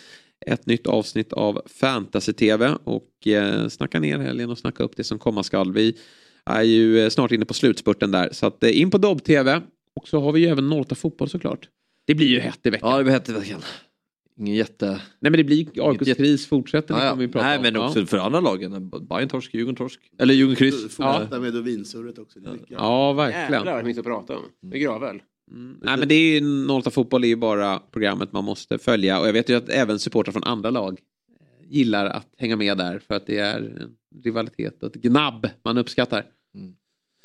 ett 0.47 0.67
nytt 0.67 0.87
avsnitt 0.87 1.33
av 1.33 1.63
Fantasy-TV 1.67 2.77
och 2.85 3.27
eh, 3.27 3.69
snacka 3.69 4.01
ner 4.01 4.19
helgen 4.19 4.51
och 4.51 4.59
snacka 4.59 4.85
upp 4.85 4.97
det 4.97 5.05
som 5.05 5.19
komma 5.19 5.43
skall. 5.43 5.73
Vi 5.73 5.97
är 6.47 6.63
ju 6.63 7.01
eh, 7.01 7.09
snart 7.09 7.33
inne 7.33 7.45
på 7.45 7.55
slutspurten 7.55 8.11
där 8.11 8.29
så 8.33 8.47
att 8.47 8.65
eh, 8.65 8.81
in 8.81 8.91
på 8.91 8.99
Dobb-TV 8.99 9.61
och 10.01 10.09
så 10.09 10.21
har 10.21 10.33
vi 10.33 10.41
ju 10.41 10.47
även 10.47 10.73
08 10.73 10.95
Fotboll 10.95 11.29
såklart. 11.29 11.69
Det 12.07 12.15
blir 12.15 12.27
ju 12.27 12.41
hett 12.41 12.67
i 12.67 12.71
veckan. 12.71 12.91
Ja, 12.91 12.99
det 12.99 13.05
blir 13.05 13.13
hett 13.13 13.29
i 13.29 13.33
veckan. 13.33 13.61
Ingen 14.43 14.55
jätte... 14.55 14.87
Nej 14.87 15.01
men 15.31 15.33
det 15.33 15.45
blir 15.45 15.89
AIKs 15.89 16.17
kris 16.17 16.47
fortsätter. 16.47 16.95
det 16.95 17.01
Ja, 17.01 17.07
ja. 17.07 17.15
vi 17.15 17.29
prata 17.29 17.47
Nej, 17.47 17.57
om. 17.57 17.63
men 17.63 17.75
Ja. 17.75 17.89
också 17.89 18.07
för 18.07 18.19
andra 18.19 18.41
lagen. 18.41 18.91
Bayern 19.09 19.29
torsk, 19.29 19.55
Djurgården 19.55 19.77
torsk. 19.77 20.01
Eller 20.19 20.35
Djurgården 20.35 20.57
kryss. 20.57 20.83
Fortsätta 20.95 21.41
med 21.41 21.55
vinsurret 21.65 22.19
också. 22.19 22.41
Det 22.41 22.49
är 22.49 22.53
mycket. 22.53 22.71
Ja, 22.71 23.13
verkligen. 23.13 23.53
Jävlar 23.53 23.73
vad 23.73 23.81
det 23.83 23.87
finns 23.87 23.99
att 23.99 24.05
prata 24.05 24.37
om. 24.37 24.43
Det 24.71 24.77
är 24.77 24.81
gravöl. 24.81 25.23
Nej 25.83 25.97
men 25.99 26.09
det 26.09 26.15
är 26.15 26.41
ju 26.41 26.69
08 26.69 26.91
Fotboll 26.91 27.25
är 27.25 27.29
ju 27.29 27.37
bara 27.37 27.79
programmet 27.79 28.33
man 28.33 28.45
måste 28.45 28.79
följa 28.79 29.21
och 29.21 29.29
jag 29.29 29.33
vet 29.33 29.49
ju 29.49 29.55
att 29.55 29.69
även 29.69 29.99
supportrar 29.99 30.33
från 30.33 30.45
andra 30.45 30.71
lag 30.71 30.93
eh, 30.93 31.67
gillar 31.77 32.07
att 32.07 32.29
hänga 32.39 32.57
med 32.57 32.79
där 32.79 32.99
för 32.99 33.15
att 33.15 33.27
det 33.27 33.39
är 33.39 33.59
en 33.59 33.97
rivalitet 34.25 34.83
och 34.83 34.97
ett 34.97 35.03
gnabb 35.03 35.49
man 35.65 35.79
uppskattar. 35.79 36.25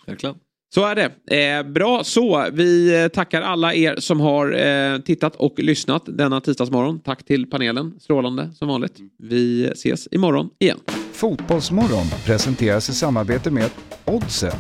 Verkligen. 0.06 0.36
Så 0.74 0.86
är 0.86 0.96
det. 0.96 1.38
Eh, 1.38 1.64
bra 1.64 2.04
så. 2.04 2.48
Vi 2.54 3.02
eh, 3.04 3.08
tackar 3.08 3.42
alla 3.42 3.74
er 3.74 3.96
som 3.96 4.20
har 4.20 4.54
eh, 4.54 5.00
tittat 5.00 5.36
och 5.36 5.60
lyssnat 5.60 6.04
denna 6.06 6.42
tisdagsmorgon. 6.42 7.00
Tack 7.00 7.26
till 7.26 7.50
panelen. 7.50 8.00
Strålande 8.00 8.52
som 8.54 8.68
vanligt. 8.68 8.98
Vi 9.18 9.66
ses 9.68 10.08
imorgon 10.12 10.50
igen. 10.60 10.80
Fotbollsmorgon 11.12 12.06
presenteras 12.26 12.90
i 12.90 12.94
samarbete 12.94 13.52
med 13.52 13.70
Oddset, 14.06 14.58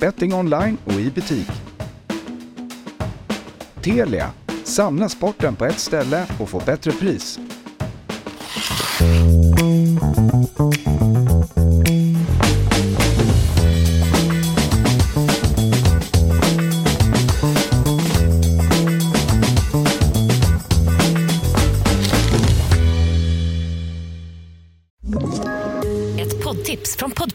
betting 0.00 0.34
online 0.34 0.76
och 0.84 0.92
i 0.92 1.10
butik. 1.10 1.48
Telia, 3.82 4.30
samla 4.64 5.08
sporten 5.08 5.56
på 5.56 5.64
ett 5.64 5.78
ställe 5.78 6.26
och 6.40 6.48
få 6.48 6.62
bättre 6.66 6.92
pris. 6.92 7.38